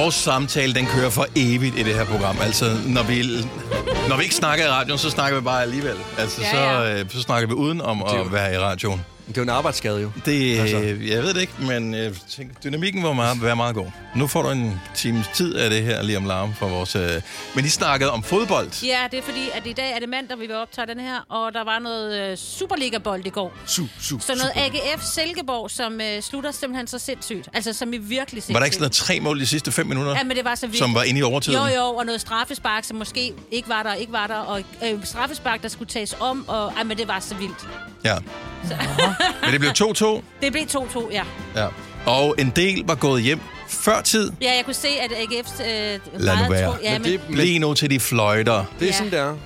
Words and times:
vores 0.00 0.14
samtale, 0.14 0.74
den 0.74 0.86
kører 0.86 1.10
for 1.10 1.26
evigt 1.36 1.78
i 1.78 1.82
det 1.82 1.94
her 1.94 2.04
program. 2.04 2.36
Altså, 2.42 2.76
når 2.86 3.02
vi, 3.02 3.22
når 4.08 4.16
vi 4.16 4.22
ikke 4.22 4.34
snakker 4.34 4.64
i 4.64 4.68
radioen, 4.68 4.98
så 4.98 5.10
snakker 5.10 5.38
vi 5.38 5.44
bare 5.44 5.62
alligevel. 5.62 5.96
Altså, 6.18 6.40
Ja, 6.42 6.50
så, 6.50 6.56
ja. 6.56 7.00
øh, 7.00 7.10
så 7.10 7.20
snakker 7.20 7.48
vi 7.48 7.54
uden 7.54 7.80
om 7.80 8.02
at 8.02 8.32
være 8.32 8.54
i 8.54 8.58
radioen. 8.58 9.04
Det 9.30 9.38
er 9.38 9.42
jo 9.42 9.42
en 9.42 9.48
arbejdsskade 9.56 10.00
jo. 10.00 10.10
Det, 10.24 10.58
Altså. 10.60 10.76
altså. 10.76 11.04
jeg 11.14 11.22
ved 11.22 11.34
det 11.34 11.40
ikke, 11.40 11.52
men 11.58 11.94
jeg 11.94 12.12
tænker, 12.30 12.54
dynamikken 12.64 13.02
var 13.02 13.12
meget, 13.12 13.42
være 13.42 13.56
meget 13.56 13.74
god. 13.74 13.86
Nu 14.16 14.26
får 14.26 14.42
du 14.42 14.48
en 14.50 14.80
times 14.94 15.26
tid 15.34 15.54
af 15.56 15.70
det 15.70 15.82
her 15.82 16.02
lige 16.02 16.16
om 16.18 16.24
larm 16.24 16.54
for 16.54 16.68
vores... 16.68 16.96
Øh, 16.96 17.10
men 17.54 17.64
I 17.64 17.68
snakkede 17.68 18.10
om 18.10 18.22
fodbold. 18.22 18.68
Ja, 18.84 18.98
det 19.10 19.18
er 19.18 19.22
fordi, 19.22 19.48
at 19.54 19.66
i 19.66 19.72
dag 19.72 19.92
er 19.94 19.98
det 19.98 20.08
mandag, 20.08 20.38
vi 20.38 20.46
vil 20.46 20.56
optage 20.56 20.86
den 20.86 21.00
her, 21.00 21.18
og 21.28 21.52
der 21.54 21.64
var 21.64 21.78
noget 21.78 22.30
øh, 22.32 22.36
Superliga-bold 22.36 23.26
i 23.26 23.30
går. 23.30 23.52
Su, 23.66 23.84
su, 24.00 24.18
Så 24.18 24.34
noget 24.34 24.52
AGF 24.66 25.02
Silkeborg, 25.04 25.70
som 25.70 26.00
øh, 26.00 26.22
slutter 26.22 26.50
simpelthen 26.50 26.86
så 26.86 26.98
sindssygt. 26.98 27.48
Altså, 27.52 27.72
som 27.72 27.92
i 27.92 27.96
virkelig 27.98 28.42
sindssygt. 28.42 28.54
Var 28.54 28.58
der 28.60 28.64
ikke 28.64 28.74
sådan 28.74 28.82
noget 28.82 28.92
tre 28.92 29.20
mål 29.20 29.40
de 29.40 29.46
sidste 29.46 29.72
fem 29.72 29.86
minutter, 29.86 30.16
Ja, 30.16 30.24
men 30.24 30.36
det 30.36 30.44
var 30.44 30.54
så 30.54 30.66
vildt. 30.66 30.78
som 30.78 30.94
var 30.94 31.02
inde 31.02 31.20
i 31.20 31.22
overtiden? 31.22 31.58
Jo, 31.58 31.66
jo, 31.76 31.84
og 31.84 32.06
noget 32.06 32.20
straffespark, 32.20 32.84
som 32.84 32.96
måske 32.96 33.32
ikke 33.50 33.68
var 33.68 33.82
der, 33.82 33.94
ikke 33.94 34.12
var 34.12 34.26
der, 34.26 34.34
og 34.34 34.62
øh, 34.84 35.04
straffespark, 35.04 35.62
der 35.62 35.68
skulle 35.68 35.88
tages 35.88 36.16
om, 36.20 36.48
og 36.48 36.72
ej, 36.76 36.82
men 36.84 36.98
det 36.98 37.08
var 37.08 37.20
så 37.20 37.34
vildt. 37.34 37.68
Ja. 38.04 38.16
Men 39.42 39.52
det 39.52 39.60
blev 39.60 39.70
2-2. 39.70 40.22
Det 40.42 40.52
blev 40.52 40.62
2-2, 40.64 41.12
ja. 41.12 41.22
Ja. 41.56 41.66
Og 42.06 42.34
en 42.38 42.52
del 42.56 42.82
var 42.86 42.94
gået 42.94 43.22
hjem 43.22 43.40
før 43.68 44.00
tid. 44.02 44.32
Ja, 44.42 44.52
jeg 44.56 44.64
kunne 44.64 44.74
se, 44.74 44.88
at 44.88 45.10
AGF's... 45.10 45.62
Øh, 45.62 45.98
Lad 46.14 46.36
nu 46.36 46.50
være. 46.50 46.66
tro- 46.72 46.78
Ja, 46.82 46.92
Men 46.92 47.02
men, 47.02 47.12
det, 47.12 47.20
men 47.28 47.38
Lige 47.38 47.58
nu 47.58 47.74
til 47.74 47.90
de 47.90 48.00
fløjter. 48.00 48.64
det 48.78 48.82
er 48.82 48.86
Ja. 48.86 48.92
sådan, 48.92 49.10
det 49.10 49.18
er. 49.18 49.36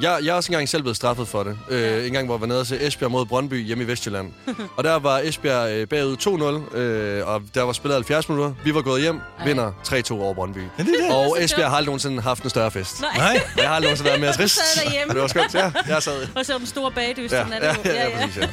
Jeg, 0.00 0.18
jeg 0.22 0.30
er 0.30 0.34
også 0.34 0.52
engang 0.52 0.68
selv 0.68 0.82
blevet 0.82 0.96
straffet 0.96 1.28
for 1.28 1.42
det. 1.42 1.58
Øh, 1.70 2.06
en 2.06 2.12
gang, 2.12 2.26
hvor 2.26 2.34
jeg 2.34 2.40
var 2.40 2.46
nede 2.46 2.64
til 2.64 2.86
Esbjerg 2.86 3.10
mod 3.10 3.26
Brøndby 3.26 3.64
hjemme 3.66 3.84
i 3.84 3.86
Vestjylland. 3.86 4.32
og 4.76 4.84
der 4.84 4.94
var 4.98 5.18
Esbjerg 5.18 5.70
øh, 5.70 5.88
bagud 5.88 6.62
2-0, 6.72 6.76
øh, 6.76 7.26
og 7.28 7.42
der 7.54 7.62
var 7.62 7.72
spillet 7.72 7.96
70 7.96 8.28
minutter. 8.28 8.54
Vi 8.64 8.74
var 8.74 8.82
gået 8.82 9.02
hjem, 9.02 9.20
vinder 9.44 9.72
3-2 9.88 10.12
over 10.12 10.34
Brøndby. 10.34 10.58
Ja, 10.78 10.82
det 10.82 10.94
er 11.00 11.06
det. 11.06 11.14
Og 11.16 11.44
Esbjerg 11.44 11.68
har 11.68 11.76
aldrig 11.76 11.86
nogensinde 11.86 12.22
haft 12.22 12.42
en 12.42 12.50
større 12.50 12.70
fest. 12.70 13.00
Nej. 13.00 13.16
Nej. 13.16 13.40
Jeg 13.56 13.68
har 13.68 13.74
aldrig 13.74 13.88
nogensinde 13.88 14.08
været 14.10 14.20
mere 14.20 14.32
trist. 14.32 14.56
Du 14.56 14.62
sad 14.74 14.84
derhjemme. 14.84 15.10
Og 15.10 15.14
det 15.14 15.22
var 15.22 15.28
skønt. 15.28 15.54
Ja, 15.54 15.72
jeg 15.88 16.02
sad. 16.02 16.26
og 16.34 16.46
så 16.46 16.58
den 16.58 16.66
store 16.66 16.90
bagdyst. 16.92 17.32
Ja, 17.32 17.38
sådan 17.44 17.52
er 17.62 17.66
ja, 17.66 17.72
det 17.72 17.84
jo. 17.84 17.90
ja, 17.90 18.08
ja, 18.08 18.26
præcis, 18.26 18.42
ja. 18.42 18.48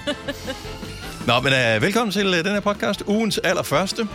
Nå, 1.27 1.39
men 1.39 1.53
uh, 1.53 1.81
velkommen 1.81 2.11
til 2.11 2.27
uh, 2.27 2.35
den 2.35 2.47
her 2.53 2.59
podcast. 2.59 3.03
Ugens 3.07 3.37
allerførste. 3.37 4.07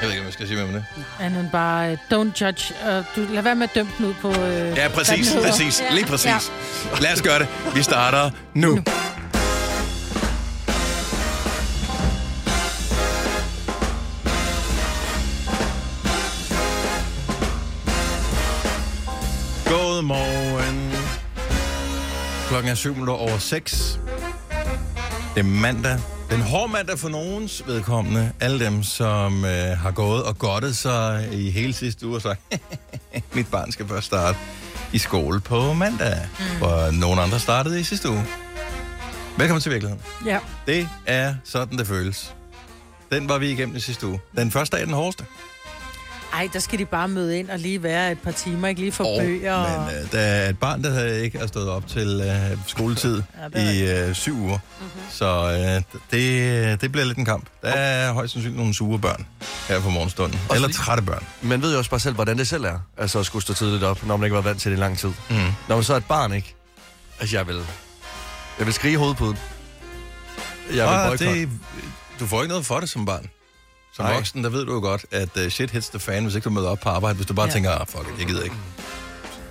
Ja. 0.00 0.06
Jeg 0.06 0.08
ved 0.08 0.10
ikke, 0.10 0.20
om 0.20 0.26
jeg 0.26 0.32
skal 0.32 0.46
sige 0.48 0.66
med 0.66 0.74
det. 0.74 0.84
Andet 1.20 1.40
end 1.40 1.50
bare, 1.50 1.92
uh, 1.92 1.98
don't 2.12 2.44
judge. 2.44 2.74
Uh, 2.84 3.04
du, 3.16 3.32
lad 3.34 3.42
være 3.42 3.54
med 3.54 3.68
at 3.68 3.74
dømme 3.74 3.92
den 3.98 4.06
ud 4.06 4.14
på... 4.20 4.28
Uh, 4.28 4.36
Ja, 4.76 4.88
præcis. 4.88 5.34
Præcis. 5.46 5.80
Ja. 5.80 5.94
Lige 5.94 6.06
præcis. 6.06 6.52
Lad 7.00 7.12
os 7.12 7.22
gøre 7.22 7.38
det. 7.38 7.48
Vi 7.74 7.82
starter 7.82 8.30
nu. 8.54 8.74
nu. 8.74 8.82
God 19.66 20.02
morgen. 20.02 20.92
Klokken 22.48 22.70
er 22.70 22.74
7 22.74 22.92
minutter 22.92 23.14
over 23.14 23.38
6. 23.38 24.00
Det 25.34 25.40
er 25.40 25.44
mandag. 25.44 25.98
Den 26.30 26.40
hårde 26.40 26.72
mandag 26.72 26.98
for 26.98 27.08
nogens 27.08 27.62
vedkommende. 27.66 28.32
Alle 28.40 28.64
dem, 28.64 28.82
som 28.82 29.44
øh, 29.44 29.78
har 29.78 29.90
gået 29.90 30.24
og 30.24 30.38
godtet 30.38 30.76
sig 30.76 31.28
i 31.32 31.50
hele 31.50 31.72
sidste 31.72 32.06
uge 32.06 32.16
og 32.16 32.22
sagt, 32.22 32.40
mit 33.34 33.46
barn 33.50 33.72
skal 33.72 33.88
først 33.88 34.06
starte 34.06 34.38
i 34.92 34.98
skole 34.98 35.40
på 35.40 35.72
mandag, 35.72 36.28
mm. 36.38 36.58
hvor 36.58 36.90
nogen 36.90 37.18
andre 37.18 37.38
startede 37.38 37.80
i 37.80 37.82
sidste 37.82 38.10
uge. 38.10 38.24
Velkommen 39.38 39.60
til 39.60 39.72
virkeligheden. 39.72 40.02
Ja. 40.26 40.38
Det 40.66 40.88
er 41.06 41.34
sådan, 41.44 41.78
det 41.78 41.86
føles. 41.86 42.34
Den 43.12 43.28
var 43.28 43.38
vi 43.38 43.50
igennem 43.50 43.76
i 43.76 43.80
sidste 43.80 44.06
uge. 44.06 44.20
Den 44.36 44.50
første 44.50 44.76
dag 44.76 44.82
er 44.82 44.86
den 44.86 44.94
hårdeste. 44.94 45.24
Ej, 46.32 46.48
der 46.52 46.58
skal 46.58 46.78
de 46.78 46.84
bare 46.84 47.08
møde 47.08 47.38
ind 47.38 47.50
og 47.50 47.58
lige 47.58 47.82
være 47.82 48.12
et 48.12 48.18
par 48.18 48.30
timer, 48.30 48.68
ikke 48.68 48.80
lige 48.80 48.92
få 48.92 49.04
Åh, 49.04 49.20
bøger. 49.22 49.54
og... 49.54 49.86
Men 49.86 50.02
øh, 50.04 50.12
der 50.12 50.18
er 50.20 50.48
et 50.48 50.58
barn, 50.58 50.84
der 50.84 51.04
ikke 51.12 51.38
er 51.38 51.46
stået 51.46 51.68
op 51.68 51.86
til 51.86 52.22
øh, 52.24 52.58
skoletid 52.66 53.22
Ja, 53.54 53.60
i 53.72 54.08
øh, 54.08 54.14
syv 54.14 54.36
uger. 54.40 54.58
Mm-hmm. 54.80 55.00
Så 55.10 55.26
øh, 55.86 55.98
det, 56.10 56.80
det 56.80 56.92
bliver 56.92 57.04
lidt 57.04 57.18
en 57.18 57.24
kamp. 57.24 57.46
Der 57.62 57.68
er 57.68 58.12
højst 58.12 58.32
sandsynligt 58.32 58.58
nogle 58.58 58.74
sure 58.74 58.98
børn 58.98 59.26
her 59.68 59.80
på 59.80 59.90
morgenstunden. 59.90 60.40
Og 60.48 60.54
Eller 60.54 60.68
fordi- 60.68 60.78
trætte 60.78 61.02
børn. 61.02 61.24
Man 61.42 61.62
ved 61.62 61.72
jo 61.72 61.78
også 61.78 61.90
bare 61.90 62.00
selv, 62.00 62.14
hvordan 62.14 62.38
det 62.38 62.48
selv 62.48 62.64
er. 62.64 62.78
Altså 62.96 63.18
at 63.18 63.26
skulle 63.26 63.42
stå 63.42 63.54
tidligt 63.54 63.82
op, 63.82 64.06
når 64.06 64.16
man 64.16 64.26
ikke 64.26 64.34
var 64.36 64.42
vant 64.42 64.60
til 64.60 64.70
det 64.70 64.76
i 64.76 64.80
lang 64.80 64.98
tid. 64.98 65.08
Mm. 65.30 65.36
Når 65.68 65.76
man 65.76 65.84
så 65.84 65.92
er 65.92 65.96
et 65.96 66.04
barn, 66.04 66.32
ikke? 66.32 66.54
Altså, 67.20 67.36
jeg 67.36 67.46
vil... 67.46 67.60
Jeg 68.58 68.66
vil 68.66 68.74
skrige 68.74 68.92
i 68.92 68.96
hovedet 68.96 69.16
på 69.16 69.26
den. 69.26 69.38
Jeg 70.68 70.74
vil 70.74 70.82
Og 70.82 71.08
boykotte. 71.08 71.40
det, 71.40 71.48
du 72.20 72.26
får 72.26 72.42
ikke 72.42 72.48
noget 72.50 72.66
for 72.66 72.80
det 72.80 72.88
som 72.88 73.06
barn. 73.06 73.26
Som 74.00 74.06
Nej. 74.06 74.14
voksen, 74.14 74.44
der 74.44 74.50
ved 74.50 74.66
du 74.66 74.72
jo 74.72 74.80
godt, 74.80 75.04
at 75.10 75.28
uh, 75.36 75.48
shit 75.48 75.70
hits 75.70 75.88
the 75.88 75.98
fan, 75.98 76.22
hvis 76.22 76.34
ikke 76.34 76.44
du 76.44 76.50
møder 76.50 76.68
op 76.68 76.80
på 76.80 76.88
arbejde, 76.88 77.16
hvis 77.16 77.26
du 77.26 77.34
bare 77.34 77.46
ja. 77.46 77.52
Tænker, 77.52 77.70
ah, 77.70 77.86
fuck 77.88 78.02
it, 78.12 78.18
jeg 78.18 78.26
gider 78.26 78.42
ikke. 78.42 78.56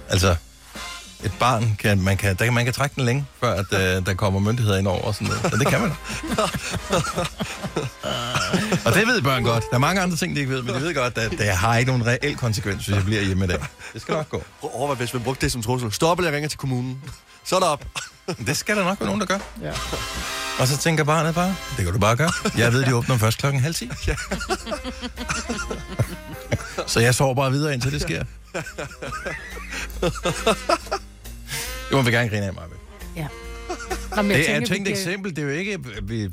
Altså, 0.09 0.35
et 1.23 1.31
barn, 1.39 1.75
kan, 1.79 2.01
man, 2.01 2.17
kan, 2.17 2.35
der, 2.35 2.43
kan- 2.45 2.53
man 2.53 2.65
kan 2.65 2.73
trække 2.73 2.95
den 2.95 3.05
længe, 3.05 3.25
før 3.39 3.53
at, 3.53 3.65
uh, 3.71 4.05
der 4.05 4.13
kommer 4.13 4.39
myndigheder 4.39 4.77
ind 4.77 4.87
over 4.87 5.01
og 5.01 5.15
sådan 5.15 5.27
noget. 5.27 5.53
Og 5.53 5.59
det 5.59 5.67
kan 5.67 5.81
man. 5.81 5.91
og 8.85 8.93
det 8.93 9.07
ved 9.07 9.21
børn 9.21 9.43
godt. 9.43 9.63
Der 9.69 9.75
er 9.75 9.79
mange 9.79 10.01
andre 10.01 10.17
ting, 10.17 10.35
de 10.35 10.39
ikke 10.39 10.51
ved, 10.53 10.61
men 10.63 10.75
de 10.75 10.81
ved 10.81 10.93
godt, 10.95 11.17
at 11.17 11.31
det 11.31 11.47
har 11.47 11.77
ikke 11.77 11.91
nogen 11.91 12.07
reel 12.07 12.37
konsekvens, 12.37 12.85
hvis 12.85 12.95
jeg 12.95 13.05
bliver 13.05 13.21
hjemme 13.21 13.45
i 13.45 13.47
dag. 13.47 13.59
Det 13.93 14.01
skal 14.01 14.13
nok 14.13 14.29
gå. 14.29 14.43
Prøv 14.59 14.69
at 14.69 14.75
overveje, 14.77 14.97
hvis 14.97 15.13
man 15.13 15.23
brugte 15.23 15.41
det 15.41 15.51
som 15.51 15.61
trussel. 15.61 15.91
Stop, 15.91 16.19
eller 16.19 16.29
jeg 16.29 16.35
ringer 16.35 16.49
til 16.49 16.59
kommunen. 16.59 17.01
Så 17.45 17.55
er 17.55 17.59
der 17.59 17.67
op. 17.67 17.85
Det 18.45 18.57
skal 18.57 18.77
der 18.77 18.83
nok 18.83 18.99
være 18.99 19.07
nogen, 19.07 19.21
der 19.21 19.27
gør. 19.27 19.37
Ja. 19.61 19.71
Og 20.59 20.67
så 20.67 20.77
tænker 20.77 21.03
barnet 21.03 21.35
bare, 21.35 21.55
det 21.77 21.83
kan 21.85 21.93
du 21.93 21.99
bare 21.99 22.15
gøre. 22.15 22.31
Jeg 22.57 22.73
ved, 22.73 22.85
de 22.85 22.95
åbner 22.95 23.17
først 23.17 23.37
klokken 23.37 23.61
halv 23.61 23.75
ti. 23.75 23.89
så 26.87 26.99
jeg 26.99 27.15
sover 27.15 27.35
bare 27.35 27.51
videre, 27.51 27.73
indtil 27.73 27.91
det 27.91 28.01
sker. 28.01 28.23
Det 31.89 31.95
må 31.97 32.01
vi 32.01 32.11
gerne 32.11 32.29
grine 32.29 32.45
af 32.45 32.53
mig. 32.53 32.63
ja. 33.15 33.27
Nå, 34.15 34.21
men 34.21 34.31
jeg 34.31 34.39
Det 34.39 34.49
er 34.49 34.53
tænker, 34.53 34.55
et 34.55 34.61
vi 34.61 34.67
tænkt 34.67 34.87
giver- 34.87 34.97
eksempel. 34.97 35.35
Det 35.35 35.41
er 35.41 35.43
jo 35.43 35.49
ikke... 35.53 35.79
Vi 36.03 36.29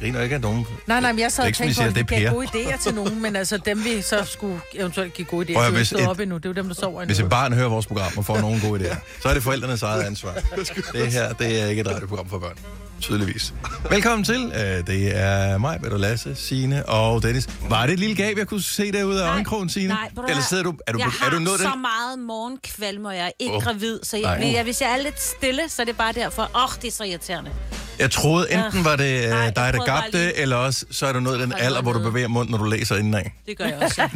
griner 0.00 0.22
ikke 0.22 0.34
af 0.34 0.40
nogen. 0.40 0.66
Nej, 0.86 1.00
nej, 1.00 1.12
men 1.12 1.18
jeg 1.20 1.32
sad 1.32 1.44
Det 1.44 1.48
er 1.48 1.52
og 1.52 1.56
tænkte 1.74 1.82
på, 1.82 1.88
at 1.88 1.94
vi 1.94 2.00
det 2.00 2.08
gav 2.08 2.32
gode 2.32 2.46
idéer 2.46 2.82
til 2.82 2.94
nogen, 2.94 3.22
men 3.22 3.36
altså 3.36 3.56
dem, 3.56 3.84
vi 3.84 4.02
så 4.02 4.24
skulle 4.24 4.60
eventuelt 4.74 5.14
give 5.14 5.24
gode 5.26 5.46
idéer 5.50 5.54
Prøv 5.54 5.64
til, 5.64 5.76
hvis 5.76 5.92
et- 5.92 6.08
op 6.08 6.20
endnu. 6.20 6.36
Det 6.36 6.44
er 6.44 6.48
jo 6.48 6.54
dem, 6.54 6.66
der 6.68 6.74
sover 6.74 7.02
endnu. 7.02 7.14
Hvis 7.14 7.20
et 7.24 7.30
barn 7.30 7.52
hører 7.52 7.68
vores 7.68 7.86
program 7.86 8.12
og 8.16 8.24
får 8.24 8.40
nogle 8.40 8.60
gode 8.60 8.80
idéer, 8.90 8.96
så 9.22 9.28
er 9.28 9.34
det 9.34 9.42
forældrenes 9.42 9.82
eget 9.82 10.02
ansvar. 10.02 10.34
Det 10.92 11.12
her, 11.12 11.32
det 11.32 11.62
er 11.62 11.66
ikke 11.66 11.80
et 11.80 11.88
radioprogram 11.88 12.28
for 12.28 12.38
børn. 12.38 12.56
Tydeligvis. 13.00 13.54
Velkommen 13.90 14.24
til. 14.24 14.52
Øh, 14.54 14.86
Det 14.86 15.16
er 15.16 15.58
mig, 15.58 15.80
Peter 15.82 15.98
Lasse, 15.98 16.34
Signe 16.34 16.86
og 16.88 17.22
Dennis. 17.22 17.48
Var 17.68 17.86
det 17.86 17.92
et 17.92 17.98
lille 17.98 18.16
gab, 18.16 18.38
jeg 18.38 18.46
kunne 18.46 18.62
se 18.62 18.92
derude 18.92 19.24
af 19.24 19.28
øjenkrogen, 19.30 19.68
Signe? 19.68 19.88
Nej, 19.88 20.10
du 20.16 20.22
Eller 20.22 20.42
sidder 20.42 20.62
du... 20.62 20.74
Er 20.86 20.92
du, 20.92 20.98
jeg 20.98 21.06
er 21.06 21.10
du 21.30 21.36
har 21.36 21.38
nået 21.38 21.60
så 21.60 21.70
den? 21.72 21.80
meget 21.82 22.18
morgenkvalme, 22.18 23.08
og 23.08 23.16
jeg 23.16 23.26
er 23.26 23.30
ikke 23.38 23.54
oh. 23.54 23.62
gravid. 23.62 23.98
Så 24.02 24.16
nej. 24.22 24.30
jeg, 24.30 24.52
jeg, 24.54 24.62
hvis 24.64 24.80
jeg 24.80 24.90
er 24.98 25.02
lidt 25.02 25.20
stille, 25.22 25.62
så 25.68 25.82
er 25.82 25.86
det 25.86 25.96
bare 25.96 26.12
derfor. 26.12 26.42
Åh, 26.54 26.64
oh, 26.64 26.70
det 26.82 26.88
er 26.88 26.92
så 26.92 27.04
irriterende. 27.04 27.50
Jeg 27.98 28.10
troede, 28.10 28.52
enten 28.52 28.84
var 28.84 28.96
det 28.96 29.24
øh, 29.24 29.30
Nej, 29.30 29.38
jeg 29.38 29.56
dig, 29.56 29.72
der 29.72 29.78
bare 29.78 29.86
gabte, 30.02 30.10
lige- 30.18 30.36
eller 30.36 30.56
også 30.56 30.84
så 30.90 31.06
er 31.06 31.12
du 31.12 31.20
nået 31.20 31.40
den 31.40 31.52
alder, 31.58 31.82
hvor 31.82 31.92
du 31.92 31.98
bevæger 31.98 32.28
munden, 32.28 32.50
når 32.50 32.58
du 32.58 32.64
læser 32.64 32.96
indenad. 32.96 33.22
Det 33.46 33.58
gør 33.58 33.64
jeg 33.64 33.78
også, 33.82 34.02
ja. 34.02 34.08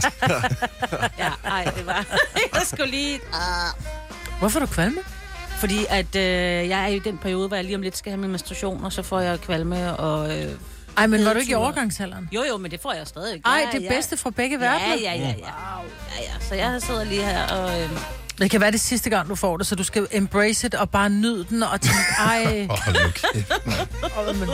ja, 1.25 1.31
ej, 1.45 1.65
det 1.77 1.87
var... 1.87 2.07
jeg 2.55 2.63
skulle 2.65 2.91
lige... 2.91 3.21
Uh, 3.33 3.83
Hvorfor 4.39 4.61
er 4.61 4.67
du 4.67 4.73
kvalme? 4.73 4.99
fordi 5.59 5.87
at 5.89 6.17
øh, 6.17 6.23
jeg 6.69 6.83
er 6.83 6.87
i 6.87 6.99
den 6.99 7.19
periode, 7.19 7.49
hvor 7.49 7.57
jeg 7.57 7.65
lige 7.65 7.77
om 7.77 7.83
lidt 7.83 7.97
skal 7.97 8.11
have 8.13 8.21
min 8.21 8.31
menstruation, 8.31 8.85
og 8.85 8.93
så 8.93 9.03
får 9.03 9.21
jeg 9.21 9.41
kvalme 9.41 9.97
og... 9.97 10.39
Øh, 10.39 10.51
Ej, 10.97 11.07
men 11.07 11.25
var 11.25 11.33
du 11.33 11.39
ikke 11.39 11.53
i 11.53 11.55
overgangsalderen? 11.55 12.29
jo, 12.33 12.45
jo, 12.51 12.57
men 12.59 12.71
det 12.71 12.81
får 12.83 12.93
jeg 12.93 13.07
stadig. 13.07 13.41
Ej, 13.45 13.53
Ja, 13.73 13.79
det 13.79 13.85
ja. 13.85 13.89
bedste 13.95 14.17
fra 14.17 14.31
begge 14.31 14.59
Ja, 14.61 14.67
verdener. 14.71 14.95
ja, 14.95 15.13
ja, 15.15 15.19
ja. 15.19 15.27
ja, 15.29 15.33
ja. 16.19 16.47
Så 16.49 16.55
jeg 16.55 16.83
sidder 16.83 17.05
lige 17.05 17.23
her 17.25 17.47
og... 17.49 17.81
Øh, 17.81 17.89
Det 18.39 18.51
kan 18.51 18.61
være 18.61 18.71
det 18.71 18.81
sidste 18.81 19.11
gang, 19.11 19.29
du 19.29 19.35
får 19.35 19.57
det, 19.57 19.67
så 19.67 19.75
du 19.75 19.85
skal 19.85 20.07
embrace 20.13 20.67
it 20.67 20.75
og 20.75 20.91
bare 20.91 21.11
nyde 21.11 21.45
den 21.51 21.63
og 21.63 21.81
tænke, 21.81 21.99
ej, 22.29 22.69
Åh, 22.71 24.39
men, 24.39 24.49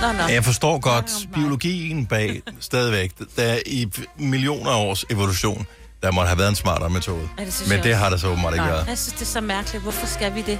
nå, 0.00 0.12
nå. 0.12 0.24
Jeg 0.28 0.44
forstår 0.44 0.78
godt 0.78 1.12
biologien 1.34 2.06
bag 2.06 2.42
stadigvæk. 2.60 3.12
Der 3.36 3.42
er 3.42 3.58
i 3.66 3.86
millioner 4.18 4.70
af 4.70 4.76
års 4.86 5.04
evolution, 5.10 5.66
der 6.02 6.10
må 6.12 6.22
have 6.22 6.38
været 6.38 6.48
en 6.48 6.54
smartere 6.54 6.90
metode. 6.90 7.28
Ja, 7.38 7.44
det 7.44 7.64
Men 7.68 7.82
det 7.82 7.94
har 7.96 8.10
der 8.10 8.16
så 8.16 8.28
åbenbart 8.28 8.52
ikke 8.54 8.64
været. 8.66 8.86
Jeg 8.88 8.98
synes, 8.98 9.12
det 9.12 9.20
er 9.22 9.26
så 9.26 9.40
mærkeligt. 9.40 9.82
Hvorfor 9.82 10.06
skal 10.06 10.34
vi 10.34 10.42
det? 10.42 10.58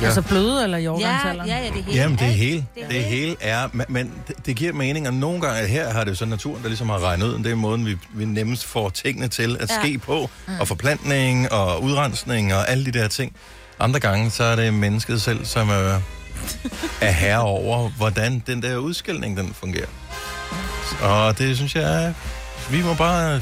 Ja. 0.00 0.06
altså 0.06 0.22
bløde 0.22 0.64
eller 0.64 0.78
i 0.78 0.82
Ja, 0.82 0.90
overgangsalderen? 0.90 1.48
ja, 1.48 1.58
ja, 1.58 1.64
det 1.70 1.84
hele. 1.84 1.96
Jamen, 2.02 2.18
det 2.18 2.26
er 2.26 2.30
hele. 2.30 2.66
Det 2.74 2.84
er 2.84 2.88
Det 2.88 3.04
hele 3.04 3.36
er... 3.40 3.68
Men, 3.72 3.86
men 3.88 4.12
det, 4.28 4.46
det 4.46 4.56
giver 4.56 4.72
mening, 4.72 5.08
og 5.08 5.14
nogle 5.14 5.40
gange 5.40 5.68
her 5.68 5.92
har 5.92 6.04
det 6.04 6.10
jo 6.10 6.14
så 6.16 6.24
naturen, 6.24 6.62
der 6.62 6.68
ligesom 6.68 6.88
har 6.88 6.98
regnet 7.04 7.26
ud. 7.26 7.38
Det 7.44 7.50
er 7.52 7.54
måden, 7.54 7.86
vi, 7.86 7.96
vi 8.14 8.24
nemmest 8.24 8.64
får 8.64 8.88
tingene 8.88 9.28
til 9.28 9.56
at 9.60 9.70
Ja. 9.70 9.80
ske 9.82 9.98
på. 9.98 10.30
Og 10.60 10.68
forplantning 10.68 11.52
og 11.52 11.82
udrensning 11.82 12.54
og 12.54 12.70
alle 12.70 12.84
de 12.92 12.98
der 12.98 13.08
ting. 13.08 13.32
Andre 13.78 14.00
gange, 14.00 14.30
så 14.30 14.44
er 14.44 14.56
det 14.56 14.74
mennesket 14.74 15.22
selv, 15.22 15.44
som 15.46 15.68
er, 15.68 16.00
er 17.00 17.10
herre 17.10 17.40
over, 17.42 17.88
hvordan 17.88 18.42
den 18.46 18.62
der 18.62 18.76
udskilning, 18.76 19.36
den 19.36 19.54
fungerer. 19.54 19.86
Og 21.02 21.38
det 21.38 21.56
synes 21.56 21.74
jeg, 21.74 22.04
er- 22.04 22.12
vi 22.70 22.82
må 22.82 22.94
bare 22.94 23.40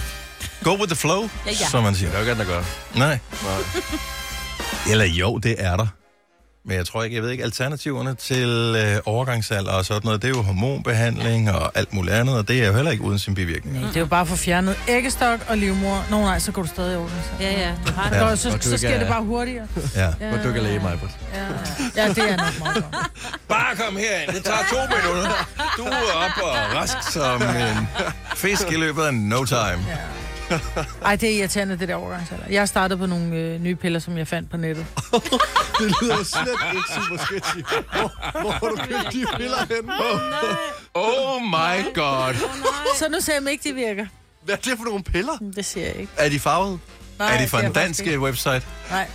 go 0.65 0.71
with 0.71 0.87
the 0.87 0.97
flow, 0.97 1.23
Ja, 1.47 1.51
ja. 1.51 1.55
som 1.71 1.83
man 1.83 1.95
siger. 1.95 2.09
Det 2.11 2.15
er 2.19 2.25
jo 2.25 2.31
ikke 2.31 2.33
andet 2.33 2.45
at 2.45 2.49
gøre. 2.51 2.65
Nej. 2.95 3.19
Nej. 3.43 3.83
Eller 4.91 5.05
jo, 5.05 5.39
det 5.39 5.55
er 5.59 5.77
der. 5.77 5.87
Men 6.67 6.77
jeg 6.77 6.87
tror 6.87 7.03
ikke, 7.05 7.17
jeg 7.17 7.23
ved 7.23 7.31
ikke, 7.31 7.45
alternativerne 7.45 8.15
til 8.15 8.77
øh, 8.79 8.97
overgangsalder 9.07 9.73
og 9.73 9.85
sådan 9.85 10.01
noget, 10.05 10.23
det 10.23 10.29
er 10.31 10.35
jo 10.37 10.43
hormonbehandling 10.43 11.51
og 11.51 11.73
alt 11.79 11.93
muligt 11.95 12.15
andet, 12.17 12.37
og 12.37 12.49
det 12.49 12.63
er 12.63 12.67
jo 12.67 12.73
heller 12.73 12.91
ikke 12.91 13.05
uden 13.05 13.19
sin 13.19 13.35
bivirkning. 13.35 13.77
Nej, 13.81 13.87
det 13.89 13.97
er 13.97 14.01
jo 14.01 14.07
bare 14.07 14.21
at 14.21 14.29
få 14.29 14.37
fjernet 14.37 14.77
æggestok 14.89 15.41
og 15.49 15.57
livmor. 15.59 16.05
Nå 16.11 16.21
nej, 16.21 16.39
så 16.39 16.53
går 16.53 16.63
du 16.63 16.69
stadig 16.69 16.97
over 16.99 17.09
det. 17.09 17.45
Ja, 17.45 17.51
ja, 17.61 17.73
du 17.87 17.93
har 17.93 18.11
det. 18.11 18.17
Ja. 18.17 18.29
Ja. 18.29 18.37
Så, 18.37 18.43
så 18.51 18.55
ikke 18.57 18.79
sker 18.79 18.89
er- 18.89 18.99
det 18.99 19.09
bare 19.09 19.23
hurtigere. 19.23 19.67
Ja. 19.97 20.11
Hvor 20.29 20.39
du 20.45 20.53
kan 20.53 20.63
læge 20.63 20.79
mig. 20.79 20.99
Ja, 21.35 21.41
ja. 21.41 22.05
ja 22.05 22.09
det 22.09 22.19
er 22.31 22.37
nok 22.37 22.59
meget 22.61 22.75
godt. 22.75 22.87
Bare 23.49 23.77
kom 23.77 23.97
herind, 23.97 24.33
det 24.35 24.45
tager 24.45 24.59
to 24.71 24.77
minutter. 24.97 25.49
Du 25.77 25.83
er 25.85 26.13
op 26.25 26.43
og 26.43 26.77
rask 26.81 27.13
som 27.13 27.43
en 27.43 27.89
fisk 28.37 28.71
i 28.73 28.77
løbet 28.77 29.03
af 29.03 29.15
no 29.15 29.45
time. 29.45 29.85
Ej, 31.05 31.17
det 31.17 31.35
er 31.35 31.39
irriterende, 31.39 31.79
det 31.79 31.89
der 31.89 31.95
overgangsalder. 31.95 32.45
Jeg 32.51 32.69
startede 32.69 32.99
på 32.99 33.07
nogle 33.07 33.37
øh, 33.37 33.61
nye 33.61 33.75
piller, 33.75 33.99
som 34.01 34.19
jeg 34.19 34.29
fandt 34.29 34.51
på 34.51 34.57
nettet. 34.57 34.87
Det 35.79 35.95
lyder 36.03 36.25
slet 36.25 36.49
ikke 36.75 36.89
super 36.95 37.25
sketchy. 37.25 37.57
Hvor, 37.93 38.41
hvor 38.41 38.51
har 38.51 38.69
du 38.69 38.77
købt 38.77 39.13
de 39.13 39.25
piller 39.37 39.75
hen? 39.75 39.91
Oh 40.95 41.43
my 41.43 41.95
god. 41.95 42.35
Så 42.97 43.09
nu 43.09 43.21
ser 43.21 43.33
jeg 43.43 43.51
ikke, 43.51 43.69
de 43.69 43.75
virker. 43.75 44.07
Hvad 44.43 44.55
er 44.55 44.59
det 44.59 44.79
for 44.79 44.85
nogle 44.85 45.03
piller? 45.03 45.33
Det 45.57 45.65
siger 45.65 45.87
jeg 45.87 45.97
ikke. 45.97 46.13
Er 46.17 46.29
de 46.29 46.41
farvede? 46.41 46.79
Nej, 47.19 47.35
Er 47.35 47.39
det 47.41 47.51
fra 47.51 47.63
en 47.65 47.73
dansk 47.73 48.01
ikke. 48.01 48.21
website? 48.21 48.63
Nej. 48.91 49.07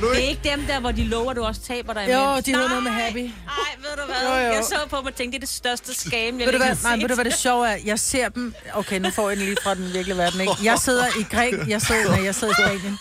Det 0.00 0.24
er 0.24 0.28
ikke 0.28 0.50
dem 0.50 0.66
der, 0.66 0.80
hvor 0.80 0.92
de 0.92 1.04
lover, 1.04 1.30
at 1.30 1.36
du 1.36 1.44
også 1.44 1.60
taber 1.60 1.92
dig 1.92 2.08
Jo, 2.12 2.30
imens. 2.32 2.44
de 2.44 2.52
hedder 2.54 2.68
noget 2.68 2.82
med 2.82 2.90
happy. 2.92 3.16
Nej, 3.18 3.30
ved 3.78 3.90
du 3.96 4.02
hvad? 4.06 4.16
Jo, 4.40 4.46
jo. 4.46 4.52
Jeg 4.52 4.64
så 4.64 4.76
på 4.90 4.96
dem 4.96 5.06
og 5.06 5.14
tænkte, 5.14 5.38
det 5.38 5.42
er 5.44 5.46
det 5.46 5.54
største 5.54 5.94
scam, 5.94 6.12
jeg 6.12 6.32
Ved 6.46 6.52
du, 6.52 6.58
hvad, 6.58 6.76
nej, 6.82 6.96
ved 6.96 7.08
du, 7.08 7.14
hvad 7.14 7.24
det 7.24 7.34
sjove 7.34 7.68
er? 7.68 7.76
Jeg 7.84 7.98
ser 7.98 8.28
dem... 8.28 8.54
Okay, 8.74 8.98
nu 9.00 9.10
får 9.10 9.28
jeg 9.30 9.36
den 9.38 9.46
lige 9.46 9.56
fra 9.62 9.74
den 9.74 9.92
virkelige 9.92 10.16
verden, 10.18 10.40
ikke? 10.40 10.52
Jeg 10.62 10.78
sidder 10.78 11.06
i 11.20 11.22
Græk, 11.30 11.52
jeg 11.68 11.82
sidder, 11.82 12.16
nej, 12.16 12.24
jeg 12.24 12.34
sidder 12.34 12.52
i 12.52 12.56
Spanien, 12.78 12.98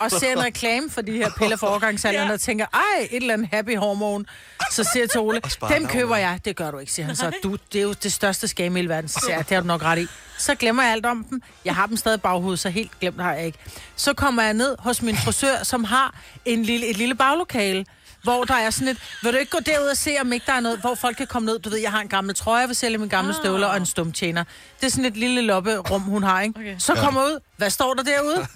og 0.00 0.10
ser 0.10 0.32
en 0.32 0.42
reklame 0.44 0.90
for 0.90 1.00
de 1.00 1.12
her 1.12 1.30
piller 1.38 1.56
for 1.56 1.66
overgangsalderen, 1.66 2.28
Ja. 2.28 2.34
og 2.34 2.40
tænker, 2.40 2.66
ej, 2.74 2.80
et 3.10 3.16
eller 3.20 3.34
andet 3.34 3.48
happy 3.52 3.78
hormon. 3.78 4.26
Så 4.72 4.84
siger 4.92 5.02
jeg 5.02 5.10
til 5.10 5.20
Ole, 5.20 5.40
dem 5.68 5.86
køber 5.86 6.16
jeg. 6.16 6.40
Det 6.44 6.56
gør 6.56 6.70
du 6.70 6.78
ikke, 6.78 6.92
siger 6.92 7.06
han 7.06 7.16
så. 7.16 7.32
Du, 7.42 7.56
det 7.72 7.78
er 7.78 7.82
jo 7.82 7.92
det 7.92 8.12
største 8.12 8.48
scam 8.48 8.76
i 8.76 8.78
hele 8.78 8.88
verden. 8.88 9.08
Så 9.08 9.20
siger 9.24 9.36
jeg, 9.36 9.48
det 9.48 9.54
har 9.54 9.60
du 9.60 9.66
nok 9.66 9.82
ret 9.82 9.98
i. 9.98 10.06
Så 10.38 10.54
glemmer 10.54 10.82
jeg 10.82 10.92
alt 10.92 11.06
om 11.06 11.24
dem. 11.24 11.42
Jeg 11.64 11.74
har 11.74 11.86
dem 11.86 11.96
stadig 11.96 12.16
i 12.16 12.20
baghovedet, 12.20 12.60
så 12.60 12.68
helt 12.68 13.00
glemt 13.00 13.20
har 13.22 13.32
jeg 13.32 13.46
ikke. 13.46 13.58
Så 13.96 14.14
kommer 14.14 14.42
jeg 14.42 14.54
ned 14.54 14.76
hos 14.78 15.02
min 15.02 15.16
frisør, 15.16 15.62
som 15.62 15.84
har 15.84 16.14
en 16.44 16.62
lille, 16.62 16.86
et 16.86 16.96
lille 16.96 17.14
baglokale, 17.14 17.86
hvor 18.22 18.44
der 18.44 18.54
er 18.54 18.70
sådan 18.70 18.88
et, 18.88 18.98
vil 19.22 19.32
du 19.32 19.38
ikke 19.38 19.50
gå 19.50 19.58
derud 19.66 19.86
og 19.86 19.96
se, 19.96 20.16
om 20.20 20.32
ikke 20.32 20.46
der 20.46 20.52
er 20.52 20.60
noget, 20.60 20.78
hvor 20.78 20.94
folk 20.94 21.16
kan 21.16 21.26
komme 21.26 21.46
ned? 21.46 21.58
Du 21.58 21.70
ved, 21.70 21.78
jeg 21.78 21.90
har 21.90 22.00
en 22.00 22.08
gammel 22.08 22.34
trøje, 22.34 22.60
jeg 22.60 22.68
vil 22.68 22.76
sælge 22.76 22.98
mine 22.98 23.10
gamle 23.10 23.34
støvler 23.34 23.66
og 23.66 23.76
en 23.76 23.86
stumtjener. 23.86 24.44
Det 24.80 24.86
er 24.86 24.90
sådan 24.90 25.04
et 25.04 25.16
lille 25.16 25.40
lopperum, 25.40 26.02
hun 26.02 26.22
har, 26.22 26.40
ikke? 26.40 26.60
Okay. 26.60 26.76
Så 26.78 26.94
kommer 26.94 27.22
jeg 27.22 27.30
ud. 27.34 27.40
Hvad 27.56 27.70
står 27.70 27.94
der 27.94 28.02
derude? 28.02 28.46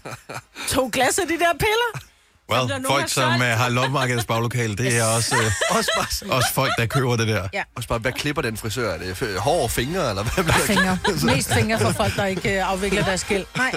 To 0.69 0.91
glas 0.93 1.19
af 1.19 1.27
de 1.27 1.39
der 1.39 1.53
piller. 1.53 2.08
Well, 2.50 2.69
nogen 2.69 2.85
folk, 2.87 3.09
som 3.09 3.35
uh, 3.35 3.41
har 3.41 3.69
loppemarkedets 3.69 4.25
baglokale, 4.27 4.77
det 4.77 4.97
er 4.97 5.05
også, 5.05 5.35
uh, 5.35 5.41
Også 5.77 5.91
bare, 5.97 6.33
også 6.37 6.53
folk, 6.55 6.73
der 6.79 6.87
køber 6.87 7.17
det 7.17 7.29
der. 7.29 7.49
Ja. 7.53 7.62
også 7.75 7.89
bare, 7.89 7.99
hvad 7.99 8.12
klipper 8.12 8.43
den 8.43 8.56
frisør? 8.56 8.91
Er 8.95 8.99
det 8.99 9.39
hår 9.39 9.62
og 9.62 9.71
fingre, 9.71 10.09
eller 10.09 10.23
hvad? 10.23 10.53
Fingre. 10.55 10.99
Mest 11.35 11.55
fingre 11.55 11.79
for 11.79 11.93
folk, 11.93 12.17
der 12.17 12.25
ikke 12.27 12.56
øh, 12.56 12.71
afvikler 12.71 13.05
deres 13.05 13.25
gæld. 13.25 13.45
Nej. 13.56 13.73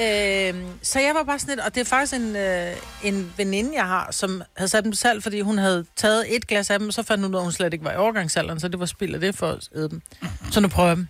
Øhm, 0.00 0.66
så 0.82 1.00
jeg 1.00 1.14
var 1.14 1.22
bare 1.22 1.38
sådan 1.38 1.54
lidt, 1.54 1.66
og 1.66 1.74
det 1.74 1.80
er 1.80 1.84
faktisk 1.84 2.14
en, 2.14 2.36
øh, 2.36 2.72
en 3.02 3.32
veninde, 3.36 3.70
jeg 3.74 3.86
har, 3.86 4.08
som 4.10 4.42
havde 4.56 4.68
sat 4.68 4.84
dem 4.84 4.92
på 4.92 4.96
salg, 4.96 5.22
fordi 5.22 5.40
hun 5.40 5.58
havde 5.58 5.84
taget 5.96 6.36
et 6.36 6.46
glas 6.46 6.70
af 6.70 6.78
dem, 6.78 6.88
og 6.88 6.94
så 6.94 7.02
fandt 7.02 7.24
hun 7.24 7.34
ud 7.34 7.36
af, 7.36 7.40
at 7.40 7.44
hun 7.44 7.52
slet 7.52 7.72
ikke 7.72 7.84
var 7.84 7.92
i 7.92 7.96
overgangsalderen, 7.96 8.60
så 8.60 8.68
det 8.68 8.80
var 8.80 8.86
spild 8.86 9.14
af 9.14 9.20
det 9.20 9.36
for 9.36 9.48
at 9.50 9.68
æde 9.76 9.88
dem. 9.88 10.02
Så 10.50 10.60
nu 10.60 10.68
prøver 10.68 10.88
jeg 10.88 10.96
dem. 10.96 11.08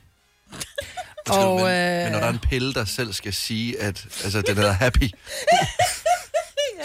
Og, 1.29 1.57
men, 1.57 1.67
øh, 1.67 2.03
men 2.03 2.13
når 2.13 2.19
der 2.19 2.27
er 2.27 2.33
en 2.33 2.39
pille, 2.39 2.75
der 2.75 2.85
selv 2.85 3.13
skal 3.13 3.33
sige, 3.33 3.81
at 3.83 4.05
altså, 4.25 4.43
den 4.43 4.57
hedder 4.57 4.73
happy, 4.73 5.03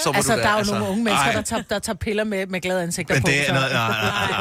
så 0.03 0.11
må 0.11 0.15
altså, 0.15 0.35
du 0.35 0.39
der 0.41 0.47
er 0.47 0.51
jo 0.51 0.57
altså, 0.57 0.73
nogle 0.73 0.89
unge 0.89 1.03
mennesker, 1.03 1.27
ej. 1.27 1.33
der 1.33 1.41
tager, 1.41 1.61
der 1.69 1.79
tager 1.79 1.97
piller 1.97 2.23
med, 2.23 2.47
med 2.47 2.61
glade 2.61 2.83
ansigter 2.83 3.13
Men 3.15 3.21
på. 3.21 3.27
det 3.27 3.49
er 3.49 3.53
noget, 3.53 3.71
nej, 3.71 3.87
nej, 3.87 4.01
nej, 4.01 4.31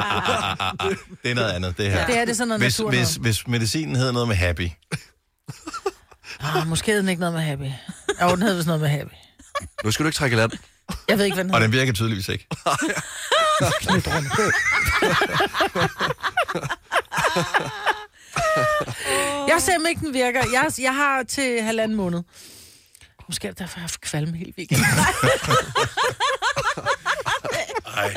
nej, 0.58 0.72
nej. 0.80 0.94
det 1.22 1.30
er 1.30 1.34
noget 1.34 1.50
andet, 1.52 1.78
det 1.78 1.90
her. 1.92 2.06
Det 2.06 2.18
er 2.18 2.24
det 2.24 2.36
sådan 2.36 2.48
noget 2.48 2.62
Hvis, 2.62 2.78
natur 2.78 2.90
hvis, 2.90 3.14
hvis 3.14 3.46
medicinen 3.48 3.96
hedder 3.96 4.12
noget 4.12 4.28
med 4.28 4.36
happy, 4.36 4.68
Ah, 6.40 6.66
måske 6.66 6.92
hed 6.92 6.98
den 7.00 7.08
ikke 7.08 7.20
noget 7.20 7.34
med 7.34 7.42
happy. 7.42 7.70
Jo, 8.22 8.30
den 8.30 8.42
hed 8.42 8.54
vist 8.54 8.66
noget 8.66 8.80
med 8.82 8.88
happy. 8.88 9.12
Nu 9.84 9.90
skal 9.90 10.04
du 10.04 10.08
ikke 10.08 10.16
trække 10.16 10.36
land. 10.36 10.50
Jeg 11.08 11.18
ved 11.18 11.24
ikke, 11.24 11.34
hvad 11.34 11.44
den 11.44 11.54
og 11.54 11.60
den 11.60 11.72
virker 11.72 11.92
tydeligvis 11.92 12.28
ikke. 12.28 12.46
Jeg 19.48 19.62
ser 19.62 19.88
ikke, 19.88 20.00
den 20.00 20.14
virker. 20.14 20.40
Jeg, 20.52 20.70
jeg 20.80 20.94
har 20.94 21.22
til 21.22 21.62
halvanden 21.62 21.96
måned. 21.96 22.22
Måske 23.30 23.48
er 23.48 23.50
det 23.50 23.58
derfor, 23.58 23.78
jeg 23.78 23.80
har 23.80 23.88
haft 23.88 24.00
kvalme 24.00 24.36
hele 24.36 24.52
weekenden. 24.58 24.86
Ej, 28.02 28.14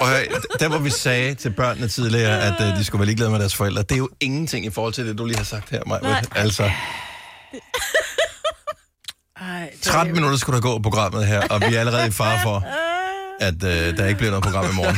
og 0.00 0.08
der 0.60 0.68
hvor 0.68 0.78
vi 0.78 0.90
sagde 0.90 1.34
til 1.34 1.50
børnene 1.50 1.88
tidligere, 1.88 2.40
at 2.42 2.54
uh, 2.60 2.78
de 2.78 2.84
skulle 2.84 3.00
være 3.00 3.06
ligeglade 3.06 3.30
med 3.30 3.38
deres 3.38 3.54
forældre, 3.54 3.82
det 3.82 3.92
er 3.92 3.96
jo 3.96 4.08
ingenting 4.20 4.66
i 4.66 4.70
forhold 4.70 4.92
til 4.92 5.06
det, 5.06 5.18
du 5.18 5.24
lige 5.24 5.36
har 5.36 5.44
sagt 5.44 5.70
her, 5.70 5.82
Maja. 5.86 6.22
Altså, 6.34 6.70
Ej, 9.40 9.70
det 9.72 9.80
13 9.82 10.14
minutter 10.14 10.38
skulle 10.38 10.56
der 10.56 10.62
gå 10.62 10.78
i 10.78 10.82
programmet 10.82 11.26
her, 11.26 11.48
og 11.48 11.60
vi 11.60 11.74
er 11.74 11.80
allerede 11.80 12.06
i 12.06 12.10
fare 12.10 12.40
for, 12.42 12.64
at 13.40 13.54
uh, 13.54 13.68
der 13.70 14.06
ikke 14.06 14.18
bliver 14.18 14.30
noget 14.30 14.44
program 14.44 14.64
i 14.64 14.74
morgen. 14.74 14.96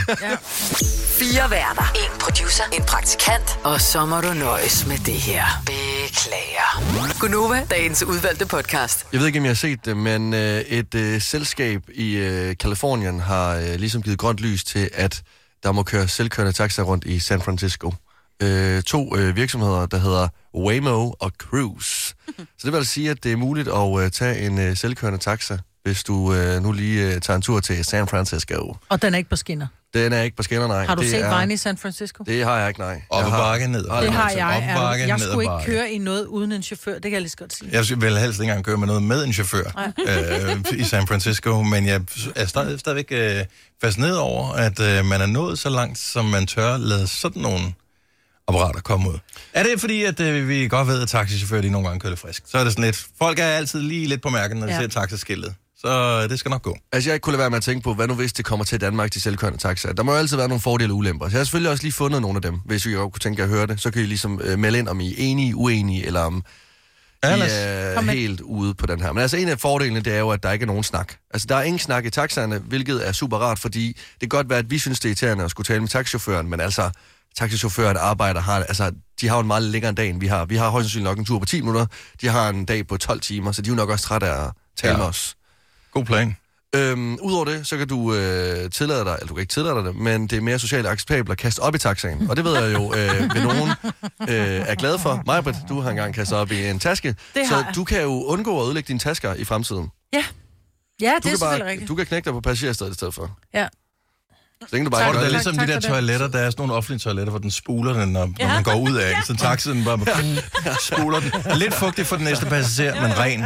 Fire 1.21 1.51
værter. 1.51 1.93
En 1.95 2.21
producer. 2.21 2.65
En 2.73 2.83
praktikant. 2.83 3.59
Og 3.65 3.81
så 3.81 4.07
må 4.07 4.21
du 4.21 4.33
nøjes 4.33 4.87
med 4.87 4.99
det 4.99 5.15
her. 5.15 5.45
Beklager. 5.67 7.19
Gunova, 7.21 7.67
dagens 7.71 8.03
udvalgte 8.03 8.47
podcast. 8.47 9.07
Jeg 9.13 9.21
ved 9.21 9.27
ikke, 9.27 9.39
om 9.39 9.45
jeg 9.45 9.51
har 9.51 9.55
set 9.55 9.85
det, 9.85 9.97
men 9.97 10.35
øh, 10.35 10.61
et 10.61 10.95
øh, 10.95 11.21
selskab 11.21 11.83
i 11.95 12.17
øh, 12.17 12.57
Kalifornien 12.57 13.21
har 13.21 13.57
øh, 13.57 13.75
ligesom 13.75 14.03
givet 14.03 14.19
grønt 14.19 14.41
lys 14.41 14.65
til, 14.65 14.91
at 14.95 15.23
der 15.63 15.73
må 15.73 15.83
køre 15.83 16.09
selvkørende 16.09 16.53
taxa 16.53 16.83
rundt 16.83 17.05
i 17.05 17.19
San 17.19 17.43
Francisco. 17.43 17.95
Øh, 18.43 18.83
to 18.83 19.17
øh, 19.17 19.37
virksomheder, 19.37 19.87
der 19.87 19.99
hedder 19.99 20.29
Waymo 20.55 21.13
og 21.21 21.33
Cruise. 21.39 22.15
Så 22.59 22.63
det 22.65 22.73
vil 22.73 22.79
altså 22.79 22.93
sige, 22.93 23.11
at 23.11 23.25
det 23.25 23.33
er 23.33 23.37
muligt 23.37 23.69
at 23.69 24.05
øh, 24.05 24.11
tage 24.11 24.47
en 24.47 24.59
øh, 24.59 24.77
selvkørende 24.77 25.19
taxa, 25.19 25.59
hvis 25.83 26.03
du 26.05 26.35
øh, 26.35 26.63
nu 26.63 26.73
lige 26.73 27.15
øh, 27.15 27.21
tager 27.21 27.37
en 27.37 27.43
tur 27.43 27.61
til 27.61 27.85
San 27.85 28.07
Francisco. 28.09 28.77
Og 28.89 29.03
den 29.03 29.15
er 29.15 29.19
ikke 29.19 29.31
på 29.31 29.37
skinner. 29.37 29.67
Den 29.95 30.13
er 30.13 30.23
ikke 30.23 30.37
på 30.37 30.43
skinner, 30.43 30.67
nej. 30.69 30.85
Har 30.87 30.95
du 30.95 31.03
det 31.03 31.11
set 31.11 31.21
er, 31.25 31.29
vejen 31.29 31.51
i 31.51 31.57
San 31.57 31.77
Francisco? 31.79 32.25
Det 32.25 32.45
har 32.45 32.59
jeg 32.59 32.69
ikke, 32.69 32.81
nej. 32.81 33.03
Op 33.11 33.25
ad 33.25 33.31
bakke, 33.31 33.67
ned 33.69 33.87
ad 33.91 34.03
Det 34.03 34.13
har 34.13 34.31
jeg. 34.31 34.47
Op 34.57 34.63
Er 34.63 34.75
bakke, 34.75 35.07
Jeg 35.09 35.21
skulle 35.21 35.43
ikke 35.43 35.67
køre 35.67 35.91
i 35.91 35.99
noget 35.99 36.27
uden 36.27 36.53
en 36.53 36.63
chauffør. 36.63 36.93
Det 36.95 37.03
kan 37.03 37.13
jeg 37.13 37.21
lige 37.21 37.31
så 37.31 37.37
godt 37.37 37.55
sige. 37.57 37.71
Jeg 37.73 38.01
vil 38.01 38.19
helst 38.19 38.41
ikke 38.41 38.51
engang 38.51 38.65
køre 38.65 38.77
med 38.77 38.87
noget 38.87 39.03
med 39.03 39.25
en 39.25 39.33
chauffør 39.33 39.91
øh, 40.09 40.79
i 40.79 40.85
San 40.85 41.07
Francisco, 41.07 41.63
men 41.63 41.87
jeg 41.87 42.01
er 42.37 42.47
stadig, 42.47 42.81
stadigvæk 42.81 43.07
øh, 43.11 43.45
fascineret 43.83 44.19
over, 44.19 44.53
at 44.53 44.81
øh, 44.81 45.05
man 45.05 45.21
er 45.21 45.27
nået 45.27 45.59
så 45.59 45.69
langt, 45.69 45.99
som 45.99 46.25
man 46.25 46.47
tør 46.47 46.77
lade 46.77 47.07
sådan 47.07 47.43
nogle 47.43 47.61
apparater 48.49 48.81
komme 48.81 49.09
ud. 49.11 49.19
Er 49.53 49.63
det 49.63 49.81
fordi, 49.81 50.05
at 50.05 50.21
øh, 50.21 50.49
vi 50.49 50.69
godt 50.69 50.89
ved, 50.89 51.03
at 51.03 51.09
taxichauffører 51.09 51.63
de 51.63 51.71
nogle 51.71 51.89
gange 51.89 52.01
kører 52.01 52.11
lidt 52.11 52.21
frisk? 52.21 52.43
Så 52.47 52.59
er 52.59 52.65
det 52.65 52.73
sådan 52.73 52.85
lidt, 52.85 53.07
folk 53.19 53.39
er 53.39 53.45
altid 53.45 53.81
lige 53.81 54.07
lidt 54.07 54.23
på 54.23 54.29
mærken, 54.29 54.57
når 54.57 54.67
de 54.67 54.73
Ja. 54.73 54.81
ser 54.81 54.89
taxaskiltet. 54.89 55.55
Så 55.81 56.21
øh, 56.23 56.31
det 56.31 56.39
skal 56.39 56.51
nok 56.51 56.63
gå. 56.63 56.77
Altså, 56.93 57.11
jeg 57.11 57.15
ikke 57.15 57.23
kunne 57.25 57.33
lade 57.33 57.41
være 57.41 57.51
med 57.51 57.57
at 57.57 57.63
tænke 57.63 57.85
på, 57.85 57.95
hvad 57.95 58.07
nu 58.09 58.15
hvis 58.15 58.33
det 58.33 58.45
kommer 58.45 58.65
til 58.65 58.81
Danmark 58.81 59.13
til 59.13 59.21
selvkørende 59.23 59.59
taxaer. 59.59 59.93
Der 59.93 60.03
må 60.03 60.13
jo 60.13 60.19
altid 60.19 60.37
være 60.37 60.49
nogle 60.49 60.61
fordele 60.61 60.93
og 60.93 60.97
ulemper. 60.97 61.29
Så 61.29 61.33
jeg 61.33 61.39
har 61.41 61.45
selvfølgelig 61.45 61.71
også 61.71 61.83
lige 61.85 61.93
fundet 61.93 62.23
nogle 62.23 62.37
af 62.37 62.43
dem. 62.43 62.55
Hvis 62.65 62.87
I 62.87 62.93
godt 62.93 63.13
kunne 63.13 63.21
tænke 63.21 63.43
at 63.43 63.49
høre 63.49 63.67
det, 63.67 63.81
så 63.81 63.91
kan 63.91 64.03
I 64.03 64.07
ligesom 64.07 64.41
øh, 64.45 64.59
melde 64.59 64.79
ind, 64.79 64.89
om 64.89 65.01
I 65.01 65.11
er 65.11 65.15
enige, 65.19 65.57
uenige, 65.57 66.07
eller 66.07 66.21
om 66.21 66.43
Ja, 67.25 67.35
I 67.37 67.41
er 67.41 68.01
helt 68.13 68.41
ude 68.41 68.75
på 68.75 68.87
den 68.87 69.01
her. 69.01 69.13
Men 69.13 69.23
altså, 69.23 69.37
en 69.37 69.49
af 69.49 69.61
fordelene, 69.61 70.01
det 70.01 70.15
er 70.15 70.19
jo, 70.19 70.31
at 70.31 70.43
der 70.43 70.53
ikke 70.53 70.63
er 70.63 70.67
nogen 70.67 70.83
snak. 70.85 71.15
Altså, 71.35 71.47
der 71.49 71.57
er 71.57 71.63
ingen 71.63 71.79
snak 71.79 72.05
i 72.05 72.11
taxaerne, 72.11 72.59
hvilket 72.59 73.09
er 73.09 73.13
super 73.13 73.37
rart, 73.39 73.59
fordi 73.59 73.87
det 73.89 74.21
kan 74.21 74.29
godt 74.29 74.51
være, 74.51 74.59
at 74.59 74.71
vi 74.71 74.79
synes, 74.79 75.01
det 75.01 75.05
er 75.05 75.11
irriterende 75.11 75.45
at 75.45 75.51
skulle 75.51 75.65
tale 75.65 75.81
med 75.81 75.89
taxichaufføren, 75.89 76.51
men 76.51 76.61
altså, 76.61 76.91
taxichaufføren 77.39 77.97
arbejder, 77.97 78.41
har, 78.41 78.55
altså, 78.63 78.93
de 79.21 79.29
har 79.29 79.35
jo 79.37 79.41
en 79.41 79.47
meget 79.47 79.63
længere 79.63 79.93
dag, 79.93 80.09
end 80.11 80.21
vi 80.21 80.27
har. 80.27 80.45
Vi 80.45 80.57
har 80.57 80.69
højst 80.71 80.85
sandsynligt 80.85 81.05
nok 81.05 81.19
en 81.19 81.25
tur 81.25 81.39
på 81.39 81.45
10 81.45 81.61
minutter. 81.61 81.87
De 82.21 82.29
har 82.29 82.49
en 82.49 82.65
dag 82.65 82.87
på 82.87 82.97
12 82.97 83.21
timer, 83.21 83.53
så 83.53 83.63
de 83.63 83.69
er 83.69 83.73
jo 83.73 83.77
nok 83.77 83.89
også 83.91 84.05
trætte 84.05 84.27
af 84.27 84.45
at 84.45 84.51
tale 84.79 84.93
Ja. 84.93 84.99
med 84.99 85.07
os. 85.07 85.37
God 85.93 86.05
plan. 86.05 86.37
Øhm, 86.77 87.15
Udover 87.23 87.45
det, 87.45 87.67
så 87.67 87.77
kan 87.79 87.89
du 87.89 88.15
øh, 88.15 88.71
tillade 88.71 89.05
dig, 89.05 89.15
eller 89.21 89.27
du 89.27 89.35
kan 89.35 89.41
ikke 89.41 89.53
tillade 89.53 89.75
dig 89.75 89.85
det, 89.85 89.97
men 89.97 90.27
det 90.27 90.37
er 90.37 90.41
mere 90.41 90.59
socialt 90.59 90.87
acceptabelt 90.87 91.31
at 91.33 91.39
kaste 91.39 91.61
op 91.61 91.75
i 91.75 91.79
taxaen. 91.79 92.31
Og 92.31 92.37
det 92.37 92.45
ved 92.45 92.65
jeg 92.65 92.75
jo, 92.75 92.83
øh, 92.95 93.35
ved 93.35 93.43
nogen 93.43 93.69
øh, 94.21 94.69
er 94.69 94.75
glad 94.75 94.99
for. 94.99 95.23
Majbrit, 95.27 95.57
du 95.69 95.81
har 95.81 95.91
engang 95.91 96.15
kastet 96.15 96.39
op 96.39 96.51
i 96.53 96.67
en 96.67 96.79
taske, 96.79 97.09
Det 97.35 97.47
så 97.49 97.65
du 97.75 97.85
kan 97.85 98.03
jo 98.03 98.25
undgå 98.25 98.61
at 98.61 98.65
ødelægge 98.67 98.89
dine 98.89 98.99
tasker 98.99 99.35
i 99.35 99.45
fremtiden. 99.45 99.89
Ja. 100.13 100.25
Ja, 101.01 101.07
Du 101.07 101.15
det 101.15 101.17
er 101.17 101.21
kan, 101.21 101.23
selvfølgelig 101.31 101.61
bare, 101.61 101.71
rigtigt. 101.71 101.89
du 101.89 101.95
kan 101.95 102.07
knække 102.07 102.25
dig 102.27 102.33
på 102.33 102.41
passagerstedet 102.41 102.91
i 102.91 102.95
stedet 102.95 103.15
for. 103.15 103.39
Ja. 103.55 103.67
Så 104.61 104.67
længe 104.73 104.85
du 104.85 104.91
bare 104.91 105.05
gør 105.05 105.13
det 105.13 105.19
er 105.19 105.23
det. 105.23 105.33
ligesom 105.33 105.57
Tak 105.57 105.69
de 105.69 105.73
der 105.73 105.81
toiletter, 105.81 106.29
der 106.29 106.39
er 106.39 106.51
sådan 106.51 106.63
nogle 106.63 106.75
offentlige 106.75 106.99
toiletter, 106.99 107.31
hvor 107.31 107.39
den 107.39 107.51
spuler 107.51 107.93
den, 107.93 108.09
når, 108.09 108.27
når 108.39 108.47
man 108.47 108.63
går 108.63 108.75
ud 108.75 108.97
af, 108.97 109.09
ikke? 109.09 109.23
så 109.27 109.37
taxen 109.37 109.85
bare 109.85 109.99
spuler 110.81 111.21
den. 111.21 111.59
Lidt 111.59 111.75
fugtig 111.75 112.07
for 112.07 112.17
den 112.17 112.25
næste 112.25 112.47
passager, 112.47 113.01
men 113.03 113.19
ren. 113.19 113.41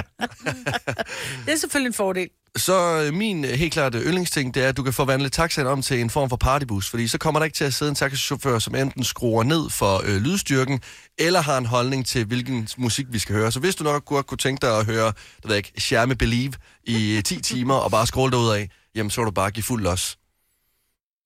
Det 1.47 1.52
er 1.52 1.56
selvfølgelig 1.56 1.88
en 1.88 1.94
fordel. 1.94 2.28
Så 2.56 3.02
øh, 3.02 3.14
min 3.14 3.44
øh, 3.44 3.50
helt 3.50 3.73
klart 3.73 3.94
øh, 3.94 4.02
yndlingsting, 4.02 4.54
det 4.54 4.64
er, 4.64 4.68
at 4.68 4.76
du 4.76 4.83
kan 4.83 4.92
forvandle 4.92 5.28
taxaen 5.28 5.66
om 5.66 5.83
til 5.83 6.00
en 6.00 6.11
form 6.11 6.28
for 6.28 6.37
partybus, 6.37 6.90
fordi 6.90 7.09
så 7.09 7.18
kommer 7.18 7.40
der 7.40 7.44
ikke 7.44 7.56
til 7.56 7.64
at 7.64 7.75
sidde 7.75 7.88
en 7.88 7.94
taxichauffør, 7.94 8.59
som 8.59 8.75
enten 8.75 9.04
skruer 9.04 9.42
ned 9.42 9.71
for 9.71 10.02
øh, 10.04 10.16
lydstyrken, 10.16 10.80
eller 11.18 11.40
har 11.40 11.59
en 11.59 11.66
holdning 11.66 12.06
til, 12.06 12.25
hvilken 12.25 12.68
musik 12.76 13.06
vi 13.11 13.18
skal 13.18 13.35
høre. 13.35 13.52
Så 13.52 13.61
hvis 13.61 13.75
du 13.75 13.85
nok 13.85 14.04
godt 14.04 14.26
kunne 14.26 14.38
tænke 14.38 14.66
dig 14.66 14.78
at 14.78 14.87
høre, 14.87 15.06
det 15.06 15.14
ved 15.44 15.50
jeg 15.50 15.56
ikke, 15.56 15.73
Charme 15.80 16.14
Believe 16.14 16.52
i 16.85 17.16
øh, 17.16 17.23
10 17.23 17.40
timer, 17.42 17.75
og 17.75 17.90
bare 17.90 18.06
scrolle 18.06 18.33
derud 18.33 18.50
af, 18.50 18.68
jamen 18.94 19.11
så 19.11 19.21
vil 19.21 19.26
du 19.26 19.30
bare 19.30 19.50
give 19.50 19.64
fuld 19.64 19.83
los. 19.83 20.16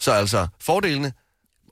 Så 0.00 0.12
altså, 0.12 0.47
fordelene, 0.61 1.12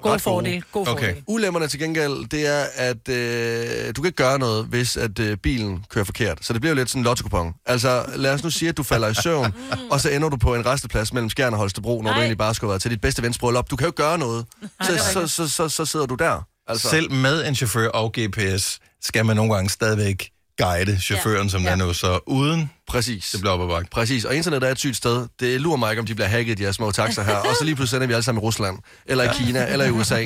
God 0.02 0.10
ret 0.12 0.22
gode. 0.24 0.34
fordel. 0.34 0.64
God 0.72 0.88
Okay. 0.88 1.06
fordel. 1.08 1.22
Ulemmerne 1.26 1.68
til 1.68 1.78
gengæld, 1.80 2.28
det 2.28 2.46
er, 2.46 2.64
at 2.74 3.08
øh, 3.08 3.88
du 3.96 4.02
kan 4.02 4.06
ikke 4.08 4.16
gøre 4.16 4.38
noget, 4.38 4.66
hvis 4.66 4.96
at 4.96 5.18
øh, 5.18 5.36
bilen 5.36 5.84
kører 5.90 6.04
forkert. 6.04 6.38
Så 6.44 6.52
det 6.52 6.60
bliver 6.60 6.70
jo 6.70 6.76
lidt 6.76 6.88
sådan 6.90 7.00
en 7.00 7.04
lotto 7.04 7.52
Altså, 7.66 8.04
lad 8.16 8.32
os 8.34 8.44
nu 8.44 8.50
sige, 8.50 8.68
at 8.68 8.76
du 8.76 8.82
falder 8.82 9.08
i 9.08 9.14
søvn, 9.14 9.54
og 9.92 10.00
så 10.00 10.10
ender 10.10 10.28
du 10.28 10.36
på 10.36 10.54
en 10.54 10.66
resteplads 10.66 11.12
mellem 11.12 11.30
Skjern 11.30 11.52
og 11.52 11.58
Holstebro, 11.58 12.02
når 12.02 12.10
du 12.10 12.14
Ej. 12.14 12.20
egentlig 12.20 12.38
bare 12.38 12.54
skulle 12.54 12.68
været 12.68 12.82
til 12.82 12.90
dit 12.90 13.00
bedste 13.00 13.22
vens 13.22 13.38
bryllup. 13.38 13.70
Du 13.70 13.76
kan 13.76 13.84
jo 13.84 13.88
ikke 13.88 14.02
gøre 14.02 14.18
noget. 14.18 14.46
Så, 14.82 14.98
så, 15.12 15.26
så, 15.26 15.48
så, 15.48 15.68
så 15.68 15.84
sidder 15.84 16.06
du 16.06 16.14
der. 16.14 16.42
Altså, 16.68 16.88
Selv 16.88 17.12
med 17.12 17.46
en 17.48 17.54
chauffør 17.54 17.88
og 17.88 18.12
GPS 18.18 18.78
skal 19.02 19.24
man 19.26 19.36
nogle 19.36 19.54
gange 19.54 19.70
stadigvæk 19.70 20.30
guide 20.58 21.00
chaufføren, 21.00 21.42
ja. 21.42 21.48
som 21.48 21.62
ja. 21.62 21.70
Er 21.70 21.76
nu, 21.76 21.92
så 21.92 22.20
uden 22.26 22.70
Præcis. 22.88 23.30
det 23.30 23.40
bliver 23.40 23.52
op 23.52 23.60
ad 23.60 23.68
bakke. 23.68 23.90
Præcis, 23.90 24.24
og 24.24 24.36
internet 24.36 24.62
er 24.62 24.68
et 24.70 24.78
sygt 24.78 24.96
sted. 24.96 25.26
Det 25.40 25.60
lurer 25.60 25.76
mig 25.76 25.90
ikke, 25.90 26.00
om 26.00 26.06
de 26.06 26.14
bliver 26.14 26.28
hacket, 26.28 26.58
de 26.58 26.62
her 26.62 26.72
små 26.72 26.90
taxer 26.90 27.22
her. 27.22 27.36
Og 27.36 27.56
så 27.58 27.64
lige 27.64 27.76
pludselig 27.76 27.96
ender 27.96 28.06
vi 28.06 28.12
alle 28.12 28.22
sammen 28.22 28.42
i 28.42 28.46
Rusland, 28.46 28.78
eller 29.06 29.24
i 29.24 29.34
Kina, 29.34 29.66
eller 29.72 29.84
i 29.84 29.90
USA, 29.90 30.24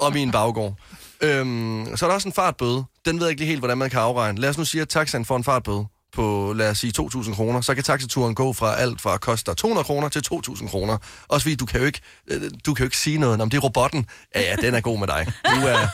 og 0.00 0.16
i 0.16 0.20
en 0.20 0.30
baggård. 0.30 0.74
Øhm, 1.22 1.96
så 1.96 2.04
er 2.04 2.08
der 2.08 2.14
også 2.14 2.28
en 2.28 2.32
fartbøde. 2.32 2.84
Den 3.04 3.18
ved 3.18 3.26
jeg 3.26 3.30
ikke 3.30 3.40
lige 3.40 3.48
helt, 3.48 3.60
hvordan 3.60 3.78
man 3.78 3.90
kan 3.90 4.00
afregne. 4.00 4.40
Lad 4.40 4.48
os 4.48 4.58
nu 4.58 4.64
sige, 4.64 4.82
at 4.82 4.88
taxaen 4.88 5.24
får 5.24 5.36
en 5.36 5.44
fartbøde 5.44 5.86
på, 6.14 6.52
lad 6.56 6.70
os 6.70 6.78
sige, 6.78 6.92
2.000 7.00 7.34
kroner. 7.34 7.60
Så 7.60 7.74
kan 7.74 7.84
taxaturen 7.84 8.34
gå 8.34 8.52
fra 8.52 8.76
alt 8.76 9.00
fra 9.00 9.14
at 9.14 9.20
koste 9.20 9.50
dig 9.50 9.56
200 9.56 9.84
kroner 9.84 10.08
til 10.08 10.22
2.000 10.34 10.68
kroner. 10.68 10.98
Også 11.28 11.44
fordi 11.44 11.54
du 11.54 11.66
kan 11.66 11.80
jo 11.80 11.86
ikke, 11.86 12.00
øh, 12.30 12.42
du 12.66 12.74
kan 12.74 12.82
jo 12.82 12.86
ikke 12.86 12.98
sige 12.98 13.18
noget. 13.18 13.40
Om 13.40 13.50
det 13.50 13.56
er 13.56 13.62
robotten. 13.62 14.06
Ja, 14.34 14.40
ja, 14.40 14.56
den 14.56 14.74
er 14.74 14.80
god 14.80 14.98
med 14.98 15.06
dig. 15.06 15.26
Du 15.44 15.66
er, 15.66 15.88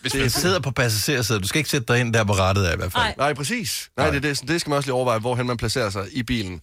Hvis 0.00 0.14
man 0.14 0.30
sidder 0.30 0.60
på 0.60 0.70
passagersædet, 0.70 1.42
du 1.42 1.48
skal 1.48 1.58
ikke 1.58 1.70
sætte 1.70 1.92
dig 1.92 2.00
ind 2.00 2.14
der 2.14 2.24
på 2.24 2.32
rettet 2.32 2.64
af 2.64 2.72
i 2.72 2.76
hvert 2.76 2.92
fald. 2.92 3.04
Nej. 3.04 3.14
Nej, 3.18 3.34
præcis. 3.34 3.90
Nej, 3.96 4.10
det, 4.10 4.16
er 4.16 4.20
det, 4.20 4.48
det 4.48 4.60
skal 4.60 4.70
man 4.70 4.76
også 4.76 4.86
lige 4.86 4.94
overveje, 4.94 5.18
hvorhen 5.18 5.46
man 5.46 5.56
placerer 5.56 5.90
sig 5.90 6.06
i 6.12 6.22
bilen. 6.22 6.60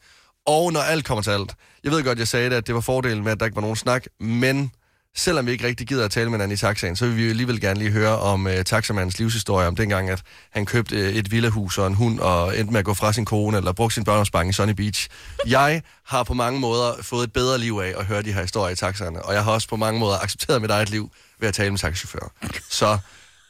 Og 0.48 0.74
når 0.74 0.79
alt 0.79 1.06
kommer 1.06 1.22
til 1.22 1.32
alt. 1.32 1.53
Jeg 1.84 1.91
ved 1.91 2.03
godt, 2.03 2.20
jeg 2.20 2.27
sagde 2.27 2.50
det, 2.50 2.56
at 2.56 2.67
det 2.67 2.75
var 2.75 2.82
fordelen 2.82 3.24
med, 3.24 3.32
at 3.32 3.39
der 3.39 3.46
ikke 3.46 3.56
var 3.56 3.62
nogen 3.62 3.75
snak, 3.75 4.06
men 4.20 4.72
selvom 5.15 5.46
vi 5.46 5.51
ikke 5.51 5.67
rigtig 5.67 5.88
gider 5.88 6.06
at 6.06 6.12
tale 6.12 6.29
med 6.29 6.38
hinanden 6.38 6.53
i 6.53 6.58
taxaen, 6.58 6.96
så 6.96 7.06
vil 7.06 7.17
vi 7.17 7.24
jo 7.24 7.29
alligevel 7.29 7.62
gerne 7.62 7.79
lige 7.79 7.91
høre 7.91 8.20
om 8.20 8.46
uh, 8.46 8.51
taxamandens 8.65 9.20
livshistorie, 9.20 9.67
om 9.67 9.75
dengang, 9.75 10.10
at 10.10 10.22
han 10.51 10.65
købte 10.65 10.96
uh, 10.96 11.01
et 11.01 11.32
villahus 11.32 11.77
og 11.77 11.88
en 11.88 11.94
hund, 11.94 12.20
og 12.20 12.60
endte 12.60 12.72
med 12.72 12.79
at 12.79 12.86
gå 12.86 12.94
fra 12.94 13.13
sin 13.13 13.25
kone, 13.25 13.58
eller 13.58 13.72
brugte 13.72 13.94
sin 13.94 14.03
børneopsparing 14.03 14.50
i 14.50 14.53
Sunny 14.53 14.74
Beach. 14.74 15.08
Jeg 15.48 15.82
har 16.06 16.24
på 16.24 16.34
mange 16.34 16.60
måder 16.60 16.94
fået 17.01 17.24
et 17.24 17.34
bedre 17.34 17.58
liv 17.58 17.82
af 17.84 17.94
at 18.00 18.06
høre 18.06 18.22
de 18.24 18.34
her 18.34 18.41
historier 18.41 18.74
i 18.74 18.75
taxaerne, 18.75 19.22
og 19.22 19.34
jeg 19.34 19.44
har 19.44 19.51
også 19.51 19.67
på 19.67 19.75
mange 19.75 20.00
måder 20.00 20.17
accepteret 20.24 20.62
mit 20.62 20.72
eget 20.72 20.89
liv 20.89 21.12
ved 21.39 21.48
at 21.48 21.53
tale 21.53 21.70
med 21.70 21.79
taxichauffører. 21.79 22.29
Så, 22.70 22.98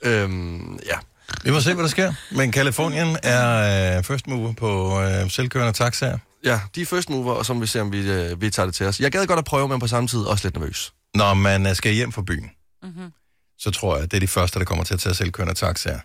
øhm, 0.01 0.79
ja, 0.85 0.97
Vi 1.43 1.51
må 1.51 1.59
se, 1.61 1.73
hvad 1.73 1.83
der 1.83 1.89
sker. 1.89 2.13
Men 2.31 2.51
Kalifornien 2.51 3.17
er 3.23 3.97
øh, 3.97 4.03
first 4.03 4.27
mover 4.27 4.53
på 4.53 5.01
øh, 5.01 5.31
selvkørende 5.31 5.73
taxaer. 5.73 6.17
Ja, 6.43 6.59
de 6.75 6.81
er 6.81 6.85
first 6.85 7.09
mover, 7.09 7.33
og 7.33 7.45
så 7.45 7.53
må 7.53 7.59
vi 7.59 7.67
se, 7.67 7.81
om 7.81 7.91
vi, 7.91 8.11
øh, 8.11 8.41
vi 8.41 8.49
tager 8.49 8.65
det 8.65 8.75
til 8.75 8.85
os. 8.85 8.99
Jeg 8.99 9.11
gad 9.11 9.27
godt 9.27 9.39
at 9.39 9.45
prøve, 9.45 9.67
men 9.67 9.79
på 9.79 9.87
samme 9.87 10.07
tid 10.07 10.19
også 10.19 10.47
lidt 10.47 10.55
nervøs. 10.55 10.93
Når 11.15 11.33
man 11.33 11.67
øh, 11.67 11.75
skal 11.75 11.93
hjem 11.93 12.11
fra 12.11 12.21
byen, 12.21 12.49
mm-hmm. 12.83 13.11
så 13.59 13.71
tror 13.71 13.95
jeg, 13.95 14.03
at 14.03 14.11
det 14.11 14.17
er 14.17 14.21
de 14.21 14.27
første, 14.27 14.59
der 14.59 14.65
kommer 14.65 14.83
til 14.83 14.93
at 14.93 14.99
tage 14.99 15.15
selvkørende 15.15 15.53
taxaer. 15.53 15.99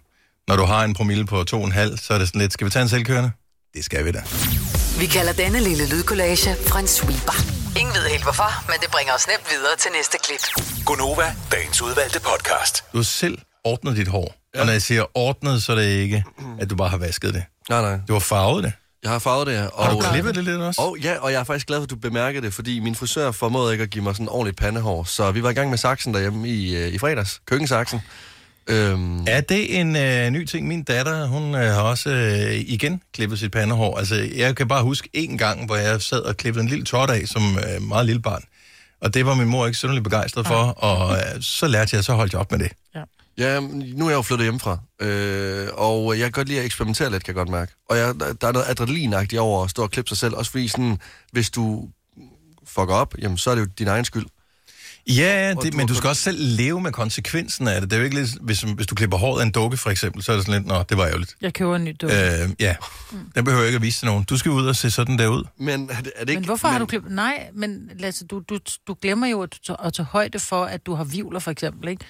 Når 0.49 0.57
du 0.57 0.65
har 0.65 0.85
en 0.85 0.95
promille 0.95 1.27
på 1.27 1.41
2,5, 1.41 1.47
så 1.97 2.15
er 2.15 2.19
det 2.19 2.29
sådan 2.29 2.41
lidt, 2.41 2.53
skal 2.53 2.65
vi 2.65 2.71
tage 2.71 2.83
en 2.83 2.89
selvkørende? 2.89 3.31
Det 3.75 3.85
skal 3.85 4.05
vi 4.05 4.13
da. 4.13 4.23
Vi 4.99 5.07
kalder 5.07 5.33
denne 5.33 5.61
lille 5.61 5.89
lydkollage 5.89 6.51
en 6.81 6.87
sweeper. 6.87 7.37
Ingen 7.81 7.95
ved 7.95 8.09
helt 8.09 8.23
hvorfor, 8.23 8.71
men 8.71 8.77
det 8.81 8.91
bringer 8.91 9.15
os 9.15 9.27
nemt 9.27 9.47
videre 9.51 9.77
til 9.79 9.91
næste 9.97 10.19
klip. 10.25 10.43
Gunova, 10.87 11.35
dagens 11.53 11.83
udvalgte 11.83 12.21
podcast. 12.21 12.85
Du 12.93 13.03
selv 13.03 13.39
ordnet 13.64 13.97
dit 13.97 14.09
hår. 14.09 14.35
Ja. 14.54 14.61
Og 14.61 14.66
når 14.66 14.73
jeg 14.73 14.83
siger 14.83 15.04
ordnet, 15.14 15.62
så 15.62 15.73
er 15.73 15.76
det 15.76 15.85
ikke, 15.88 16.25
at 16.61 16.71
du 16.71 16.76
bare 16.76 16.88
har 16.88 16.97
vasket 16.97 17.35
det. 17.35 17.45
Nej, 17.69 17.81
nej. 17.83 17.99
Du 18.09 18.12
har 18.12 18.21
farvet 18.21 18.64
det. 18.64 18.73
Jeg 19.02 19.11
har 19.11 19.19
farvet 19.19 19.47
det 19.47 19.54
her. 19.57 19.66
Og, 19.66 19.85
Har 19.87 19.92
du 19.92 20.00
klippet 20.12 20.35
det 20.35 20.45
lidt 20.45 20.57
også? 20.61 20.83
Og, 20.83 20.97
ja, 21.02 21.16
og 21.19 21.33
jeg 21.33 21.40
er 21.40 21.45
faktisk 21.45 21.66
glad 21.66 21.78
for, 21.78 21.83
at 21.85 21.90
du 21.90 21.97
bemærkede 21.97 22.47
det, 22.47 22.54
fordi 22.54 22.81
min 22.81 22.95
frisør 22.95 23.31
formåede 23.31 23.73
ikke 23.73 23.83
at 23.83 23.90
give 23.90 24.04
mig 24.04 24.14
sådan 24.14 24.25
en 24.25 24.28
ordentligt 24.28 24.57
pandehår. 24.59 25.04
Så 25.04 25.31
vi 25.31 25.42
var 25.42 25.50
i 25.50 25.52
gang 25.52 25.71
med 25.71 25.78
saksen 25.78 26.14
derhjemme 26.14 26.49
i, 26.49 26.76
øh, 26.76 26.88
i 26.95 26.99
fredags. 26.99 27.40
Køkkensaksen. 27.47 28.00
Øhm, 28.66 29.21
Er 29.26 29.40
det 29.40 29.81
en 29.81 29.97
øh, 29.97 30.31
ny 30.31 30.45
ting? 30.45 30.69
Min 30.69 30.83
datter, 30.83 31.26
hun 31.26 31.54
øh, 31.54 31.61
har 31.61 31.83
også 31.83 32.11
øh, 32.11 32.52
igen 32.54 33.02
klippet 33.14 33.38
sit 33.38 33.50
pandehår. 33.52 33.99
Altså, 33.99 34.28
jeg 34.37 34.57
kan 34.57 34.69
bare 34.69 34.83
huske 34.83 35.09
en 35.12 35.38
gang, 35.38 35.66
hvor 35.66 35.76
jeg 35.76 36.02
sad 36.02 36.21
og 36.21 36.37
klippede 36.37 36.62
en 36.62 36.69
lille 36.69 36.85
tot 36.85 37.11
af 37.11 37.23
som 37.26 37.59
øh, 37.59 37.83
meget 37.83 38.07
lille 38.07 38.23
barn. 38.23 38.42
Og 39.00 39.14
det 39.14 39.26
var 39.26 39.35
min 39.35 39.49
mor 39.49 39.66
ikke 39.66 39.78
synderligt 39.78 40.04
begejstret 40.04 40.47
for, 40.47 40.54
og 40.64 41.16
øh, 41.16 41.23
så 41.42 41.66
lærte 41.66 41.97
jeg, 41.97 42.04
så 42.04 42.12
holdt 42.14 42.33
jeg 42.33 42.40
op 42.40 42.50
med 42.50 42.59
det. 42.59 42.73
ja, 42.95 43.02
nu 43.39 44.05
er 44.05 44.11
jeg 44.11 44.17
jo 44.17 44.23
flyttet 44.23 44.45
hjemmefra, 44.45 44.79
øh, 45.01 45.69
og 45.73 46.19
jeg 46.19 46.25
kan 46.25 46.33
godt 46.33 46.49
lide 46.49 46.59
at 46.59 46.65
eksperimentere 46.65 47.11
lidt, 47.11 47.25
kan 47.25 47.35
jeg 47.35 47.37
godt 47.37 47.49
mærke. 47.49 47.73
Og 47.89 47.97
jeg, 47.99 48.15
der 48.41 48.49
er 48.49 48.53
noget 48.53 48.67
adrenalinagtigt 48.69 49.41
over 49.41 49.65
at 49.65 49.71
stå 49.71 49.83
og 49.83 49.91
klippe 49.91 50.09
sig 50.09 50.19
selv, 50.19 50.35
også 50.35 50.51
fordi 50.51 50.69
sådan, 50.69 50.99
hvis 51.33 51.51
du 51.51 51.89
fucker 52.67 52.95
op, 52.95 53.15
jamen, 53.19 53.39
så 53.39 53.51
er 53.51 53.55
det 53.55 53.62
jo 53.62 53.67
din 53.79 53.89
egen 53.89 54.05
skyld. 54.05 54.27
Ja, 55.09 55.55
det, 55.62 55.73
du 55.73 55.77
men 55.77 55.87
du 55.87 55.95
skal 55.95 56.09
også 56.09 56.23
selv 56.23 56.39
leve 56.41 56.81
med 56.81 56.93
konsekvensen 56.93 57.69
af 57.69 57.81
det. 57.81 57.91
Det 57.91 57.97
er 57.97 58.01
jo 58.01 58.05
ikke 58.05 58.17
lidt, 58.17 58.31
hvis, 58.41 58.61
hvis 58.61 58.87
du 58.87 58.95
klipper 58.95 59.17
håret 59.17 59.41
af 59.41 59.45
en 59.45 59.51
dukke, 59.51 59.77
for 59.77 59.91
eksempel, 59.91 60.23
så 60.23 60.33
er 60.33 60.37
det 60.37 60.47
sådan 60.47 60.61
lidt, 60.61 60.69
nå, 60.69 60.83
det 60.83 60.97
var 60.97 61.07
ærgerligt. 61.07 61.37
Jeg 61.41 61.55
køber 61.55 61.77
en 61.77 61.85
ny 61.85 61.97
dukke. 62.01 62.43
Øh, 62.43 62.51
ja, 62.61 62.77
den 63.35 63.45
behøver 63.45 63.62
jeg 63.62 63.69
ikke 63.69 63.77
at 63.77 63.83
vise 63.83 63.99
til 63.99 64.07
nogen. 64.07 64.25
Du 64.25 64.37
skal 64.37 64.51
ud 64.51 64.67
og 64.67 64.77
se 64.77 64.91
sådan 64.91 65.19
der 65.19 65.29
ud. 65.29 65.45
Men 65.59 65.91
er 65.91 66.01
det, 66.01 66.12
er 66.17 66.25
det 66.25 66.31
ikke... 66.31 66.41
Men 66.41 66.45
hvorfor 66.45 66.69
har 66.69 66.79
du 66.79 66.87
klippet? 66.87 67.12
Nej, 67.12 67.49
men 67.55 67.91
Lasse, 67.99 68.27
du, 68.27 68.43
du, 68.49 68.59
du 68.87 68.97
glemmer 69.03 69.27
jo 69.27 69.43
at, 69.43 69.59
at 69.85 69.93
tage 69.93 70.07
højde 70.07 70.39
for, 70.39 70.65
at 70.65 70.87
du 70.87 70.95
har 70.95 71.05
vivler, 71.05 71.39
for 71.39 71.51
eksempel, 71.51 71.89
ikke? 71.89 72.05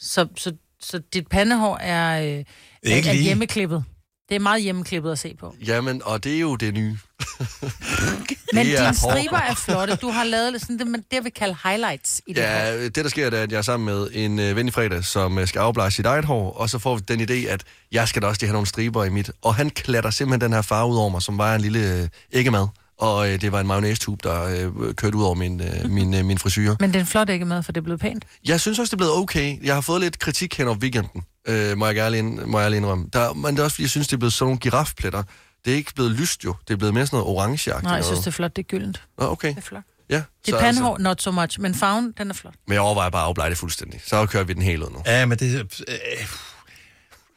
Så, 0.00 0.26
så, 0.36 0.52
så 0.80 1.02
dit 1.14 1.28
pandehår 1.28 1.76
er, 1.76 2.22
øh, 2.22 2.26
er, 2.26 2.44
ikke 2.82 3.08
er 3.08 3.12
lige. 3.12 3.24
hjemmeklippet. 3.24 3.84
Det 4.28 4.34
er 4.34 4.40
meget 4.40 4.62
hjemmeklippet 4.62 5.12
at 5.12 5.18
se 5.18 5.36
på. 5.40 5.54
Jamen, 5.66 6.02
og 6.04 6.24
det 6.24 6.34
er 6.36 6.40
jo 6.40 6.56
det 6.56 6.74
nye. 6.74 6.98
Men 8.54 8.66
Det 8.66 8.78
er 8.78 8.82
dine 8.84 8.94
striber 8.94 9.38
er 9.38 9.54
flotte. 9.54 9.94
Du 9.96 10.10
har 10.10 10.24
lavet 10.24 10.60
sådan 10.60 10.78
det, 10.78 10.86
man 10.86 11.04
det, 11.10 11.24
vil 11.24 11.32
kalde 11.32 11.56
highlights 11.64 12.20
i 12.26 12.32
det 12.32 12.42
hår. 12.44 12.50
Ja, 12.50 12.84
det 12.84 12.96
der 12.96 13.08
sker, 13.08 13.30
det 13.30 13.38
er, 13.38 13.42
at 13.42 13.52
jeg 13.52 13.58
er 13.58 13.62
sammen 13.62 13.86
med 13.86 14.08
en 14.12 14.38
øh, 14.38 14.56
ven 14.56 14.68
i 14.68 14.70
fredag, 14.70 15.04
som 15.04 15.38
øh, 15.38 15.46
skal 15.48 15.58
afblege 15.58 15.90
sit 15.90 16.06
eget 16.06 16.24
hår, 16.24 16.52
og 16.52 16.70
så 16.70 16.78
får 16.78 16.96
vi 16.96 17.02
den 17.08 17.20
idé, 17.20 17.48
at 17.48 17.64
jeg 17.92 18.08
skal 18.08 18.22
da 18.22 18.26
også 18.26 18.40
lige 18.42 18.48
have 18.48 18.52
nogle 18.52 18.66
striber 18.66 19.04
i 19.04 19.08
mit. 19.10 19.30
Og 19.42 19.54
han 19.54 19.70
klatter 19.70 20.10
simpelthen 20.10 20.40
den 20.40 20.52
her 20.52 20.62
farve 20.62 20.90
ud 20.92 20.96
over 20.96 21.08
mig, 21.08 21.22
som 21.22 21.38
var 21.38 21.54
en 21.54 21.60
lille 21.60 22.02
øh, 22.02 22.08
æggemad. 22.32 22.66
Og 23.00 23.30
øh, 23.32 23.40
det 23.40 23.52
var 23.52 23.60
en 23.60 23.66
mayonnaise-tube, 23.66 24.28
der 24.28 24.42
øh, 24.88 24.94
kørte 24.94 25.16
ud 25.16 25.24
over 25.24 25.34
min, 25.34 25.60
øh, 25.60 25.90
min, 25.90 26.14
øh, 26.14 26.24
min 26.24 26.38
frisyr. 26.38 26.74
Men 26.80 26.92
den 26.92 27.00
er 27.00 27.04
flot 27.04 27.28
ikke 27.28 27.44
med, 27.44 27.62
for 27.62 27.72
det 27.72 27.80
er 27.80 27.84
blevet 27.84 28.00
pænt. 28.00 28.24
Jeg 28.44 28.60
synes 28.60 28.78
også, 28.78 28.90
det 28.90 28.94
er 28.94 28.96
blevet 28.96 29.12
okay. 29.16 29.64
Jeg 29.66 29.74
har 29.74 29.80
fået 29.80 30.00
lidt 30.00 30.18
kritik 30.18 30.58
hen 30.58 30.66
over 30.68 30.76
weekenden, 30.76 31.22
øh, 31.48 31.78
må, 31.78 31.86
jeg 31.86 31.94
gerne, 31.94 32.18
ind- 32.18 32.40
må 32.44 32.60
jeg 32.60 32.76
indrømme. 32.76 33.06
Der, 33.12 33.32
men 33.34 33.54
det 33.54 33.60
er 33.60 33.64
også, 33.64 33.74
fordi 33.74 33.82
jeg 33.82 33.90
synes, 33.90 34.08
det 34.08 34.12
er 34.14 34.18
blevet 34.18 34.32
sådan 34.32 34.46
nogle 34.46 34.58
girafpletter. 34.58 35.22
Det 35.64 35.72
er 35.72 35.76
ikke 35.76 35.94
blevet 35.94 36.12
lyst 36.12 36.44
jo. 36.44 36.54
Det 36.68 36.74
er 36.74 36.78
blevet 36.78 36.94
mere 36.94 37.06
sådan 37.06 37.16
noget 37.18 37.36
orange 37.36 37.70
Nej, 37.82 37.92
jeg 37.94 38.04
synes, 38.04 38.20
det 38.20 38.26
er 38.26 38.30
flot. 38.30 38.56
Det 38.56 38.62
er 38.62 38.66
gyldent. 38.66 39.02
Nå, 39.18 39.26
okay. 39.26 39.48
Det 39.48 39.56
er 39.56 39.60
flot. 39.60 39.82
Ja, 40.10 40.22
Dit 40.46 40.54
pandehår, 40.60 40.98
not 40.98 41.22
so 41.22 41.30
much. 41.30 41.60
Men 41.60 41.74
farven, 41.74 42.14
den 42.18 42.30
er 42.30 42.34
flot. 42.34 42.54
Men 42.66 42.72
jeg 42.72 42.80
overvejer 42.82 43.10
bare 43.10 43.22
at 43.22 43.26
afblege 43.28 43.50
det 43.50 43.58
fuldstændig. 43.58 44.00
Så 44.06 44.26
kører 44.26 44.44
vi 44.44 44.52
den 44.52 44.62
helt 44.62 44.82
ud 44.82 44.90
nu. 44.90 45.02
Ja, 45.06 45.26
men 45.26 45.38
det, 45.38 45.54
øh, 45.88 45.94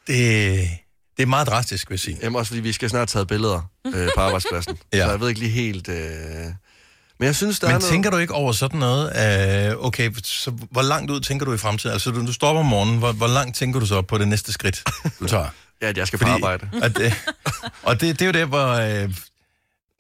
det, 0.08 0.70
det 1.18 1.24
er 1.24 1.28
meget 1.28 1.48
drastisk, 1.48 1.90
vil 1.90 1.94
jeg 1.94 2.00
sige. 2.00 2.18
Jamen 2.24 2.36
også 2.36 2.50
fordi 2.50 2.62
vi 2.62 2.72
skal 2.72 2.90
snart 2.90 3.08
tage 3.08 3.26
billeder 3.26 3.70
øh, 3.88 4.10
på 4.16 4.22
arbejdspladsen. 4.28 4.78
Ja. 4.94 5.06
Så 5.06 5.10
jeg 5.12 5.20
ved 5.20 5.30
ikke 5.30 5.40
lige 5.40 5.52
helt... 5.52 5.90
Øh... 5.90 5.96
Men 7.20 7.26
jeg 7.28 7.36
synes, 7.36 7.60
der 7.60 7.68
er 7.68 7.72
Men 7.72 7.80
noget... 7.80 7.92
tænker 7.92 8.10
du 8.10 8.18
ikke 8.18 8.34
over 8.34 8.52
sådan 8.52 8.80
noget? 8.80 9.06
Øh, 9.72 9.86
okay, 9.86 10.12
så 10.24 10.52
hvor 10.72 10.82
langt 10.82 11.12
ud 11.12 11.20
tænker 11.20 11.46
du 11.46 11.54
i 11.54 11.58
fremtiden? 11.58 11.94
Altså, 11.94 12.12
du, 12.12 12.26
du 12.28 12.34
stopper 12.34 12.60
om 12.60 12.66
morgenen. 12.66 12.98
Hvor, 13.00 13.12
hvor 13.12 13.28
langt 13.28 13.56
tænker 13.58 13.80
du 13.80 13.86
så 13.86 14.02
på 14.02 14.18
det 14.18 14.28
næste 14.28 14.52
skridt, 14.54 14.84
du 15.20 15.28
tager? 15.28 15.46
Ja, 15.82 15.88
at 15.88 15.98
jeg 15.98 16.08
skal 16.08 16.20
på 16.20 16.28
arbejde. 16.28 16.70
At 16.82 16.98
det, 16.98 17.14
og 17.84 18.02
det, 18.02 18.20
det 18.20 18.22
er 18.22 18.26
jo 18.26 18.32
det, 18.32 18.48
hvor... 18.48 18.68
Øh, 19.04 19.14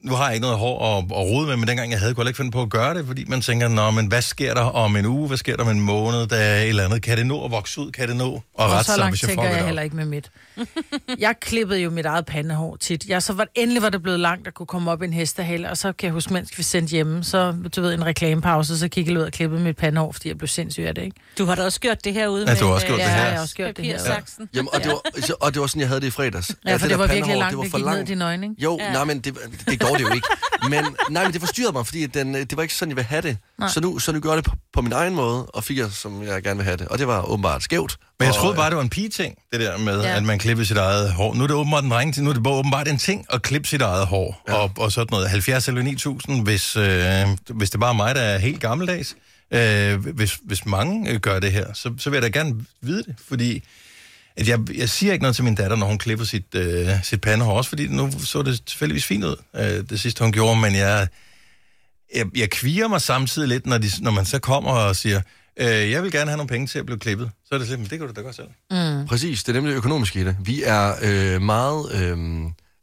nu 0.03 0.13
har 0.15 0.25
jeg 0.25 0.33
ikke 0.33 0.41
noget 0.41 0.57
hår 0.59 0.97
at, 0.97 1.03
at 1.03 1.11
rode 1.11 1.47
med, 1.47 1.55
men 1.57 1.67
dengang 1.67 1.91
jeg 1.91 1.99
havde, 1.99 2.13
kunne 2.13 2.23
jeg 2.23 2.29
ikke 2.29 2.37
finde 2.37 2.51
på 2.51 2.61
at 2.61 2.69
gøre 2.69 2.93
det, 2.93 3.07
fordi 3.07 3.25
man 3.27 3.41
tænker, 3.41 3.67
Nå, 3.67 3.91
men 3.91 4.07
hvad 4.07 4.21
sker 4.21 4.53
der 4.53 4.61
om 4.61 4.95
en 4.95 5.05
uge? 5.05 5.27
Hvad 5.27 5.37
sker 5.37 5.55
der 5.55 5.63
om 5.63 5.69
en 5.69 5.79
måned? 5.81 6.27
Der 6.27 6.35
er 6.35 6.61
et 6.61 6.69
eller 6.69 6.85
andet. 6.85 7.01
Kan 7.01 7.17
det 7.17 7.25
nå 7.25 7.45
at 7.45 7.51
vokse 7.51 7.81
ud? 7.81 7.91
Kan 7.91 8.07
det 8.07 8.15
nå 8.15 8.35
at 8.35 8.41
Og 8.53 8.71
rette 8.71 8.83
så 8.83 8.91
sig, 8.91 8.99
langt 8.99 9.11
hvis 9.11 9.21
jeg 9.21 9.29
tænker 9.29 9.43
får 9.43 9.47
jeg 9.49 9.57
det 9.57 9.65
heller 9.65 9.81
op? 9.81 9.83
ikke 9.83 9.95
med 9.95 10.05
mit. 10.05 10.31
Jeg 11.19 11.35
klippede 11.41 11.79
jo 11.79 11.89
mit 11.89 12.05
eget 12.05 12.25
pandehår 12.25 12.75
tit. 12.75 13.05
Jeg, 13.05 13.23
så 13.23 13.33
var, 13.33 13.47
endelig 13.55 13.81
var 13.81 13.89
det 13.89 14.03
blevet 14.03 14.19
langt 14.19 14.47
at 14.47 14.53
kunne 14.53 14.65
komme 14.65 14.91
op 14.91 15.01
i 15.01 15.05
en 15.05 15.13
hestehale, 15.13 15.69
og 15.69 15.77
så 15.77 15.91
kan 15.93 16.05
jeg 16.07 16.13
huske, 16.13 16.33
mens 16.33 16.57
vi 16.57 16.63
sendte 16.63 16.91
hjemme, 16.91 17.23
så 17.23 17.55
du 17.75 17.81
ved, 17.81 17.93
en 17.93 18.05
reklamepause, 18.05 18.79
så 18.79 18.87
kiggede 18.87 19.13
jeg 19.13 19.21
ud 19.21 19.25
og 19.25 19.31
klippede 19.31 19.61
mit 19.61 19.77
pandehår, 19.77 20.11
fordi 20.11 20.27
jeg 20.27 20.37
blev 20.37 20.47
sindssyg 20.47 20.83
af 20.83 20.95
det, 20.95 21.01
ikke? 21.03 21.17
Du 21.37 21.45
har 21.45 21.55
da 21.55 21.63
også 21.63 21.79
gjort 21.79 22.03
det 22.03 22.13
herude 22.13 22.45
Ja, 22.47 22.55
du 22.55 22.65
har 22.65 22.73
også 22.73 22.87
gjort 22.87 22.99
øh, 22.99 23.05
det 23.05 23.13
her. 23.13 23.21
Ja, 23.21 23.25
jeg 23.27 23.33
har 23.35 23.41
også 23.41 23.55
gjort 23.55 23.77
det 23.77 23.85
her. 23.85 23.97
papirsaksen. 23.97 24.49
Jamen, 24.55 24.69
og, 24.73 24.79
det 24.83 24.87
var, 24.87 25.35
og 25.41 25.53
det 25.53 25.61
var 25.61 25.67
sådan, 25.67 25.79
jeg 25.79 25.87
havde 25.87 26.01
det 26.01 26.07
i 26.07 26.11
fredags. 26.11 26.51
Ja, 26.65 26.73
for 26.73 26.77
det 26.79 26.89
det 26.89 26.99
var 26.99 27.07
virkelig 27.07 27.23
pandehår, 27.23 27.39
langt, 27.39 27.51
det 27.51 27.57
var 27.57 27.63
det 27.63 27.71
for 27.71 27.77
gik 27.77 27.85
ned 27.85 27.93
i 27.93 27.95
langt. 27.97 28.07
dine 28.09 28.25
øjne, 28.25 28.45
ikke? 28.45 28.55
Jo, 28.63 28.77
Ja. 28.79 28.85
ja. 28.85 28.93
nej, 28.93 29.03
men 29.03 29.19
det, 29.19 29.37
det 29.69 29.79
går 29.79 29.95
det 29.95 30.01
jo 30.01 30.09
ikke. 30.15 30.27
Men, 30.69 30.85
nej, 31.09 31.23
men 31.23 31.33
det 31.33 31.41
forstyrrede 31.41 31.73
mig, 31.73 31.85
fordi 31.85 32.05
den, 32.05 32.35
øh, 32.35 32.41
det 32.41 32.55
var 32.57 32.61
ikke 32.63 32.73
sådan, 32.75 32.89
jeg 32.89 32.95
ville 32.95 33.07
have 33.07 33.21
det. 33.21 33.37
Så 33.73 33.81
nu, 33.81 33.99
så 33.99 34.11
nu 34.11 34.19
gør 34.19 34.29
jeg 34.29 34.37
det 34.37 34.45
på, 34.45 34.55
på 34.73 34.81
min 34.81 34.91
egen 34.91 35.15
måde, 35.15 35.45
og 35.45 35.63
fik 35.63 35.77
jeg, 35.77 35.91
som 35.91 36.23
jeg 36.23 36.43
gerne 36.43 36.57
vil 36.57 36.63
have 36.65 36.77
det. 36.77 36.87
Og 36.87 36.99
det 36.99 37.07
var 37.07 37.21
åbenbart 37.21 37.63
skævt. 37.63 37.97
Men 38.19 38.25
jeg 38.25 38.35
troede 38.35 38.55
bare, 38.55 38.69
det 38.69 38.75
var 38.77 38.83
en 38.83 38.89
pige-ting, 38.89 39.35
det 39.51 39.59
der 39.59 39.77
med, 39.77 40.01
ja. 40.01 40.09
Ja. 40.09 40.15
at 40.17 40.23
man 40.23 40.39
klipper 40.43 40.63
sit 40.63 40.77
eget 40.77 41.11
hår. 41.11 41.33
Nu 41.33 41.43
er 41.43 41.47
det 41.47 41.55
åbenbart 41.55 41.83
en 41.83 41.91
dreng 41.91 42.21
Nu 42.21 42.29
er 42.29 42.33
det 42.33 42.43
bare 42.43 42.53
åbenbart 42.53 42.87
en 42.87 42.97
ting 42.97 43.25
at 43.29 43.41
klippe 43.41 43.67
sit 43.67 43.81
eget 43.81 44.07
hår. 44.07 44.43
Ja. 44.47 44.53
Og, 44.53 44.71
og 44.77 44.91
sådan 44.91 45.07
noget. 45.11 45.29
70 45.29 45.67
eller 45.67 45.81
9000, 45.81 46.43
hvis, 46.43 46.75
øh, 46.75 47.27
hvis 47.49 47.69
det 47.69 47.79
bare 47.79 47.89
er 47.89 47.93
mig, 47.93 48.15
der 48.15 48.21
er 48.21 48.37
helt 48.37 48.59
gammeldags. 48.59 49.15
Øh, 49.51 50.05
hvis, 50.15 50.39
hvis 50.43 50.65
mange 50.65 51.11
øh, 51.11 51.19
gør 51.19 51.39
det 51.39 51.51
her, 51.51 51.73
så, 51.73 51.93
så 51.97 52.09
vil 52.09 52.17
jeg 52.17 52.33
da 52.33 52.39
gerne 52.39 52.65
vide 52.81 53.03
det. 53.03 53.15
Fordi 53.27 53.63
at 54.35 54.47
jeg, 54.47 54.59
jeg 54.75 54.89
siger 54.89 55.13
ikke 55.13 55.23
noget 55.23 55.35
til 55.35 55.43
min 55.43 55.55
datter, 55.55 55.77
når 55.77 55.87
hun 55.87 55.97
klipper 55.97 56.25
sit, 56.25 56.55
øh, 56.55 56.89
sit 57.03 57.21
pandehår. 57.21 57.57
Også 57.57 57.69
fordi 57.69 57.87
nu 57.87 58.11
så 58.19 58.41
det 58.41 58.65
tilfældigvis 58.65 59.05
fint 59.05 59.23
ud, 59.23 59.35
øh, 59.55 59.89
det 59.89 59.99
sidste 59.99 60.23
hun 60.23 60.31
gjorde. 60.31 60.61
Men 60.61 60.75
jeg, 60.75 61.07
jeg, 62.15 62.25
jeg 62.35 62.49
kviger 62.49 62.87
mig 62.87 63.01
samtidig 63.01 63.47
lidt, 63.47 63.65
når, 63.65 63.77
de, 63.77 63.87
når 64.01 64.11
man 64.11 64.25
så 64.25 64.39
kommer 64.39 64.71
og 64.71 64.95
siger, 64.95 65.21
øh, 65.57 65.91
jeg 65.91 66.03
vil 66.03 66.11
gerne 66.11 66.29
have 66.29 66.37
nogle 66.37 66.47
penge 66.47 66.67
til 66.67 66.79
at 66.79 66.85
blive 66.85 66.99
klippet. 66.99 67.31
Så 67.45 67.55
er 67.55 67.59
det 67.59 67.69
"Men 67.79 67.81
det 67.89 67.89
kan 67.99 68.07
du 68.07 68.13
da 68.15 68.21
godt 68.21 68.35
selv. 68.35 68.47
Præcis, 69.07 69.43
det 69.43 69.49
er 69.49 69.53
nemlig 69.53 69.71
det 69.71 69.77
økonomiske 69.77 70.21
i 70.21 70.23
det. 70.23 70.35
Vi 70.43 70.63
er 70.63 70.93
øh, 71.03 71.41
meget 71.41 71.91
øh, 72.01 72.17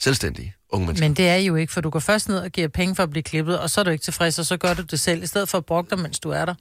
selvstændige 0.01 0.55
unge 0.73 0.87
mennesker. 0.87 1.09
Men 1.09 1.15
det 1.15 1.29
er 1.29 1.35
I 1.35 1.47
jo 1.47 1.57
ikke, 1.57 1.73
for 1.73 1.81
du 1.81 1.91
går 1.91 2.01
først 2.01 2.29
ned 2.29 2.39
og 2.39 2.51
giver 2.51 2.69
penge 2.69 2.95
for 2.97 3.03
at 3.03 3.11
blive 3.11 3.23
klippet, 3.23 3.59
og 3.59 3.71
så 3.71 3.81
er 3.81 3.85
du 3.85 3.91
ikke 3.91 4.05
tilfreds, 4.05 4.39
og 4.39 4.47
så 4.47 4.57
gør 4.57 4.75
du 4.75 4.83
det 4.83 5.01
selv, 5.01 5.23
i 5.23 5.27
stedet 5.27 5.49
for 5.49 5.59
at 5.59 5.65
brokke 5.67 5.91
dig, 5.91 5.99
mens 5.99 6.19
du 6.19 6.31
er 6.31 6.45
der. 6.45 6.55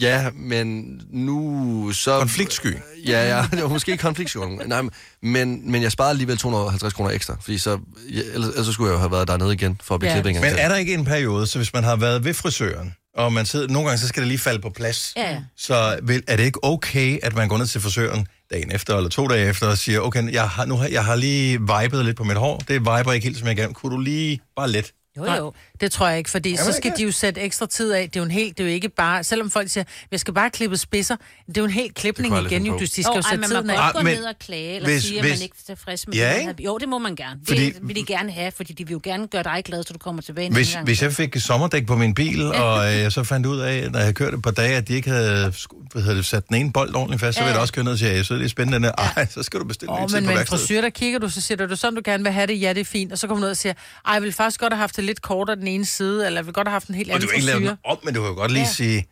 Ja, 0.00 0.30
men 0.34 1.00
nu 1.10 1.92
så... 1.92 2.18
Konfliktsky. 2.18 2.76
Ja, 3.06 3.44
ja, 3.52 3.66
måske 3.68 3.92
ikke 3.92 4.02
konfliktsky. 4.02 4.36
Nej, 4.66 4.82
men, 5.22 5.70
men 5.70 5.82
jeg 5.82 5.92
sparede 5.92 6.10
alligevel 6.10 6.36
250 6.38 6.92
kroner 6.92 7.10
ekstra, 7.10 7.36
fordi 7.40 7.58
så, 7.58 7.78
ja, 8.10 8.20
ellers, 8.34 8.50
ellers 8.50 8.66
så 8.66 8.72
skulle 8.72 8.88
jeg 8.90 8.94
jo 8.94 8.98
have 8.98 9.10
været 9.12 9.28
dernede 9.28 9.52
igen 9.54 9.80
for 9.84 9.94
at 9.94 10.00
blive 10.00 10.12
Ja. 10.12 10.20
klippet 10.20 10.42
Men 10.42 10.50
til. 10.50 10.60
er 10.60 10.68
der 10.68 10.76
ikke 10.76 10.94
en 10.94 11.04
periode, 11.04 11.46
så 11.46 11.58
hvis 11.58 11.72
man 11.72 11.84
har 11.84 11.96
været 11.96 12.24
ved 12.24 12.34
frisøren, 12.34 12.94
og 13.16 13.32
man 13.32 13.46
sidder, 13.46 13.68
nogle 13.68 13.88
gange 13.88 14.00
så 14.00 14.08
skal 14.08 14.20
det 14.20 14.28
lige 14.28 14.38
falde 14.38 14.62
på 14.62 14.70
plads, 14.70 15.12
ja. 15.16 15.38
så 15.56 15.98
vil, 16.02 16.22
er 16.28 16.36
det 16.36 16.44
ikke 16.44 16.64
okay, 16.64 17.18
at 17.22 17.34
man 17.34 17.48
går 17.48 17.58
ned 17.58 17.66
til 17.66 17.80
frisøren 17.80 18.26
dagen 18.50 18.72
efter, 18.72 18.96
eller 18.96 19.10
to 19.10 19.26
dage 19.26 19.48
efter, 19.48 19.66
og 19.66 19.78
siger, 19.78 20.00
okay, 20.00 20.32
jeg 20.32 20.48
har, 20.48 20.64
nu 20.64 20.76
har, 20.76 20.88
jeg 20.88 21.04
har 21.04 21.16
lige 21.16 21.60
vibet 21.60 22.04
lidt 22.04 22.16
på 22.16 22.24
mit 22.24 22.36
hår, 22.36 22.58
det 22.68 22.74
viber 22.80 23.12
ikke 23.12 23.24
helt, 23.26 23.38
som 23.38 23.48
jeg 23.48 23.56
gerne. 23.56 23.74
Kunne 23.74 23.96
du 23.96 24.00
lige 24.00 24.40
bare 24.56 24.70
lidt? 24.70 24.92
Jo, 25.16 25.24
jo. 25.24 25.52
Det 25.80 25.92
tror 25.92 26.08
jeg 26.08 26.18
ikke, 26.18 26.30
fordi 26.30 26.56
så 26.56 26.64
det 26.66 26.74
skal 26.74 26.86
ikke? 26.88 26.98
de 26.98 27.02
jo 27.02 27.10
sætte 27.12 27.40
ekstra 27.40 27.66
tid 27.66 27.92
af. 27.92 28.08
Det 28.10 28.16
er 28.16 28.20
jo 28.20 28.24
en 28.24 28.30
helt, 28.30 28.58
det 28.58 28.64
er 28.64 28.68
jo 28.68 28.74
ikke 28.74 28.88
bare, 28.88 29.24
selvom 29.24 29.50
folk 29.50 29.70
siger, 29.70 29.84
jeg 30.10 30.20
skal 30.20 30.34
bare 30.34 30.50
klippe 30.50 30.76
spidser, 30.76 31.16
det 31.46 31.56
er 31.56 31.60
jo 31.60 31.64
en 31.64 31.70
helt 31.70 31.94
klipning 31.94 32.34
Det 32.34 32.52
igen, 32.52 32.66
jo, 32.66 32.72
finde 32.72 32.86
de 32.86 32.90
skal 32.90 33.02
Jo, 33.06 33.12
jo 33.14 33.16
ej, 33.16 33.22
sætte 33.22 33.36
man 33.40 33.50
må 33.50 33.54
tiden 33.56 33.70
af. 33.70 33.88
Ah, 33.88 33.94
gå 33.94 34.00
men 34.00 34.16
ned 34.16 34.24
og 34.24 34.34
klage, 34.40 34.76
eller 34.76 34.88
hvis- 34.88 35.02
sige, 35.02 35.18
at 35.18 35.24
hvis- 35.24 35.38
man 35.38 35.42
ikke 35.42 35.54
er 35.68 35.74
tilfreds 35.74 36.06
med 36.08 36.14
Ja, 36.16 36.28
det. 36.28 36.36
man 36.46 36.46
har- 36.46 36.64
Jo, 36.64 36.78
det 36.78 36.88
må 36.88 36.98
man 36.98 37.16
gerne. 37.16 37.40
Fordi- 37.48 37.64
Det 37.70 37.76
vil 37.82 37.96
de 37.96 38.04
gerne 38.06 38.32
have, 38.32 38.52
fordi 38.56 38.72
de 38.72 38.86
vil 38.86 38.92
jo 38.92 39.00
gerne 39.04 39.26
gøre 39.28 39.42
dig 39.42 39.62
glad, 39.64 39.82
så 39.86 39.92
du 39.92 39.98
kommer 39.98 40.22
tilbage 40.22 40.46
en 40.46 40.52
Hvis, 40.52 40.72
gang. 40.72 40.84
hvis 40.84 41.02
jeg 41.02 41.12
fik 41.12 41.36
sommerdæk 41.38 41.86
på 41.86 41.96
min 41.96 42.14
bil, 42.14 42.42
og 42.52 42.92
øh, 42.94 42.98
jeg 43.00 43.12
så 43.12 43.24
fandt 43.24 43.46
ud 43.46 43.58
af, 43.60 43.90
når 43.90 43.98
jeg 43.98 44.04
havde 44.04 44.12
kørt 44.14 44.34
et 44.34 44.42
par 44.42 44.50
dage, 44.50 44.76
at 44.76 44.88
de 44.88 44.94
ikke 44.94 45.10
havde 45.10 45.52
hvad 45.92 46.02
hedder 46.02 46.16
det, 46.16 46.26
sat 46.26 46.48
den 46.48 46.56
ene 46.56 46.72
bold 46.72 46.94
ordentligt 46.94 47.20
fast, 47.20 47.34
så 47.36 47.40
ville 47.40 47.48
jeg 47.50 47.56
Ja. 47.56 47.60
også 47.60 47.72
køre 47.74 47.84
ned 47.84 47.92
og 47.92 47.98
sige, 47.98 48.12
jeg 48.12 48.24
synes, 48.24 48.38
det 48.38 48.44
er 48.44 48.48
spændende. 48.48 48.88
Ej, 48.88 49.26
så 49.30 49.42
skal 49.42 49.60
du 49.60 49.64
bestille 49.64 49.92
Åh, 49.92 49.98
en 49.98 50.02
oh, 50.04 50.08
tid 50.10 50.20
men 50.20 50.24
på 50.34 50.40
en 50.40 50.46
frisør, 50.46 50.80
der 50.80 50.90
kigger 50.90 51.18
du, 51.18 51.28
så 51.28 51.40
siger 51.40 51.56
du, 51.56 51.62
er 51.64 51.68
det 51.68 51.78
sådan, 51.78 51.94
du 51.94 52.00
gerne 52.04 52.22
vil 52.24 52.32
have 52.32 52.46
det? 52.46 52.60
Ja, 52.60 52.72
det 52.72 52.80
er 52.80 52.84
fint. 52.84 53.12
Og 53.12 53.18
så 53.18 53.26
kommer 53.26 53.40
du 53.40 53.44
ned 53.44 53.50
og 53.50 53.56
siger, 53.56 53.72
ej, 54.06 54.12
jeg 54.14 54.22
vil 54.22 54.32
faktisk 54.32 54.60
godt 54.60 54.72
have 54.72 54.78
haft 54.80 54.96
det 54.96 55.04
lidt 55.04 55.22
kortere 55.22 55.56
den 55.66 55.74
ene 55.74 55.84
side, 55.84 56.26
eller 56.26 56.40
jeg 56.40 56.46
vil 56.46 56.54
godt 56.54 56.68
have 56.68 56.72
haft 56.72 56.88
en 56.88 56.94
helt 56.94 57.10
Og 57.10 57.14
anden 57.14 57.28
du 57.28 57.30
vil 57.30 57.34
ikke 57.36 57.46
lave 57.46 57.60
den 57.60 57.78
om, 57.84 57.98
men 58.04 58.14
du 58.14 58.20
kan 58.20 58.28
jo 58.30 58.34
godt 58.36 58.52
lige 58.52 58.62
Ja. 58.64 58.72
sige, 58.72 59.06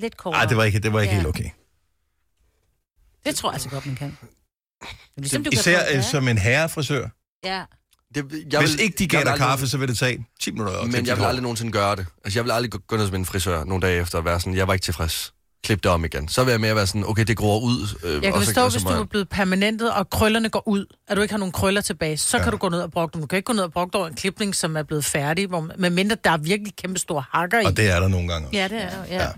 Lidt 0.00 0.16
kortere. 0.16 0.40
ej, 0.42 0.46
det 0.48 0.56
var 0.56 0.64
ikke, 0.64 0.78
det 0.78 0.92
var 0.92 1.00
ikke 1.00 1.10
Ja. 1.14 1.16
helt 1.16 1.28
okay. 1.28 1.50
Det 3.26 3.34
tror 3.36 3.48
jeg 3.50 3.54
altså 3.54 3.68
godt, 3.68 3.86
man 3.86 3.96
kan. 3.96 4.18
Det 4.80 4.88
Ligesom, 5.16 5.44
du 5.44 5.50
kan 5.50 5.58
Især 5.58 5.78
få- 5.78 5.86
øh, 5.90 5.94
ja. 5.96 6.02
som 6.02 6.28
en 6.28 6.38
herrefrisør. 6.38 7.08
Ja. 7.44 7.64
Det, 8.14 8.44
jeg 8.52 8.60
Hvis 8.60 8.72
vil- 8.72 8.80
ikke 8.80 8.98
de 8.98 9.08
gav 9.08 9.20
dig 9.20 9.30
aldrig- 9.32 9.46
kaffe, 9.48 9.68
så 9.68 9.78
vil 9.78 9.88
det 9.88 9.98
tage 9.98 10.26
10 10.40 10.50
minutter. 10.50 10.84
Men 10.84 11.06
jeg 11.06 11.16
vil 11.16 11.24
aldrig 11.24 11.42
nogensinde 11.42 11.72
gøre 11.72 11.96
det. 11.96 12.06
Altså, 12.24 12.38
jeg 12.38 12.44
vil 12.44 12.50
aldrig 12.50 12.70
gå, 12.72 12.78
gå 12.78 12.96
ned 12.96 13.06
som 13.06 13.14
en 13.14 13.24
frisør 13.24 13.64
nogle 13.64 13.86
dage 13.86 14.00
efter 14.00 14.18
og 14.18 14.24
være 14.24 14.40
sådan, 14.40 14.54
jeg 14.56 14.66
var 14.68 14.74
ikke 14.74 14.84
tilfreds. 14.84 15.34
Klip 15.64 15.82
det 15.82 15.90
om 15.90 16.04
igen. 16.04 16.28
Så 16.28 16.44
vil 16.44 16.50
jeg 16.50 16.60
mere 16.60 16.74
være 16.76 16.86
sådan, 16.86 17.04
okay, 17.06 17.24
det 17.24 17.36
gror 17.36 17.60
ud. 17.60 17.88
Øh, 18.04 18.12
Jeg 18.24 18.32
kan 18.32 18.42
forstå, 18.42 18.68
hvis 18.68 18.82
du 18.82 18.88
er 18.88 19.04
blevet 19.04 19.28
permanentet, 19.28 19.92
og 19.92 20.10
krøllerne 20.10 20.48
går 20.48 20.62
ud, 20.68 20.86
at 21.08 21.16
du 21.16 21.22
ikke 21.22 21.32
har 21.32 21.38
nogen 21.38 21.52
krøller 21.52 21.80
tilbage, 21.80 22.16
så 22.16 22.36
ja. 22.36 22.42
kan 22.42 22.52
du 22.52 22.58
gå 22.58 22.68
ned 22.68 22.80
og 22.80 22.90
brokke 22.90 23.12
dem. 23.12 23.20
Du 23.20 23.26
kan 23.26 23.36
ikke 23.36 23.46
gå 23.46 23.52
ned 23.52 23.62
og 23.62 23.72
brokke 23.72 23.98
over 23.98 24.06
en 24.06 24.14
klipning, 24.14 24.54
som 24.54 24.76
er 24.76 24.82
blevet 24.82 25.04
færdig, 25.04 25.46
hvor, 25.46 25.68
medmindre 25.78 26.16
der 26.24 26.30
er 26.30 26.36
virkelig 26.36 26.76
kæmpe 26.76 26.98
store 26.98 27.24
hakker 27.32 27.60
i. 27.60 27.64
Og 27.64 27.76
det 27.76 27.90
er 27.90 28.00
der 28.00 28.08
nogle 28.08 28.28
gange. 28.28 28.48
Ja, 28.52 28.68
det 28.68 28.82
er 28.82 28.88
ja. 29.10 29.28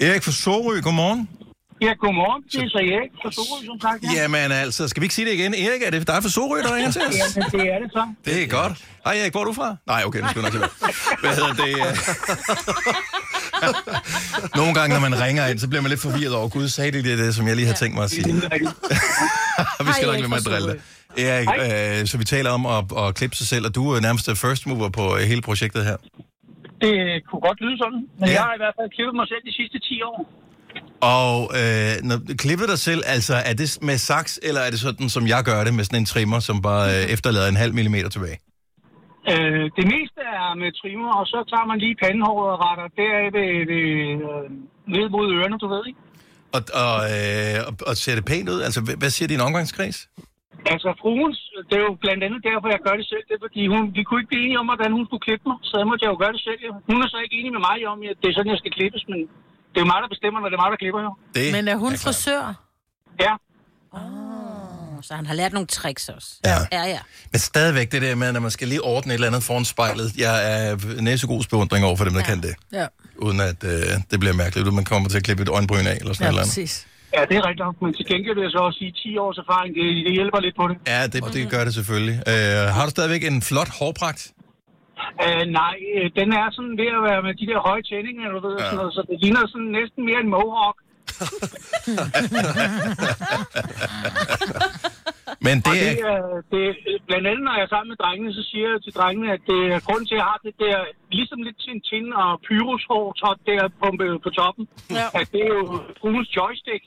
ja. 0.00 0.10
Erik 0.10 0.22
fra 0.22 0.32
Sorø, 0.32 0.80
godmorgen. 0.80 1.28
Ja, 1.82 1.92
godmorgen. 2.00 2.42
Det 2.52 2.60
er 2.64 2.68
så 2.68 2.78
Erik 2.78 3.10
fra 3.22 3.32
Sorø, 3.32 3.66
som 3.66 3.80
sagt. 3.80 4.02
Ja. 4.14 4.22
Jamen 4.22 4.52
altså, 4.52 4.88
skal 4.88 5.00
vi 5.00 5.04
ikke 5.04 5.14
sige 5.14 5.26
det 5.26 5.34
igen? 5.34 5.54
Erik, 5.54 5.82
er 5.82 5.90
det 5.90 6.06
dig 6.06 6.22
fra 6.22 6.28
Sorø, 6.30 6.62
der 6.62 6.74
ringer 6.74 6.90
til 6.90 7.02
os? 7.08 7.14
Jamen, 7.18 7.50
det 7.50 7.72
er 7.74 7.78
det 7.78 7.90
så. 7.92 8.02
Det 8.24 8.42
er 8.42 8.46
godt. 8.46 8.72
Hej 9.04 9.18
Erik, 9.20 9.32
hvor 9.32 9.40
er 9.40 9.44
du 9.44 9.52
fra? 9.52 9.76
Nej, 9.86 10.02
okay, 10.06 10.20
nu 10.20 10.28
skal 10.28 10.42
jeg 10.42 10.52
nok. 10.52 10.70
Hvad 11.20 11.34
hedder 11.34 11.54
det? 11.64 11.74
Nogle 14.60 14.74
gange, 14.74 14.90
når 14.96 15.00
man 15.08 15.20
ringer 15.20 15.46
ind, 15.46 15.58
så 15.58 15.68
bliver 15.68 15.82
man 15.82 15.90
lidt 15.90 16.00
forvirret 16.00 16.34
over, 16.34 16.48
gud, 16.48 16.68
sagde 16.68 16.92
de 16.92 17.02
det, 17.08 17.18
det 17.18 17.34
som 17.34 17.46
jeg 17.48 17.56
lige 17.56 17.66
har 17.66 17.74
tænkt 17.74 17.94
mig 17.94 18.04
at 18.04 18.10
sige. 18.10 18.24
Det 18.24 18.34
vi 19.88 19.92
skal 19.92 20.06
nok 20.06 20.28
med 20.28 20.36
at 20.36 20.44
drille. 20.44 20.80
Erik, 21.18 21.48
øh, 21.48 22.06
så 22.06 22.18
vi 22.18 22.24
taler 22.24 22.50
om 22.50 22.66
at, 22.66 22.84
at 22.98 23.14
klippe 23.14 23.36
sig 23.36 23.46
selv, 23.46 23.66
og 23.66 23.74
du 23.74 23.90
er 23.90 24.00
nærmest 24.00 24.30
first 24.30 24.66
mover 24.66 24.88
på 24.88 25.16
øh, 25.16 25.22
hele 25.22 25.42
projektet 25.42 25.84
her. 25.84 25.96
Det 26.84 26.94
kunne 27.30 27.42
godt 27.48 27.60
lyde 27.60 27.78
sådan. 27.78 28.00
Men 28.20 28.28
ja. 28.28 28.34
jeg 28.34 28.42
har 28.42 28.54
i 28.54 28.60
hvert 28.62 28.74
fald 28.78 28.90
klippet 28.96 29.14
mig 29.20 29.26
selv 29.28 29.42
de 29.48 29.54
sidste 29.60 29.78
10 29.78 30.02
år. 30.02 30.18
Og 31.00 31.50
øh, 31.60 31.92
når 32.02 32.16
du 32.16 32.34
klipper 32.38 32.66
dig 32.66 32.78
selv, 32.78 33.02
altså 33.06 33.34
er 33.34 33.52
det 33.52 33.78
med 33.82 33.98
saks, 33.98 34.40
eller 34.42 34.60
er 34.60 34.70
det 34.70 34.80
sådan, 34.80 35.08
som 35.08 35.26
jeg 35.26 35.44
gør 35.44 35.64
det, 35.64 35.74
med 35.74 35.84
sådan 35.84 35.98
en 35.98 36.06
trimmer, 36.06 36.40
som 36.40 36.62
bare 36.62 36.88
øh, 36.88 37.04
efterlader 37.14 37.48
en 37.48 37.56
halv 37.56 37.74
millimeter 37.74 38.08
tilbage? 38.08 38.38
Øh, 39.32 39.64
det 39.78 39.84
meste 39.94 40.20
er 40.40 40.48
med 40.62 40.70
trimmer, 40.80 41.10
og 41.20 41.24
så 41.32 41.38
tager 41.52 41.66
man 41.70 41.78
lige 41.84 41.96
pandehåret 42.04 42.50
og 42.54 42.58
retter 42.66 42.86
deraf 43.00 43.26
ved, 43.36 43.50
ved, 43.72 43.86
øh, 44.30 44.46
ned 44.96 45.06
mod 45.14 45.26
ørerne, 45.36 45.56
du 45.64 45.68
ved, 45.74 45.82
ikke? 45.90 46.00
Og, 46.56 46.62
og, 46.84 46.96
øh, 47.14 47.56
og, 47.68 47.72
og 47.90 47.94
ser 48.02 48.14
det 48.18 48.24
pænt 48.32 48.48
ud? 48.54 48.60
Altså, 48.66 48.80
hvad, 49.00 49.10
siger 49.16 49.28
din 49.34 49.42
omgangskreds? 49.48 49.98
Altså, 50.72 50.88
fruens, 51.02 51.38
det 51.68 51.76
er 51.80 51.84
jo 51.90 51.94
blandt 52.04 52.20
andet 52.26 52.40
derfor, 52.50 52.66
jeg 52.74 52.80
gør 52.86 52.94
det 53.00 53.06
selv. 53.12 53.24
Det 53.28 53.34
er, 53.38 53.42
fordi 53.46 53.62
hun, 53.72 53.80
vi 53.98 54.02
kunne 54.04 54.20
ikke 54.20 54.30
blive 54.32 54.44
enige 54.46 54.60
om, 54.62 54.66
hvordan 54.72 54.90
hun 54.96 55.04
skulle 55.08 55.24
klippe 55.28 55.44
mig, 55.50 55.56
så 55.68 55.74
jeg 55.80 55.86
måtte 55.90 56.02
jeg 56.04 56.10
jo 56.14 56.18
gøre 56.22 56.32
det 56.36 56.42
selv. 56.48 56.60
Jo. 56.68 56.72
Hun 56.90 56.98
er 57.04 57.08
så 57.14 57.18
ikke 57.24 57.36
enig 57.40 57.50
med 57.56 57.62
mig 57.70 57.78
om, 57.92 57.96
at 58.12 58.16
det 58.22 58.28
er 58.30 58.34
sådan, 58.38 58.52
jeg 58.54 58.60
skal 58.62 58.72
klippes, 58.78 59.02
men 59.12 59.18
det 59.72 59.78
er 59.80 59.84
jo 59.84 59.90
mig, 59.92 59.98
der 60.04 60.10
bestemmer, 60.14 60.38
når 60.40 60.48
det 60.50 60.56
er 60.58 60.62
mig, 60.64 60.70
der 60.74 60.80
klipper, 60.82 61.00
jo. 61.08 61.12
Det 61.36 61.44
Men 61.56 61.64
er 61.72 61.76
hun 61.84 61.92
klart. 61.92 62.04
frisør? 62.06 62.42
Ja, 63.26 63.32
Så 65.02 65.14
han 65.14 65.26
har 65.26 65.34
lært 65.34 65.52
nogle 65.52 65.66
tricks 65.66 66.08
også. 66.08 66.28
Ja. 66.44 66.58
Ja, 66.72 66.84
ja. 66.94 66.98
Men 67.32 67.38
stadigvæk 67.38 67.92
det 67.92 68.02
der 68.02 68.14
med, 68.14 68.26
at 68.36 68.42
man 68.42 68.50
skal 68.50 68.68
lige 68.68 68.82
ordne 68.82 69.12
et 69.12 69.14
eller 69.14 69.26
andet 69.26 69.42
foran 69.42 69.64
spejlet. 69.64 70.08
Jeg 70.18 70.34
er 70.54 71.00
næsegod 71.02 71.44
beundring 71.50 71.84
over 71.84 71.96
for 71.96 72.04
dem, 72.04 72.14
der 72.18 72.20
ja. 72.20 72.26
kan 72.26 72.38
det. 72.42 72.54
Ja, 72.72 72.86
Uden 73.26 73.40
at 73.40 73.60
øh, 73.64 73.70
det 74.10 74.16
bliver 74.22 74.34
mærkeligt. 74.42 74.74
Man 74.80 74.84
kommer 74.92 75.08
til 75.08 75.18
at 75.20 75.24
klippe 75.28 75.42
et 75.46 75.50
øjenbryn 75.58 75.86
af, 75.92 75.96
eller 76.02 76.14
sådan 76.14 76.24
ja 76.26 76.30
noget. 76.30 76.42
andet. 76.44 76.50
præcis. 76.50 76.86
ja 77.16 77.20
det 77.28 77.34
er 77.40 77.44
rigtigt 77.48 77.64
nok. 77.66 77.76
Men 77.82 77.90
til 77.98 78.06
gengæld 78.12 78.34
vil 78.38 78.44
jeg 78.48 78.54
så 78.58 78.62
også 78.68 78.78
sige, 78.82 78.92
10 78.92 79.18
års 79.24 79.38
erfaring, 79.44 79.70
det, 79.78 79.84
det 80.06 80.12
hjælper 80.18 80.38
lidt 80.46 80.56
på 80.60 80.64
det. 80.70 80.76
Ja, 80.92 81.00
det, 81.12 81.18
det 81.36 81.42
gør 81.54 81.62
det 81.66 81.72
selvfølgelig. 81.78 82.16
Øh, 82.32 82.62
har 82.76 82.84
du 82.86 82.90
stadigvæk 82.96 83.22
en 83.32 83.42
flot 83.50 83.70
hårpragt? 83.78 84.22
Uh, 85.24 85.44
nej, 85.60 85.76
øh, 85.96 86.06
den 86.20 86.28
er 86.40 86.46
sådan 86.56 86.74
ved 86.82 86.90
at 86.98 87.02
være 87.10 87.20
med 87.26 87.32
de 87.40 87.46
der 87.50 87.58
høje 87.68 87.82
tændinger, 87.90 88.24
du 88.34 88.40
ved, 88.46 88.54
ja. 88.58 88.64
sådan 88.64 88.78
noget, 88.82 88.92
så 88.98 89.02
det 89.10 89.16
ligner 89.24 89.42
sådan 89.52 89.70
næsten 89.78 90.00
mere 90.08 90.20
en 90.26 90.30
mohawk. 90.36 90.78
Men 95.46 95.56
det 95.66 95.72
det, 95.74 95.82
er... 95.82 95.86
er, 96.14 96.22
det 96.52 96.60
er, 96.68 96.72
blandt 97.08 97.26
andet, 97.30 97.42
når 97.46 97.54
jeg 97.58 97.64
er 97.68 97.72
sammen 97.74 97.90
med 97.92 97.98
drengene, 98.04 98.30
så 98.38 98.42
siger 98.50 98.66
jeg 98.72 98.80
til 98.86 98.92
drengene, 98.98 99.28
at 99.36 99.42
det 99.50 99.60
er 99.74 99.78
grund 99.88 100.02
til, 100.06 100.14
at 100.16 100.20
jeg 100.22 100.28
har 100.32 100.38
det 100.46 100.54
der, 100.64 100.76
ligesom 101.18 101.38
lidt 101.46 101.58
Tintin 101.64 102.06
og 102.22 102.30
Pyrus 102.46 102.82
hår 102.90 103.04
top 103.22 103.38
der 103.48 103.60
pumpet 103.82 104.12
på 104.24 104.30
toppen, 104.38 104.64
Ja. 104.98 105.06
at 105.20 105.26
det 105.32 105.40
er 105.48 105.52
jo 105.60 105.64
fruens 106.00 106.28
joystick. 106.36 106.84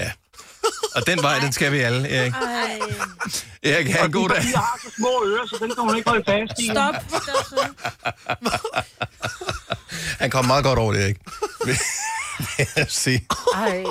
Ja. 0.00 0.08
Og 0.96 1.00
den 1.10 1.18
vej, 1.26 1.36
den 1.44 1.52
skal 1.52 1.68
vi 1.72 1.78
alle, 1.88 2.02
Erik. 2.16 2.34
Erik, 3.70 3.86
have 3.96 4.06
en 4.10 4.14
god 4.20 4.28
dag. 4.28 4.36
Fordi 4.42 4.52
jeg 4.60 4.64
har 4.70 4.78
så 4.84 4.90
små 4.98 5.12
ører, 5.30 5.46
så 5.50 5.54
den 5.62 5.70
kan 5.76 5.82
man 5.86 5.94
ikke 5.96 6.08
holde 6.10 6.24
fast 6.32 6.56
i. 6.64 6.66
Stop. 6.74 6.94
Stop. 7.08 7.44
så. 7.52 7.60
Han 10.22 10.30
kom 10.30 10.44
meget 10.44 10.64
godt 10.64 10.78
over 10.78 10.92
det, 10.92 11.02
Erik. 11.04 11.16
Vil 12.38 12.66
jeg 12.76 12.86
sige. 12.88 13.20
Ej. 13.54 13.84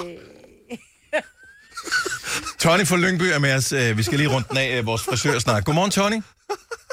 Tony 2.59 2.85
fra 2.89 2.97
Lyngby 3.03 3.27
er 3.35 3.39
med 3.39 3.53
os. 3.59 3.71
Øh, 3.79 3.97
Vi 3.97 4.03
skal 4.03 4.17
lige 4.21 4.31
rundt 4.35 4.47
den 4.49 4.57
af 4.57 4.69
øh, 4.77 4.85
vores 4.85 5.03
frisørsnak. 5.07 5.65
Godmorgen, 5.65 5.91
Tony. 5.91 6.19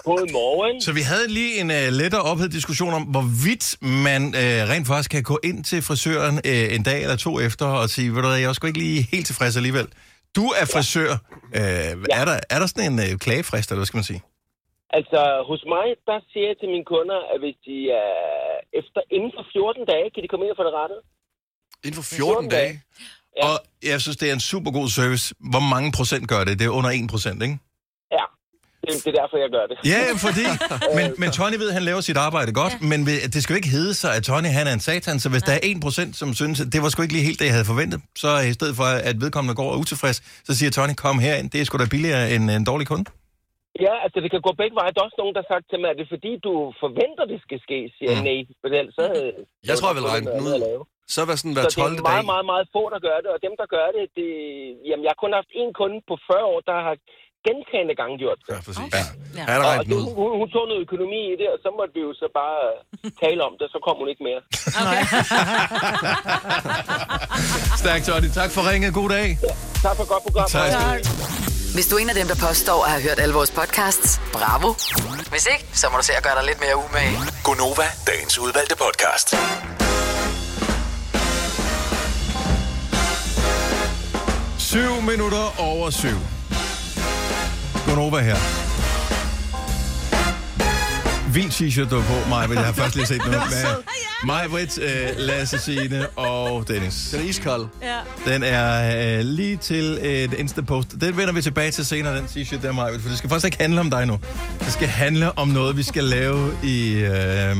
Godmorgen. 0.08 0.80
Så 0.87 0.90
vi 0.98 1.02
havde 1.12 1.28
lige 1.38 1.52
en 1.61 1.70
uh, 1.78 1.88
lettere 2.00 2.22
ophedet 2.30 2.52
diskussion 2.58 2.92
om, 2.98 3.02
hvorvidt 3.14 3.66
man 4.06 4.22
uh, 4.42 4.61
rent 4.70 4.87
faktisk 4.87 5.11
kan 5.16 5.22
gå 5.32 5.37
ind 5.50 5.58
til 5.70 5.78
frisøren 5.88 6.34
uh, 6.50 6.74
en 6.76 6.82
dag 6.90 6.98
eller 7.04 7.16
to 7.26 7.32
efter 7.48 7.66
og 7.82 7.88
sige, 7.94 8.08
ved 8.14 8.20
du 8.22 8.28
hvad, 8.28 8.38
jeg 8.42 8.48
er 8.48 8.52
sgu 8.56 8.66
ikke 8.66 8.82
lige 8.87 9.00
helt 9.12 9.26
tilfreds 9.30 9.56
alligevel. 9.61 9.87
Du 10.38 10.44
er 10.61 10.66
frisør. 10.74 11.11
Uh, 11.58 11.92
er, 12.20 12.24
der, 12.30 12.37
er 12.54 12.58
der 12.61 12.66
sådan 12.66 12.87
en 12.92 12.98
uh, 13.04 13.11
klagefrist, 13.24 13.68
eller 13.70 13.80
hvad 13.80 13.90
skal 13.90 14.00
man 14.02 14.11
sige? 14.12 14.22
Altså, 14.98 15.20
hos 15.50 15.62
mig, 15.74 15.87
der 16.08 16.18
siger 16.30 16.46
jeg 16.50 16.56
til 16.61 16.68
mine 16.74 16.87
kunder, 16.94 17.18
at 17.32 17.38
hvis 17.42 17.56
de 17.68 17.78
er 18.04 18.14
efter 18.80 19.00
inden 19.16 19.32
for 19.37 19.44
14 19.52 19.84
dage, 19.92 20.06
kan 20.12 20.22
de 20.22 20.28
komme 20.30 20.44
ind 20.44 20.54
og 20.54 20.61
få 20.61 20.66
det 20.68 20.76
rettet. 20.82 21.00
Inden 21.84 22.02
for 22.02 22.02
14 22.02 22.48
dage. 22.48 22.82
Ja. 23.36 23.46
Og 23.46 23.54
jeg 23.82 24.00
synes, 24.00 24.16
det 24.16 24.28
er 24.30 24.32
en 24.32 24.40
super 24.40 24.70
god 24.70 24.88
service. 24.88 25.34
Hvor 25.52 25.64
mange 25.74 25.92
procent 25.98 26.28
gør 26.28 26.44
det? 26.44 26.58
Det 26.58 26.64
er 26.64 26.74
under 26.80 26.90
1 26.90 27.10
procent, 27.10 27.42
ikke? 27.42 27.58
Ja. 28.18 28.24
Det, 28.82 29.06
er 29.06 29.16
derfor, 29.20 29.36
jeg 29.44 29.50
gør 29.56 29.64
det. 29.70 29.76
Ja, 29.92 29.98
ja, 30.08 30.12
fordi... 30.26 30.44
Men, 30.98 31.06
men 31.20 31.28
Tony 31.36 31.56
ved, 31.62 31.68
at 31.72 31.76
han 31.78 31.84
laver 31.90 32.00
sit 32.00 32.18
arbejde 32.26 32.52
godt, 32.60 32.72
ja. 32.72 32.86
men 32.90 32.98
det 33.34 33.40
skal 33.42 33.52
jo 33.54 33.58
ikke 33.62 33.74
hedde 33.78 33.94
sig, 34.02 34.10
at 34.16 34.22
Tony 34.28 34.50
han 34.58 34.66
er 34.70 34.74
en 34.78 34.84
satan, 34.88 35.16
så 35.24 35.28
hvis 35.32 35.42
der 35.48 35.54
er 35.58 35.62
1%, 36.12 36.20
som 36.20 36.28
synes, 36.40 36.60
at 36.64 36.68
det 36.72 36.80
var 36.82 36.88
sgu 36.88 37.02
ikke 37.02 37.16
lige 37.18 37.26
helt 37.30 37.38
det, 37.40 37.46
jeg 37.50 37.56
havde 37.58 37.70
forventet, 37.74 38.00
så 38.22 38.30
i 38.50 38.52
stedet 38.58 38.74
for, 38.80 38.86
at 39.10 39.16
vedkommende 39.24 39.54
går 39.60 39.68
og 39.70 39.74
er 39.74 39.80
utilfreds, 39.82 40.18
så 40.46 40.52
siger 40.58 40.70
Tony, 40.70 40.94
kom 41.04 41.18
herind, 41.26 41.46
det 41.50 41.58
er 41.60 41.64
sgu 41.64 41.74
da 41.78 41.86
billigere 41.94 42.24
end 42.32 42.42
en 42.50 42.64
dårlig 42.70 42.86
kunde. 42.92 43.06
Ja, 43.86 43.94
altså 44.04 44.18
det 44.22 44.30
kan 44.34 44.40
gå 44.48 44.52
begge 44.62 44.74
veje. 44.80 44.90
Der 44.94 45.00
er 45.00 45.08
også 45.08 45.20
nogen, 45.22 45.34
der 45.36 45.42
har 45.44 45.50
sagt 45.54 45.66
til 45.70 45.78
mig, 45.80 45.88
at 45.90 45.96
det 45.98 46.04
er 46.08 46.12
fordi, 46.16 46.32
du 46.48 46.52
forventer, 46.84 47.24
det 47.32 47.38
skal 47.46 47.58
ske, 47.66 47.78
siger 47.96 48.10
jeg 48.14 48.22
nej. 48.28 48.38
For 48.60 48.66
ellers 48.78 48.94
så... 48.98 49.04
Jeg 49.70 49.76
tror, 49.78 49.88
jeg 49.90 49.96
vil 49.98 50.06
regne 50.12 50.26
den 50.32 50.40
ud. 50.48 50.54
Så 51.14 51.20
var 51.28 51.34
sådan 51.40 51.54
hver 51.56 51.66
Så 51.66 51.68
det 51.68 51.76
12. 51.84 51.92
er 51.92 51.96
dag. 51.96 52.04
meget, 52.12 52.26
meget, 52.32 52.46
meget 52.52 52.66
få, 52.74 52.82
der 52.94 53.00
gør 53.08 53.18
det. 53.24 53.28
Og 53.34 53.38
dem, 53.46 53.52
der 53.60 53.66
gør 53.76 53.86
det, 53.96 54.04
det... 54.18 54.28
Jamen, 54.88 55.02
jeg 55.06 55.10
har 55.14 55.20
kun 55.24 55.32
haft 55.38 55.50
én 55.60 55.70
kunde 55.80 55.98
på 56.10 56.14
40 56.28 56.44
år, 56.52 56.58
der 56.70 56.78
har 56.88 56.94
gentagende 57.48 57.94
gange 58.00 58.14
gjort 58.22 58.38
det. 58.46 58.52
Ja, 58.54 58.58
præcis. 58.66 58.88
Ja. 58.98 59.04
Ja. 59.38 59.42
Han 59.52 59.58
har 59.64 59.68
Og 59.80 59.84
det, 59.90 59.94
ud. 59.98 60.04
hun, 60.18 60.28
hun 60.40 60.48
tog 60.54 60.64
noget 60.70 60.80
økonomi 60.86 61.20
i 61.32 61.34
det, 61.40 61.48
og 61.54 61.58
så 61.64 61.68
måtte 61.78 61.92
vi 61.98 62.02
jo 62.08 62.12
så 62.22 62.26
bare 62.40 62.60
tale 63.22 63.40
om 63.48 63.52
det, 63.60 63.66
så 63.74 63.78
kom 63.86 63.96
hun 64.02 64.08
ikke 64.12 64.22
mere. 64.28 64.40
Stærkt, 67.82 68.02
Tony. 68.08 68.28
Tak 68.40 68.50
for 68.56 68.62
ringet. 68.70 68.90
God 69.00 69.08
dag. 69.16 69.28
Tak 69.86 69.94
for 69.98 70.06
godt 70.12 70.22
program. 70.26 70.46
Tak. 70.56 70.70
Hej. 70.70 70.98
Hvis 71.76 71.86
du 71.88 71.92
er 71.96 72.00
en 72.04 72.08
af 72.14 72.14
dem, 72.20 72.26
der 72.32 72.38
påstår 72.48 72.78
at 72.84 72.90
have 72.94 73.02
hørt 73.08 73.18
alle 73.24 73.34
vores 73.34 73.50
podcasts, 73.60 74.20
bravo. 74.32 74.68
Hvis 75.34 75.44
ikke, 75.52 75.64
så 75.80 75.86
må 75.90 75.96
du 76.00 76.04
se 76.10 76.12
at 76.20 76.22
gøre 76.26 76.36
dig 76.38 76.44
lidt 76.50 76.60
mere 76.64 76.76
umage. 76.84 77.14
Gonova, 77.46 77.86
dagens 78.10 78.38
udvalgte 78.38 78.76
podcast. 78.84 79.28
Syv 84.68 85.00
minutter 85.00 85.61
over 85.61 85.90
syv. 85.90 86.16
Gunova 87.87 88.18
her. 88.18 88.37
Hvid 91.33 91.44
t-shirt, 91.44 91.90
du 91.90 91.96
er 91.96 92.02
på, 92.02 92.28
Maja, 92.31 92.48
jeg 92.50 92.64
har 92.64 92.72
først 92.72 92.94
lige 92.96 93.07
set 93.07 93.18
noget 93.18 93.40
med 93.50 93.64
mig, 94.24 94.46
Britt, 94.50 94.78
øh, 94.78 95.09
Lasse 95.16 95.59
Signe 95.59 96.09
og 96.09 96.68
Dennis. 96.68 97.09
Den 97.12 97.20
er 97.20 97.24
iskold. 97.24 97.66
Ja. 97.83 97.98
Den 98.33 98.42
er 98.42 99.18
øh, 99.18 99.24
lige 99.24 99.57
til 99.57 99.98
et 100.02 100.33
Insta-post. 100.33 100.88
Den 101.00 101.16
vender 101.16 101.33
vi 101.33 101.42
tilbage 101.42 101.70
til 101.70 101.87
senere, 101.87 102.16
den 102.16 102.24
t-shirt 102.24 102.62
der, 102.62 102.72
Maja, 102.72 102.96
for 102.96 103.09
det 103.09 103.18
skal 103.18 103.31
faktisk 103.31 103.44
ikke 103.44 103.59
handle 103.61 103.81
om 103.81 103.90
dig 103.90 104.07
nu. 104.07 104.18
Det 104.61 104.72
skal 104.72 104.88
handle 104.88 105.38
om 105.38 105.48
noget, 105.48 105.76
vi 105.76 105.83
skal 105.83 106.04
lave 106.04 106.52
i... 106.62 106.92
Øh, 106.92 107.57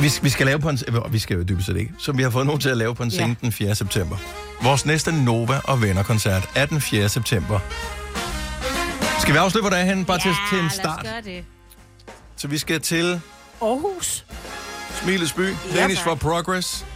vi, 0.00 0.10
vi 0.22 0.28
skal 0.28 0.46
lave 0.46 0.58
på 0.58 0.68
en... 0.68 0.78
øh, 0.88 1.12
Vi 1.12 1.18
skal 1.18 1.36
jo 1.36 1.42
dybest 1.42 1.66
set 1.66 1.76
ikke. 1.76 1.92
Som 1.98 2.18
vi 2.18 2.22
har 2.22 2.30
fået 2.30 2.46
nogen 2.46 2.60
til 2.60 2.68
at 2.68 2.76
lave 2.76 2.94
på 2.94 3.02
en 3.02 3.10
scene 3.10 3.36
den 3.40 3.52
4. 3.52 3.74
september. 3.74 4.16
Vores 4.62 4.86
næste 4.86 5.12
Nova 5.24 5.60
og 5.64 5.82
Venner-koncert 5.82 6.48
er 6.54 6.66
den 6.66 6.80
4. 6.80 7.08
september. 7.08 7.58
Skal 9.20 9.34
vi 9.34 9.38
afslutte, 9.38 9.62
hvor 9.68 9.70
der 9.70 9.76
er 9.76 9.84
henne? 9.84 10.04
Bare 10.04 10.18
til, 10.18 10.30
til 10.50 10.58
en 10.64 10.70
start. 10.70 11.04
lad 11.04 11.12
os 11.18 11.24
gøre 11.24 11.34
det. 11.34 11.44
Så 12.36 12.48
vi 12.48 12.58
skal 12.58 12.80
til 12.80 13.20
Aarhus. 13.62 14.24
Smilesby. 15.02 15.40
Ja, 15.74 15.80
Danish 15.80 16.02
for 16.02 16.14
Progress. 16.14 16.86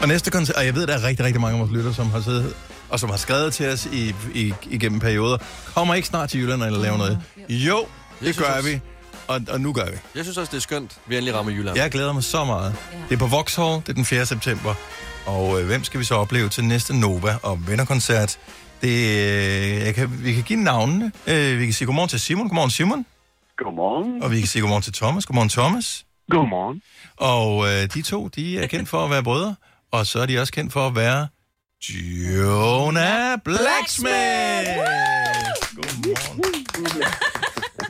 og 0.00 0.08
næste 0.08 0.30
koncert, 0.30 0.56
og 0.56 0.66
jeg 0.66 0.74
ved, 0.74 0.86
der 0.86 0.94
er 0.98 1.04
rigtig, 1.04 1.24
rigtig 1.26 1.40
mange 1.40 1.54
af 1.54 1.60
vores 1.60 1.72
lytter, 1.72 1.92
som 1.92 2.10
har 2.10 2.20
siddet 2.20 2.54
og 2.90 3.00
som 3.00 3.10
har 3.10 3.16
skrevet 3.16 3.52
til 3.54 3.68
os 3.68 3.86
i, 3.92 4.14
i, 4.34 4.54
igennem 4.70 5.00
perioder. 5.00 5.38
Kommer 5.74 5.94
ikke 5.94 6.08
snart 6.08 6.28
til 6.30 6.40
Jylland 6.40 6.62
eller 6.62 6.78
laver 6.80 6.96
noget? 6.96 7.18
Jo, 7.48 7.86
det 8.20 8.36
gør 8.36 8.62
vi. 8.64 8.80
Og, 9.28 9.40
og 9.48 9.60
nu 9.60 9.72
gør 9.72 9.84
vi. 9.84 9.96
Jeg 10.14 10.24
synes 10.24 10.38
også, 10.38 10.50
det 10.50 10.56
er 10.56 10.60
skønt, 10.60 10.98
vi 11.06 11.16
endelig 11.16 11.34
rammer 11.34 11.52
Jylland. 11.52 11.76
Jeg 11.76 11.90
glæder 11.90 12.12
mig 12.12 12.24
så 12.24 12.44
meget. 12.44 12.74
Det 13.08 13.14
er 13.14 13.18
på 13.18 13.26
Vauxhall, 13.26 13.80
det 13.80 13.88
er 13.88 13.92
den 13.92 14.04
4. 14.04 14.26
september. 14.26 14.74
Og 15.26 15.60
øh, 15.60 15.66
hvem 15.66 15.84
skal 15.84 16.00
vi 16.00 16.04
så 16.04 16.14
opleve 16.14 16.48
til 16.48 16.64
næste 16.64 17.00
Nova 17.00 17.36
og 17.42 17.68
vennerkoncert? 17.68 18.38
Det, 18.82 18.88
øh, 18.88 19.86
jeg 19.86 19.94
kan, 19.94 20.24
vi 20.24 20.32
kan 20.32 20.42
give 20.42 20.62
navnene. 20.62 21.12
Øh, 21.26 21.58
vi 21.58 21.64
kan 21.64 21.74
sige 21.74 21.86
godmorgen 21.86 22.08
til 22.08 22.20
Simon. 22.20 22.48
Godmorgen 22.48 22.70
Simon. 22.70 23.06
Godmorgen. 23.56 24.22
Og 24.22 24.30
vi 24.30 24.38
kan 24.38 24.48
sige 24.48 24.62
godmorgen 24.62 24.82
til 24.82 24.92
Thomas. 24.92 25.26
Godmorgen 25.26 25.48
Thomas. 25.48 26.04
Godmorgen. 26.30 26.82
Og 27.16 27.66
øh, 27.68 27.94
de 27.94 28.02
to, 28.02 28.28
de 28.28 28.58
er 28.58 28.66
kendt 28.66 28.88
for 28.88 29.04
at 29.04 29.10
være 29.10 29.22
brødre. 29.22 29.54
Og 29.92 30.06
så 30.06 30.20
er 30.20 30.26
de 30.26 30.38
også 30.40 30.52
kendt 30.52 30.72
for 30.72 30.86
at 30.86 30.96
være 30.96 31.28
Jonah 31.90 33.38
Blacksmith. 33.44 34.68
Godmorgen. 35.76 37.34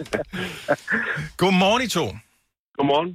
Godmorgen, 1.40 1.82
I 1.82 1.88
to. 1.88 2.06
Godmorgen. 2.78 3.10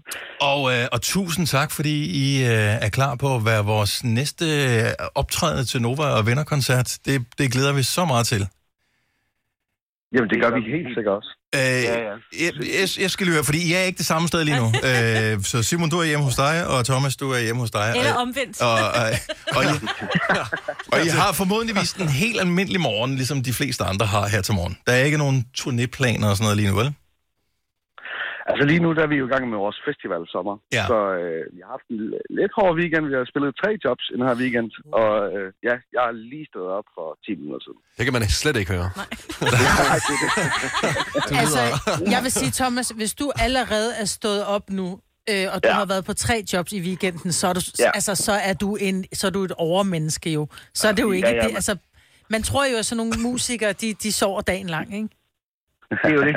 Og, 0.52 0.62
øh, 0.74 0.86
og 0.92 1.02
tusind 1.02 1.48
tak, 1.48 1.72
fordi 1.72 1.96
I 2.26 2.26
øh, 2.44 2.86
er 2.86 2.90
klar 2.90 3.16
på 3.16 3.36
at 3.36 3.46
være 3.46 3.64
vores 3.66 4.04
næste 4.04 4.46
øh, 4.46 5.08
optrædende 5.16 5.66
til 5.66 5.82
Nova 5.82 6.06
og 6.18 6.26
Vennerkoncert. 6.28 6.90
Det, 7.06 7.16
det 7.38 7.52
glæder 7.52 7.74
vi 7.74 7.84
så 7.84 8.06
meget 8.06 8.26
til. 8.28 8.42
Jamen, 10.14 10.30
det 10.30 10.42
gør 10.42 10.52
vi 10.56 10.62
helt 10.76 10.96
sikkert 10.96 11.16
også. 11.20 11.32
Øh, 11.56 11.60
ja. 11.62 11.94
jeg, 12.40 12.54
jeg, 12.60 12.90
jeg 13.00 13.12
skal 13.12 13.26
lige 13.26 13.34
høre, 13.34 13.44
fordi 13.44 13.70
I 13.70 13.74
er 13.74 13.80
ikke 13.80 13.98
det 13.98 14.06
samme 14.06 14.28
sted 14.28 14.44
lige 14.44 14.58
nu. 14.58 14.66
øh, 14.90 15.44
så 15.44 15.64
Simon, 15.64 15.90
du 15.90 16.00
er 16.00 16.04
hjemme 16.04 16.26
hos 16.26 16.36
dig, 16.36 16.68
og 16.68 16.86
Thomas, 16.86 17.16
du 17.16 17.32
er 17.32 17.40
hjemme 17.40 17.62
hos 17.62 17.72
dig. 17.72 17.94
Eller 17.98 18.14
og, 18.14 18.22
omvendt. 18.22 18.62
og, 18.62 18.74
og, 18.74 19.10
og, 19.56 19.64
I, 19.64 19.68
og 20.92 21.06
I 21.06 21.08
har 21.08 21.32
formodentligvis 21.32 21.94
en 21.94 22.10
helt 22.10 22.40
almindelig 22.40 22.82
morgen, 22.82 23.16
ligesom 23.16 23.44
de 23.44 23.54
fleste 23.54 23.84
andre 23.84 24.06
har 24.06 24.28
her 24.28 24.42
til 24.42 24.54
morgen. 24.54 24.78
Der 24.88 24.94
er 24.94 25.04
ikke 25.04 25.18
nogen 25.18 25.46
turnéplaner 25.60 26.26
og 26.26 26.38
sådan 26.38 26.44
noget 26.44 26.58
lige 26.58 26.70
nu, 26.70 26.76
vel? 26.76 26.94
Altså 28.50 28.64
lige 28.72 28.82
nu 28.86 28.90
der 28.98 29.04
er 29.04 29.12
vi 29.14 29.18
jo 29.22 29.26
i 29.28 29.34
gang 29.34 29.44
med 29.50 29.58
vores 29.66 29.80
festival 29.88 30.22
sommer. 30.36 30.56
Ja. 30.78 30.84
Så 30.92 30.98
øh, 31.22 31.44
vi 31.56 31.60
har 31.64 31.70
haft 31.76 31.88
en 31.94 32.00
lidt 32.40 32.52
hård 32.58 32.74
weekend. 32.80 33.04
Vi 33.12 33.16
har 33.20 33.26
spillet 33.34 33.52
tre 33.62 33.70
jobs 33.86 34.04
i 34.12 34.14
den 34.18 34.24
her 34.28 34.36
weekend. 34.42 34.70
Og 35.02 35.10
øh, 35.36 35.48
ja, 35.68 35.76
jeg 35.96 36.04
er 36.10 36.14
lige 36.32 36.46
stået 36.52 36.70
op 36.78 36.88
for 36.96 37.08
10 37.26 37.36
minutter 37.40 37.62
siden. 37.66 37.80
Det 37.98 38.04
kan 38.06 38.14
man 38.16 38.24
slet 38.44 38.56
ikke 38.62 38.72
høre. 38.78 38.90
Altså, 41.42 41.60
jeg 42.14 42.20
vil 42.24 42.32
sige, 42.32 42.52
Thomas, 42.52 42.90
hvis 42.90 43.14
du 43.14 43.32
allerede 43.46 43.92
er 44.02 44.06
stået 44.06 44.46
op 44.46 44.70
nu, 44.70 45.00
øh, 45.30 45.46
og 45.54 45.64
du 45.64 45.68
Ja. 45.70 45.74
har 45.74 45.86
været 45.86 46.06
på 46.06 46.14
tre 46.14 46.44
jobs 46.54 46.72
i 46.72 46.82
weekenden, 46.82 47.32
så 47.32 47.48
er 47.48 47.54
du, 47.54 47.62
Ja. 47.80 47.92
altså, 47.94 48.16
så 48.16 48.32
er 48.32 48.54
du, 48.54 48.76
en, 48.76 49.06
så 49.14 49.28
er 49.28 49.32
du 49.32 49.44
et 49.44 49.52
overmenneske 49.52 50.34
jo. 50.34 50.48
Så 50.74 50.88
er 50.88 50.92
det 50.92 51.02
jo 51.04 51.12
ikke 51.12 51.28
Ja, 51.28 51.36
ja, 51.36 51.48
det. 51.48 51.56
Altså, 51.56 51.78
man 52.30 52.44
tror 52.44 52.66
jo, 52.72 52.78
at 52.78 52.86
sådan 52.86 52.98
nogle 52.98 53.14
musikere, 53.32 53.74
de, 53.74 53.94
de 53.94 54.12
sover 54.12 54.42
dagen 54.42 54.68
lang, 54.68 54.96
ikke? 54.96 55.10
Det 55.90 56.00
er 56.04 56.10
jo 56.10 56.24
det. 56.24 56.36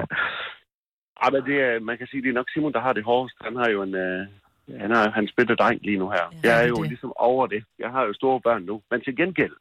Ja, 1.22 1.26
men 1.34 1.42
det 1.48 1.56
er, 1.66 1.80
man 1.90 1.98
kan 1.98 2.06
sige, 2.10 2.22
det 2.22 2.28
er 2.30 2.38
nok 2.40 2.50
Simon, 2.52 2.72
der 2.76 2.80
har 2.86 2.92
det 2.92 3.04
hårdest. 3.04 3.36
Han 3.46 3.56
har 3.56 3.68
jo 3.74 3.82
en... 3.82 3.94
Øh, 3.94 4.20
han 4.82 4.90
har 4.96 5.10
hans 5.18 5.30
bitte 5.36 5.54
dreng 5.54 5.78
lige 5.88 5.98
nu 6.02 6.08
her. 6.16 6.24
Ja, 6.32 6.38
Jeg 6.48 6.58
er 6.58 6.62
er 6.64 6.68
jo 6.68 6.80
det. 6.82 6.88
ligesom 6.92 7.12
over 7.16 7.46
det. 7.46 7.62
Jeg 7.78 7.90
har 7.90 8.02
jo 8.08 8.12
store 8.14 8.40
børn 8.46 8.62
nu. 8.62 8.74
Men 8.90 9.00
til 9.04 9.16
gengæld, 9.16 9.56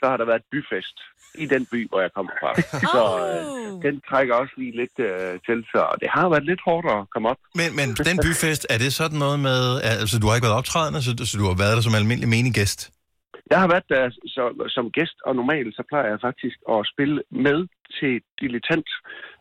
så 0.00 0.04
har 0.10 0.16
der 0.16 0.24
været 0.32 0.42
byfest 0.52 0.96
i 1.42 1.46
den 1.46 1.66
by, 1.72 1.88
hvor 1.88 2.00
jeg 2.00 2.10
kommer 2.16 2.32
fra. 2.40 2.50
Så 2.94 3.02
øh, 3.26 3.44
Oh. 3.74 3.82
den 3.82 4.00
trækker 4.08 4.34
også 4.34 4.54
lige 4.56 4.76
lidt 4.80 4.96
øh, 5.08 5.32
til, 5.46 5.58
så 5.72 5.80
det 6.00 6.08
har 6.16 6.28
været 6.28 6.44
lidt 6.50 6.60
hårdt 6.66 6.86
at 6.94 7.10
komme 7.12 7.28
op. 7.32 7.36
Men, 7.60 7.68
men 7.78 7.88
den 8.10 8.16
byfest, 8.26 8.66
er 8.70 8.78
det 8.78 8.92
sådan 9.00 9.18
noget 9.18 9.38
med... 9.48 9.60
Altså, 9.82 10.18
du 10.18 10.26
har 10.26 10.34
ikke 10.34 10.44
været 10.48 10.56
optrædende, 10.62 11.02
så, 11.02 11.10
så 11.30 11.34
du 11.40 11.44
har 11.50 11.56
været 11.62 11.74
der 11.76 11.82
som 11.82 11.94
almindelig 11.94 12.28
menig 12.36 12.52
gæst? 12.54 12.80
Jeg 13.50 13.60
har 13.60 13.68
været 13.68 13.88
der 13.88 14.10
så, 14.26 14.44
som 14.68 14.90
gæst, 14.90 15.18
og 15.26 15.36
normalt 15.36 15.76
så 15.76 15.82
plejer 15.88 16.08
jeg 16.08 16.20
faktisk 16.20 16.56
at 16.70 16.86
spille 16.92 17.22
med 17.30 17.58
til 17.98 18.22
Dilettant 18.40 18.88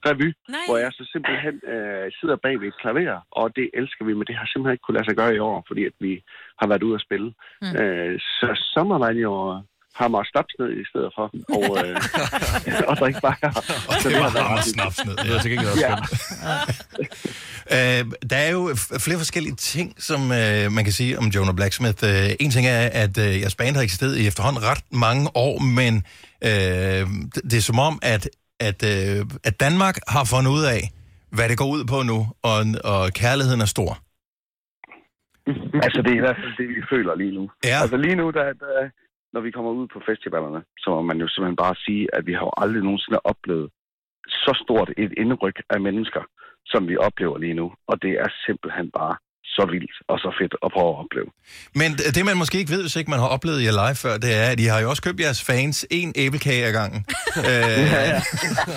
Revy, 0.05 0.29
Nej. 0.49 0.59
hvor 0.67 0.77
jeg 0.77 0.91
så 0.91 1.03
simpelthen 1.11 1.61
øh, 1.73 2.11
sidder 2.19 2.35
bag 2.35 2.59
ved 2.61 2.67
et 2.67 2.79
klaver, 2.81 3.19
og 3.31 3.55
det 3.55 3.69
elsker 3.73 4.05
vi, 4.05 4.13
men 4.13 4.27
det 4.27 4.35
har 4.35 4.45
simpelthen 4.45 4.73
ikke 4.73 4.85
kunne 4.85 4.97
lade 4.97 5.07
sig 5.07 5.17
gøre 5.17 5.35
i 5.35 5.39
år, 5.39 5.63
fordi 5.67 5.83
at 5.85 5.95
vi 5.99 6.23
har 6.59 6.67
været 6.67 6.83
ude 6.83 6.95
at 6.95 7.05
spille. 7.07 7.33
Mm. 7.61 7.75
Øh, 7.79 8.19
så 8.19 8.47
så 8.73 8.83
må 8.83 8.97
man 8.97 9.17
have 9.95 10.09
mig 10.09 10.23
snaps 10.31 10.53
ned 10.59 10.69
i 10.81 10.85
stedet 10.91 11.11
for, 11.17 11.25
og, 11.57 11.69
øh, 11.85 11.95
og 12.89 12.97
drikke 12.97 13.19
bajer. 13.21 13.51
Og 13.89 13.93
Så 14.01 14.09
det 14.09 14.17
var 14.17 14.29
hammer 14.29 14.57
ret 14.57 14.65
snaps 14.65 15.05
ned. 15.05 15.15
Det 15.15 15.35
er 15.35 15.41
til 15.41 15.51
gengæld 15.51 15.69
også 15.71 15.87
Ja. 15.87 15.95
Øh, 17.71 18.05
der 18.29 18.37
er 18.37 18.51
jo 18.51 18.75
flere 19.05 19.17
forskellige 19.17 19.55
ting, 19.55 19.95
som 19.97 20.21
øh, 20.31 20.71
man 20.71 20.83
kan 20.83 20.93
sige 20.93 21.17
om 21.17 21.25
Jonah 21.25 21.55
Blacksmith. 21.55 22.03
Øh, 22.03 22.29
en 22.39 22.51
ting 22.51 22.67
er, 22.67 22.89
at 23.03 23.17
øh, 23.17 23.41
jeres 23.41 23.55
band 23.55 23.75
har 23.75 23.83
eksisteret 23.83 24.17
i 24.17 24.27
efterhånden 24.27 24.63
ret 24.63 24.83
mange 24.91 25.29
år, 25.35 25.59
men 25.59 25.93
øh, 26.49 26.51
det, 27.33 27.41
det 27.43 27.57
er 27.57 27.61
som 27.71 27.79
om, 27.79 27.99
at, 28.01 28.29
at, 28.59 28.79
øh, 28.93 29.25
at 29.43 29.59
Danmark 29.59 29.95
har 30.07 30.23
fundet 30.33 30.51
ud 30.51 30.63
af, 30.75 30.81
hvad 31.35 31.49
det 31.49 31.57
går 31.57 31.69
ud 31.75 31.83
på 31.85 31.97
nu, 32.11 32.19
og, 32.43 32.59
og 32.83 33.11
kærligheden 33.21 33.61
er 33.61 33.65
stor. 33.65 33.91
Altså, 35.85 35.99
det 36.05 36.11
er 36.11 36.19
i 36.21 36.25
hvert 36.25 36.39
fald 36.41 36.53
det, 36.61 36.67
vi 36.77 36.81
føler 36.93 37.15
lige 37.15 37.33
nu. 37.39 37.43
Ja. 37.63 37.77
Altså 37.81 37.97
lige 37.97 38.15
nu, 38.15 38.25
der, 38.37 38.43
der, 38.63 38.73
når 39.33 39.41
vi 39.41 39.51
kommer 39.51 39.71
ud 39.71 39.87
på 39.93 39.99
festivalerne, 40.09 40.61
så 40.81 40.87
må 40.95 41.01
man 41.01 41.17
jo 41.23 41.27
simpelthen 41.27 41.61
bare 41.65 41.75
sige, 41.85 42.03
at 42.17 42.23
vi 42.27 42.33
har 42.33 42.45
jo 42.49 42.53
aldrig 42.63 42.83
nogensinde 42.83 43.19
oplevet 43.31 43.67
så 44.27 44.51
stort 44.63 44.89
et 44.97 45.13
indryk 45.23 45.57
af 45.69 45.79
mennesker, 45.87 46.23
som 46.65 46.81
vi 46.89 46.95
oplever 46.97 47.37
lige 47.37 47.53
nu. 47.61 47.67
Og 47.87 48.01
det 48.01 48.13
er 48.23 48.29
simpelthen 48.45 48.87
bare 48.99 49.15
så 49.45 49.63
vildt 49.71 49.95
og 50.11 50.17
så 50.19 50.29
fedt 50.39 50.55
at 50.65 50.69
prøve 50.75 50.89
at 50.93 50.99
opleve. 51.03 51.29
Men 51.81 51.89
det, 52.15 52.25
man 52.25 52.37
måske 52.37 52.57
ikke 52.57 52.71
ved, 52.71 52.81
hvis 52.81 52.95
ikke 52.95 53.09
man 53.09 53.19
har 53.19 53.27
oplevet 53.27 53.63
jer 53.63 53.73
live 53.81 53.95
før, 53.95 54.17
det 54.17 54.31
er, 54.41 54.47
at 54.53 54.59
I 54.59 54.63
har 54.73 54.79
jo 54.79 54.89
også 54.89 55.01
købt 55.01 55.19
jeres 55.19 55.43
fans 55.43 55.85
en 55.91 56.13
æblekage 56.15 56.65
ad 56.65 56.73
gangen. 56.79 57.05
øh, 57.49 57.77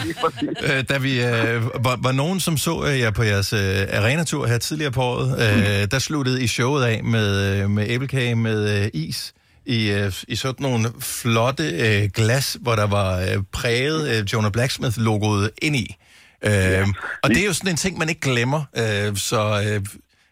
Lige 0.07 0.17
præcis. 0.23 0.57
øh, 0.69 0.85
da 0.91 0.99
vi 1.07 1.13
øh, 1.31 1.57
var, 1.87 1.97
var 2.07 2.13
nogen, 2.13 2.41
som 2.41 2.57
så 2.57 2.75
øh, 2.89 3.01
jer 3.01 3.11
på 3.11 3.23
jeres 3.23 3.53
øh, 3.53 4.01
arenatur 4.01 4.47
her 4.47 4.59
tidligere 4.59 4.93
på 4.93 5.03
året, 5.03 5.29
øh, 5.45 5.91
der 5.91 5.99
sluttede 5.99 6.45
I 6.45 6.47
showet 6.47 6.85
af 6.85 7.05
med, 7.05 7.29
øh, 7.47 7.71
med 7.71 7.85
æblekage 7.89 8.35
med 8.35 8.59
øh, 8.83 8.91
is. 8.95 9.35
I, 9.67 9.91
øh, 9.91 10.13
i 10.29 10.37
sådan 10.37 10.63
nogle 10.63 10.93
flotte 11.01 11.71
øh, 11.71 12.11
glas, 12.15 12.57
hvor 12.61 12.77
der 12.77 12.87
var 12.87 13.21
øh, 13.21 13.43
præget 13.53 14.19
øh, 14.19 14.25
Jonah 14.33 14.51
Blacksmith-logoet 14.51 15.51
ind 15.63 15.77
i. 15.77 15.97
Øh, 16.45 16.87
og 17.23 17.31
det 17.31 17.39
er 17.39 17.47
jo 17.47 17.53
sådan 17.53 17.71
en 17.71 17.77
ting, 17.77 17.99
man 17.99 18.09
ikke 18.09 18.21
glemmer. 18.21 18.65
Øh, 18.77 19.17
så 19.17 19.63
øh, 19.67 19.87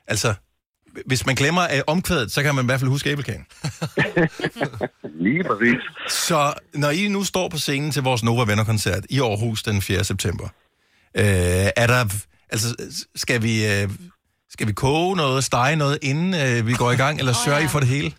altså, 0.07 0.35
hvis 1.07 1.27
man 1.27 1.35
glemmer 1.35 1.63
øh, 1.63 1.81
omkvædet, 1.87 2.33
så 2.33 2.43
kan 2.43 2.55
man 2.55 2.65
i 2.65 2.67
hvert 2.67 2.81
fald 2.81 2.91
huske 2.91 3.11
æblekagen. 3.11 3.47
Lige 5.25 5.45
præcis. 5.45 5.81
Så 6.09 6.53
når 6.75 6.91
I 6.91 7.09
nu 7.09 7.25
står 7.25 7.49
på 7.49 7.59
scenen 7.59 7.91
til 7.91 8.03
vores 8.03 8.23
Nova 8.23 8.45
Venner-koncert 8.45 9.07
i 9.11 9.21
Aarhus 9.21 9.63
den 9.63 9.83
4. 9.83 10.05
september, 10.05 10.45
øh, 11.17 11.25
er 11.77 11.87
der, 11.87 12.15
altså, 12.51 12.77
skal 13.15 13.43
vi, 13.43 13.67
øh, 13.67 13.89
skal 14.51 14.67
vi 14.67 14.73
koge 14.73 15.17
noget, 15.17 15.45
stege 15.45 15.77
noget, 15.77 15.99
inden 16.03 16.35
øh, 16.35 16.67
vi 16.67 16.75
går 16.75 16.93
i 16.93 16.97
gang, 16.97 17.19
eller 17.19 17.33
sørger 17.45 17.61
I 17.61 17.69
for 17.69 17.81
det 17.81 17.89
hele? 17.89 18.13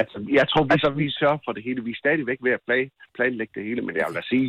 Altså, 0.00 0.16
jeg 0.38 0.46
tror, 0.48 0.62
altså, 0.74 0.90
vi 0.90 1.06
sørger 1.20 1.38
for 1.44 1.52
det 1.52 1.62
hele. 1.66 1.84
Vi 1.84 1.90
er 1.90 2.02
stadigvæk 2.04 2.38
ved 2.46 2.52
at 2.52 2.62
plan, 2.66 2.90
planlægge 3.16 3.52
det 3.56 3.64
hele, 3.68 3.82
men 3.86 3.96
jeg 3.96 4.06
vil 4.08 4.16
da 4.20 4.24
sige, 4.34 4.48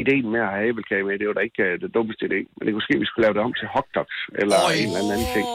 ideen 0.00 0.26
med 0.34 0.40
at 0.46 0.52
have 0.54 0.68
æblekage 0.68 1.04
med, 1.04 1.18
det 1.18 1.28
var 1.28 1.36
da 1.38 1.44
ikke 1.48 1.62
uh, 1.66 1.74
det 1.82 1.90
dummeste 1.96 2.24
idé. 2.28 2.40
Men 2.54 2.62
det 2.64 2.72
kunne 2.72 2.86
ske, 2.86 2.94
at 2.98 3.02
vi 3.04 3.08
skulle 3.10 3.24
lave 3.26 3.34
det 3.36 3.42
om 3.46 3.54
til 3.60 3.68
hotdogs, 3.74 4.16
eller 4.40 4.58
Øj. 4.68 4.72
en 4.80 4.88
eller 5.00 5.14
anden 5.16 5.30
ting. 5.36 5.46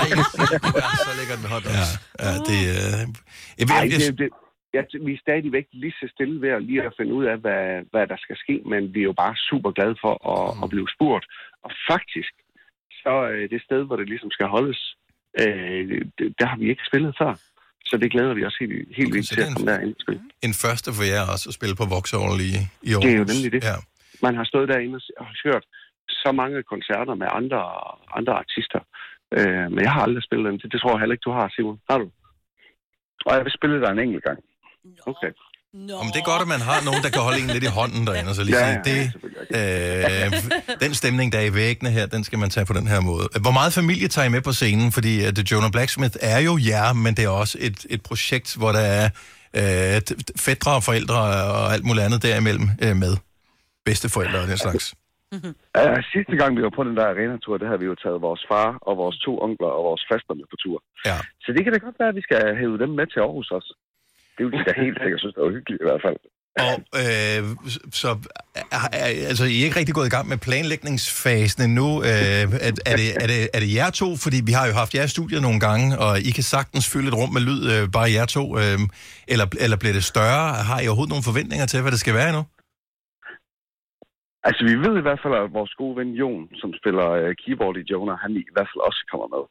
Ej, 0.00 0.08
så 1.08 1.12
ligger 1.20 1.34
den 1.40 1.46
hot 1.54 1.64
ja, 1.78 1.86
ja, 2.24 2.32
det, 2.48 2.60
øh, 2.76 3.02
jeg, 3.58 3.66
Ej, 3.78 3.84
det, 3.92 4.18
det, 4.20 4.28
ja, 4.76 4.82
vi 5.06 5.12
er 5.16 5.24
stadigvæk 5.26 5.66
lige 5.82 5.96
så 6.00 6.06
stille 6.14 6.36
ved 6.44 6.50
at 6.56 6.62
lige 6.68 6.82
at 6.88 6.94
finde 6.98 7.12
ud 7.18 7.24
af, 7.32 7.36
hvad, 7.44 7.62
hvad 7.92 8.04
der 8.12 8.18
skal 8.24 8.36
ske, 8.44 8.56
men 8.72 8.80
vi 8.94 9.00
er 9.00 9.08
jo 9.10 9.16
bare 9.24 9.34
super 9.50 9.70
glade 9.78 9.96
for 10.04 10.14
at, 10.34 10.44
Mm. 10.56 10.62
at 10.62 10.68
blive 10.74 10.88
spurgt. 10.96 11.26
Og 11.64 11.70
faktisk, 11.90 12.32
så 13.02 13.14
øh, 13.32 13.44
det 13.52 13.60
sted, 13.62 13.80
hvor 13.86 13.96
det 13.96 14.08
ligesom 14.12 14.30
skal 14.36 14.46
holdes, 14.56 14.80
øh, 15.40 16.02
det, 16.18 16.26
der 16.38 16.46
har 16.50 16.58
vi 16.62 16.66
ikke 16.72 16.88
spillet 16.90 17.14
før. 17.20 17.32
Så 17.94 17.98
det 18.02 18.10
glæder 18.14 18.34
vi 18.38 18.42
os 18.48 18.56
helt, 18.60 18.72
helt 18.98 19.08
Okay, 19.08 19.14
vildt 19.16 19.28
til 19.28 19.40
at 19.40 19.48
en- 19.48 19.54
komme 19.54 19.70
derind 19.72 19.94
spille. 20.04 20.20
en 20.48 20.54
første 20.64 20.88
for 20.98 21.04
jer 21.12 21.22
også 21.34 21.46
at 21.50 21.54
spille 21.58 21.74
på 21.80 21.86
Vauxhall 21.92 22.36
i, 22.50 22.52
i 22.88 22.90
Aarhus. 22.92 23.04
Det 23.06 23.12
er 23.14 23.18
jo 23.22 23.26
nemlig 23.32 23.50
det. 23.56 23.60
Ja. 23.70 23.76
Man 24.26 24.34
har 24.38 24.44
stået 24.52 24.66
derinde 24.72 24.98
og 25.22 25.26
hørt 25.46 25.64
så 26.22 26.30
mange 26.40 26.56
koncerter 26.72 27.14
med 27.22 27.28
andre, 27.38 27.60
andre 28.18 28.32
artister. 28.42 28.80
Øh, 29.36 29.66
men 29.74 29.80
jeg 29.86 29.92
har 29.96 30.02
aldrig 30.06 30.22
spillet 30.28 30.46
dem. 30.50 30.56
Det, 30.60 30.66
det 30.72 30.78
tror 30.80 30.90
jeg 30.94 31.00
heller 31.02 31.16
ikke, 31.16 31.28
du 31.30 31.34
har, 31.38 31.46
Simon. 31.56 31.78
Har 31.90 31.98
du? 32.02 32.06
Og 33.26 33.32
jeg 33.36 33.42
vil 33.44 33.52
spille 33.58 33.76
der 33.82 33.90
en 33.92 34.02
enkelt 34.06 34.24
gang. 34.28 34.38
Okay. 35.10 35.30
Nå. 35.74 35.94
Om 36.02 36.06
det 36.12 36.18
er 36.20 36.24
godt, 36.32 36.42
at 36.42 36.48
man 36.48 36.60
har 36.70 36.78
nogen, 36.88 37.02
der 37.02 37.10
kan 37.10 37.22
holde 37.28 37.40
en 37.44 37.50
lidt 37.56 37.64
i 37.70 37.72
hånden 37.78 38.02
derinde, 38.08 38.30
og 38.30 38.36
så 38.38 38.44
lige 38.44 38.58
Ja, 38.58 38.82
sige, 38.84 38.94
ja, 38.94 39.10
det, 39.58 40.32
øh, 40.74 40.80
den 40.84 40.94
stemning, 41.00 41.32
der 41.32 41.38
er 41.38 41.46
i 41.52 41.54
væggene 41.54 41.90
her, 41.90 42.06
den 42.06 42.24
skal 42.24 42.38
man 42.38 42.50
tage 42.50 42.66
på 42.66 42.72
den 42.72 42.86
her 42.86 43.00
måde. 43.00 43.24
Hvor 43.44 43.54
meget 43.58 43.72
familie 43.72 44.08
tager 44.08 44.26
I 44.26 44.32
med 44.36 44.42
på 44.48 44.52
scenen? 44.52 44.92
Fordi 44.92 45.12
uh, 45.24 45.30
The 45.38 45.44
Jonah 45.50 45.70
Blacksmith 45.70 46.16
er 46.20 46.40
jo 46.48 46.52
jer, 46.70 46.92
men 47.04 47.14
det 47.16 47.24
er 47.24 47.28
også 47.28 47.56
et, 47.60 47.78
et 47.90 48.02
projekt, 48.08 48.56
hvor 48.60 48.72
der 48.78 48.84
er 49.00 49.06
øh, 49.60 49.96
fædre 50.46 50.72
og 50.78 50.82
forældre 50.88 51.18
og 51.58 51.66
alt 51.74 51.84
muligt 51.88 52.04
andet 52.06 52.22
derimellem 52.22 52.66
øh, 52.84 52.96
med. 53.04 53.14
Bedsteforældre 53.84 54.38
og 54.44 54.48
den 54.48 54.58
slags. 54.58 54.94
Uh, 55.32 55.98
sidste 56.14 56.34
gang, 56.40 56.50
vi 56.56 56.62
var 56.66 56.74
på 56.78 56.84
den 56.88 56.96
der 56.98 57.06
arena-tur, 57.12 57.58
der 57.58 57.66
havde 57.70 57.82
vi 57.84 57.88
jo 57.92 57.96
taget 58.04 58.18
vores 58.28 58.42
far 58.50 58.68
og 58.88 58.94
vores 59.02 59.16
to 59.26 59.32
onkler 59.46 59.72
og 59.78 59.82
vores 59.88 60.02
faster 60.10 60.34
med 60.40 60.46
på 60.52 60.56
tur. 60.64 60.78
Ja. 61.08 61.18
Så 61.44 61.48
det 61.54 61.60
kan 61.64 61.72
da 61.72 61.78
godt 61.86 61.98
være, 62.00 62.12
at 62.12 62.18
vi 62.20 62.24
skal 62.28 62.40
hæve 62.60 62.78
dem 62.82 62.90
med 62.98 63.06
til 63.12 63.20
Aarhus 63.20 63.50
også. 63.58 63.70
Det 64.36 64.42
ville 64.44 64.58
de 64.58 64.64
der 64.68 64.76
helt 64.84 64.98
sikkert 65.02 65.20
synes, 65.20 65.34
det 65.36 65.42
var 65.46 65.52
hyggeligt 65.56 65.82
i 65.84 65.88
hvert 65.88 66.02
fald. 66.06 66.18
Og 66.58 66.76
øh, 67.02 67.56
så 67.92 68.08
er, 68.54 68.88
er, 68.92 69.06
altså, 69.30 69.44
I 69.44 69.60
er 69.60 69.64
ikke 69.64 69.78
rigtig 69.78 69.94
gået 69.94 70.06
i 70.06 70.10
gang 70.10 70.28
med 70.28 70.38
planlægningsfasen 70.38 71.62
endnu. 71.62 72.02
Øh, 72.02 72.08
er, 72.08 72.72
er, 72.86 72.96
det, 72.96 73.08
er, 73.22 73.26
det, 73.26 73.48
er 73.54 73.60
det 73.60 73.74
jer 73.74 73.90
to? 73.90 74.16
Fordi 74.16 74.40
vi 74.46 74.52
har 74.52 74.66
jo 74.66 74.72
haft 74.72 74.94
jeres 74.94 75.10
studier 75.10 75.40
nogle 75.40 75.60
gange, 75.60 75.98
og 75.98 76.20
I 76.20 76.30
kan 76.30 76.42
sagtens 76.42 76.88
fylde 76.92 77.08
et 77.08 77.14
rum 77.14 77.32
med 77.32 77.40
lyd, 77.40 77.62
øh, 77.72 77.88
bare 77.92 78.12
jer 78.12 78.24
to. 78.24 78.58
Øh, 78.58 78.78
eller, 79.28 79.46
eller 79.60 79.76
bliver 79.76 79.92
det 79.92 80.04
større? 80.04 80.54
Har 80.68 80.80
I 80.80 80.86
overhovedet 80.86 81.10
nogle 81.10 81.24
forventninger 81.24 81.66
til, 81.66 81.80
hvad 81.82 81.92
det 81.92 82.00
skal 82.00 82.14
være 82.14 82.28
endnu? 82.28 82.44
Altså, 84.48 84.62
vi 84.70 84.74
ved 84.84 84.94
i 84.98 85.06
hvert 85.06 85.22
fald, 85.22 85.34
at 85.34 85.56
vores 85.58 85.74
gode 85.80 85.96
ven 85.98 86.10
Jon, 86.20 86.44
som 86.62 86.70
spiller 86.80 87.06
uh, 87.22 87.32
keyboard 87.42 87.76
i 87.76 87.88
Jonah, 87.90 88.16
han 88.24 88.32
i 88.36 88.54
hvert 88.54 88.70
fald 88.70 88.82
også 88.88 89.02
kommer 89.10 89.28
med. 89.34 89.44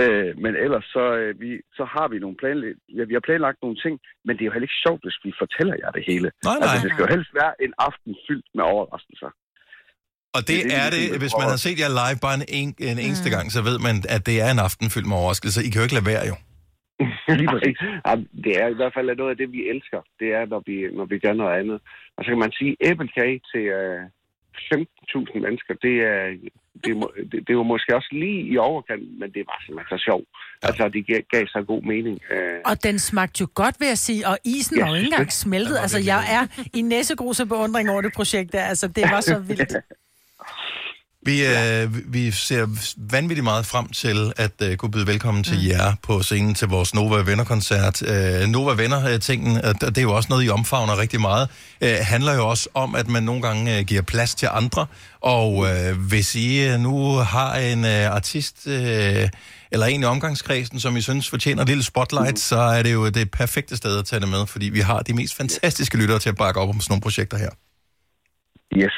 Uh, 0.00 0.30
men 0.44 0.52
ellers 0.64 0.86
så, 0.96 1.04
uh, 1.22 1.30
vi, 1.42 1.50
så 1.78 1.84
har 1.94 2.06
vi 2.12 2.16
nogle 2.24 2.36
planlæg... 2.42 2.74
ja, 2.96 3.02
vi 3.10 3.14
har 3.18 3.24
planlagt 3.28 3.58
nogle 3.64 3.78
ting, 3.84 3.94
men 4.24 4.32
det 4.34 4.42
er 4.42 4.48
jo 4.48 4.54
heller 4.54 4.68
ikke 4.70 4.84
sjovt, 4.86 5.02
hvis 5.04 5.18
vi 5.24 5.30
fortæller 5.42 5.74
jer 5.82 5.90
det 5.96 6.04
hele. 6.10 6.28
Nej, 6.30 6.56
nej. 6.56 6.62
Altså, 6.62 6.76
det 6.84 6.90
skal 6.92 7.04
jo 7.06 7.14
helst 7.16 7.32
være 7.40 7.52
en 7.64 7.72
aften 7.88 8.12
fyldt 8.26 8.48
med 8.56 8.64
overraskelser. 8.72 9.30
Og 10.36 10.40
det, 10.48 10.56
Det 10.66 10.76
er 10.82 10.88
det, 10.94 11.02
er 11.14 11.18
hvis 11.24 11.34
man 11.40 11.48
har 11.54 11.60
set 11.66 11.78
jer 11.84 11.90
live 12.00 12.18
bare 12.26 12.36
en, 12.40 12.46
en, 12.60 12.68
en 12.92 12.98
eneste 13.06 13.28
gang, 13.34 13.46
så 13.56 13.60
ved 13.68 13.78
man, 13.86 13.96
at 14.16 14.22
det 14.28 14.36
er 14.44 14.50
en 14.56 14.62
aften 14.68 14.86
fyldt 14.94 15.08
med 15.10 15.16
overraskelser. 15.20 15.60
I 15.66 15.68
kan 15.70 15.80
jo 15.80 15.86
ikke 15.88 15.98
lade 16.00 16.10
være, 16.14 16.24
jo. 16.30 16.36
Lige 17.40 17.50
præcis. 17.54 17.76
Ja, 18.06 18.14
det 18.44 18.52
er 18.62 18.68
i 18.70 18.78
hvert 18.78 18.94
fald 18.96 19.16
noget 19.20 19.34
af 19.34 19.38
det, 19.40 19.48
vi 19.56 19.60
elsker. 19.72 20.00
Det 20.20 20.28
er, 20.38 20.42
når 20.52 20.62
vi, 20.68 20.76
når 20.98 21.06
vi 21.12 21.16
gør 21.24 21.34
noget 21.40 21.54
andet. 21.60 21.78
Og 22.16 22.20
så 22.24 22.28
kan 22.32 22.42
man 22.44 22.52
sige, 22.58 22.76
æblekage 22.90 23.40
til 23.50 23.64
uh, 23.80 24.00
15.000 24.74 25.38
mennesker, 25.44 25.74
det 25.86 25.94
er, 26.12 26.20
det, 26.84 26.92
det, 27.32 27.48
det 27.48 27.56
var 27.56 27.62
måske 27.62 27.96
også 27.96 28.08
lige 28.12 28.40
i 28.52 28.56
overkanten, 28.58 29.18
men 29.20 29.28
det 29.36 29.42
var 29.46 29.62
simpelthen 29.66 29.98
så 29.98 30.04
sjovt. 30.04 30.26
Ja. 30.62 30.66
Altså, 30.68 30.88
det 30.88 31.06
gav, 31.06 31.20
gav 31.30 31.46
så 31.46 31.64
god 31.66 31.82
mening. 31.82 32.20
Uh, 32.30 32.70
Og 32.70 32.84
den 32.84 32.98
smagte 32.98 33.40
jo 33.40 33.48
godt, 33.54 33.76
vil 33.80 33.88
jeg 33.88 33.98
sige, 33.98 34.28
og 34.28 34.38
isen 34.44 34.80
var 34.80 34.88
jo 34.88 34.94
ikke 34.94 35.06
engang 35.06 35.32
smeltet. 35.32 35.76
Altså, 35.78 35.98
jeg 35.98 36.22
er 36.36 36.44
i 36.78 36.80
næsegruse 36.82 37.46
beundring 37.46 37.90
over 37.90 38.02
det 38.02 38.12
projekt 38.16 38.52
der. 38.52 38.64
Altså, 38.64 38.88
det 38.88 39.04
var 39.10 39.20
så 39.20 39.38
vildt. 39.38 39.76
Vi, 41.24 41.46
øh, 41.46 42.12
vi 42.12 42.30
ser 42.30 42.66
vanvittigt 42.96 43.44
meget 43.44 43.66
frem 43.66 43.88
til 43.88 44.32
at 44.36 44.50
øh, 44.62 44.76
kunne 44.76 44.90
byde 44.90 45.06
velkommen 45.06 45.44
til 45.44 45.56
Mm. 45.58 45.66
jer 45.68 45.94
på 46.02 46.22
scenen 46.22 46.54
til 46.54 46.68
vores 46.68 46.94
Nova 46.94 47.16
Venner-koncert. 47.22 48.02
Øh, 48.02 48.48
Nova 48.48 48.72
Venner-tingen, 48.82 49.56
og 49.64 49.80
det 49.80 49.98
er 49.98 50.02
jo 50.02 50.14
også 50.16 50.26
noget, 50.30 50.44
I 50.44 50.48
omfavner 50.48 50.98
rigtig 50.98 51.20
meget, 51.20 51.48
øh, 51.80 51.96
handler 52.00 52.34
jo 52.34 52.48
også 52.48 52.68
om, 52.74 52.94
at 52.94 53.08
man 53.08 53.22
nogle 53.22 53.42
gange 53.42 53.78
øh, 53.78 53.84
giver 53.84 54.02
plads 54.02 54.34
til 54.34 54.48
andre. 54.52 54.86
Og 55.20 55.66
øh, 55.66 55.98
hvis 56.08 56.34
I 56.34 56.68
øh, 56.68 56.80
nu 56.80 57.10
har 57.16 57.54
en 57.56 57.84
øh, 57.84 58.10
artist 58.14 58.66
øh, 58.66 59.28
eller 59.72 59.86
en 59.86 60.02
i 60.02 60.04
omgangskredsen, 60.04 60.80
som 60.80 60.96
I 60.96 61.00
synes 61.00 61.30
fortjener 61.30 61.62
et 61.62 61.68
lille 61.68 61.82
spotlight, 61.84 62.38
så 62.38 62.56
er 62.58 62.82
det 62.82 62.92
jo 62.92 63.08
det 63.08 63.30
perfekte 63.30 63.76
sted 63.76 63.98
at 63.98 64.04
tage 64.04 64.20
det 64.20 64.28
med, 64.28 64.46
fordi 64.46 64.66
vi 64.68 64.80
har 64.80 65.00
de 65.00 65.12
mest 65.14 65.34
fantastiske 65.36 65.98
lyttere 65.98 66.18
til 66.18 66.28
at 66.28 66.36
bakke 66.36 66.60
op 66.60 66.68
om 66.68 66.80
sådan 66.80 66.92
nogle 66.92 67.02
projekter 67.02 67.38
her. 67.38 67.50
yes. 68.76 68.92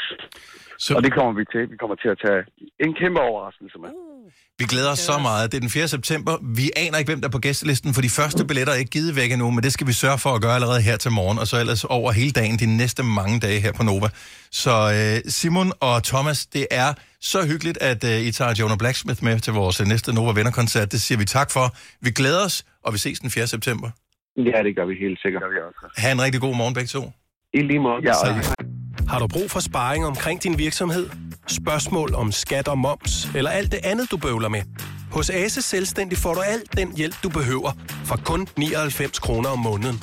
Så 0.79 0.95
Og 0.97 1.03
det 1.05 1.13
kommer 1.17 1.33
vi 1.33 1.45
til. 1.55 1.63
Vi 1.73 1.77
kommer 1.77 1.97
til 2.03 2.09
at 2.15 2.19
tage 2.25 2.41
en 2.85 2.95
kæmpe 3.01 3.21
overraskelse 3.21 3.79
med. 3.85 3.91
Vi 4.59 4.65
glæder 4.73 4.91
os 4.97 4.99
så 4.99 5.19
meget. 5.29 5.53
Det 5.53 5.57
er 5.57 5.61
den 5.61 5.71
4. 5.71 5.89
september. 5.89 6.33
Vi 6.61 6.67
aner 6.77 6.99
ikke, 6.99 7.11
hvem 7.13 7.21
der 7.21 7.29
er 7.29 7.37
på 7.39 7.39
gæstelisten, 7.39 7.95
for 7.95 8.03
de 8.07 8.11
første 8.19 8.47
billetter 8.49 8.73
er 8.73 8.79
ikke 8.83 8.95
givet 8.99 9.17
væk 9.17 9.31
endnu, 9.33 9.51
men 9.51 9.63
det 9.67 9.73
skal 9.73 9.87
vi 9.87 9.93
sørge 9.93 10.19
for 10.25 10.31
at 10.37 10.41
gøre 10.43 10.55
allerede 10.59 10.81
her 10.89 10.97
til 10.97 11.11
morgen, 11.11 11.39
og 11.39 11.47
så 11.47 11.57
ellers 11.63 11.85
over 11.85 12.13
hele 12.21 12.33
dagen, 12.41 12.57
de 12.63 12.77
næste 12.77 13.03
mange 13.19 13.41
dage 13.47 13.59
her 13.61 13.73
på 13.73 13.83
Nova. 13.83 14.09
Så 14.63 14.75
øh, 14.97 15.31
Simon 15.39 15.69
og 15.81 15.97
Thomas, 16.11 16.39
det 16.47 16.67
er 16.71 16.91
så 17.33 17.39
hyggeligt, 17.51 17.79
at 17.91 18.01
øh, 18.11 18.29
I 18.29 18.31
tager 18.39 18.53
Jonah 18.61 18.79
Blacksmith 18.83 19.21
med 19.25 19.39
til 19.47 19.53
vores 19.53 19.81
øh, 19.81 19.87
næste 19.87 20.15
Nova 20.15 20.33
Venner-koncert. 20.39 20.93
Det 20.93 21.01
siger 21.07 21.19
vi 21.19 21.25
tak 21.25 21.49
for. 21.57 21.67
Vi 22.07 22.11
glæder 22.11 22.45
os, 22.49 22.57
og 22.85 22.93
vi 22.95 22.99
ses 22.99 23.19
den 23.25 23.31
4. 23.31 23.47
september. 23.47 23.89
Ja, 24.37 24.59
det 24.67 24.73
gør 24.77 24.87
vi 24.91 24.95
helt 25.05 25.19
sikkert. 25.23 25.43
Det 25.43 25.49
gør 25.49 25.55
vi 25.55 25.61
også. 25.69 26.01
Ha' 26.03 26.13
en 26.13 26.23
rigtig 26.27 26.41
god 26.41 26.55
morgen 26.61 26.75
begge 26.75 26.91
to. 26.97 27.03
I 27.59 27.61
lige 27.71 27.81
måde. 27.87 27.99
Ja, 28.09 28.15
og 28.27 28.33
har 29.09 29.19
du 29.19 29.27
brug 29.27 29.51
for 29.51 29.61
sparring 29.61 30.07
omkring 30.07 30.43
din 30.43 30.59
virksomhed? 30.59 31.09
Spørgsmål 31.47 32.15
om 32.15 32.33
skat 32.33 32.69
og 32.69 32.79
moms, 32.79 33.29
eller 33.35 33.51
alt 33.51 33.73
det 33.73 33.81
andet, 33.85 34.11
du 34.11 34.17
bøvler 34.17 34.49
med? 34.49 34.63
Hos 35.13 35.31
Ase 35.31 35.63
Selvstændig 35.63 36.19
får 36.19 36.35
du 36.35 36.41
alt 36.41 36.77
den 36.77 36.97
hjælp, 36.97 37.15
du 37.23 37.29
behøver, 37.29 37.73
for 38.05 38.21
kun 38.25 38.49
99 38.57 39.19
kroner 39.19 39.49
om 39.49 39.59
måneden. 39.59 40.03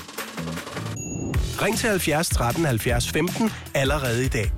Ring 1.62 1.78
til 1.78 1.90
70 1.90 2.30
13 2.30 2.66
70 2.66 3.10
15 3.10 3.52
allerede 3.74 4.26
i 4.26 4.28
dag. 4.28 4.52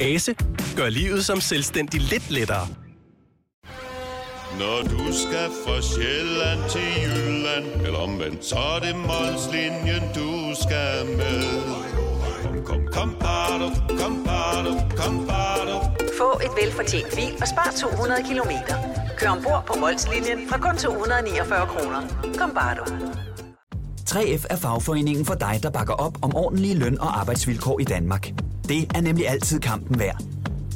Ase 0.00 0.34
gør 0.76 0.88
livet 0.88 1.24
som 1.24 1.40
selvstændig 1.40 2.00
lidt 2.00 2.30
lettere. 2.30 2.68
Når 4.58 4.82
du 4.82 5.12
skal 5.12 5.48
fra 5.66 5.80
Sjælland 5.82 6.70
til 6.70 7.02
Jylland 7.02 7.86
Eller 7.86 7.98
omvendt, 7.98 8.44
så 8.44 8.56
er 8.56 8.78
det 8.78 8.96
Molslinjen, 8.96 10.02
du 10.14 10.54
skal 10.62 11.16
med 11.16 11.91
Kom, 12.64 12.76
kom, 12.76 12.92
kom, 12.92 13.16
bado, 13.20 13.70
kom, 13.98 14.24
bado, 14.24 14.70
kom, 14.96 15.26
bado. 15.26 15.74
Få 16.18 16.40
et 16.44 16.50
velfortjent 16.62 17.14
bil 17.16 17.34
og 17.40 17.48
spar 17.48 17.72
200 17.76 18.22
kilometer. 18.28 18.76
Kør 19.18 19.28
ombord 19.28 19.64
på 19.66 19.74
Molslinjen 19.80 20.48
fra 20.48 20.58
kun 20.58 20.76
249 20.76 21.66
kroner. 21.66 22.00
Kom 22.38 22.50
bare 22.54 22.74
du. 22.78 22.84
3F 24.10 24.44
er 24.50 24.56
fagforeningen 24.56 25.24
for 25.26 25.34
dig, 25.34 25.60
der 25.62 25.70
bakker 25.70 25.94
op 25.94 26.18
om 26.22 26.36
ordentlige 26.36 26.74
løn- 26.74 27.00
og 27.00 27.20
arbejdsvilkår 27.20 27.80
i 27.80 27.84
Danmark. 27.84 28.32
Det 28.68 28.90
er 28.94 29.00
nemlig 29.00 29.28
altid 29.28 29.60
kampen 29.60 29.98
værd. 29.98 30.22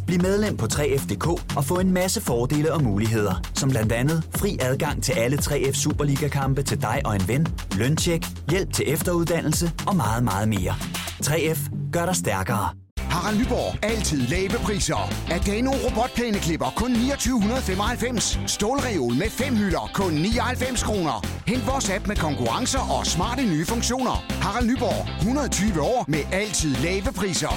Bliv 0.06 0.22
medlem 0.22 0.56
på 0.56 0.66
3F.dk 0.66 1.56
og 1.56 1.64
få 1.64 1.74
en 1.80 1.92
masse 1.92 2.20
fordele 2.20 2.72
og 2.72 2.82
muligheder, 2.82 3.40
som 3.54 3.70
blandt 3.70 3.92
andet 3.92 4.28
fri 4.36 4.58
adgang 4.60 5.02
til 5.02 5.12
alle 5.12 5.38
3F 5.38 5.72
Superliga-kampe 5.72 6.62
til 6.62 6.82
dig 6.82 7.02
og 7.04 7.14
en 7.14 7.28
ven, 7.28 7.46
løntjek, 7.76 8.26
hjælp 8.50 8.72
til 8.72 8.92
efteruddannelse 8.92 9.72
og 9.86 9.96
meget, 9.96 10.24
meget 10.24 10.48
mere. 10.48 10.74
3F 11.22 11.90
gør 11.92 12.06
dig 12.06 12.16
stærkere. 12.16 12.68
Harald 12.98 13.38
Nyborg. 13.38 13.84
Altid 13.84 14.20
lave 14.20 14.50
priser. 14.50 15.12
Adano 15.30 15.70
robotplæneklipper 15.70 16.66
kun 16.76 16.94
2995. 16.94 18.40
Stålreol 18.46 19.14
med 19.14 19.30
fem 19.30 19.56
hylder 19.56 19.90
kun 19.94 20.12
99 20.12 20.82
kroner. 20.82 21.26
Hent 21.46 21.66
vores 21.66 21.90
app 21.90 22.06
med 22.06 22.16
konkurrencer 22.16 22.98
og 22.98 23.06
smarte 23.06 23.42
nye 23.42 23.66
funktioner. 23.66 24.24
Harald 24.42 24.66
Nyborg. 24.70 25.08
120 25.18 25.80
år 25.80 26.04
med 26.08 26.20
altid 26.32 26.74
lave 26.74 27.12
priser. 27.16 27.54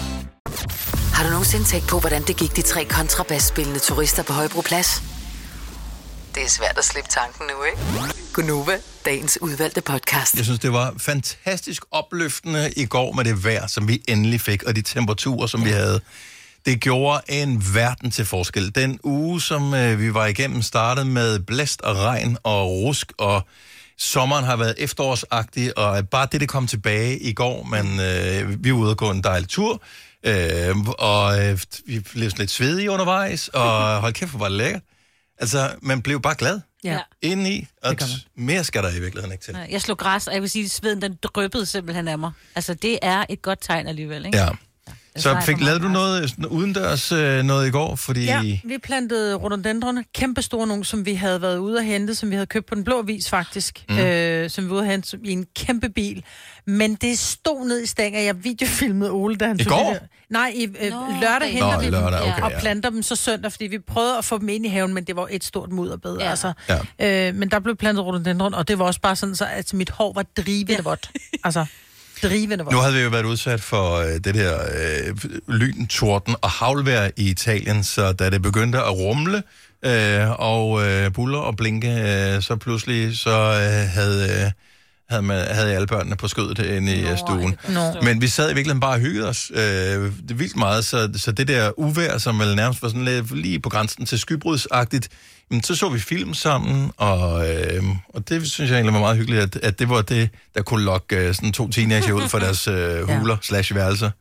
Har 1.20 1.26
du 1.26 1.32
nogensinde 1.32 1.66
tænkt 1.66 1.88
på, 1.88 2.00
hvordan 2.00 2.24
det 2.24 2.38
gik 2.38 2.56
de 2.56 2.62
tre 2.62 2.86
kontrabasspillende 2.86 3.80
turister 3.80 4.24
på 4.24 4.34
Højbroplads? 4.34 5.04
Det 6.36 6.44
er 6.44 6.48
svært 6.50 6.78
at 6.78 6.86
slippe 6.86 7.10
tanken 7.10 7.46
nu, 7.48 7.64
ikke? 7.64 8.14
Gunova, 8.34 8.78
dagens 9.06 9.42
udvalgte 9.42 9.82
podcast. 9.82 10.36
Jeg 10.36 10.44
synes, 10.44 10.60
det 10.60 10.74
var 10.74 10.94
fantastisk 10.98 11.84
opløftende 11.92 12.74
i 12.78 12.86
går 12.86 13.12
med 13.12 13.24
det 13.26 13.44
vejr, 13.44 13.68
som 13.68 13.88
vi 13.88 14.04
endelig 14.08 14.42
fik, 14.42 14.64
og 14.64 14.76
de 14.76 14.82
temperaturer, 14.82 15.48
som 15.48 15.66
vi 15.66 15.70
havde. 15.70 16.02
Det 16.66 16.82
gjorde 16.82 17.22
en 17.28 17.64
verden 17.74 18.12
til 18.12 18.26
forskel. 18.26 18.76
Den 18.76 19.00
uge, 19.04 19.42
som 19.42 19.74
øh, 19.74 20.00
vi 20.00 20.14
var 20.14 20.26
igennem, 20.26 20.62
startede 20.62 21.06
med 21.06 21.40
blæst 21.40 21.82
og 21.82 21.96
regn 21.96 22.38
og 22.44 22.68
rusk, 22.70 23.14
og 23.18 23.48
sommeren 23.98 24.46
har 24.46 24.56
været 24.56 24.76
efterårsagtig, 24.78 25.78
og 25.78 26.10
bare 26.10 26.28
det, 26.32 26.42
det 26.42 26.50
kom 26.50 26.68
tilbage 26.68 27.20
i 27.20 27.34
går, 27.34 27.64
men 27.64 28.00
øh, 28.00 28.64
vi 28.64 28.72
var 28.72 28.78
ude 28.78 28.92
og 28.92 28.98
gå 28.98 29.12
en 29.12 29.24
dejlig 29.24 29.50
tur, 29.50 29.82
øh, 30.26 30.76
og 31.00 31.46
øh, 31.48 31.60
vi 31.86 32.00
blev 32.00 32.32
lidt 32.38 32.52
svedige 32.52 32.92
undervejs, 32.92 33.48
og 33.48 33.96
hold 34.02 34.14
kæft, 34.14 34.32
hvor 34.32 34.40
var 34.40 34.50
det 34.50 34.58
lækkert. 34.58 34.82
Altså, 35.38 35.76
man 35.82 36.02
blev 36.02 36.22
bare 36.22 36.36
glad 36.36 36.60
Ja. 36.84 37.00
indeni, 37.22 37.68
og 37.84 37.96
mere 38.36 38.64
skal 38.64 38.84
der 38.84 38.90
i 38.90 39.00
virkeligheden 39.00 39.32
ikke 39.32 39.44
til. 39.44 39.58
Jeg 39.70 39.82
slog 39.82 39.98
græs, 39.98 40.28
og 40.28 40.34
jeg 40.34 40.42
vil 40.42 40.50
sige, 40.50 40.66
at 40.66 40.72
sveden 40.72 41.02
den 41.02 41.18
dryppede 41.24 41.66
simpelthen 41.66 42.08
af 42.08 42.20
mig. 42.20 42.32
Altså, 42.56 42.74
det 42.74 43.00
er 43.02 43.26
et 43.30 43.42
godt 43.42 43.60
tegn 43.62 43.88
alligevel, 43.88 44.26
ikke? 44.26 44.38
Ja. 44.38 44.50
Så 45.20 45.42
fik 45.46 45.62
lavet 45.62 45.82
du 45.82 45.88
noget 45.88 46.34
udendørs 46.50 47.12
øh, 47.12 47.44
noget 47.44 47.68
i 47.68 47.72
går, 47.72 47.96
fordi... 47.96 48.26
Ja, 48.26 48.42
vi 48.64 48.78
plantede 48.84 49.36
rhododendrone, 49.36 50.04
kæmpe 50.16 50.42
store 50.42 50.68
nogle, 50.68 50.86
som 50.86 51.06
vi 51.06 51.14
havde 51.14 51.42
været 51.42 51.58
ude 51.58 51.80
at 51.80 51.86
hente, 51.86 52.16
som 52.16 52.30
vi 52.30 52.36
havde 52.36 52.46
købt 52.46 52.66
på 52.66 52.76
den 52.76 52.84
blå 52.84 53.02
vis 53.02 53.30
faktisk, 53.30 53.86
Mm. 53.90 53.98
øh, 53.98 54.50
som 54.50 54.64
vi 54.64 54.70
var 54.70 54.76
ude 54.76 54.82
at 54.84 54.90
hente 54.92 55.18
i 55.24 55.32
en 55.32 55.46
kæmpe 55.56 55.90
bil. 55.90 56.24
Men 56.66 56.96
det 56.96 57.20
stod 57.20 57.68
ned 57.68 57.84
i 57.84 57.86
stænger. 57.86 58.20
Jeg 58.22 58.44
videofilmede 58.44 59.12
Ole, 59.12 59.36
da 59.36 59.48
han 59.48 59.60
I 59.60 59.64
går? 59.64 59.78
det 59.92 60.02
der. 60.02 60.08
Nej, 60.30 60.52
i 60.56 60.64
øh, 60.64 60.92
Nå, 60.92 61.00
lørdag 61.22 61.36
okay. 61.36 61.50
henter 61.52 61.74
Nå, 61.74 61.80
vi 61.80 61.86
lørdag, 61.90 62.20
dem 62.20 62.30
okay, 62.34 62.42
og 62.42 62.52
ja. 62.52 62.60
planter 62.60 62.90
dem 62.90 63.04
så 63.04 63.16
søndag, 63.16 63.52
fordi 63.52 63.66
vi 63.68 63.80
prøvede 63.80 64.18
at 64.18 64.26
få 64.26 64.38
dem 64.38 64.50
ind 64.50 64.66
i 64.66 64.70
haven, 64.70 64.94
men 64.94 65.04
det 65.04 65.16
var 65.16 65.28
et 65.32 65.44
stort 65.44 65.72
mudderbed. 65.72 66.18
Ja. 66.18 66.24
Ja. 66.24 66.30
Altså. 66.30 66.54
Ja. 67.00 67.28
Øh, 67.30 67.36
men 67.36 67.52
der 67.52 67.60
blev 67.60 67.76
plantet 67.76 68.06
rhododendron, 68.06 68.54
og 68.54 68.68
det 68.68 68.80
var 68.80 68.86
også 68.86 69.02
bare 69.02 69.16
sådan, 69.16 69.36
så 69.36 69.46
at 69.52 69.74
mit 69.74 69.90
hår 69.90 70.14
var 70.14 70.26
drivende 70.38 70.74
ja. 70.74 70.82
vådt. 70.82 71.12
Altså, 71.44 71.66
drivende 72.24 72.64
vådt. 72.64 72.74
Nu 72.74 72.80
havde 72.80 72.96
vi 72.96 73.02
jo 73.02 73.10
været 73.10 73.26
udsat 73.26 73.62
for 73.62 73.96
øh, 73.96 74.14
det 74.14 74.36
der 74.36 74.58
øh, 75.08 75.16
lyn, 75.48 75.88
torden 75.88 76.36
og 76.42 76.50
havlvejr 76.50 77.10
i 77.18 77.30
Italien, 77.30 77.84
så 77.84 78.12
da 78.12 78.30
det 78.30 78.42
begyndte 78.42 78.78
at 78.78 78.92
rumle 78.92 79.44
øh, 79.86 80.40
og 80.40 80.88
øh, 80.88 81.14
buller 81.14 81.40
og 81.40 81.56
blinke, 81.58 81.88
øh, 81.88 82.42
så 82.42 82.56
pludselig 82.56 83.18
så 83.18 83.30
øh, 83.30 83.90
havde, 83.94 84.44
øh, 84.46 84.52
havde, 85.10 85.22
man, 85.22 85.48
havde 85.48 85.74
alle 85.74 85.88
børnene 85.88 86.16
på 86.16 86.28
skødet 86.28 86.60
inde 86.60 86.96
i 86.96 87.02
Nå, 87.02 87.16
stuen. 87.16 87.58
Nå. 87.70 88.02
Men 88.02 88.22
vi 88.22 88.28
sad 88.28 88.46
i 88.52 88.54
virkeligheden 88.54 88.80
bare 88.80 88.94
og 88.94 89.00
hyggede 89.00 89.30
os. 89.30 89.52
Øh, 89.54 89.62
det 90.30 90.40
vildt 90.40 90.56
meget, 90.56 90.86
så, 90.86 91.10
så 91.16 91.32
det 91.32 91.48
der 91.48 91.80
uvejr, 91.80 92.18
som 92.18 92.40
vel 92.40 92.56
nærmest 92.56 92.82
var 92.82 92.90
sådan 92.90 93.06
lidt 93.06 93.38
lige 93.38 93.60
på 93.60 93.70
grænsen 93.70 94.06
til 94.06 94.20
skybrudsagtigt, 94.20 95.10
men 95.52 95.64
så 95.64 95.76
så 95.76 95.90
vi 95.90 96.00
film 96.00 96.34
sammen, 96.34 96.92
og, 96.98 97.50
øh, 97.50 97.84
og 98.10 98.30
det 98.30 98.52
synes 98.52 98.70
jeg 98.72 98.78
egentlig 98.78 98.94
var 98.94 99.00
meget 99.00 99.18
hyggeligt, 99.18 99.42
at, 99.44 99.56
at 99.56 99.80
det 99.80 99.90
var 99.90 100.02
det, 100.02 100.30
der 100.56 100.62
kunne 100.62 100.84
lokke 100.86 101.16
øh, 101.16 101.36
sådan 101.36 101.52
to 101.52 101.70
teenager 101.70 102.14
ud 102.14 102.28
fra 102.30 102.40
deres 102.40 102.68
øh, 102.68 103.02
huler 103.20 103.38
slash 103.42 103.76
værelser, 103.76 104.12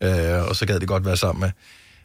Ja. 0.00 0.38
øh, 0.38 0.48
og 0.48 0.56
så 0.56 0.66
gad 0.66 0.80
de 0.80 0.86
godt 0.86 1.04
være 1.04 1.16
sammen 1.16 1.40
med. 1.40 1.50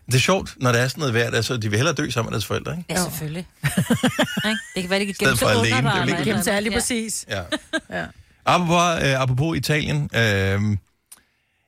Det 0.06 0.16
er 0.16 0.20
sjovt, 0.20 0.54
når 0.58 0.72
der 0.72 0.80
er 0.80 0.88
sådan 0.88 1.00
noget 1.00 1.14
vejr, 1.14 1.30
der, 1.30 1.42
så 1.42 1.58
de 1.58 1.70
vil 1.70 1.78
hellere 1.78 1.96
dø 1.96 2.10
sammen 2.10 2.30
med 2.30 2.34
deres 2.34 2.46
forældre, 2.46 2.72
ikke? 2.78 2.84
Ja, 2.90 3.04
selvfølgelig. 3.04 3.48
Ikke? 4.46 4.58
det 4.76 4.82
kan 4.84 4.90
være, 4.90 5.00
de 5.00 5.06
kan 5.06 5.16
gemme 5.20 5.38
sig 5.38 5.50
alene, 5.52 5.66
det 5.68 6.28
er 6.28 6.38
jo 6.38 6.42
dig. 6.46 6.62
lige 6.62 6.74
præcis. 6.74 7.26
Ja. 7.30 7.42
Ja. 8.00 8.06
Apropos, 8.46 9.04
øh, 9.08 9.22
apropos 9.22 9.58
Italien. 9.58 10.10
Øh, 10.16 10.20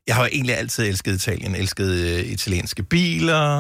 jeg 0.08 0.16
har 0.16 0.24
jo 0.24 0.30
egentlig 0.32 0.58
altid 0.58 0.84
elsket 0.88 1.16
Italien. 1.16 1.56
Elsket 1.56 1.90
øh, 1.92 2.20
italienske 2.32 2.84
biler, 2.84 3.60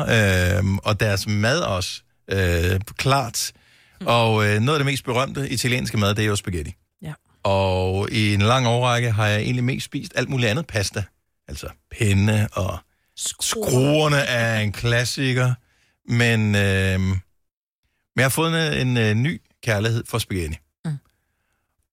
øh, 0.59 0.65
og 0.83 0.99
deres 0.99 1.27
mad 1.27 1.59
også. 1.59 2.01
Øh, 2.31 2.79
klart. 2.97 3.51
Og 4.05 4.47
øh, 4.47 4.59
noget 4.59 4.79
af 4.79 4.79
det 4.79 4.85
mest 4.85 5.03
berømte 5.03 5.49
italienske 5.49 5.97
mad, 5.97 6.15
det 6.15 6.23
er 6.23 6.27
jo 6.27 6.35
spaghetti. 6.35 6.73
Ja. 7.01 7.13
Og 7.43 8.11
i 8.11 8.33
en 8.33 8.41
lang 8.41 8.67
årrække 8.67 9.11
har 9.11 9.27
jeg 9.27 9.41
egentlig 9.41 9.63
mest 9.63 9.85
spist 9.85 10.11
alt 10.15 10.29
muligt 10.29 10.49
andet 10.49 10.67
pasta. 10.67 11.03
Altså 11.47 11.69
penne 11.91 12.47
og 12.53 12.77
skruerne 13.15 14.17
er 14.17 14.59
en 14.59 14.71
klassiker. 14.71 15.53
Men, 16.05 16.55
øh, 16.55 16.99
men 16.99 17.21
jeg 18.15 18.23
har 18.25 18.29
fået 18.29 18.81
en, 18.81 18.87
en, 18.87 18.97
øh, 18.97 19.13
ny 19.15 19.41
kærlighed 19.63 20.03
for 20.07 20.17
spaghetti. 20.17 20.57
Mm. 20.85 20.97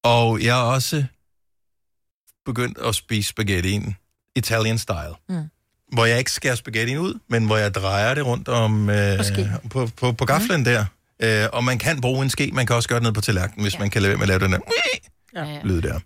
Og 0.02 0.42
jeg 0.42 0.54
har 0.54 0.62
også 0.62 1.04
begyndt 2.44 2.78
at 2.78 2.94
spise 2.94 3.28
spaghettien 3.28 3.96
Italian 4.36 4.78
style. 4.78 5.14
Mm. 5.28 5.50
Hvor 5.92 6.04
jeg 6.04 6.18
ikke 6.18 6.32
skærer 6.32 6.54
spaghettien 6.54 6.98
ud, 6.98 7.18
men 7.28 7.46
hvor 7.46 7.56
jeg 7.56 7.74
drejer 7.74 8.14
det 8.14 8.26
rundt 8.26 8.48
om 8.48 8.90
øh, 8.90 9.18
På 9.70 9.90
på, 9.96 10.12
på, 10.12 10.24
gaflen 10.24 10.60
mm. 10.60 10.64
der. 10.64 10.84
Øh, 11.22 11.46
og 11.52 11.64
man 11.64 11.78
kan 11.78 12.00
bruge 12.00 12.22
en 12.22 12.30
ske, 12.30 12.50
man 12.52 12.66
kan 12.66 12.76
også 12.76 12.88
gøre 12.88 12.98
det 12.98 13.04
ned 13.04 13.12
på 13.12 13.20
tallerkenen, 13.20 13.62
hvis 13.64 13.74
ja. 13.74 13.78
man 13.78 13.90
kan 13.90 14.02
lade 14.02 14.08
være 14.10 14.16
med 14.16 14.22
at 14.22 14.28
lave 14.28 14.40
den 14.40 14.52
der 14.52 14.58
Ja. 15.34 15.60
Lyd 15.64 15.82
der. 15.82 16.00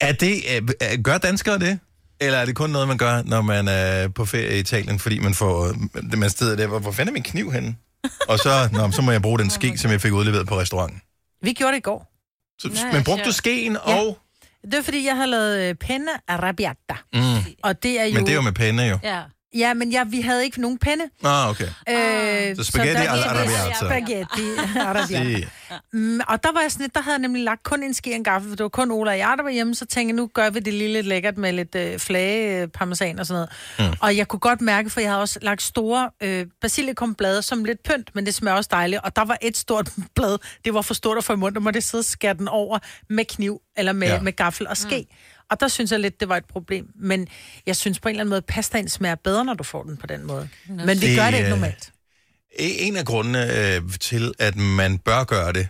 Er 0.00 0.12
det, 0.12 0.42
øh, 0.56 0.68
øh, 0.92 1.02
gør 1.02 1.18
danskere 1.18 1.58
det? 1.58 1.78
Eller 2.20 2.38
er 2.38 2.44
det 2.44 2.54
kun 2.56 2.70
noget, 2.70 2.88
man 2.88 2.98
gør, 2.98 3.22
når 3.22 3.42
man 3.42 3.68
er 3.68 4.08
på 4.08 4.24
ferie 4.24 4.56
i 4.56 4.60
Italien, 4.60 4.98
fordi 4.98 5.18
man 5.18 5.34
får 5.34 5.74
det 6.10 6.18
man 6.18 6.30
stedet 6.30 6.58
der, 6.58 6.66
hvor, 6.66 6.78
hvor 6.78 6.92
fanden 6.92 7.08
er 7.08 7.12
min 7.12 7.22
kniv 7.22 7.52
henne? 7.52 7.76
Og 8.28 8.38
så, 8.38 8.68
nå, 8.72 8.90
så 8.90 9.02
må 9.02 9.12
jeg 9.12 9.22
bruge 9.22 9.38
den 9.38 9.50
ske, 9.50 9.78
som 9.78 9.90
jeg 9.90 10.00
fik 10.00 10.12
udleveret 10.12 10.46
på 10.46 10.60
restauranten. 10.60 11.00
Vi 11.42 11.52
gjorde 11.52 11.72
det 11.72 11.78
i 11.78 11.80
går. 11.80 12.14
Så, 12.58 12.68
Nej, 12.68 12.92
men 12.92 13.04
brugte 13.04 13.24
du 13.24 13.32
skeen 13.32 13.76
Ja. 13.86 13.94
og... 13.96 14.18
Det 14.70 14.78
er 14.78 14.82
fordi, 14.82 15.06
jeg 15.06 15.16
har 15.16 15.26
lavet 15.26 15.68
øh, 15.68 15.74
penne 15.74 16.10
arrabbiata. 16.28 16.96
Mm. 17.14 17.20
Og 17.62 17.82
det 17.82 18.00
er 18.00 18.04
jo... 18.04 18.14
Men 18.14 18.26
det 18.26 18.32
er 18.32 18.36
jo 18.36 18.42
med 18.42 18.52
pænde 18.52 18.88
jo. 18.88 18.98
Ja. 19.02 19.22
Ja, 19.56 19.74
men 19.74 19.90
ja, 19.92 20.04
vi 20.04 20.20
havde 20.20 20.44
ikke 20.44 20.60
nogen 20.60 20.78
penne. 20.78 21.04
Ah, 21.24 21.50
okay. 21.50 21.64
Øh, 21.64 22.56
Så 22.56 22.64
spaghetti 22.64 23.02
der- 23.02 23.10
al 23.12 23.18
arrabbiata. 23.22 23.74
Spaghetti 23.86 24.78
arrabbiata. 24.80 25.38
Se. 25.38 25.48
Mm, 25.92 26.20
og 26.28 26.42
der 26.42 26.52
var 26.52 26.60
jeg 26.60 26.72
sådan 26.72 26.84
lidt, 26.84 26.94
der 26.94 27.00
havde 27.02 27.14
jeg 27.14 27.20
nemlig 27.22 27.44
lagt 27.44 27.62
kun 27.62 27.82
en 27.82 27.94
ske 27.94 28.10
og 28.10 28.14
en 28.16 28.24
gaffel, 28.24 28.50
for 28.50 28.56
det 28.56 28.62
var 28.62 28.68
kun 28.68 28.90
Ola 28.90 29.10
og 29.10 29.18
jeg, 29.18 29.34
der 29.36 29.42
var 29.42 29.50
hjemme, 29.50 29.74
så 29.74 29.86
tænkte 29.86 30.12
jeg, 30.12 30.16
nu 30.16 30.26
gør 30.34 30.50
vi 30.50 30.60
det 30.60 30.74
lige 30.74 30.92
lidt 30.92 31.06
lækkert 31.06 31.36
med 31.38 31.52
lidt 31.52 31.74
øh, 31.74 31.98
flage, 31.98 32.62
øh, 32.62 32.68
parmesan 32.68 33.18
og 33.18 33.26
sådan 33.26 33.46
noget. 33.78 33.90
Mm. 33.90 33.96
Og 34.00 34.16
jeg 34.16 34.28
kunne 34.28 34.40
godt 34.40 34.60
mærke, 34.60 34.90
for 34.90 35.00
jeg 35.00 35.10
havde 35.10 35.20
også 35.20 35.38
lagt 35.42 35.62
store 35.62 36.10
øh, 36.22 36.46
basilikumblade 36.60 37.42
som 37.42 37.64
lidt 37.64 37.82
pynt, 37.82 38.14
men 38.14 38.26
det 38.26 38.34
smager 38.34 38.56
også 38.56 38.68
dejligt. 38.72 39.00
Og 39.04 39.16
der 39.16 39.24
var 39.24 39.38
et 39.42 39.56
stort 39.56 39.90
blad, 40.16 40.38
det 40.64 40.74
var 40.74 40.82
for 40.82 40.94
stort 40.94 41.18
at 41.18 41.24
få 41.24 41.32
i 41.32 41.36
munden, 41.36 41.54
der 41.54 41.60
måtte 41.60 41.76
jeg 41.76 41.82
sidde 41.82 42.00
og 42.00 42.04
skære 42.04 42.34
den 42.34 42.48
over 42.48 42.78
med 43.10 43.24
kniv, 43.24 43.60
eller 43.76 43.92
med, 43.92 44.08
ja. 44.08 44.20
med 44.20 44.32
gaffel 44.32 44.66
og 44.68 44.76
ske. 44.76 45.06
Mm. 45.10 45.16
Og 45.50 45.60
der 45.60 45.68
synes 45.68 45.92
jeg 45.92 46.00
lidt, 46.00 46.20
det 46.20 46.28
var 46.28 46.36
et 46.36 46.44
problem. 46.44 46.88
Men 46.94 47.28
jeg 47.66 47.76
synes 47.76 47.98
på 47.98 48.08
en 48.08 48.10
eller 48.14 48.20
anden 48.20 48.30
måde, 48.30 48.42
pastaen 48.42 48.88
smager 48.88 49.14
bedre, 49.14 49.44
når 49.44 49.54
du 49.54 49.64
får 49.64 49.82
den 49.82 49.96
på 49.96 50.06
den 50.06 50.26
måde. 50.26 50.48
Men 50.68 51.00
vi 51.00 51.06
Det, 51.06 51.16
gør 51.16 51.24
det 51.30 51.34
ikke 51.34 51.44
øh, 51.44 51.50
normalt. 51.50 51.92
En 52.58 52.96
af 52.96 53.04
grundene 53.04 53.58
øh, 53.58 53.82
til, 54.00 54.32
at 54.38 54.56
man 54.56 54.98
bør 54.98 55.24
gøre 55.24 55.52
det, 55.52 55.68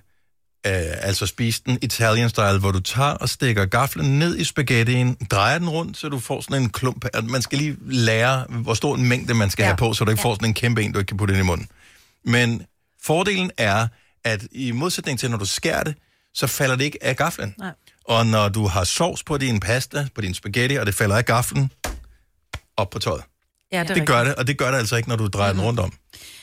øh, 0.67 1.07
altså 1.07 1.27
spise 1.27 1.63
den 1.67 1.79
Italian 1.83 2.31
style, 2.31 2.59
hvor 2.59 2.71
du 2.71 2.81
tager 2.81 3.11
og 3.11 3.29
stikker 3.29 3.65
gaflen 3.67 4.19
ned 4.19 4.37
i 4.39 4.45
spaghettien, 4.45 5.17
drejer 5.31 5.59
den 5.59 5.69
rundt, 5.69 5.97
så 5.97 6.09
du 6.09 6.19
får 6.19 6.41
sådan 6.41 6.63
en 6.63 6.71
klump. 6.71 7.05
at 7.13 7.25
Man 7.25 7.43
skal 7.43 7.59
lige 7.59 7.77
lære, 7.87 8.45
hvor 8.49 8.75
stor 8.75 8.97
en 8.97 9.09
mængde 9.09 9.35
man 9.35 9.51
skal. 9.51 9.63
Ja. 9.63 9.67
have 9.69 9.77
på, 9.77 9.95
så 9.95 10.05
du 10.05 10.11
ikke 10.11 10.21
ja. 10.21 10.25
får 10.29 10.35
sådan 10.35 10.49
en 10.49 10.55
kæmpe 10.55 10.83
en, 10.83 10.93
du 10.93 10.99
ikke 10.99 11.09
kan 11.09 11.17
putte 11.17 11.35
ind 11.35 11.43
i 11.43 11.47
munden. 11.47 11.69
Men 12.25 12.63
fordelen 13.03 13.51
er, 13.59 13.89
at 14.25 14.47
i 14.53 14.73
modsætning 14.73 15.19
til, 15.19 15.31
når 15.31 15.39
du 15.39 15.47
skærer 15.47 15.85
det, 15.85 15.95
så 16.35 16.47
falder 16.47 16.77
det 16.77 16.85
ikke 16.85 16.99
af 17.05 17.17
gaflen. 17.17 17.55
Nej. 17.59 17.73
Og 18.09 18.27
når 18.27 18.49
du 18.49 18.67
har 18.67 18.85
sovs 18.85 19.25
på 19.25 19.39
din 19.39 19.61
pasta, 19.61 20.07
på 20.15 20.21
din 20.21 20.35
spaghetti, 20.35 20.75
og 20.75 20.87
det 20.87 20.95
falder 20.95 21.17
af 21.17 21.25
gaflen, 21.25 21.73
op 22.77 22.91
på 22.91 22.99
tøjet. 22.99 23.23
Ja, 23.73 23.85
det, 23.85 23.97
Det 23.97 24.07
gør 24.07 24.25
det, 24.25 24.35
og 24.35 24.47
det 24.47 24.59
gør 24.59 24.71
det 24.71 24.79
altså 24.79 24.97
ikke, 24.97 25.09
når 25.09 25.17
du 25.17 25.27
drejer 25.27 25.53
den 25.53 25.63
rundt 25.63 25.81
om. 25.81 25.93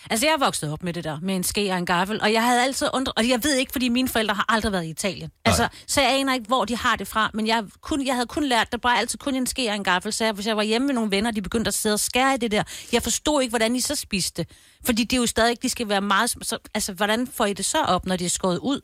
Altså, 0.10 0.26
jeg 0.26 0.34
er 0.34 0.38
vokset 0.38 0.72
op 0.72 0.84
med 0.84 0.94
det 0.94 1.04
der, 1.04 1.20
med 1.22 1.36
en 1.36 1.44
ske 1.44 1.72
og 1.72 1.78
en 1.78 1.86
gaffel, 1.86 2.22
og 2.22 2.34
jeg 2.34 2.44
havde 2.44 2.64
altid 2.64 2.88
undret, 2.94 3.14
og 3.18 3.30
jeg 3.30 3.44
ved 3.44 3.56
ikke, 3.56 3.72
fordi 3.72 3.90
mine 3.90 4.10
forældre 4.10 4.36
har 4.36 4.46
aldrig 4.50 4.72
været 4.72 4.86
i 4.86 4.90
Italien. 4.90 5.32
Altså, 5.46 5.68
så 5.88 6.02
jeg 6.02 6.20
aner 6.20 6.34
ikke, 6.34 6.46
hvor 6.48 6.66
de 6.66 6.78
har 6.78 6.96
det 6.96 7.08
fra, 7.08 7.32
men 7.34 7.48
jeg, 7.48 7.64
kun, 7.82 8.08
jeg 8.08 8.14
havde 8.14 8.28
kun 8.28 8.46
lært, 8.46 8.72
der 8.72 8.78
bare 8.78 9.00
altid 9.00 9.20
kun 9.20 9.36
en 9.36 9.48
ske 9.48 9.70
og 9.70 9.76
en 9.76 9.84
gaffel, 9.84 10.14
så 10.14 10.24
jeg, 10.26 10.34
hvis 10.34 10.48
jeg 10.48 10.58
var 10.58 10.64
hjemme 10.64 10.86
med 10.86 10.96
nogle 10.96 11.12
venner, 11.12 11.32
de 11.32 11.42
begyndte 11.42 11.68
at 11.68 11.74
sidde 11.74 11.94
og 11.94 12.00
skære 12.00 12.34
i 12.34 12.38
det 12.38 12.52
der, 12.52 12.64
jeg 12.94 13.04
forstod 13.04 13.42
ikke, 13.42 13.52
hvordan 13.52 13.76
I 13.76 13.80
så 13.80 13.96
spiste 13.96 14.44
det. 14.44 14.52
Fordi 14.86 15.04
det 15.04 15.14
er 15.14 15.22
jo 15.22 15.26
stadig, 15.26 15.62
de 15.62 15.70
skal 15.70 15.90
være 15.90 16.02
meget, 16.02 16.30
så, 16.30 16.58
altså, 16.74 16.94
hvordan 16.94 17.28
får 17.28 17.46
I 17.46 17.54
det 17.54 17.66
så 17.66 17.82
op, 17.82 18.06
når 18.06 18.16
det 18.16 18.26
er 18.26 18.30
skåret 18.30 18.58
ud? 18.58 18.82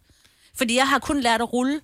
Fordi 0.57 0.75
jeg 0.75 0.89
har 0.89 0.99
kun 0.99 1.21
lært 1.21 1.41
at 1.41 1.53
rulle 1.53 1.81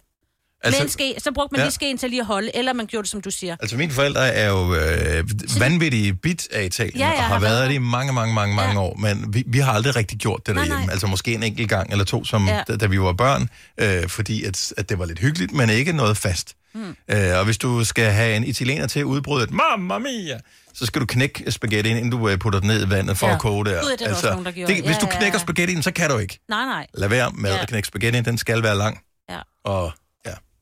altså, 0.63 0.80
med 0.82 0.86
en 0.86 0.91
ske, 0.91 1.15
så 1.17 1.32
brugte 1.32 1.54
man 1.54 1.60
ja. 1.60 1.62
ja. 1.63 1.65
lige 1.65 1.74
skeen 1.74 1.98
til 1.98 2.10
lige 2.10 2.20
at 2.20 2.26
holde, 2.26 2.52
eller 2.56 2.74
man 2.74 2.86
gjorde 2.86 3.04
det, 3.04 3.12
som 3.12 3.22
du 3.22 3.32
siger. 3.32 3.56
Altså, 3.60 3.78
mine 3.78 3.91
forældre 3.91 4.28
er 4.34 4.50
jo 4.50 4.76
øh, 4.76 5.24
vanvittige 5.60 6.13
bit 6.13 6.48
af 6.52 6.63
Italien, 6.65 6.98
Ja, 6.98 7.06
ja, 7.08 7.12
ja, 7.12 7.17
og 7.17 7.24
har 7.24 7.34
har 7.34 7.39
været 7.39 7.54
været 7.60 7.70
det 7.70 7.76
i 7.76 7.78
mange, 7.78 8.13
mange, 8.13 8.34
mange, 8.34 8.56
mange 8.56 8.72
Ja. 8.74 8.80
år, 8.80 8.96
men 8.96 9.34
vi, 9.34 9.43
vi 9.48 9.60
har 9.60 9.72
aldrig 9.72 9.96
rigtig 9.96 10.17
gjort 10.17 10.48
det 10.48 10.56
Nej, 10.56 10.63
derhjemme. 10.63 10.86
nej. 10.86 10.91
Altså, 10.91 11.08
måske 11.08 11.34
en 11.34 11.43
enkelt 11.43 11.70
gang 11.70 11.91
eller 11.91 12.06
to, 12.06 12.26
som, 12.26 12.48
ja. 12.48 12.56
Ja. 12.56 12.63
da, 12.67 12.76
da 12.78 12.86
vi 12.86 13.00
var 13.02 13.13
børn, 13.13 13.50
øh, 13.78 14.10
fordi 14.10 14.43
at, 14.43 14.74
at 14.77 14.90
det 14.90 15.00
var 15.00 15.06
lidt 15.06 15.19
hyggeligt, 15.19 15.52
men 15.52 15.69
ikke 15.69 15.94
noget 15.94 16.17
fast. 16.17 16.54
Mm. 16.75 16.96
Øh, 17.12 17.38
og 17.40 17.46
hvis 17.46 17.58
du 17.58 17.84
skal 17.84 18.12
have 18.12 18.36
en 18.36 18.44
italiener 18.44 18.88
til 18.88 19.00
at 19.00 19.04
udbryde 19.04 19.44
et 19.44 19.52
mamma 19.52 19.98
mia, 19.98 20.40
så 20.73 20.86
skal 20.86 21.02
du 21.02 21.06
knække 21.06 21.52
spaghetti, 21.52 21.90
inden 21.90 22.10
du 22.12 22.29
øh, 22.29 22.40
putter 22.40 22.60
den 22.60 22.67
ned 22.67 22.88
i 22.88 22.90
vandet 22.90 23.17
for 23.17 23.27
Ja. 23.27 23.34
at 23.34 23.40
koge 23.42 23.65
det. 23.65 23.79
Gud, 23.82 23.92
det 23.92 24.00
der 24.00 24.10
også 24.10 24.29
nogen, 24.29 24.46
der 24.46 24.52
det, 24.52 24.65
hvis 24.65 24.86
Ja, 24.86 24.94
du 25.02 25.08
ja, 25.12 25.17
knækker 25.17 25.40
ja. 25.40 25.44
spaghettien, 25.44 25.84
så 25.84 25.92
kan 25.92 26.10
du 26.10 26.17
ikke. 26.17 26.40
Nej, 26.50 26.65
nej. 26.65 26.88
Lad 26.94 27.10
være 27.10 27.32
med 27.36 27.52
Ja. 27.52 27.62
at 27.62 27.67
knække 27.67 27.88
spaghettien, 27.88 28.25
den 28.25 28.38
skal 28.38 28.63
være 28.63 28.77
lang. 28.77 29.00
Ja. 29.29 29.38
Og 29.65 29.86
ja, 29.86 29.92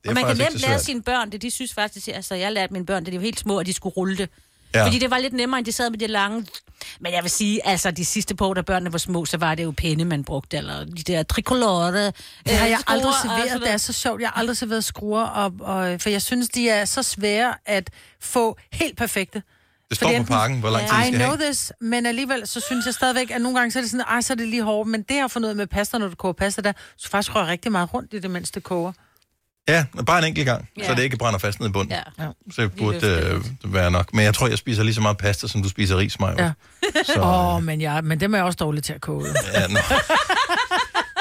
Og 0.08 0.14
man 0.14 0.26
kan 0.26 0.38
nemt 0.38 0.56
lære 0.62 0.80
sine 0.80 1.01
børn 1.01 1.30
det. 1.32 1.41
De 1.41 1.51
synes 1.51 1.74
faktisk, 1.74 2.08
altså 2.08 2.36
jeg 2.36 2.51
lærte 2.51 2.74
mine 2.74 2.86
børn, 2.86 3.03
da 3.03 3.12
de 3.12 3.18
var 3.18 3.24
helt 3.24 3.39
små, 3.39 3.60
at 3.60 3.66
de 3.66 3.74
skulle 3.74 3.93
rulle 3.93 4.18
det. 4.18 4.30
Ja. 4.76 4.86
Fordi 4.86 4.99
det 4.99 5.12
var 5.12 5.18
lidt 5.18 5.34
nemmere, 5.34 5.58
end 5.58 5.66
de 5.66 5.72
sad 5.72 5.89
med 5.89 5.99
det 5.99 6.10
lange. 6.10 6.45
Men 6.99 7.14
jeg 7.14 7.24
vil 7.24 7.32
sige, 7.32 7.68
altså 7.68 7.91
de 7.91 8.06
sidste 8.06 8.36
par 8.36 8.45
år, 8.45 8.53
da 8.53 8.62
børnene 8.62 8.91
var 8.91 8.97
små, 8.97 9.26
så 9.26 9.38
var 9.38 9.56
det 9.56 9.64
jo 9.64 9.72
pinde, 9.78 10.06
man 10.06 10.24
brugte, 10.24 10.58
eller 10.58 10.84
de 10.86 11.03
der 11.03 11.24
tricolore. 11.24 11.93
Det 12.06 12.14
har 12.47 12.68
jeg 12.68 12.80
skruer 12.80 12.95
aldrig 12.97 13.14
serveret. 13.22 13.49
sådan 13.49 13.62
Det 13.62 13.72
er 13.72 13.78
så 13.78 13.93
sjovt. 13.93 14.22
Jeg 14.22 14.30
har 14.30 14.39
aldrig 14.39 14.58
serveret 14.58 14.84
skruer, 14.84 15.24
og, 15.24 15.53
og, 15.60 16.01
for 16.01 16.10
jeg 16.10 16.22
synes, 16.22 16.49
de 16.49 16.70
er 16.70 16.86
så 16.86 17.03
svære 17.03 17.53
at 17.66 17.89
få 18.22 18.58
helt 18.74 18.97
perfekte. 18.97 19.43
Det 19.89 19.97
står 19.97 20.08
Fordi 20.08 20.18
på 20.18 20.22
enten- 20.22 20.34
pakken, 20.34 20.60
hvor 20.60 20.70
lang 20.70 20.88
tid 20.88 20.93
I 20.93 20.97
det 20.99 21.06
skal 21.08 21.20
know 21.20 21.30
have. 21.38 21.45
this, 21.45 21.72
men 21.82 22.06
alligevel 22.06 22.47
så 22.47 22.60
synes 22.60 22.86
jeg 22.86 22.93
stadigvæk, 22.93 23.32
at 23.32 23.41
nogle 23.41 23.58
gange 23.60 23.72
så 23.72 23.80
er 23.80 23.84
det 23.84 23.91
sådan, 23.91 24.06
ej, 24.10 24.22
så 24.22 24.34
er 24.34 24.38
det 24.38 24.47
lige 24.47 24.64
hårdt. 24.64 24.89
Men 24.89 25.01
det 25.01 25.20
har 25.20 25.28
fundet 25.28 25.49
ud 25.49 25.53
med 25.53 25.68
pasta, 25.68 25.97
når 25.97 26.08
du 26.08 26.16
koger 26.16 26.34
pasta 26.34 26.62
der, 26.62 26.74
så 26.97 27.10
faktisk 27.10 27.36
rører 27.36 27.47
rigtig 27.47 27.72
meget 27.72 27.93
rundt 27.93 28.14
i 28.14 28.20
det, 28.20 28.32
mens 28.32 28.51
det 28.51 28.64
koger. 28.64 28.91
Ja, 29.68 29.86
bare 30.05 30.18
en 30.20 30.24
enkelt 30.24 30.45
gang, 30.45 30.70
Ja. 30.80 30.88
så 30.88 30.95
det 30.95 31.03
ikke 31.03 31.18
brænder 31.18 31.39
fast 31.39 31.59
ned 31.59 31.70
i 31.70 31.72
bunden. 31.72 31.95
Ja. 32.20 32.26
Så 32.55 32.61
det 32.61 32.72
burde 32.78 33.07
øh, 33.07 33.74
være 33.74 33.91
nok. 33.91 34.13
Men 34.13 34.26
jeg 34.26 34.34
tror, 34.34 34.47
jeg 34.47 34.57
spiser 34.57 34.84
lige 34.84 34.95
så 34.95 35.01
meget 35.01 35.18
pasta, 35.18 35.47
som 35.47 35.63
du 35.63 35.70
spiser 35.70 35.97
ris, 35.97 36.20
Maja. 36.20 36.43
Ja. 36.43 36.51
Så, 37.05 37.22
Åh, 37.22 37.55
oh, 37.55 37.63
men, 37.63 37.82
ja, 37.82 38.01
men 38.01 38.20
dem 38.20 38.34
er 38.34 38.38
jeg 38.38 38.45
også 38.45 38.57
dårlig 38.57 38.84
til 38.84 38.93
at 38.93 39.01
koge. 39.01 39.26
ja, 39.53 39.68
nå. 39.68 39.80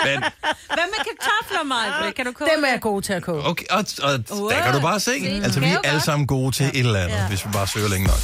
Men, 0.05 0.21
Hvad 0.67 0.85
med 0.93 1.05
kartofler, 1.05 1.63
Maja? 1.65 2.11
Kan 2.13 2.27
du 2.27 2.33
koge 2.33 2.51
Dem 2.57 2.65
er 2.65 2.69
jeg 2.69 2.81
god 2.81 3.03
til 3.03 3.13
at 3.13 3.23
koge. 3.23 3.47
okay, 3.47 3.65
og, 3.71 3.79
og 4.03 4.13
der 4.51 4.63
kan 4.65 4.75
du 4.75 4.81
bare 4.81 5.01
se. 5.01 5.11
Altså, 5.45 5.61
vi 5.61 5.67
er 5.67 5.79
alle 5.85 6.01
sammen 6.01 6.27
gode 6.27 6.53
til 6.53 6.67
et 6.67 6.77
eller 6.77 7.01
andet, 7.01 7.19
hvis 7.29 7.47
vi 7.47 7.51
bare 7.53 7.67
søger 7.67 7.89
længe 7.89 8.07
nok. 8.07 8.17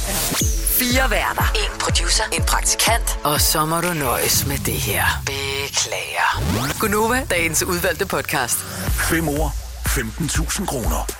Fire 0.79 1.09
værter. 1.11 1.51
En 1.55 1.79
producer. 1.79 2.23
En 2.33 2.43
praktikant. 2.43 3.19
Og 3.23 3.41
så 3.41 3.65
må 3.65 3.81
du 3.81 3.93
nøjes 3.93 4.47
med 4.47 4.57
det 4.57 4.73
her. 4.73 5.03
Beklager. 5.25 6.43
Gunova, 6.79 7.25
dagens 7.29 7.63
udvalgte 7.63 8.05
podcast. 8.05 8.57
5 9.09 9.27
år, 9.27 9.55
15.000 9.91 10.65
kroner. 10.65 11.11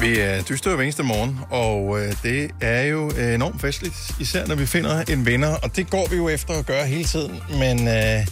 Vi 0.00 0.18
er 0.18 0.42
dyster 0.42 0.74
hver 0.74 0.84
eneste 0.84 1.02
morgen, 1.02 1.40
og 1.50 2.00
øh, 2.00 2.14
det 2.22 2.50
er 2.60 2.82
jo 2.82 3.12
øh, 3.16 3.34
enormt 3.34 3.60
festligt, 3.60 3.94
især 4.20 4.46
når 4.46 4.54
vi 4.54 4.66
finder 4.66 5.04
en 5.08 5.26
vinder, 5.26 5.56
og 5.56 5.76
det 5.76 5.90
går 5.90 6.08
vi 6.10 6.16
jo 6.16 6.28
efter 6.28 6.54
at 6.54 6.66
gøre 6.66 6.86
hele 6.86 7.04
tiden, 7.04 7.40
men 7.50 7.88
øh, 7.88 7.94
jeg 7.94 8.26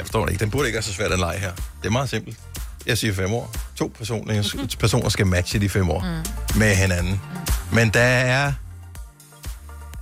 forstår 0.00 0.24
det 0.24 0.32
ikke. 0.32 0.44
Den 0.44 0.50
burde 0.50 0.66
ikke 0.66 0.76
være 0.76 0.82
så 0.82 0.92
svært 0.92 1.12
at 1.12 1.18
lege 1.18 1.38
her. 1.38 1.52
Det 1.52 1.86
er 1.86 1.90
meget 1.90 2.10
simpelt. 2.10 2.38
Jeg 2.86 2.98
siger 2.98 3.14
fem 3.14 3.32
år. 3.32 3.54
To 3.76 3.92
personer, 3.98 4.66
personer 4.80 5.08
skal 5.08 5.26
matche 5.26 5.60
de 5.60 5.68
fem 5.68 5.90
år 5.90 6.00
mm. 6.00 6.58
med 6.58 6.74
hinanden. 6.74 7.20
Men 7.72 7.90
der 7.90 8.00
er... 8.00 8.52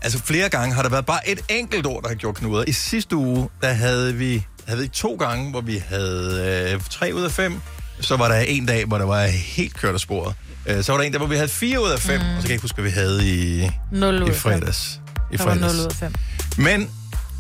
Altså 0.03 0.19
flere 0.19 0.49
gange 0.49 0.75
har 0.75 0.83
der 0.83 0.91
været 0.91 1.07
bare 1.07 1.29
et 1.29 1.41
enkelt 1.49 1.87
ord, 1.87 2.03
der 2.03 2.09
har 2.09 2.17
gjort 2.17 2.35
knuder. 2.35 2.65
I 2.67 2.73
sidste 2.73 3.17
uge, 3.17 3.49
der 3.63 3.73
havde 3.73 4.15
vi, 4.15 4.47
havde 4.69 4.81
vi 4.81 4.89
to 4.89 5.17
gange, 5.19 5.51
hvor 5.51 5.61
vi 5.61 5.83
havde 5.89 6.71
øh, 6.75 6.81
tre 6.91 7.11
ud 7.15 7.23
af 7.23 7.31
fem. 7.31 7.61
Så 8.01 8.17
var 8.17 8.29
der 8.29 8.35
en 8.41 8.67
dag, 8.67 8.85
hvor 8.85 8.99
der 8.99 9.05
var 9.05 9.27
helt 9.27 9.75
kørt 9.75 9.95
af 9.95 10.01
sporet. 10.01 10.35
Øh, 10.67 10.83
så 10.85 10.93
var 10.93 10.99
der 10.99 11.05
en 11.07 11.13
dag, 11.13 11.19
hvor 11.19 11.27
vi 11.29 11.35
havde 11.37 11.49
fire 11.49 11.83
ud 11.83 11.91
af 11.91 11.99
fem. 12.01 12.21
Mm. 12.21 12.27
Og 12.27 12.35
så 12.37 12.41
kan 12.41 12.49
jeg 12.49 12.51
ikke 12.51 12.63
huske, 12.63 12.75
hvad 12.81 12.85
vi 12.85 12.95
havde 12.95 13.29
i, 13.29 13.71
0 13.93 14.15
ud 14.23 14.27
i 14.27 14.31
af 14.31 14.37
fem. 14.37 14.53
fredags. 14.53 15.01
I 15.33 15.37
Der 15.37 15.45
var 15.45 15.55
0 15.55 15.61
fredags. 15.63 15.79
ud 15.79 15.85
af 15.87 15.93
5. 15.93 16.13
Men 16.59 16.91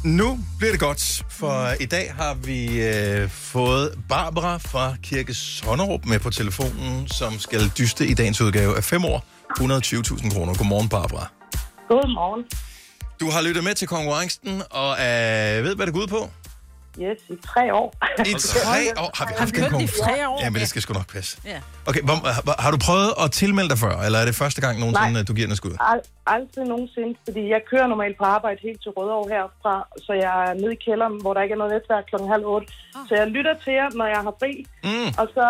nu 0.04 0.38
bliver 0.58 0.70
det 0.72 0.80
godt, 0.80 1.22
for 1.30 1.72
i 1.80 1.84
dag 1.86 2.14
har 2.18 2.34
vi 2.34 2.82
øh, 2.82 3.30
fået 3.30 3.94
Barbara 4.08 4.56
fra 4.58 4.94
Kirke 5.02 5.34
Sonnerup 5.34 6.04
med 6.04 6.18
på 6.18 6.30
telefonen, 6.30 7.08
som 7.08 7.38
skal 7.38 7.70
dyste 7.78 8.06
i 8.06 8.14
dagens 8.14 8.40
udgave 8.40 8.76
af 8.76 8.84
5 8.84 9.04
år. 9.04 9.24
120.000 9.60 10.34
kroner. 10.34 10.54
Godmorgen, 10.54 10.88
Barbara. 10.88 11.26
Godmorgen. 11.88 12.44
Du 13.20 13.30
har 13.30 13.40
lyttet 13.42 13.64
med 13.64 13.74
til 13.74 13.88
konkurrencen, 13.88 14.62
og 14.70 14.90
øh, 14.92 15.64
ved, 15.64 15.76
hvad 15.76 15.86
det 15.86 15.94
går 15.94 16.00
ud 16.00 16.06
på? 16.06 16.30
Yes, 17.02 17.18
i 17.28 17.36
tre 17.50 17.74
år. 17.80 17.88
I 18.32 18.32
tre 18.54 18.80
år? 19.02 19.10
Har 19.18 19.24
vi 19.28 19.32
haft 19.38 19.54
en 19.54 19.62
konkurrence? 19.62 20.42
Ja, 20.42 20.50
men 20.50 20.60
det 20.62 20.68
skal 20.68 20.82
sgu 20.82 20.92
nok 21.00 21.08
passe. 21.12 21.32
Ja. 21.44 21.58
Okay, 21.88 22.02
hvor, 22.08 22.14
har, 22.36 22.62
har 22.64 22.70
du 22.70 22.78
prøvet 22.88 23.10
at 23.24 23.28
tilmelde 23.40 23.68
dig 23.72 23.78
før, 23.78 23.94
eller 24.06 24.18
er 24.22 24.24
det 24.30 24.34
første 24.34 24.60
gang 24.64 24.74
nogensinde, 24.82 25.12
Nej. 25.12 25.20
at 25.20 25.28
du 25.28 25.34
giver 25.38 25.46
den 25.48 25.52
et 25.52 25.60
skud? 25.62 25.74
Al- 25.92 26.06
aldrig 26.36 26.64
nogensinde, 26.74 27.12
fordi 27.26 27.42
jeg 27.54 27.60
kører 27.70 27.86
normalt 27.86 28.16
på 28.18 28.24
arbejde 28.36 28.58
helt 28.62 28.80
til 28.82 28.90
Rødovre 28.96 29.28
herfra, 29.34 29.74
så 30.06 30.12
jeg 30.24 30.34
er 30.48 30.54
nede 30.62 30.72
i 30.78 30.80
kælderen, 30.86 31.14
hvor 31.22 31.32
der 31.34 31.40
ikke 31.44 31.52
er 31.52 31.60
noget 31.62 31.72
netværk 31.76 32.04
klokken 32.10 32.28
halv 32.34 32.44
otte. 32.54 32.66
Så 33.08 33.12
jeg 33.20 33.26
lytter 33.36 33.54
til 33.64 33.72
jer, 33.80 33.88
når 34.00 34.06
jeg 34.14 34.20
har 34.28 34.34
fri, 34.40 34.52
mm. 34.84 35.08
og 35.20 35.26
så 35.36 35.44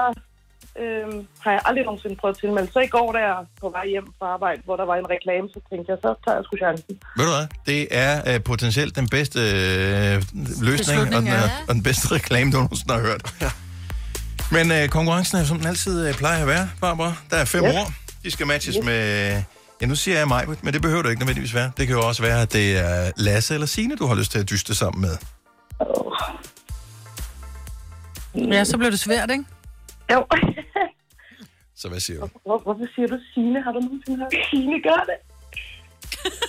øhm, 0.82 1.26
har 1.40 1.50
jeg 1.50 1.60
aldrig 1.64 1.84
nogensinde 1.84 2.16
prøvet 2.16 2.34
at 2.34 2.40
tilmelde. 2.40 2.72
Så 2.72 2.80
i 2.80 2.86
går, 2.86 3.12
da 3.12 3.18
jeg 3.18 3.36
på 3.60 3.68
vej 3.70 3.86
hjem 3.88 4.06
fra 4.18 4.26
arbejde, 4.26 4.60
hvor 4.64 4.76
der 4.76 4.84
var 4.84 4.96
en 4.96 5.10
reklame, 5.10 5.48
så 5.54 5.60
tænkte 5.70 5.92
jeg, 5.92 5.98
så 6.02 6.14
tager 6.24 6.36
jeg 6.36 6.44
sgu 6.44 6.56
chancen. 6.56 6.94
Ved 7.16 7.24
du 7.24 7.32
hvad? 7.36 7.46
Det 7.66 7.88
er 7.90 8.12
øh, 8.34 8.42
potentielt 8.42 8.96
den 8.96 9.08
bedste 9.08 9.40
øh, 9.40 10.22
løsning, 10.62 11.00
og 11.00 11.06
den, 11.06 11.26
ja. 11.26 11.36
øh, 11.36 11.68
og 11.68 11.74
den 11.74 11.82
bedste 11.82 12.14
reklame, 12.14 12.52
du 12.52 12.56
nogensinde 12.56 12.94
har 12.94 13.00
hørt. 13.00 13.22
Ja. 13.40 13.50
Men 14.56 14.72
øh, 14.72 14.88
konkurrencen 14.88 15.38
er, 15.38 15.44
som 15.44 15.58
den 15.58 15.66
altid 15.66 16.08
øh, 16.08 16.14
plejer 16.14 16.40
at 16.40 16.46
være, 16.46 16.68
Barbara. 16.80 17.12
Der 17.30 17.36
er 17.36 17.44
fem 17.44 17.64
Yes. 17.64 17.74
år. 17.74 17.92
De 18.24 18.30
skal 18.30 18.46
matches 18.46 18.76
med... 18.84 19.02
Ja, 19.80 19.86
nu 19.86 19.94
siger 19.94 20.18
jeg 20.18 20.28
mig, 20.28 20.46
men 20.62 20.74
det 20.74 20.82
behøver 20.82 21.02
det 21.02 21.10
ikke 21.10 21.20
nødvendigvis 21.20 21.54
være. 21.54 21.70
Det 21.76 21.86
kan 21.86 21.96
jo 21.96 22.02
også 22.08 22.22
være, 22.22 22.42
at 22.42 22.52
det 22.52 22.78
er 22.78 23.10
Lasse 23.16 23.54
eller 23.54 23.66
Signe, 23.66 23.96
du 23.96 24.06
har 24.06 24.14
lyst 24.14 24.30
til 24.32 24.38
at 24.38 24.50
dyste 24.50 24.74
sammen 24.74 25.00
med. 25.00 25.16
Ja, 28.52 28.64
så 28.64 28.78
blev 28.78 28.90
det 28.90 29.00
svært, 29.00 29.30
ikke? 29.30 29.44
Jo. 30.12 30.26
Så 31.80 31.88
hvad 31.88 32.00
siger 32.00 32.20
du? 32.20 32.28
Hvor, 32.48 32.58
hvorfor 32.58 32.86
siger 32.94 33.06
du 33.12 33.18
Signe? 33.34 33.62
Har 33.62 33.72
du 33.72 33.80
nogensinde 33.80 34.18
hørt 34.18 34.34
Signe 34.50 34.82
gør 34.82 35.02
det? 35.10 35.18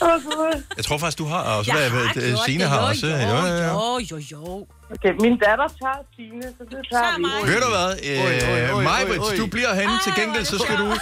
Åh, 0.01 0.21
så- 0.21 0.61
Jeg 0.77 0.85
tror 0.85 0.97
faktisk, 0.97 1.17
du 1.17 1.25
har 1.25 1.37
også. 1.41 1.71
Jeg 1.71 1.79
Hvad, 1.79 1.89
har 1.89 2.13
hvad, 2.13 2.23
gjort 2.29 2.45
Signe 2.45 2.63
det, 2.63 2.69
har 2.71 2.81
jo, 2.81 2.87
også. 2.87 3.07
jo, 3.07 3.13
jo, 3.13 3.19
jo. 3.63 3.99
Jo, 4.11 4.17
jo. 4.31 4.67
Okay, 4.95 5.13
min 5.21 5.37
datter 5.45 5.67
tager 5.81 5.99
Signe, 6.15 6.43
så 6.57 6.63
det 6.71 6.79
tager 6.91 7.17
vi. 7.45 7.51
Ved 7.51 7.61
du 7.61 7.69
hvad? 7.69 7.89
Oj, 8.19 8.49
oj, 8.49 8.69
Øh, 8.69 8.75
oj, 8.75 9.29
oj. 9.31 9.37
du 9.37 9.45
bliver 9.45 9.73
herinde. 9.73 9.93
Til 10.03 10.13
gengæld, 10.19 10.45
så 10.45 10.57
skal 10.57 10.77
du 10.77 10.97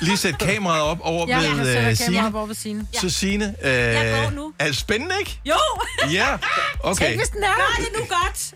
lige 0.00 0.16
sætte 0.16 0.38
kameraet 0.46 0.82
op 0.82 0.98
over 1.02 1.26
Ja, 1.28 1.38
jeg 1.38 1.50
ved 1.50 1.56
sætter 1.56 1.68
øh, 1.68 1.74
kameraet 1.74 1.98
Signe. 1.98 2.26
op 2.26 2.34
over 2.34 2.46
ved 2.46 2.54
Signe. 2.54 2.86
Så 3.00 3.10
Signe, 3.10 3.54
øh, 3.62 3.70
Jeg 3.72 4.22
går 4.24 4.30
nu. 4.30 4.52
er 4.58 4.66
det 4.66 4.76
spændende, 4.76 5.14
ikke? 5.20 5.40
Jo! 5.46 5.54
Ja, 6.12 6.26
okay. 6.80 7.06
Tænk, 7.06 7.20
hvis 7.20 7.28
den 7.28 7.42
er 7.42 7.46
der. 7.46 7.82
det 7.84 7.88
nu 7.98 8.04
godt. 8.08 8.54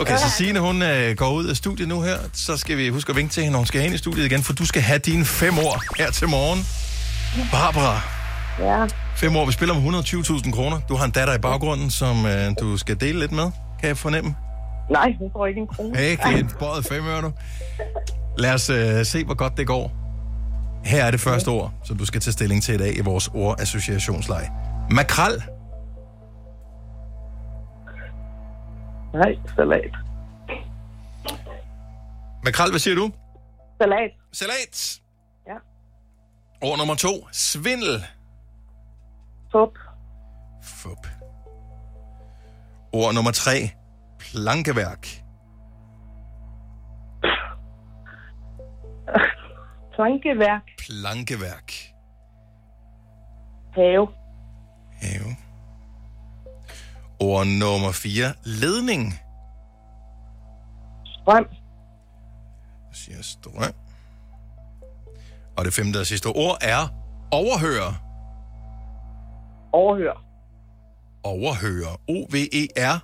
Okay, 0.00 0.16
så 0.18 0.30
Signe, 0.36 0.60
hun 0.60 0.82
øh, 0.82 1.16
går 1.16 1.30
ud 1.30 1.46
af 1.46 1.56
studiet 1.56 1.88
nu 1.88 2.02
her. 2.02 2.18
Så 2.34 2.56
skal 2.56 2.76
vi 2.76 2.88
huske 2.88 3.10
at 3.10 3.16
vinke 3.16 3.32
til 3.32 3.42
hende, 3.42 3.52
når 3.52 3.58
hun 3.58 3.66
skal 3.66 3.80
hen 3.80 3.94
i 3.94 3.98
studiet 3.98 4.24
igen, 4.26 4.42
for 4.42 4.52
du 4.52 4.66
skal 4.66 4.82
have 4.82 4.98
dine 4.98 5.24
fem 5.24 5.58
år 5.58 5.82
her 5.98 6.10
til 6.10 6.28
morgen. 6.28 6.66
Barbara, 7.52 8.00
Ja. 8.60 8.86
fem 9.16 9.36
år. 9.36 9.46
Vi 9.46 9.52
spiller 9.52 9.74
om 9.74 9.80
120.000 9.94 10.52
kroner. 10.52 10.80
Du 10.88 10.94
har 10.96 11.04
en 11.04 11.10
datter 11.10 11.34
i 11.34 11.38
baggrunden, 11.38 11.90
som 11.90 12.26
øh, 12.26 12.50
du 12.60 12.76
skal 12.76 13.00
dele 13.00 13.18
lidt 13.20 13.32
med, 13.32 13.50
kan 13.80 13.88
jeg 13.88 13.96
fornemme. 13.96 14.36
Nej, 14.90 15.14
hun 15.18 15.30
får 15.32 15.46
ikke 15.46 15.60
en 15.60 15.66
krone. 15.66 16.02
Ikke 16.02 16.22
en 16.38 16.50
bøjet 16.58 16.84
fem 16.86 17.06
øre 17.06 17.22
nu. 17.22 17.32
Lad 18.38 18.54
os 18.54 18.70
øh, 18.70 19.04
se, 19.04 19.24
hvor 19.24 19.34
godt 19.34 19.56
det 19.56 19.66
går. 19.66 19.92
Her 20.84 21.04
er 21.04 21.10
det 21.10 21.20
første 21.20 21.48
ord, 21.48 21.72
som 21.84 21.96
du 21.98 22.04
skal 22.06 22.20
tage 22.20 22.32
stilling 22.32 22.62
til 22.62 22.74
i 22.74 22.78
dag 22.78 22.96
i 22.96 23.00
vores 23.00 23.28
ordassociationsleje. 23.34 24.48
Makrel. 24.90 25.42
Nej, 29.14 29.34
salat. 29.56 29.94
Makrel, 32.44 32.70
hvad 32.70 32.80
siger 32.80 32.94
du? 32.94 33.10
Salat. 33.82 34.10
Salat. 34.32 35.00
Ja. 35.46 35.54
Ord 36.68 36.78
nummer 36.78 36.94
to. 36.94 37.28
Svindel. 37.32 38.04
Fup. 39.52 39.78
Fup. 40.62 41.06
Ord 42.92 43.14
nummer 43.14 43.30
tre. 43.30 43.70
Plankeværk. 44.18 45.06
Plankeværk. 49.94 50.62
Plankeværk. 50.78 51.72
Have. 53.74 54.08
Have. 54.92 55.36
Ord 57.20 57.46
nummer 57.46 57.92
fire. 57.92 58.34
Ledning. 58.44 59.14
Strøm. 61.04 61.46
Jeg 62.88 62.96
siger 62.96 63.22
strøm. 63.22 63.74
Og 65.56 65.64
det 65.64 65.72
femte 65.72 66.00
og 66.00 66.06
sidste 66.06 66.26
ord 66.26 66.58
er 66.60 66.88
overhøre. 67.32 68.09
Overhør. 69.72 70.24
Overhøre. 71.24 71.96
O-V-E-R-H-Ø-R-E. 72.08 73.00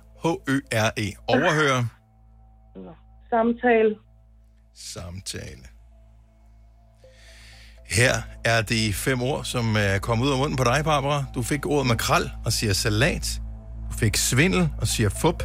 Overhøre. 1.27 1.87
Samtale. 3.29 3.95
Samtale. 4.75 5.63
Her 7.89 8.13
er 8.45 8.61
de 8.61 8.93
fem 8.93 9.21
ord, 9.21 9.43
som 9.43 9.75
er 9.79 9.99
kommet 9.99 10.25
ud 10.25 10.31
af 10.31 10.37
munden 10.37 10.57
på 10.57 10.63
dig, 10.63 10.81
Barbara. 10.83 11.25
Du 11.35 11.41
fik 11.43 11.65
ordet 11.65 11.87
makrel 11.87 12.31
og 12.45 12.53
siger 12.53 12.73
salat. 12.73 13.41
Du 13.91 13.97
fik 13.97 14.17
svindel 14.17 14.69
og 14.81 14.87
siger 14.87 15.09
fup. 15.09 15.43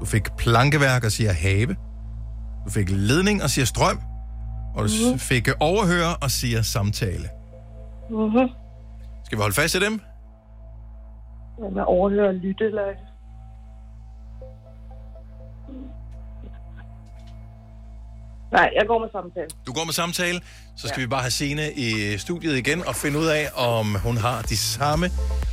Du 0.00 0.04
fik 0.04 0.22
plankeværk 0.38 1.04
og 1.04 1.12
siger 1.12 1.32
have. 1.32 1.76
Du 2.64 2.70
fik 2.70 2.90
ledning 2.90 3.42
og 3.42 3.50
siger 3.50 3.64
strøm. 3.64 4.00
Og 4.74 4.84
du 4.84 4.90
Mhm. 5.04 5.12
mm. 5.12 5.18
fik 5.18 5.48
overhøre 5.60 6.16
og 6.16 6.30
siger 6.30 6.62
samtale. 6.62 7.28
Mm-hmm. 8.10 8.48
Skal 9.24 9.38
vi 9.38 9.40
holde 9.40 9.54
fast 9.54 9.74
i 9.74 9.80
dem? 9.80 10.00
Med 11.58 11.82
overhøre 11.86 12.28
og 12.28 12.34
lytte, 12.34 12.64
eller... 12.64 12.82
Nej, 18.52 18.70
jeg 18.78 18.86
går 18.86 18.98
med 18.98 19.08
samtale. 19.12 19.46
Du 19.66 19.72
går 19.72 19.84
med 19.84 19.92
samtale, 19.92 20.40
så 20.76 20.88
skal 20.88 21.00
ja. 21.00 21.04
vi 21.04 21.08
bare 21.08 21.20
have 21.20 21.30
Signe 21.30 21.72
i 21.72 22.18
studiet 22.18 22.56
igen 22.56 22.86
og 22.86 22.94
finde 22.94 23.18
ud 23.18 23.26
af, 23.26 23.48
om 23.56 23.94
hun 23.94 24.16
har 24.16 24.42
de 24.42 24.56
samme 24.56 25.10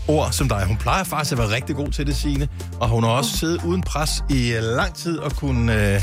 ord 0.07 0.31
som 0.31 0.47
dig. 0.47 0.65
Hun 0.65 0.77
plejer 0.77 1.03
faktisk 1.03 1.31
at 1.31 1.37
være 1.37 1.55
rigtig 1.55 1.75
god 1.75 1.87
til 1.87 2.07
det, 2.07 2.15
Signe, 2.15 2.47
og 2.81 2.89
hun 2.89 3.03
har 3.03 3.11
også 3.11 3.37
siddet 3.37 3.65
uden 3.65 3.81
pres 3.81 4.23
i 4.29 4.53
øh, 4.53 4.63
lang 4.63 4.95
tid 4.95 5.17
og 5.17 5.31
kunne, 5.31 5.73
øh, 5.73 6.01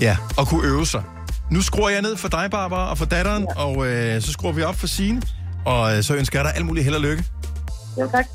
ja, 0.00 0.16
og 0.38 0.46
kunne 0.46 0.68
øve 0.68 0.86
sig. 0.86 1.02
Nu 1.50 1.60
skruer 1.60 1.88
jeg 1.88 2.02
ned 2.02 2.16
for 2.16 2.28
dig, 2.28 2.50
Barbara, 2.50 2.90
og 2.90 2.98
for 2.98 3.04
datteren, 3.04 3.46
ja. 3.56 3.64
og 3.64 3.86
øh, 3.86 4.22
så 4.22 4.32
skruer 4.32 4.52
vi 4.52 4.62
op 4.62 4.74
for 4.74 4.86
Signe, 4.86 5.22
og 5.66 5.96
øh, 5.96 6.02
så 6.02 6.14
ønsker 6.14 6.38
jeg 6.38 6.44
dig 6.44 6.54
alt 6.56 6.66
muligt 6.66 6.84
held 6.84 6.94
og 6.94 7.00
lykke. 7.00 7.24
Ja, 7.96 8.06
tak. 8.06 8.26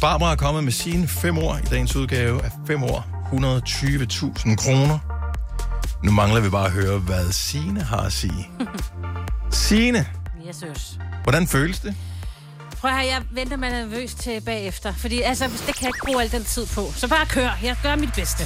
Barbara 0.00 0.32
er 0.32 0.36
kommet 0.36 0.64
med 0.64 0.72
sine 0.72 1.08
fem 1.08 1.38
år 1.38 1.56
i 1.56 1.60
dagens 1.70 1.96
udgave 1.96 2.44
af 2.44 2.50
fem 2.66 2.82
år. 2.82 3.06
120.000 3.32 4.56
kroner. 4.56 4.98
Nu 6.04 6.12
mangler 6.12 6.40
vi 6.40 6.48
bare 6.50 6.66
at 6.66 6.72
høre, 6.72 6.98
hvad 6.98 7.32
Signe 7.32 7.82
har 7.82 7.96
at 8.00 8.12
sige. 8.12 8.48
Signe, 9.50 10.06
Jeg 10.46 10.54
synes. 10.54 10.98
hvordan 11.22 11.46
føles 11.46 11.78
det? 11.80 11.94
Prøv 12.80 12.90
at 12.90 12.96
høre, 12.96 13.06
jeg 13.06 13.22
venter 13.32 13.56
mig 13.56 13.70
nervøs 13.70 14.14
til 14.14 14.40
bagefter. 14.40 14.92
Fordi 14.94 15.20
altså, 15.20 15.44
det 15.44 15.74
kan 15.74 15.82
jeg 15.82 15.88
ikke 15.88 16.06
bruge 16.06 16.22
al 16.22 16.32
den 16.32 16.44
tid 16.44 16.66
på. 16.66 16.92
Så 16.96 17.08
bare 17.08 17.26
kør. 17.26 17.50
Jeg 17.62 17.76
gør 17.82 17.96
mit 17.96 18.12
bedste. 18.14 18.44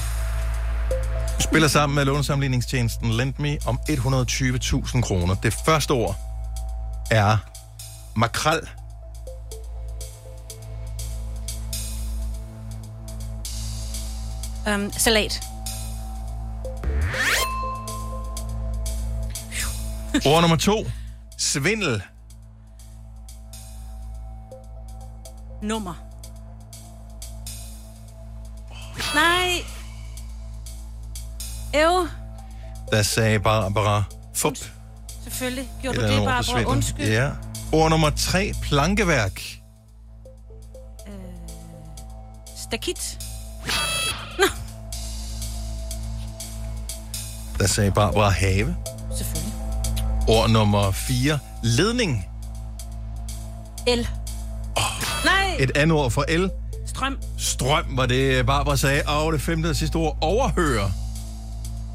Du 1.36 1.40
spiller 1.42 1.68
sammen 1.68 1.94
med 1.96 2.04
lånesamligningstjenesten 2.04 3.10
LendMe 3.10 3.56
om 3.66 3.78
120.000 3.90 5.00
kroner. 5.00 5.34
Det 5.34 5.54
første 5.66 5.90
ord 5.90 6.16
er 7.10 7.36
makrel. 8.16 8.60
Um, 14.66 14.90
salat. 14.92 15.40
Ord 20.24 20.40
nummer 20.40 20.56
to, 20.56 20.84
svindel. 21.38 22.02
Nummer. 25.62 25.94
Nej. 29.14 29.64
Øv. 31.76 32.08
Der 32.90 33.02
sagde 33.02 33.40
Barbara 33.40 34.04
fup. 34.34 34.56
Selvfølgelig. 35.22 35.68
Gjorde 35.82 35.96
Et 35.96 36.24
du 36.24 36.26
det 36.26 36.46
svindel. 36.46 36.66
Undskyld. 36.66 37.08
Ja. 37.08 37.30
Ord 37.72 37.90
nummer 37.90 38.10
tre, 38.10 38.52
plankeværk. 38.62 39.42
Stakit. 42.56 43.25
Der 47.58 47.66
sagde 47.66 47.90
Barbara 47.90 48.28
have. 48.28 48.76
Selvfølgelig. 49.16 49.52
Ord 50.28 50.50
nummer 50.50 50.90
4. 50.90 51.38
Ledning. 51.62 52.26
El. 53.86 54.08
Nej. 55.24 55.56
Et 55.58 55.76
andet 55.76 55.96
ord 55.96 56.10
for 56.10 56.24
el. 56.28 56.50
Strøm. 56.86 57.18
Strøm 57.38 57.84
var 57.96 58.06
det, 58.06 58.46
Barbara 58.46 58.76
sagde. 58.76 59.02
Og 59.06 59.32
det 59.32 59.40
femte 59.40 59.66
og 59.66 59.76
sidste 59.76 59.96
ord. 59.96 60.18
Overhøre. 60.20 60.92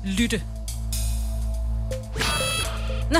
Lytte. 0.05 0.41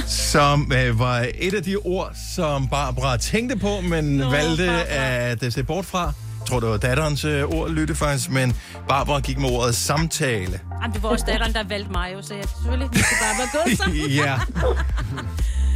Som 0.07 0.71
øh, 0.75 0.99
var 0.99 1.27
et 1.35 1.53
af 1.53 1.63
de 1.63 1.75
ord, 1.75 2.11
som 2.35 2.67
Barbara 2.67 3.17
tænkte 3.17 3.55
på, 3.55 3.81
men 3.81 4.03
Nå, 4.17 4.29
valgte 4.29 4.71
at 4.87 5.43
øh, 5.43 5.51
se 5.51 5.63
bort 5.63 5.85
fra. 5.85 6.13
Jeg 6.41 6.47
tror, 6.47 6.59
det 6.59 6.69
var 6.69 6.77
datterens 6.77 7.25
øh, 7.25 7.43
ord, 7.43 7.69
lytte 7.69 7.95
faktisk, 7.95 8.29
men 8.31 8.55
Barbara 8.89 9.19
gik 9.19 9.37
med 9.37 9.49
ordet 9.49 9.75
samtale. 9.75 10.59
Jamen, 10.81 10.93
det 10.93 11.03
var 11.03 11.09
også 11.09 11.25
datteren, 11.27 11.53
der 11.53 11.63
valgte 11.63 11.91
mig 11.91 12.11
jo, 12.13 12.21
så 12.21 12.33
jeg 12.33 12.43
selvfølgelig 12.43 12.89
vi 12.93 12.99
skal 12.99 13.17
bare 13.21 13.37
være 13.37 13.63
gået 13.63 13.77
sammen. 13.77 13.97
ja. 14.25 14.39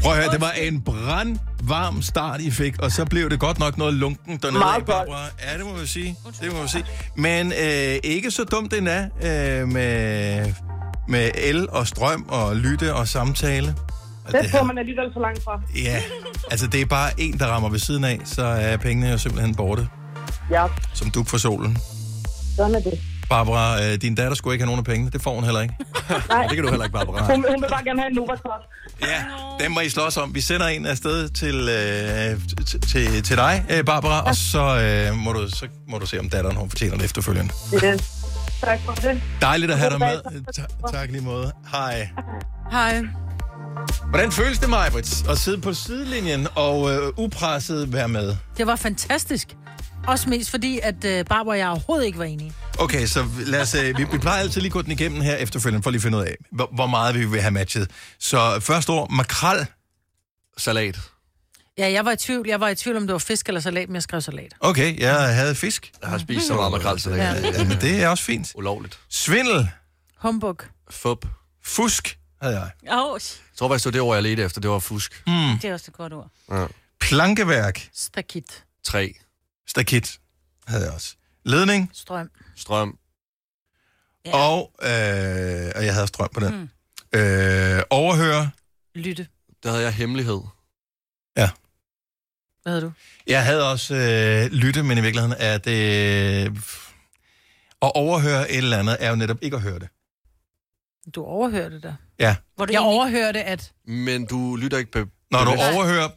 Prøv 0.04 0.12
at 0.12 0.18
høre, 0.18 0.32
det 0.32 0.42
var 0.42 0.52
en 0.52 0.82
brand 0.82 1.38
varm 1.64 2.02
start, 2.02 2.42
I 2.42 2.52
fik, 2.52 2.82
og 2.82 2.92
så 2.92 3.06
blev 3.06 3.30
det 3.30 3.40
godt 3.40 3.60
nok 3.60 3.78
noget 3.78 3.94
lunken 3.94 4.38
dernede 4.38 4.60
Meget 4.60 4.80
af, 4.80 4.86
Barbara. 4.86 5.26
Ja, 5.52 5.58
det 5.58 5.66
må 5.66 5.74
vi 5.74 5.88
sige. 5.88 6.16
Det 6.42 6.54
må 6.54 6.62
vi 6.62 6.68
sige. 6.68 6.86
Men 7.16 7.52
øh, 7.52 8.00
ikke 8.04 8.32
så 8.32 8.44
dumt 8.44 8.72
den 8.72 8.88
er 8.88 9.04
øh, 9.04 9.68
med, 9.68 10.54
med 11.08 11.32
el 11.36 11.70
og 11.70 11.88
strøm 11.88 12.26
og 12.30 12.56
lytte 12.56 12.94
og 12.94 13.08
samtale. 13.08 13.68
Det 13.68 14.42
det 14.42 14.52
får 14.52 14.64
man 14.64 14.78
alligevel 14.78 15.10
for 15.14 15.20
langt 15.20 15.44
fra. 15.44 15.62
Ja, 15.84 16.02
altså 16.52 16.68
det 16.68 16.82
er 16.82 16.86
bare 16.86 17.12
en, 17.18 17.40
der 17.40 17.46
rammer 17.46 17.70
ved 17.70 17.80
siden 17.80 18.04
af, 18.04 18.20
så 18.26 18.44
er 18.44 18.78
pengene 18.78 19.10
jo 19.10 19.18
simpelthen 19.18 19.56
borte, 19.56 19.88
Ja, 20.52 20.66
som 20.94 21.10
duk 21.12 21.28
for 21.28 21.38
solen. 21.38 21.78
sådan 22.56 22.76
er 22.76 22.80
det. 22.80 23.00
Barbara, 23.30 23.84
øh, 23.84 23.96
din 24.02 24.16
datter 24.16 24.36
skulle 24.36 24.54
ikke 24.54 24.64
have 24.64 24.68
nogen 24.68 24.80
af 24.80 24.86
pengene. 24.86 25.12
Det 25.12 25.22
får 25.22 25.36
hun 25.36 25.44
heller 25.44 25.62
ikke. 25.62 25.74
Nej. 26.30 26.44
det 26.48 26.56
kan 26.56 26.64
du 26.64 26.70
heller 26.70 26.86
ikke, 26.86 26.94
Barbara. 26.94 27.26
Hun, 27.36 27.46
hun 27.50 27.62
vil 27.62 27.70
bare 27.70 27.84
gerne 27.84 28.00
have 28.02 28.10
en 28.10 28.16
Nova-kort. 28.16 28.62
Ja, 29.02 29.24
den 29.60 29.72
må 29.74 29.80
I 29.80 29.90
slås 29.90 30.18
om. 30.18 30.36
Vi 30.36 30.42
sender 30.42 30.68
en 30.68 30.86
afsted 30.86 31.30
til, 31.30 31.56
øh, 31.56 32.40
til, 32.68 32.82
til, 32.82 33.24
til 33.24 33.38
dig, 33.38 33.66
øh, 33.70 33.86
Barbara, 33.86 34.22
og 34.22 34.36
så, 34.36 34.80
øh, 35.10 35.16
må 35.18 35.34
du, 35.34 35.50
så 35.50 35.68
må 35.88 35.98
du 35.98 36.06
se, 36.06 36.20
om 36.20 36.30
datteren 36.30 36.56
hun 36.56 36.70
fortjener 36.70 36.96
det 36.96 37.06
efterfølgende. 37.06 37.54
Yes. 37.74 38.12
Tak 38.62 38.80
for 38.86 38.94
det. 38.94 39.22
Dejligt 39.42 39.72
at 39.72 39.78
have 39.78 39.90
dig 39.90 40.00
med. 40.00 40.44
Ta- 40.56 40.98
tak 40.98 41.12
lige 41.12 41.22
måde. 41.24 41.52
Hej. 41.72 42.10
Hej. 42.72 43.02
Hvordan 44.10 44.32
føles 44.32 44.60
det, 44.60 44.70
Majbrits, 44.70 45.24
at 45.30 45.38
sidde 45.38 45.62
på 45.62 45.74
sidelinjen 45.74 46.48
og 46.56 46.92
øh, 46.94 47.00
upresset 47.18 47.94
være 47.94 48.08
med? 48.08 48.36
Det 48.58 48.68
var 48.68 48.76
fantastisk. 48.76 49.48
Også 50.08 50.30
mest 50.30 50.50
fordi, 50.50 50.80
at 50.84 51.06
øh, 51.06 51.26
Barbara 51.26 51.54
og 51.54 51.58
jeg 51.60 51.68
overhovedet 51.70 52.06
ikke 52.06 52.18
var 52.20 52.26
enige. 52.26 52.54
Okay, 52.80 53.06
så 53.06 53.26
lad 53.46 53.62
os, 53.62 53.76
øh, 53.76 53.98
vi, 53.98 54.04
vi 54.12 54.18
plejer 54.18 54.40
altid 54.42 54.62
lige 54.62 54.70
at 54.70 54.74
gå 54.74 54.82
den 54.82 54.92
igennem 54.92 55.22
her 55.22 55.36
efterfølgende, 55.36 55.84
for 55.84 55.90
lige 55.92 55.98
at 56.00 56.04
finde 56.04 56.18
ud 56.18 56.24
af, 56.24 56.36
hvor, 56.52 56.70
hvor 56.76 56.88
meget 56.88 57.16
vi 57.16 57.26
vil 57.26 57.42
have 57.42 57.52
matchet. 57.52 57.92
Så 58.20 58.60
første 58.60 58.90
ord, 58.90 59.12
makrel. 59.12 59.66
Salat. 60.58 61.00
Ja, 61.78 61.92
jeg 61.92 62.06
var 62.06 62.12
i 62.12 62.16
tvivl. 62.18 62.48
Jeg 62.48 62.60
var 62.60 62.70
i 62.70 62.76
tvivl, 62.76 62.98
om 62.98 63.08
det 63.08 63.12
var 63.14 63.20
fisk 63.20 63.48
eller 63.48 63.62
salat, 63.62 63.90
men 63.90 63.96
jeg 63.96 64.04
skrev 64.04 64.22
salat. 64.22 64.54
Okay, 64.60 65.00
jeg 65.00 65.36
havde 65.36 65.56
fisk. 65.56 65.92
Jeg 66.02 66.10
har 66.10 66.18
spist 66.18 66.48
så 66.48 66.54
meget 66.56 66.72
makrelsalat. 66.72 67.18
Ja. 67.44 67.50
Ja, 67.50 67.64
men 67.64 67.82
det 67.82 68.04
er 68.04 68.08
også 68.08 68.24
fint. 68.24 68.52
Ulovligt. 68.56 69.00
Svindel. 69.10 69.70
Humbug. 70.18 70.58
Fup. 70.90 71.26
Fusk 71.64 72.18
havde 72.42 72.56
jeg. 72.60 72.70
Åh, 72.84 73.14
Jeg 73.14 73.22
tror 73.58 73.68
faktisk, 73.70 73.84
det 73.86 73.86
var 73.86 73.92
det 73.92 74.02
ord, 74.02 74.16
jeg 74.16 74.24
ledte 74.24 74.44
efter. 74.44 74.62
Det 74.62 74.70
var 74.70 74.80
fusk. 74.80 75.24
Hmm. 75.28 75.60
det 75.62 75.70
er 75.70 75.74
også 75.74 75.86
et 75.88 75.98
godt 75.98 76.14
ord. 76.14 76.28
Ja. 76.52 76.66
Plankeværk. 77.00 77.90
Stakit. 77.94 78.64
Tre. 78.84 79.14
Stakit 79.68 80.20
havde 80.68 80.84
jeg 80.84 80.94
også. 80.94 81.16
Ledning. 81.46 81.90
Strøm. 81.94 82.32
Strøm. 82.56 82.98
Ja. 84.26 84.36
Og, 84.38 84.72
øh, 84.82 85.72
og 85.76 85.86
jeg 85.86 85.94
havde 85.94 86.08
strøm 86.08 86.30
på 86.34 86.40
den. 86.40 86.56
Mm. 86.56 87.20
Øh, 87.20 87.82
overhøre. 87.90 88.52
Lytte. 88.96 89.28
Der 89.64 89.70
havde 89.70 89.84
jeg 89.84 89.94
hemmelighed. 89.94 90.42
Ja. 91.38 91.50
Hvad 92.64 92.74
havde 92.74 92.82
du? 92.86 92.92
Jeg 93.28 93.46
havde 93.46 93.72
også 93.72 93.96
øh, 93.96 94.52
lytte, 94.52 94.84
men 94.84 94.98
i 94.98 95.02
virkeligheden 95.02 95.36
er 95.40 95.58
det... 95.58 96.46
At 97.82 97.92
overhøre 97.96 98.52
et 98.52 98.58
eller 98.58 98.78
andet 98.80 98.98
er 99.00 99.10
jo 99.10 99.16
netop 99.16 99.38
ikke 99.42 99.56
at 99.56 99.62
høre 99.62 99.80
det. 99.80 99.90
Du 101.16 101.24
overhørte 101.24 101.82
det. 101.82 101.98
Ja. 102.20 102.36
Hvor 102.56 102.66
du 102.66 102.74
Jeg 102.74 102.80
egentlig- 102.80 102.96
overhørte, 102.98 103.44
at... 103.44 103.74
Men 103.88 104.26
du 104.26 104.56
lytter 104.56 104.78
ikke... 104.78 104.92
Be- 104.92 105.12
Når 105.32 105.44
du 105.46 105.52
overhører, 105.52 106.10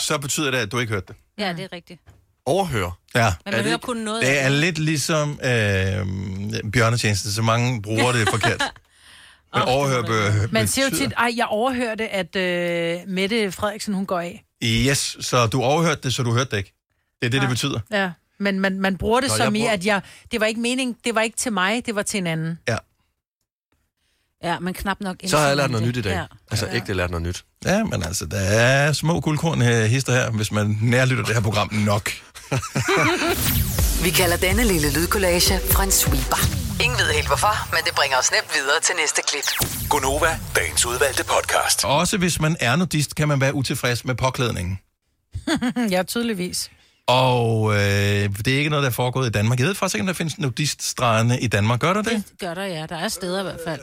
så 0.00 0.18
betyder 0.18 0.50
det, 0.50 0.58
at 0.58 0.72
du 0.72 0.78
ikke 0.78 0.92
hørte 0.92 1.06
det. 1.08 1.16
Ja, 1.38 1.52
det 1.52 1.64
er 1.64 1.72
rigtigt. 1.72 2.00
Overhør? 2.46 2.98
Ja. 3.14 3.24
Men 3.44 3.52
man 3.52 3.54
det 3.54 3.64
hører 3.64 3.78
kun 3.78 3.96
noget 3.96 4.22
Det 4.22 4.42
er 4.42 4.48
lidt 4.48 4.78
ligesom 4.78 5.30
øh, 5.30 6.70
bjørnetjeneste, 6.72 7.32
så 7.34 7.42
mange 7.42 7.82
bruger 7.82 8.12
det 8.12 8.28
forkert. 8.28 8.62
Men 9.54 9.62
overhøre 9.62 10.04
bør, 10.04 10.46
Man 10.50 10.68
siger 10.68 10.88
jo 10.90 10.96
tit, 10.96 11.12
ej, 11.16 11.32
jeg 11.36 11.46
overhørte, 11.46 12.08
at 12.08 12.36
øh, 12.36 12.98
Mette 13.06 13.52
Frederiksen, 13.52 13.94
hun 13.94 14.06
går 14.06 14.20
af. 14.20 14.44
Yes, 14.64 15.16
så 15.20 15.46
du 15.46 15.62
overhørte 15.62 16.00
det, 16.02 16.14
så 16.14 16.22
du 16.22 16.32
hørte 16.32 16.50
det 16.50 16.56
ikke. 16.56 16.72
Det 17.22 17.26
er 17.26 17.30
det, 17.30 17.32
det 17.32 17.40
Nej. 17.42 17.50
betyder. 17.50 17.80
Ja, 17.90 18.10
men 18.38 18.60
man, 18.60 18.80
man 18.80 18.96
bruger 18.96 19.20
det 19.20 19.28
Nå, 19.30 19.36
som 19.36 19.54
jeg 19.54 19.62
i, 19.62 19.64
bruger- 19.64 19.72
at 19.72 19.86
jeg, 19.86 20.00
det 20.32 20.40
var 20.40 20.46
ikke 20.46 20.60
mening, 20.60 20.96
det 21.04 21.14
var 21.14 21.20
ikke 21.20 21.36
til 21.36 21.52
mig, 21.52 21.86
det 21.86 21.94
var 21.94 22.02
til 22.02 22.18
en 22.18 22.26
anden. 22.26 22.58
Ja. 22.68 22.76
Ja, 24.42 24.58
men 24.58 24.74
knap 24.74 25.00
nok... 25.00 25.16
Så 25.26 25.38
har 25.38 25.46
jeg 25.46 25.56
lært 25.56 25.70
noget 25.70 25.86
nyt 25.86 25.96
i 25.96 26.00
dag. 26.00 26.12
Ja. 26.12 26.24
Altså 26.50 26.68
ægte 26.72 26.94
lært 26.94 27.10
noget 27.10 27.22
nyt. 27.26 27.44
Ja, 27.64 27.84
men 27.84 28.02
altså, 28.02 28.26
der 28.26 28.36
er 28.38 28.92
små 28.92 29.20
guldkorn 29.20 29.60
her, 29.60 29.84
hister 29.86 30.12
her, 30.12 30.30
hvis 30.30 30.52
man 30.52 30.78
nærlytter 30.82 31.24
det 31.24 31.34
her 31.34 31.42
program 31.42 31.74
nok. 31.74 32.10
Vi 34.04 34.10
kalder 34.10 34.36
denne 34.36 34.64
lille 34.64 34.92
lydkollage 34.92 35.54
en 35.84 35.90
sweeper. 35.90 36.40
Ingen 36.84 36.98
ved 36.98 37.12
helt 37.14 37.26
hvorfor, 37.26 37.74
men 37.74 37.80
det 37.84 37.94
bringer 37.94 38.18
os 38.18 38.30
nemt 38.32 38.54
videre 38.54 38.80
til 38.82 38.94
næste 39.00 39.22
klip. 39.28 39.68
Gunova, 39.90 40.38
dagens 40.56 40.86
udvalgte 40.86 41.24
podcast. 41.24 41.84
Også 41.84 42.18
hvis 42.18 42.40
man 42.40 42.56
er 42.60 42.76
nudist, 42.76 43.14
kan 43.14 43.28
man 43.28 43.40
være 43.40 43.54
utilfreds 43.54 44.04
med 44.04 44.14
påklædningen. 44.14 44.78
ja, 45.94 46.02
tydeligvis. 46.02 46.70
Og 47.06 47.72
øh, 47.74 47.78
det 47.78 48.48
er 48.48 48.58
ikke 48.58 48.70
noget, 48.70 48.82
der 48.82 48.88
er 48.88 48.92
foregået 48.94 49.26
i 49.26 49.30
Danmark. 49.30 49.58
Jeg 49.58 49.66
ved 49.66 49.74
faktisk 49.74 49.94
ikke, 49.94 50.02
om 50.02 50.06
der 50.06 50.14
findes 50.14 50.38
nudiststrande 50.38 51.40
i 51.40 51.46
Danmark. 51.46 51.80
Gør 51.80 51.92
der 51.92 52.02
det? 52.02 52.12
Det 52.12 52.38
gør 52.40 52.54
der, 52.54 52.64
ja. 52.64 52.86
Der 52.88 52.96
er 52.96 53.08
steder 53.08 53.40
i 53.40 53.42
hvert 53.42 53.60
fald. 53.66 53.80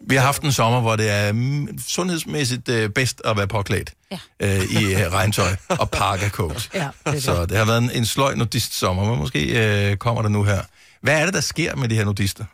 Vi 0.00 0.14
har 0.14 0.22
haft 0.22 0.42
en 0.42 0.52
sommer, 0.52 0.80
hvor 0.80 0.96
det 0.96 1.10
er 1.10 1.32
mm, 1.32 1.78
sundhedsmæssigt 1.88 2.68
øh, 2.68 2.90
bedst 2.90 3.22
at 3.24 3.36
være 3.36 3.46
påklædt 3.48 3.92
Ja. 4.10 4.18
øh, 4.40 4.62
i 4.64 4.94
øh, 4.94 5.12
regntøj 5.12 5.56
og 5.68 5.90
pakkercoat. 5.90 6.70
Ja, 6.74 6.88
det 7.06 7.22
Så 7.22 7.46
det 7.46 7.56
har 7.56 7.64
været 7.64 7.82
en, 7.82 7.90
en 7.90 8.04
sløj 8.06 8.34
nudist 8.34 8.74
sommer, 8.78 9.04
men 9.04 9.18
måske 9.18 9.90
øh, 9.90 9.96
kommer 9.96 10.22
der 10.22 10.28
nu 10.28 10.42
her. 10.44 10.60
Hvad 11.02 11.20
er 11.20 11.24
det, 11.24 11.34
der 11.34 11.40
sker 11.40 11.76
med 11.76 11.88
de 11.88 11.94
her 11.94 12.04
nudister? 12.04 12.44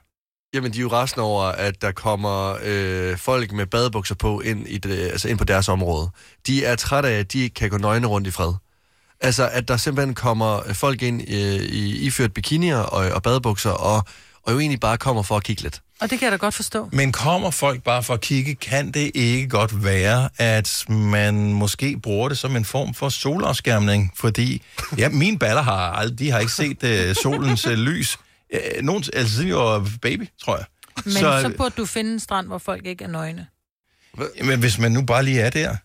Jamen, 0.54 0.72
de 0.72 0.78
er 0.78 0.82
jo 0.82 0.88
rasende 0.88 1.24
over, 1.24 1.44
at 1.44 1.82
der 1.82 1.92
kommer 1.92 2.56
øh, 2.62 3.16
folk 3.18 3.52
med 3.52 3.66
badebukser 3.66 4.14
på 4.14 4.40
ind, 4.40 4.66
i 4.68 4.78
det, 4.78 4.98
altså 5.10 5.28
ind 5.28 5.38
på 5.38 5.44
deres 5.44 5.68
område. 5.68 6.10
De 6.46 6.64
er 6.64 6.76
trætte 6.76 7.08
af, 7.08 7.18
at 7.18 7.32
de 7.32 7.38
ikke 7.38 7.54
kan 7.54 7.70
gå 7.70 7.78
nøgne 7.78 8.06
rundt 8.06 8.26
i 8.26 8.30
fred. 8.30 8.52
Altså, 9.20 9.48
at 9.48 9.68
der 9.68 9.76
simpelthen 9.76 10.14
kommer 10.14 10.72
folk 10.72 11.02
ind 11.02 11.22
øh, 11.28 11.36
i 11.62 12.06
iført 12.06 12.32
bikinier 12.34 12.78
og, 12.78 13.10
og 13.12 13.22
badebukser, 13.22 13.70
og, 13.70 14.04
og 14.42 14.52
jo 14.52 14.58
egentlig 14.58 14.80
bare 14.80 14.98
kommer 14.98 15.22
for 15.22 15.36
at 15.36 15.44
kigge 15.44 15.62
lidt. 15.62 15.80
Og 16.00 16.10
det 16.10 16.18
kan 16.18 16.26
jeg 16.26 16.32
da 16.32 16.36
godt 16.36 16.54
forstå. 16.54 16.88
Men 16.92 17.12
kommer 17.12 17.50
folk 17.50 17.82
bare 17.82 18.02
for 18.02 18.14
at 18.14 18.20
kigge, 18.20 18.54
kan 18.54 18.90
det 18.90 19.10
ikke 19.14 19.48
godt 19.48 19.84
være, 19.84 20.28
at 20.38 20.84
man 20.88 21.52
måske 21.52 21.98
bruger 22.02 22.28
det 22.28 22.38
som 22.38 22.56
en 22.56 22.64
form 22.64 22.94
for 22.94 23.08
solafskærmning? 23.08 24.12
Fordi, 24.16 24.62
ja, 24.98 25.08
mine 25.08 25.38
baller 25.38 25.62
har 25.62 25.92
aldrig, 25.92 26.18
de 26.18 26.30
har 26.30 26.38
ikke 26.38 26.52
set 26.52 26.82
uh, 26.82 27.14
solens 27.22 27.66
uh, 27.66 27.72
lys. 27.72 28.18
Uh, 28.54 28.82
nogen, 28.84 29.04
altså 29.12 29.34
siden 29.34 29.48
jeg 29.48 29.56
var 29.56 29.88
baby, 30.02 30.28
tror 30.44 30.56
jeg. 30.56 30.64
Men 31.04 31.12
så, 31.12 31.40
så 31.42 31.52
burde 31.56 31.74
du 31.76 31.86
finde 31.86 32.12
en 32.12 32.20
strand, 32.20 32.46
hvor 32.46 32.58
folk 32.58 32.86
ikke 32.86 33.04
er 33.04 33.08
nøgne. 33.08 33.46
Men 34.44 34.60
hvis 34.60 34.78
man 34.78 34.92
nu 34.92 35.02
bare 35.02 35.24
lige 35.24 35.40
er 35.40 35.50
der. 35.50 35.76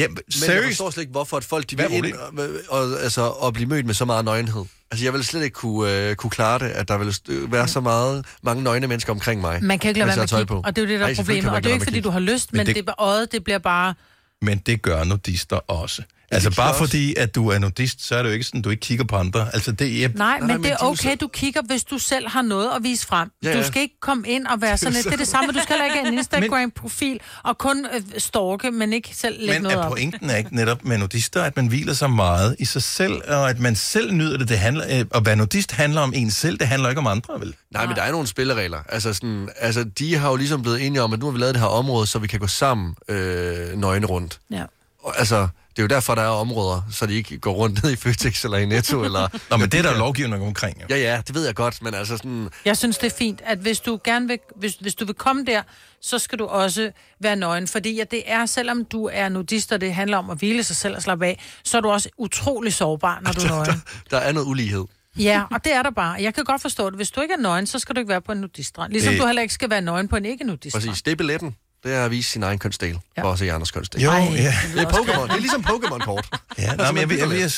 Ja, 0.00 0.08
Men 0.08 0.16
jeg 0.16 0.34
seriøst. 0.34 0.66
forstår 0.66 0.90
slet 0.90 1.00
ikke, 1.02 1.10
hvorfor 1.10 1.36
at 1.36 1.44
folk 1.44 1.70
de 1.70 1.76
er 1.82 1.88
vil 1.88 2.04
ind 2.08 2.14
og, 2.16 2.48
og, 2.68 3.00
altså, 3.02 3.20
og 3.22 3.52
blive 3.52 3.68
mødt 3.68 3.86
med 3.86 3.94
så 3.94 4.04
meget 4.04 4.24
nøgenhed. 4.24 4.64
Altså, 4.90 5.04
jeg 5.06 5.12
vil 5.12 5.24
slet 5.24 5.42
ikke 5.44 5.54
kunne, 5.54 5.92
øh, 6.08 6.14
kunne 6.16 6.30
klare 6.30 6.58
det, 6.58 6.64
at 6.70 6.88
der 6.88 6.98
vil 6.98 7.14
øh, 7.28 7.52
være 7.52 7.68
så 7.68 7.80
meget, 7.80 8.24
mange 8.42 8.62
nøgne 8.62 8.86
mennesker 8.86 9.12
omkring 9.12 9.40
mig. 9.40 9.64
Man 9.64 9.78
kan 9.78 9.88
ikke 9.88 9.98
lade 10.00 10.06
være 10.06 10.12
jeg 10.12 10.16
med 10.18 10.22
at 10.22 10.30
kigge, 10.30 10.46
på. 10.46 10.62
og 10.66 10.76
det 10.76 10.82
er 10.82 10.86
jo 10.86 10.92
det, 10.92 11.00
der 11.00 11.06
er 11.06 11.14
problemet. 11.14 11.52
Og 11.52 11.56
det 11.62 11.66
er 11.66 11.70
jo 11.70 11.74
ikke 11.74 11.84
fordi 11.86 12.00
du 12.00 12.10
har 12.10 12.20
lyst, 12.20 12.52
Men 12.52 12.58
men, 12.58 12.66
det- 12.66 12.76
det... 12.76 12.86
det 12.86 12.94
øjet, 12.98 13.32
det 13.32 13.44
bliver 13.44 13.58
bare... 13.58 13.94
Men 14.42 14.58
det 14.58 14.82
gør 14.82 15.04
nudister 15.04 15.56
også. 15.70 16.02
Altså 16.32 16.50
bare 16.56 16.68
også. 16.70 16.78
fordi, 16.78 17.14
at 17.16 17.34
du 17.34 17.48
er 17.48 17.58
nudist, 17.58 18.06
så 18.06 18.16
er 18.16 18.22
det 18.22 18.28
jo 18.28 18.32
ikke 18.32 18.44
sådan, 18.44 18.62
du 18.62 18.70
ikke 18.70 18.80
kigger 18.80 19.04
på 19.04 19.16
andre. 19.16 19.48
Altså 19.52 19.72
det 19.72 20.04
er... 20.04 20.08
Nej, 20.14 20.40
men 20.40 20.62
det 20.64 20.72
er 20.72 20.76
okay, 20.80 21.16
du 21.20 21.28
kigger, 21.28 21.60
hvis 21.66 21.84
du 21.84 21.98
selv 21.98 22.28
har 22.28 22.42
noget 22.42 22.70
at 22.76 22.82
vise 22.82 23.06
frem. 23.06 23.30
Ja, 23.42 23.52
Du 23.52 23.58
ja. 23.58 23.66
skal 23.66 23.82
ikke 23.82 24.00
komme 24.00 24.28
ind 24.28 24.46
og 24.46 24.60
være 24.62 24.76
sådan 24.76 24.92
lidt. 24.92 25.04
Det 25.04 25.12
er 25.12 25.16
det 25.16 25.28
samme, 25.28 25.52
du 25.52 25.58
skal 25.62 25.68
heller 25.74 25.84
ikke 25.84 25.96
have 25.98 26.08
en 26.08 26.18
Instagram-profil 26.18 27.20
og 27.44 27.58
kun 27.58 27.86
øh, 27.94 28.02
stalke, 28.18 28.70
men 28.70 28.92
ikke 28.92 29.10
selv 29.14 29.36
lægge 29.38 29.52
Men 29.52 29.62
noget 29.62 29.76
er 29.78 29.82
op. 29.82 29.90
pointen 29.92 30.30
er 30.30 30.36
ikke 30.36 30.56
netop 30.56 30.84
med 30.84 30.98
nudister, 30.98 31.42
at 31.42 31.56
man 31.56 31.66
hviler 31.66 31.92
så 31.94 32.08
meget 32.08 32.56
i 32.58 32.64
sig 32.64 32.82
selv, 32.82 33.20
og 33.28 33.50
at 33.50 33.58
man 33.58 33.76
selv 33.76 34.12
nyder 34.12 34.38
det. 34.38 34.48
det 34.48 34.58
handler, 34.58 34.84
øh, 35.00 35.04
at 35.14 35.26
være 35.26 35.36
nudist 35.36 35.72
handler 35.72 36.00
om 36.00 36.12
en 36.16 36.30
selv, 36.30 36.58
det 36.58 36.66
handler 36.68 36.88
ikke 36.88 36.98
om 36.98 37.06
andre, 37.06 37.40
vel? 37.40 37.54
Nej, 37.70 37.86
men 37.86 37.96
der 37.96 38.02
er 38.02 38.12
nogle 38.12 38.26
spilleregler. 38.26 38.78
Altså, 38.88 39.12
sådan, 39.12 39.48
altså, 39.56 39.84
de 39.84 40.14
har 40.16 40.30
jo 40.30 40.36
ligesom 40.36 40.62
blevet 40.62 40.86
enige 40.86 41.02
om, 41.02 41.12
at 41.12 41.18
nu 41.18 41.24
har 41.26 41.32
vi 41.32 41.38
lavet 41.38 41.54
det 41.54 41.60
her 41.62 41.68
område, 41.68 42.06
så 42.06 42.18
vi 42.18 42.26
kan 42.26 42.40
gå 42.40 42.46
sammen 42.46 42.94
øh, 43.08 43.78
nøgne 43.78 44.06
rundt. 44.06 44.38
Ja. 44.50 44.62
Og, 45.02 45.18
altså, 45.18 45.48
er 45.80 45.84
jo 45.84 45.88
derfor, 45.88 46.14
der 46.14 46.22
er 46.22 46.26
områder, 46.28 46.82
så 46.92 47.06
de 47.06 47.14
ikke 47.14 47.38
går 47.38 47.52
rundt 47.52 47.82
ned 47.82 47.92
i 47.92 47.96
Føtex 47.96 48.44
eller 48.44 48.58
i 48.58 48.66
Netto. 48.66 49.04
Eller, 49.04 49.28
Nå, 49.50 49.56
men 49.56 49.68
det 49.70 49.78
er 49.78 49.82
der 49.82 49.98
lovgivning 49.98 50.42
omkring, 50.44 50.80
jo. 50.80 50.86
Ja, 50.90 50.96
ja, 50.96 51.22
det 51.26 51.34
ved 51.34 51.44
jeg 51.46 51.54
godt, 51.54 51.82
men 51.82 51.94
altså 51.94 52.16
sådan... 52.16 52.48
Jeg 52.64 52.76
synes, 52.76 52.98
det 52.98 53.12
er 53.12 53.16
fint, 53.16 53.40
at 53.44 53.58
hvis 53.58 53.80
du 53.80 53.98
gerne 54.04 54.28
vil, 54.28 54.38
hvis, 54.56 54.74
hvis 54.80 54.94
du 54.94 55.04
vil 55.04 55.14
komme 55.14 55.44
der, 55.44 55.62
så 56.02 56.18
skal 56.18 56.38
du 56.38 56.44
også 56.46 56.90
være 57.20 57.36
nøgen. 57.36 57.68
Fordi 57.68 58.00
at 58.00 58.10
det 58.10 58.22
er, 58.26 58.46
selvom 58.46 58.84
du 58.84 59.10
er 59.12 59.28
nudist, 59.28 59.72
og 59.72 59.80
det 59.80 59.94
handler 59.94 60.16
om 60.16 60.30
at 60.30 60.38
hvile 60.38 60.62
sig 60.64 60.76
selv 60.76 60.96
og 60.96 61.02
slappe 61.02 61.26
af, 61.26 61.40
så 61.64 61.76
er 61.76 61.80
du 61.80 61.90
også 61.90 62.08
utrolig 62.18 62.72
sårbar, 62.74 63.20
når 63.22 63.32
du 63.32 63.40
er 63.40 63.48
nøgen. 63.56 63.82
Der 64.10 64.18
er 64.18 64.32
noget 64.32 64.46
ulighed. 64.46 64.84
Ja, 65.18 65.42
og 65.50 65.64
det 65.64 65.74
er 65.74 65.82
der 65.82 65.90
bare. 65.90 66.22
Jeg 66.22 66.34
kan 66.34 66.44
godt 66.44 66.62
forstå 66.62 66.90
det. 66.90 66.96
Hvis 66.96 67.10
du 67.10 67.20
ikke 67.20 67.34
er 67.34 67.38
nøgen, 67.38 67.66
så 67.66 67.78
skal 67.78 67.94
du 67.94 68.00
ikke 68.00 68.08
være 68.08 68.20
på 68.20 68.32
en 68.32 68.38
nudiststrand. 68.38 68.92
Ligesom 68.92 69.12
Det- 69.12 69.20
du 69.22 69.26
heller 69.26 69.42
ikke 69.42 69.54
skal 69.54 69.70
være 69.70 69.80
nøgen 69.80 70.08
på 70.08 70.16
en 70.16 70.24
ikke-nudiststrand. 70.24 70.84
Præcis, 70.88 71.02
det 71.02 71.12
er 71.12 71.16
billetten. 71.16 71.56
Det 71.84 71.94
er 71.94 72.04
at 72.04 72.10
vise 72.10 72.30
sin 72.30 72.42
egen 72.42 72.58
kønsdel, 72.58 72.98
ja. 73.16 73.22
for 73.22 73.32
at 73.32 73.38
se 73.38 73.52
andres 73.52 73.70
kønsdel. 73.70 74.00
Jo, 74.00 74.10
Ej, 74.10 74.18
ja. 74.18 74.54
Det 74.74 74.82
er 74.82 74.88
Pokémon. 74.88 75.22
Det 75.22 75.30
er 75.30 75.40
ligesom 75.40 75.64
Pokémon-kort. 75.64 76.28
Ja, 76.58 76.74
nej, 76.76 76.92
men 76.92 77.10
jeg, 77.10 77.18
jeg, 77.18 77.30
vil, 77.30 77.38
jeg, 77.38 77.50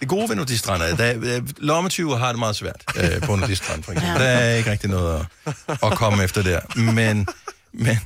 det 0.00 0.08
gode 0.08 0.28
ved 0.28 0.36
nudistrander, 0.36 0.96
der, 0.96 1.40
lommetyver 1.56 2.16
har 2.16 2.28
det 2.28 2.38
meget 2.38 2.56
svært 2.56 2.84
øh, 2.96 3.20
på 3.22 3.36
nudistrand, 3.36 3.82
for 3.82 3.92
eksempel. 3.92 4.22
Ja. 4.22 4.28
Der 4.28 4.30
er 4.30 4.54
ikke 4.54 4.70
rigtig 4.70 4.90
noget 4.90 5.26
at, 5.46 5.78
at 5.82 5.98
komme 5.98 6.24
efter 6.24 6.42
der. 6.42 6.60
Men, 6.92 7.26
men, 7.72 7.98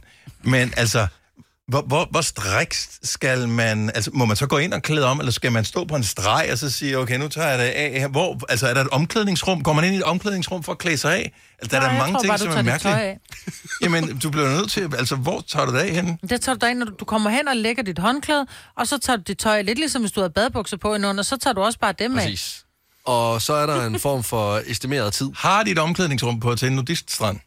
men 0.42 0.72
altså, 0.76 1.06
hvor, 1.68 1.82
hvor, 1.82 2.08
hvor 2.10 2.20
striks 2.20 2.98
skal 3.02 3.48
man... 3.48 3.90
Altså, 3.94 4.10
må 4.14 4.24
man 4.24 4.36
så 4.36 4.46
gå 4.46 4.58
ind 4.58 4.74
og 4.74 4.82
klæde 4.82 5.06
om, 5.06 5.18
eller 5.18 5.32
skal 5.32 5.52
man 5.52 5.64
stå 5.64 5.84
på 5.84 5.96
en 5.96 6.04
streg 6.04 6.48
og 6.52 6.58
så 6.58 6.70
sige, 6.70 6.98
okay, 6.98 7.18
nu 7.18 7.28
tager 7.28 7.48
jeg 7.48 7.58
det 7.58 7.64
af? 7.64 8.08
Hvor, 8.10 8.40
altså, 8.48 8.66
er 8.68 8.74
der 8.74 8.80
et 8.80 8.88
omklædningsrum? 8.88 9.62
Går 9.62 9.72
man 9.72 9.84
ind 9.84 9.94
i 9.94 9.96
et 9.96 10.02
omklædningsrum 10.02 10.62
for 10.62 10.72
at 10.72 10.78
klæde 10.78 10.96
sig 10.96 11.14
af? 11.16 11.32
Altså, 11.58 11.76
der 11.76 11.76
er 11.76 11.80
Nej, 11.80 11.88
der 11.88 11.94
jeg 11.94 11.98
mange 12.02 12.12
tror 12.14 12.20
ting, 12.20 12.30
bare, 12.30 12.38
som 12.38 12.46
du 12.48 12.52
er 12.52 12.62
tager 12.62 12.72
dit 12.72 12.82
tøj 12.82 12.92
mærkelige. 12.92 13.20
Jamen, 13.82 14.18
du 14.18 14.30
bliver 14.30 14.48
nødt 14.48 14.70
til... 14.70 14.80
Altså, 14.98 15.16
hvor 15.16 15.40
tager 15.48 15.66
du 15.66 15.72
det 15.72 15.78
af 15.78 15.90
hen? 15.90 16.16
Det 16.30 16.40
tager 16.40 16.56
du 16.56 16.66
dig 16.66 16.70
ind, 16.70 16.78
når 16.78 16.86
du- 16.86 17.04
kommer 17.04 17.30
hen 17.30 17.48
og 17.48 17.56
lægger 17.56 17.82
dit 17.82 17.98
håndklæde, 17.98 18.46
og 18.76 18.86
så 18.88 18.98
tager 18.98 19.16
du 19.16 19.22
dit 19.26 19.38
tøj, 19.38 19.62
lidt 19.62 19.78
ligesom 19.78 20.02
hvis 20.02 20.12
du 20.12 20.20
havde 20.20 20.32
badebukser 20.32 20.76
på 20.76 20.94
indenunder, 20.94 21.22
så 21.22 21.36
tager 21.36 21.54
du 21.54 21.60
også 21.60 21.78
bare 21.78 21.92
dem 21.98 22.18
af. 22.18 22.22
Præcis. 22.24 22.64
Og 23.04 23.42
så 23.42 23.52
er 23.54 23.66
der 23.66 23.86
en 23.86 24.00
form 24.00 24.22
for 24.22 24.62
estimeret 24.66 25.12
tid. 25.12 25.30
Har 25.36 25.62
de 25.62 25.70
et 25.70 25.78
omklædningsrum 25.78 26.40
på 26.40 26.54
til 26.54 26.68
en 26.68 26.74
nudiststrand? 26.76 27.40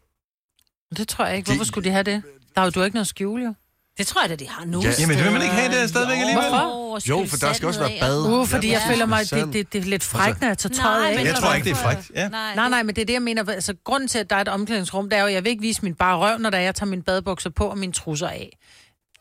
Det 0.97 1.07
tror 1.07 1.25
jeg 1.25 1.37
ikke. 1.37 1.49
Hvorfor 1.51 1.63
skulle 1.65 1.85
de 1.89 1.91
have 1.93 2.03
det? 2.03 2.23
Der 2.55 2.61
er 2.61 2.65
jo 2.65 2.71
du 2.71 2.79
har 2.79 2.85
ikke 2.85 2.95
noget 2.95 3.03
at 3.05 3.07
skjule, 3.09 3.43
jo. 3.45 3.53
Det 3.97 4.07
tror 4.07 4.21
jeg 4.21 4.29
da, 4.29 4.35
de 4.35 4.47
har 4.49 4.65
nu. 4.65 4.81
Ja, 4.81 4.91
jamen, 4.99 5.17
det 5.17 5.23
vil 5.23 5.33
man 5.33 5.41
ikke 5.41 5.53
have 5.53 5.81
det 5.81 5.89
stadigvæk 5.89 6.17
alligevel. 6.17 6.49
Hvorfor? 6.49 7.09
Jo, 7.09 7.25
for 7.29 7.37
der 7.37 7.53
skal 7.53 7.67
også 7.67 7.79
være 7.79 7.97
bad. 8.01 8.21
Uh, 8.21 8.47
fordi 8.47 8.71
jeg 8.71 8.81
Ja. 8.87 8.91
føler 8.93 9.05
mig, 9.05 9.29
det, 9.31 9.53
det, 9.53 9.73
det 9.73 9.79
er 9.81 9.85
lidt 9.89 10.03
frækt, 10.03 10.41
når 10.41 10.47
jeg 10.47 10.57
tager 10.57 10.73
tøjet 10.73 11.05
af. 11.05 11.25
Jeg 11.25 11.35
tror 11.35 11.53
ikke, 11.53 11.65
det 11.65 11.71
er 11.71 11.75
frækt. 11.75 12.11
Ja. 12.15 12.27
Nej, 12.29 12.55
Nej, 12.55 12.69
nej, 12.69 12.83
men 12.83 12.95
det 12.95 13.01
er 13.01 13.05
det, 13.05 13.13
jeg 13.13 13.21
mener. 13.21 13.49
Altså, 13.49 13.73
grunden 13.83 14.09
til, 14.09 14.19
at 14.19 14.29
der 14.29 14.35
er 14.35 14.41
et 14.41 14.47
omklædningsrum, 14.47 15.09
det 15.09 15.17
er 15.17 15.21
jo, 15.21 15.27
at 15.27 15.33
jeg 15.33 15.43
vil 15.43 15.49
ikke 15.49 15.61
vise 15.61 15.81
min 15.81 15.95
bare 15.95 16.17
røv, 16.17 16.37
når 16.37 16.49
der 16.49 16.57
er, 16.57 16.61
jeg 16.61 16.75
tager 16.75 16.89
mine 16.89 17.03
badebukser 17.03 17.49
på 17.49 17.65
og 17.65 17.77
mine 17.77 17.93
trusser 17.93 18.27
af. 18.27 18.57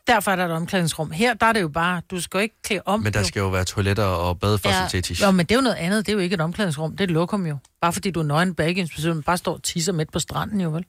Derfor 0.07 0.31
er 0.31 0.37
der 0.37 0.45
et 0.45 0.53
omklædningsrum. 0.53 1.11
Her, 1.11 1.35
der 1.35 1.47
er 1.47 1.53
det 1.53 1.61
jo 1.63 1.69
bare, 1.69 2.03
du 2.11 2.21
skal 2.21 2.39
jo 2.39 2.43
ikke 2.43 2.63
klæde 2.63 2.83
om. 2.87 3.01
Men 3.01 3.13
der 3.13 3.21
jo. 3.21 3.27
skal 3.27 3.41
jo 3.41 3.49
være 3.49 3.65
toiletter 3.65 4.05
og 4.05 4.41
badefacilities. 4.41 5.21
Ja. 5.21 5.27
Jo, 5.27 5.31
men 5.31 5.47
det 5.47 5.55
er 5.55 5.57
jo 5.57 5.63
noget 5.63 5.77
andet. 5.77 6.07
Det 6.07 6.13
er 6.13 6.17
jo 6.17 6.19
ikke 6.19 6.35
et 6.35 6.41
omklædningsrum. 6.41 6.91
Det 6.91 7.01
er 7.01 7.05
et 7.05 7.11
lokum 7.11 7.47
jo. 7.47 7.57
Bare 7.83 7.93
fordi 7.93 8.11
du 8.11 8.21
er 8.21 8.25
nøgen 8.25 8.55
bag 8.55 8.79
en 8.79 8.89
man 9.05 9.23
bare 9.23 9.37
står 9.37 9.53
og 9.55 9.63
tisser 9.63 9.93
midt 9.93 10.13
på 10.13 10.19
stranden 10.19 10.61
jo, 10.61 10.71
vel? 10.71 10.85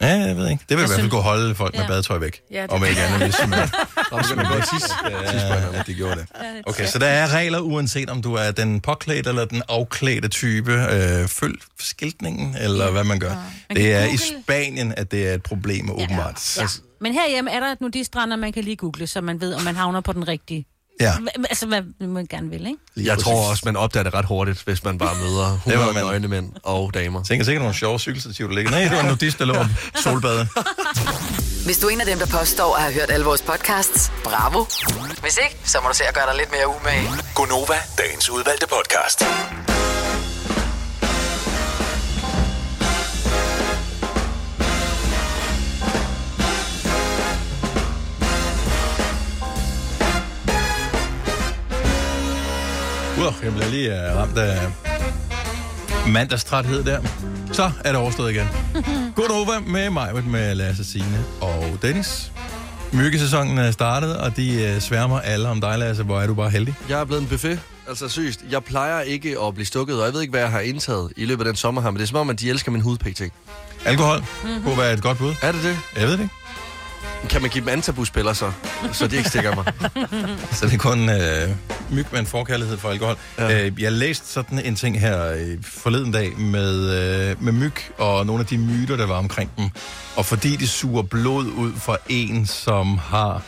Ja, 0.00 0.06
jeg 0.06 0.36
ved 0.36 0.48
ikke. 0.50 0.64
Det 0.68 0.76
vil 0.76 0.76
i 0.76 0.80
Jeg 0.80 0.86
hvert 0.86 0.88
fald 0.88 0.98
synes- 0.98 1.10
kunne 1.10 1.22
holde 1.22 1.54
folk 1.54 1.74
med 1.74 1.82
Ja. 1.82 1.88
badetøj 1.88 2.18
væk. 2.18 2.40
Ja, 2.50 2.62
det- 2.62 2.70
Om 2.70 2.84
ikke 2.88 3.00
andet, 3.02 3.22
hvis 3.22 3.48
man... 3.48 3.68
Om 4.12 4.22
så 4.24 4.34
man 4.34 4.46
godt 4.46 4.64
tisse. 4.74 4.94
Ja, 5.10 5.78
at 5.80 5.86
de 5.86 5.94
gjorde 5.94 6.16
det. 6.16 6.26
Okay, 6.66 6.86
så 6.86 6.98
der 6.98 7.06
er 7.06 7.34
regler, 7.34 7.58
uanset 7.58 8.10
om 8.10 8.22
du 8.22 8.34
er 8.34 8.50
den 8.50 8.80
påklædte 8.80 9.28
eller 9.30 9.44
den 9.44 9.62
afklædte 9.68 10.28
type. 10.28 10.72
Øh, 10.72 11.28
følg 11.28 11.54
skiltningen, 11.80 12.56
eller 12.60 12.90
hvad 12.90 13.04
man 13.04 13.18
gør. 13.18 13.28
Man 13.68 13.76
Det 13.76 13.94
er 13.94 14.04
i 14.04 14.16
Spanien, 14.16 14.94
at 14.96 15.10
det 15.10 15.28
er 15.28 15.34
et 15.34 15.42
problem, 15.42 15.90
åbenbart. 15.90 16.56
Ja. 16.58 16.66
Men 17.00 17.12
herhjemme 17.12 17.50
er 17.50 17.60
der 17.60 17.66
et 17.72 17.80
nudiststrander, 17.80 18.36
man 18.36 18.52
kan 18.52 18.64
lige 18.64 18.76
google, 18.76 19.06
så 19.06 19.20
man 19.20 19.40
ved, 19.40 19.54
om 19.54 19.62
man 19.62 19.76
havner 19.76 20.00
på 20.00 20.12
den 20.12 20.28
rigtige. 20.28 20.66
Ja. 21.00 21.12
Altså, 21.50 21.66
hvad 21.66 22.06
man 22.06 22.26
gerne 22.30 22.50
vil, 22.50 22.66
ikke? 22.66 22.78
Lige 22.94 23.06
Jeg 23.06 23.14
præcis. 23.14 23.24
tror 23.24 23.50
også, 23.50 23.62
man 23.64 23.76
opdager 23.76 24.04
det 24.04 24.14
ret 24.14 24.24
hurtigt, 24.24 24.62
hvis 24.64 24.84
man 24.84 24.98
bare 24.98 25.14
møder 25.22 25.44
Det 25.66 25.78
var 25.78 25.86
100 25.88 25.94
man. 25.94 26.04
nøgne 26.04 26.28
mænd 26.28 26.52
og 26.62 26.94
damer. 26.94 27.20
Jeg 27.20 27.26
tænker 27.26 27.44
sikkert 27.44 27.62
nogle 27.62 27.74
sjove 27.74 27.98
cykelstativer, 27.98 28.48
der 28.48 28.54
ligger. 28.56 28.70
Nej, 28.70 28.80
det 28.82 28.92
var 28.92 29.00
en 29.00 29.06
nudist, 29.06 29.38
der 29.38 29.44
lå 29.44 29.54
om 29.54 29.66
solbadet. 30.02 30.48
Hvis 31.66 31.78
du 31.78 31.86
er 31.86 31.90
en 31.90 32.00
af 32.00 32.06
dem, 32.06 32.18
der 32.18 32.26
påstår 32.26 32.76
at 32.76 32.82
have 32.82 32.94
hørt 32.94 33.10
alle 33.10 33.26
vores 33.26 33.42
podcasts, 33.42 34.12
bravo. 34.24 34.64
Hvis 35.20 35.38
ikke, 35.44 35.56
så 35.64 35.78
må 35.82 35.88
du 35.88 35.94
se 35.94 36.04
at 36.04 36.14
gøre 36.14 36.26
dig 36.26 36.36
lidt 36.36 36.50
mere 36.50 36.68
umage. 36.68 37.08
Gonova, 37.34 37.74
dagens 37.98 38.30
udvalgte 38.30 38.66
podcast. 38.66 39.24
Wow, 53.24 53.32
jeg 53.42 53.52
bliver 53.52 53.68
lige 53.68 53.90
uh, 53.90 54.16
ramt 54.16 54.38
af 54.38 54.68
mandagstræthed 56.08 56.84
der. 56.84 57.00
Så 57.52 57.70
er 57.84 57.92
det 57.92 58.00
overstået 58.00 58.30
igen. 58.30 58.46
God 59.16 59.30
over 59.30 59.60
med 59.60 59.90
mig, 59.90 60.24
med 60.24 60.54
Lasse 60.54 60.84
Signe 60.84 61.24
og 61.40 61.78
Dennis. 61.82 62.32
Myggesæsonen 62.92 63.58
er 63.58 63.70
startet, 63.70 64.16
og 64.16 64.36
de 64.36 64.72
uh, 64.74 64.82
sværmer 64.82 65.20
alle 65.20 65.48
om 65.48 65.60
dig, 65.60 65.78
Lasse. 65.78 66.02
Hvor 66.02 66.20
er 66.20 66.26
du 66.26 66.34
bare 66.34 66.50
heldig. 66.50 66.74
Jeg 66.88 67.00
er 67.00 67.04
blevet 67.04 67.22
en 67.22 67.28
buffet. 67.28 67.60
Altså 67.88 68.08
seriøst, 68.08 68.44
jeg 68.50 68.64
plejer 68.64 69.00
ikke 69.00 69.36
at 69.46 69.54
blive 69.54 69.66
stukket, 69.66 69.98
og 69.98 70.04
jeg 70.04 70.14
ved 70.14 70.20
ikke, 70.20 70.30
hvad 70.30 70.40
jeg 70.40 70.50
har 70.50 70.60
indtaget 70.60 71.12
i 71.16 71.24
løbet 71.24 71.44
af 71.44 71.46
den 71.52 71.56
sommer 71.56 71.82
her, 71.82 71.90
men 71.90 71.96
det 71.96 72.02
er 72.02 72.06
som 72.06 72.18
om, 72.18 72.30
at 72.30 72.40
de 72.40 72.50
elsker 72.50 72.72
min 72.72 72.80
hud 72.80 72.98
pt. 72.98 73.22
Alkohol 73.84 74.18
mm-hmm. 74.18 74.62
kunne 74.62 74.78
være 74.78 74.92
et 74.92 75.02
godt 75.02 75.18
bud. 75.18 75.34
Er 75.42 75.52
det 75.52 75.62
det? 75.62 75.78
Jeg 75.96 76.06
ved 76.06 76.12
det 76.12 76.20
ikke. 76.20 76.34
Kan 77.28 77.42
man 77.42 77.50
give 77.50 77.60
dem 77.64 77.68
antabuspiller 77.68 78.32
så, 78.32 78.52
så 78.92 79.06
de 79.06 79.16
ikke 79.16 79.28
stikker 79.28 79.54
mig? 79.54 79.64
Så 80.58 80.66
det 80.66 80.74
er 80.74 80.78
kun 80.78 81.08
øh, 81.08 81.48
myg 81.90 82.06
med 82.12 82.20
en 82.20 82.26
forkærlighed 82.26 82.76
for 82.76 82.90
alkohol. 82.90 83.16
Ja. 83.38 83.66
Øh, 83.66 83.82
jeg 83.82 83.92
læste 83.92 84.26
sådan 84.26 84.58
en 84.58 84.76
ting 84.76 85.00
her 85.00 85.32
øh, 85.32 85.62
forleden 85.62 86.12
dag 86.12 86.38
med, 86.38 86.90
øh, 87.30 87.42
med 87.42 87.52
myg 87.52 87.72
og 87.98 88.26
nogle 88.26 88.40
af 88.40 88.46
de 88.46 88.58
myter, 88.58 88.96
der 88.96 89.06
var 89.06 89.18
omkring 89.18 89.50
dem. 89.56 89.70
Og 90.16 90.26
fordi 90.26 90.56
de 90.56 90.68
suger 90.68 91.02
blod 91.02 91.44
ud 91.44 91.72
fra 91.76 91.96
en, 92.08 92.46
som 92.46 92.98
har 92.98 93.42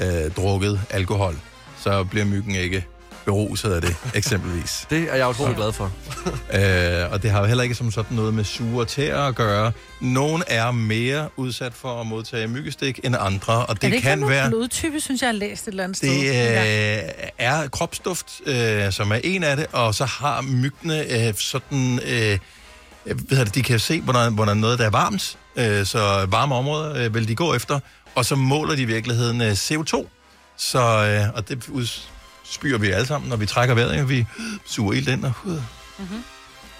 øh, 0.00 0.30
drukket 0.36 0.80
alkohol, 0.90 1.36
så 1.80 2.04
bliver 2.04 2.24
myggen 2.24 2.54
ikke 2.54 2.86
beruset 3.24 3.72
af 3.72 3.80
det, 3.80 3.96
eksempelvis. 4.14 4.86
Det 4.90 5.06
er 5.10 5.14
jeg 5.16 5.28
utrolig 5.28 5.56
glad 5.56 5.72
for. 5.72 5.84
øh, 7.04 7.12
og 7.12 7.22
det 7.22 7.30
har 7.30 7.40
jo 7.40 7.46
heller 7.46 7.62
ikke 7.62 7.74
som 7.74 7.90
sådan 7.90 8.16
noget 8.16 8.34
med 8.34 8.44
sure 8.44 8.84
tæer 8.84 9.18
at 9.18 9.34
gøre. 9.34 9.72
Nogle 10.00 10.44
er 10.46 10.70
mere 10.70 11.28
udsat 11.36 11.72
for 11.74 12.00
at 12.00 12.06
modtage 12.06 12.46
myggestik 12.48 13.00
end 13.04 13.16
andre, 13.20 13.52
og 13.54 13.62
er 13.62 13.66
det, 13.74 13.82
det 13.82 13.92
ikke 13.92 14.00
kan 14.08 14.28
være... 14.28 14.48
blodtype, 14.48 15.00
synes 15.00 15.22
jeg, 15.22 15.26
jeg 15.26 15.34
har 15.34 15.38
læst 15.38 15.62
et 15.62 15.68
eller 15.68 15.84
andet 15.84 15.96
sted? 15.96 16.08
Det 16.08 16.24
Ja. 16.24 16.96
øh, 16.96 17.12
er 17.38 17.68
kropsduft, 17.68 18.40
øh, 18.46 18.92
som 18.92 19.12
er 19.12 19.20
en 19.24 19.42
af 19.42 19.56
det, 19.56 19.66
og 19.72 19.94
så 19.94 20.04
har 20.04 20.40
myggene 20.42 21.26
øh, 21.28 21.34
sådan... 21.36 22.00
Øh, 22.06 22.38
øh, 23.06 23.16
hvad 23.16 23.16
hedder 23.30 23.44
det, 23.44 23.54
de 23.54 23.62
kan 23.62 23.78
se, 23.80 24.00
hvor 24.00 24.12
der, 24.12 24.30
hvor 24.30 24.44
der 24.44 24.50
er 24.50 24.56
noget, 24.56 24.78
der 24.78 24.84
er 24.86 24.90
varmt, 24.90 25.38
øh, 25.56 25.86
så 25.86 26.26
varme 26.28 26.54
områder 26.54 27.04
øh, 27.04 27.14
vil 27.14 27.28
de 27.28 27.34
gå 27.34 27.54
efter, 27.54 27.80
og 28.14 28.24
så 28.24 28.36
måler 28.36 28.74
de 28.74 28.82
i 28.82 28.84
virkeligheden 28.84 29.40
øh, 29.40 29.52
CO2. 29.52 30.06
Så, 30.56 30.80
øh, 30.80 31.36
og 31.36 31.48
det 31.48 31.68
udspyrer 32.44 32.78
vi 32.78 32.90
alle 32.90 33.06
sammen, 33.06 33.30
når 33.30 33.36
vi 33.36 33.46
trækker 33.46 33.74
vejret, 33.74 34.00
og 34.00 34.08
vi 34.08 34.26
suger 34.66 34.92
ild 34.92 35.08
ind 35.08 35.24
og 35.24 35.32
uh, 35.44 35.58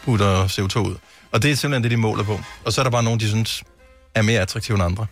putter 0.05 0.47
CO2 0.47 0.79
ud. 0.79 0.97
Og 1.33 1.43
det 1.43 1.51
er 1.51 1.55
simpelthen 1.55 1.83
det, 1.83 1.91
de 1.91 1.97
måler 1.97 2.25
på. 2.25 2.41
Og 2.65 2.73
så 2.73 2.81
er 2.81 2.83
der 2.83 2.91
bare 2.91 3.03
nogen, 3.03 3.21
de 3.21 3.29
synes 3.29 3.65
er 4.15 4.23
mere 4.23 4.41
attraktive 4.41 4.75
end 4.75 4.85
andre. 4.85 5.07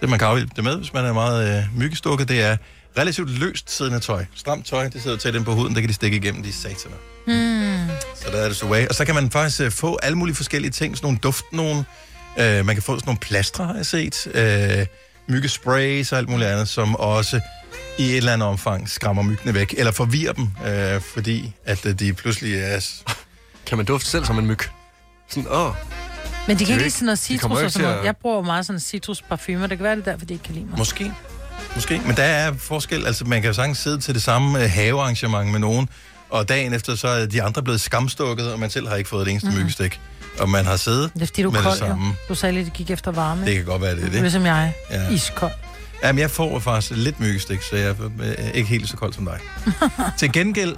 Det, 0.00 0.08
man 0.10 0.18
kan 0.18 0.28
afhjælpe 0.28 0.52
det 0.56 0.64
med, 0.64 0.76
hvis 0.76 0.92
man 0.92 1.04
er 1.04 1.12
meget 1.12 1.58
øh, 1.58 1.78
myggestukket, 1.78 2.28
det 2.28 2.42
er 2.42 2.56
relativt 2.98 3.30
løst 3.30 3.70
siddende 3.70 4.00
tøj. 4.00 4.24
Stramt 4.34 4.66
tøj, 4.66 4.88
det 4.88 5.02
sidder 5.02 5.16
tæt 5.16 5.34
ind 5.34 5.44
på 5.44 5.54
huden, 5.54 5.74
det 5.74 5.82
kan 5.82 5.88
de 5.88 5.94
stikke 5.94 6.16
igennem, 6.16 6.42
de 6.42 6.52
sataner. 6.52 6.96
Hmm. 7.26 7.96
Så 8.14 8.30
der 8.32 8.38
er 8.38 8.48
det 8.48 8.56
så 8.56 8.66
way. 8.66 8.86
Og 8.86 8.94
så 8.94 9.04
kan 9.04 9.14
man 9.14 9.30
faktisk 9.30 9.60
øh, 9.60 9.70
få 9.70 9.98
alle 10.02 10.18
mulige 10.18 10.36
forskellige 10.36 10.70
ting, 10.70 10.96
sådan 10.96 11.06
nogle 11.06 11.18
duft, 11.18 11.44
nogle, 11.52 11.84
øh, 12.38 12.66
man 12.66 12.76
kan 12.76 12.82
få 12.82 12.92
sådan 12.92 13.06
nogle 13.06 13.18
plastre, 13.18 13.66
har 13.66 13.74
jeg 13.74 13.86
set, 13.86 14.26
øh, 14.34 14.86
myggesprays 15.28 16.12
og 16.12 16.18
alt 16.18 16.28
muligt 16.28 16.50
andet, 16.50 16.68
som 16.68 16.96
også 16.96 17.40
i 17.98 18.10
et 18.10 18.16
eller 18.16 18.32
andet 18.32 18.48
omfang 18.48 18.88
skræmmer 18.88 19.22
myggene 19.22 19.54
væk, 19.54 19.74
eller 19.78 19.92
forvirrer 19.92 20.32
dem, 20.32 20.48
øh, 20.66 21.00
fordi 21.00 21.52
at 21.64 21.86
øh, 21.86 21.92
de 21.98 22.12
pludselig 22.12 22.54
er... 22.58 22.86
Kan 23.66 23.76
man 23.76 23.86
dufte 23.86 24.10
selv 24.10 24.24
som 24.24 24.38
en 24.38 24.46
myg? 24.46 24.58
Sådan, 25.28 25.46
åh. 25.50 25.74
Men 26.46 26.56
de 26.56 26.58
Det 26.58 26.66
kan 26.66 26.74
ikke 26.74 26.84
ikke- 26.84 26.90
sådan 26.90 27.06
noget 27.06 27.18
citrus 27.18 27.62
og 27.62 27.70
sådan 27.70 27.88
noget. 27.88 27.98
at- 28.00 28.04
Jeg 28.06 28.16
bruger 28.16 28.42
meget 28.42 28.66
sådan 28.66 28.80
citrusparfumer. 28.80 29.66
Det 29.66 29.78
kan 29.78 29.84
være, 29.84 29.96
det 29.96 30.06
er 30.06 30.10
derfor, 30.12 30.26
de 30.26 30.32
ikke 30.34 30.44
kan 30.44 30.54
lide 30.54 30.66
mig. 30.66 30.78
Måske. 30.78 31.12
Måske. 31.74 32.00
Men 32.06 32.16
der 32.16 32.22
er 32.22 32.52
forskel. 32.58 33.06
Altså, 33.06 33.24
man 33.24 33.42
kan 33.42 33.48
jo 33.48 33.54
sagtens 33.54 33.78
sidde 33.78 34.00
til 34.00 34.14
det 34.14 34.22
samme 34.22 34.62
øh, 34.64 34.70
havearrangement 34.70 35.50
med 35.50 35.60
nogen, 35.60 35.88
og 36.30 36.48
dagen 36.48 36.74
efter, 36.74 36.94
så 36.94 37.08
er 37.08 37.26
de 37.26 37.42
andre 37.42 37.62
blevet 37.62 37.80
skamstukket, 37.80 38.52
og 38.52 38.58
man 38.58 38.70
selv 38.70 38.88
har 38.88 38.96
ikke 38.96 39.10
fået 39.10 39.26
det 39.26 39.30
eneste 39.30 39.48
Mhm. 39.48 39.56
mm. 39.56 39.62
myggestik. 39.62 40.00
Og 40.38 40.48
man 40.48 40.64
har 40.66 40.76
siddet 40.76 41.10
Det 41.14 41.22
er 41.22 41.26
fordi, 41.26 41.42
du 41.42 41.50
med 41.50 41.60
kold, 41.60 41.70
det 41.72 41.78
samme. 41.78 42.06
jo. 42.06 42.12
Du 42.28 42.34
sagde 42.34 42.54
lidt, 42.54 42.66
at 42.66 42.72
gik 42.72 42.90
efter 42.90 43.10
varme. 43.10 43.46
Det 43.46 43.54
kan 43.54 43.64
godt 43.64 43.82
være, 43.82 43.96
det 43.96 44.04
er 44.04 44.10
det. 44.10 44.20
Ligesom 44.20 44.46
jeg. 44.46 44.74
Ja. 44.90 45.08
Iskold. 45.10 45.52
Jamen, 46.02 46.18
jeg 46.18 46.30
får 46.30 46.58
faktisk 46.58 46.92
lidt 46.96 47.20
myggestik, 47.20 47.62
så 47.62 47.76
jeg 47.76 47.88
er 47.88 47.94
øh, 48.20 48.54
ikke 48.54 48.68
helt 48.68 48.88
så 48.88 48.96
kold 48.96 49.12
som 49.12 49.24
dig. 49.24 49.38
til 50.18 50.32
gengæld, 50.32 50.76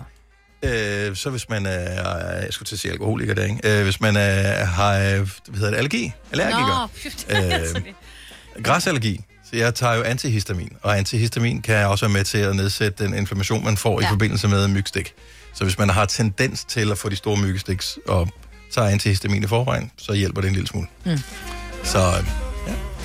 øh, 0.62 1.16
så 1.16 1.30
hvis 1.30 1.48
man 1.48 1.66
er, 1.66 2.40
jeg 2.42 2.48
skulle 2.50 2.66
til 2.66 2.74
at 2.74 2.80
sige 2.80 2.92
alkoholiker 2.92 3.34
der, 3.34 3.44
ikke? 3.44 3.78
Øh, 3.78 3.84
hvis 3.84 4.00
man 4.00 4.16
er, 4.16 4.64
har, 4.64 4.94
øh, 4.94 5.00
hvad 5.00 5.28
hedder 5.54 5.70
det, 5.70 5.76
allergi, 5.76 6.12
allergiker, 6.32 6.90
øh, 7.34 8.62
græsallergi, 8.62 9.20
så 9.50 9.56
jeg 9.56 9.74
tager 9.74 9.94
jo 9.94 10.02
antihistamin, 10.02 10.72
og 10.82 10.98
antihistamin 10.98 11.62
kan 11.62 11.86
også 11.86 12.06
være 12.06 12.12
med 12.12 12.24
til 12.24 12.38
at 12.38 12.56
nedsætte 12.56 13.04
den 13.04 13.14
inflammation, 13.14 13.64
man 13.64 13.76
får 13.76 14.00
ja. 14.00 14.06
i 14.06 14.08
forbindelse 14.08 14.48
med 14.48 14.68
mygstik. 14.68 15.14
Så 15.54 15.64
hvis 15.64 15.78
man 15.78 15.90
har 15.90 16.04
tendens 16.04 16.64
til 16.64 16.90
at 16.90 16.98
få 16.98 17.08
de 17.08 17.16
store 17.16 17.36
myggestiks, 17.36 17.98
og 18.08 18.28
tager 18.74 18.88
antihistamin 18.88 19.44
i 19.44 19.46
forvejen, 19.46 19.90
så 19.96 20.12
hjælper 20.12 20.40
det 20.40 20.48
en 20.48 20.54
lille 20.54 20.68
smule. 20.68 20.86
Mm. 21.04 21.18
Så 21.84 22.24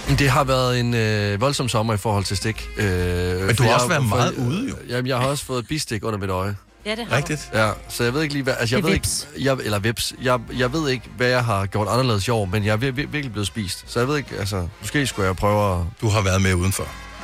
Det 0.10 0.30
har 0.30 0.44
været 0.44 0.80
en 0.80 0.94
øh, 0.94 1.42
voldsom 1.42 1.70
sommer 1.70 1.94
i 1.94 1.98
forhold 1.98 2.24
til 2.24 2.38
stik. 2.38 2.70
Øh, 2.78 2.86
Men 2.86 3.56
du 3.56 3.64
har 3.64 3.70
jeg 3.70 3.76
også 3.76 3.88
været 3.88 4.00
fået- 4.02 4.10
meget 4.10 4.34
ude, 4.36 4.70
jo. 4.70 4.76
Jamen, 4.90 5.08
jeg 5.08 5.18
har 5.18 5.26
også 5.28 5.46
fået 5.46 5.68
bistik 5.68 6.04
under 6.04 6.20
mit 6.20 6.30
øje. 6.30 6.56
Ja, 6.86 6.96
det 6.96 7.06
har 7.10 7.18
Rigtigt. 7.18 7.50
Ja, 7.54 7.72
så 7.90 8.04
jeg 8.04 8.14
ved 8.14 8.22
ikke 8.22 8.34
lige, 8.34 8.44
hvad... 8.44 8.54
Altså, 8.60 8.76
jeg 8.76 8.84
ved 8.84 8.92
vips. 8.92 9.28
ikke, 9.36 9.50
jeg, 9.50 9.58
eller 9.64 9.80
vips. 9.80 10.14
Jeg, 10.22 10.40
jeg 10.58 10.74
ved 10.74 10.90
ikke, 10.90 11.10
hvad 11.18 11.28
jeg 11.28 11.46
har 11.46 11.66
gjort 11.66 11.88
anderledes 11.88 12.28
i 12.28 12.32
år, 12.32 12.46
men 12.46 12.66
jeg 12.66 12.72
er 12.74 12.78
vir- 12.78 12.82
vir- 12.82 13.08
virkelig 13.12 13.32
blevet 13.32 13.48
spist. 13.48 13.84
Så 13.88 14.00
jeg 14.00 14.08
ved 14.08 14.18
ikke, 14.18 14.36
altså... 14.40 14.68
Måske 14.82 15.08
skulle 15.08 15.28
jeg 15.28 15.36
prøve 15.36 15.74
at... 15.80 15.86
du 16.02 16.10
har 16.10 16.22
været 16.22 16.42
med 16.42 16.54
udenfor. 16.54 16.84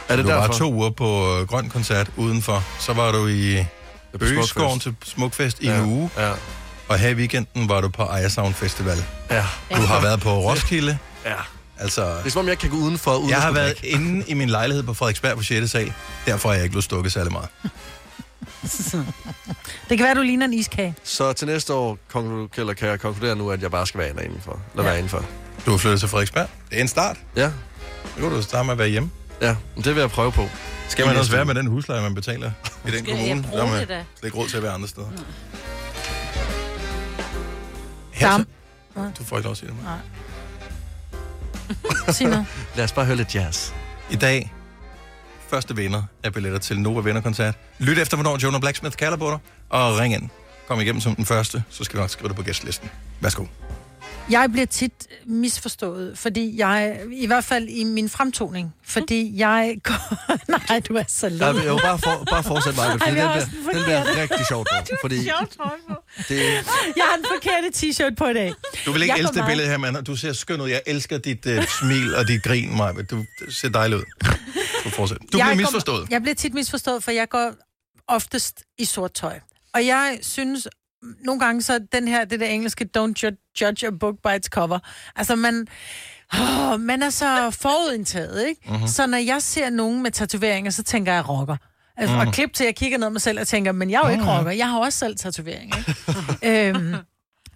Er 0.09 0.15
det 0.15 0.25
du 0.25 0.29
derfor? 0.31 0.47
var 0.47 0.53
to 0.53 0.73
uger 0.73 0.89
på 0.89 1.37
øh, 1.39 1.47
Grøn 1.47 1.69
Koncert 1.69 2.07
udenfor. 2.17 2.63
Så 2.79 2.93
var 2.93 3.11
du 3.11 3.27
i 3.27 3.65
Bøgeskoven 4.19 4.79
Smukfest. 4.79 5.01
til 5.03 5.11
Smukfest 5.15 5.59
i 5.61 5.65
Ja, 5.67 5.77
en 5.79 5.85
uge. 5.91 6.09
Ja. 6.17 6.31
Og 6.87 6.97
her 6.99 7.09
i 7.09 7.13
weekenden 7.13 7.69
var 7.69 7.81
du 7.81 7.89
på 7.89 8.03
Aya 8.03 8.29
Sound 8.29 8.53
Festival. 8.53 8.97
Ja. 9.31 9.45
Du 9.75 9.81
har 9.81 10.01
været 10.01 10.21
på 10.21 10.29
Roskilde. 10.39 10.97
Ja. 11.25 11.31
Altså, 11.79 12.01
Det 12.17 12.25
er 12.25 12.29
som 12.29 12.39
om, 12.39 12.45
jeg 12.45 12.51
ikke 12.51 12.61
kan 12.61 12.69
gå 12.69 12.77
udenfor, 12.77 13.15
uden 13.15 13.29
jeg 13.29 13.41
har 13.41 13.51
været 13.51 13.77
drikke. 13.81 13.97
inde 13.97 14.25
i 14.27 14.33
min 14.33 14.49
lejlighed 14.49 14.83
på 14.83 14.93
Frederiksberg 14.93 15.37
på 15.37 15.43
6. 15.43 15.71
sal. 15.71 15.93
Derfor 16.25 16.49
har 16.49 16.53
jeg 16.55 16.63
ikke 16.63 16.71
blevet 16.71 16.83
stukket 16.83 17.11
særlig 17.11 17.31
meget. 17.31 17.49
Det 19.89 19.97
kan 19.97 20.05
være, 20.05 20.15
du 20.15 20.21
ligner 20.21 20.45
en 20.45 20.53
iskage. 20.53 20.95
Så 21.03 21.33
til 21.33 21.47
næste 21.47 21.73
år 21.73 21.97
eller 22.57 22.73
kan 22.73 22.87
jeg 22.87 22.99
konkludere 22.99 23.35
nu, 23.35 23.51
at 23.51 23.61
jeg 23.61 23.71
bare 23.71 23.87
skal 23.87 23.99
være 23.99 24.25
indenfor. 24.25 24.59
Lad 24.75 24.83
Ja. 24.83 24.89
være 24.89 24.97
indenfor. 24.99 25.25
Du 25.65 25.71
har 25.71 25.77
flyttet 25.77 25.99
til 25.99 26.09
Frederiksberg. 26.09 26.47
Det 26.69 26.77
er 26.77 26.81
en 26.81 26.87
start. 26.87 27.17
Ja, 27.35 27.51
Så 28.15 28.21
kan 28.21 28.29
du 28.29 28.41
starte 28.41 28.65
med 28.65 28.71
at 28.71 28.77
være 28.77 28.87
hjemme. 28.87 29.09
ja. 29.41 29.55
Det 29.77 29.85
vil 29.95 29.97
jeg 29.97 30.09
prøve 30.11 30.31
på. 30.31 30.49
Skal 30.89 31.05
man 31.05 31.17
også 31.17 31.31
være 31.31 31.45
med 31.45 31.55
den 31.55 31.67
husleje, 31.67 32.01
man 32.01 32.15
betaler 32.15 32.51
i 32.87 32.91
den 32.91 33.03
Skal 33.05 33.05
kommune? 33.17 33.47
er 33.53 33.65
man 33.67 33.79
det 33.79 33.89
da? 33.89 34.03
ikke 34.23 34.37
råd 34.37 34.47
til 34.47 34.57
at 34.57 34.63
være 34.63 34.71
andre 34.71 34.87
steder. 34.87 35.09
Mm. 35.09 35.17
Her, 38.11 38.37
så, 38.95 39.11
du 39.19 39.23
får 39.23 39.37
ikke 39.37 39.45
lov 39.45 39.51
at 39.51 39.57
sige 39.57 39.69
det. 39.69 39.77
Nej. 39.83 39.97
Sig 42.09 42.27
noget. 42.27 42.45
Lad 42.75 42.85
os 42.85 42.91
bare 42.91 43.05
høre 43.05 43.15
lidt 43.15 43.35
jazz. 43.35 43.71
I 44.09 44.15
dag, 44.15 44.53
første 45.49 45.75
vinder 45.75 46.03
af 46.23 46.33
billetter 46.33 46.59
til 46.59 46.79
Nova 46.79 47.01
Vinderkoncert. 47.01 47.55
Lyt 47.79 47.97
efter, 47.97 48.17
hvornår 48.17 48.37
Jonah 48.43 48.61
Blacksmith 48.61 48.97
kalder 48.97 49.17
på 49.17 49.29
dig, 49.29 49.39
og 49.69 49.99
ring 49.99 50.13
ind. 50.13 50.29
Kom 50.67 50.79
igennem 50.79 51.01
som 51.01 51.15
den 51.15 51.25
første, 51.25 51.63
så 51.69 51.83
skal 51.83 51.97
du 51.97 52.01
nok 52.01 52.09
skrive 52.09 52.27
det 52.27 52.35
på 52.35 52.43
gæstlisten. 52.43 52.89
Værsgo. 53.19 53.45
Jeg 54.29 54.51
bliver 54.51 54.65
tit 54.65 55.07
misforstået, 55.25 56.17
fordi 56.17 56.57
jeg, 56.57 56.99
i 57.11 57.25
hvert 57.25 57.43
fald 57.43 57.67
i 57.69 57.83
min 57.83 58.09
fremtoning, 58.09 58.75
fordi 58.83 59.37
jeg 59.37 59.77
går... 59.83 59.93
Nej, 60.69 60.79
du 60.79 60.93
er 60.95 61.03
så 61.07 61.29
led. 61.29 61.53
men 61.53 61.63
jo, 61.63 61.79
bare, 61.83 61.99
for, 61.99 62.23
bare 62.29 62.43
fortsæt 62.43 62.75
mig, 62.75 62.85
Ej, 62.85 62.91
fordi 62.97 63.11
vi 63.11 63.19
den 63.19 63.27
også 63.27 63.47
den 63.73 63.83
bliver 63.83 64.17
rigtig 64.21 64.45
sjovt 64.47 64.67
nu. 64.71 64.97
Fordi 65.01 65.15
det, 65.17 65.25
Jeg 66.95 67.05
har 67.09 67.15
den 67.15 67.25
forkerte 67.33 67.67
t-shirt 67.75 68.15
på 68.15 68.27
i 68.27 68.33
dag. 68.33 68.53
Du 68.85 68.91
vil 68.91 69.01
ikke 69.01 69.13
Jeg 69.13 69.19
elske 69.19 69.27
går 69.27 69.31
det 69.33 69.35
meget- 69.35 69.47
billede 69.49 69.67
her, 69.69 69.77
mand. 69.77 70.05
Du 70.05 70.15
ser 70.15 70.33
skøn 70.33 70.61
ud. 70.61 70.69
Jeg 70.69 70.81
elsker 70.87 71.17
dit 71.17 71.45
uh, 71.45 71.63
smil 71.79 72.15
og 72.15 72.27
dit 72.27 72.43
grin, 72.43 72.77
Maja. 72.77 72.91
Du 73.11 73.25
ser 73.49 73.69
dejlig 73.69 73.97
ud. 73.97 74.03
Du 74.83 74.89
fortsæt. 74.89 75.17
Du 75.17 75.37
Jeg 75.37 75.45
bliver 75.45 75.45
går- 75.45 75.55
misforstået. 75.55 76.07
Jeg 76.09 76.21
bliver 76.21 76.35
tit 76.35 76.53
misforstået, 76.53 77.03
for 77.03 77.11
jeg 77.11 77.29
går 77.29 77.51
oftest 78.07 78.63
i 78.77 78.85
sort 78.85 79.13
tøj. 79.13 79.39
Og 79.73 79.85
jeg 79.85 80.17
synes, 80.21 80.67
nogle 81.25 81.39
gange 81.39 81.61
så 81.61 81.79
den 81.91 82.07
her, 82.07 82.25
det 82.25 82.39
der 82.39 82.45
engelske, 82.47 82.89
don't 82.97 83.13
ju- 83.23 83.53
judge 83.61 83.87
a 83.87 83.89
book 83.99 84.15
by 84.23 84.35
its 84.37 84.47
cover. 84.47 84.79
Altså 85.15 85.35
man, 85.35 85.67
åh, 86.39 86.79
man 86.79 87.03
er 87.03 87.09
så 87.09 87.51
forudindtaget, 87.61 88.47
ikke? 88.47 88.61
Mhm. 88.65 88.73
Mm-hmm. 88.73 88.87
Så 88.87 89.07
når 89.07 89.17
jeg 89.17 89.41
ser 89.41 89.69
nogen 89.69 90.03
med 90.03 90.11
tatoveringer, 90.11 90.71
så 90.71 90.83
tænker 90.83 91.13
jeg 91.13 91.29
rocker. 91.29 91.57
Altså, 91.97 92.15
Mhm. 92.15 92.23
mm. 92.23 92.27
Og 92.27 92.33
klip 92.33 92.53
til, 92.53 92.63
at 92.63 92.67
jeg 92.67 92.75
kigger 92.75 92.97
ned 92.97 93.09
mig 93.09 93.21
selv 93.21 93.39
og 93.39 93.47
tænker, 93.47 93.71
men 93.71 93.89
jeg 93.89 93.97
er 94.03 94.07
jo 94.07 94.11
ikke 94.11 94.23
Mhm. 94.23 94.31
rocker, 94.31 94.51
jeg 94.51 94.69
har 94.69 94.79
også 94.79 94.99
selv 94.99 95.15
tatoveringer, 95.17 95.77
ikke? 95.77 96.69
øhm, 96.69 96.95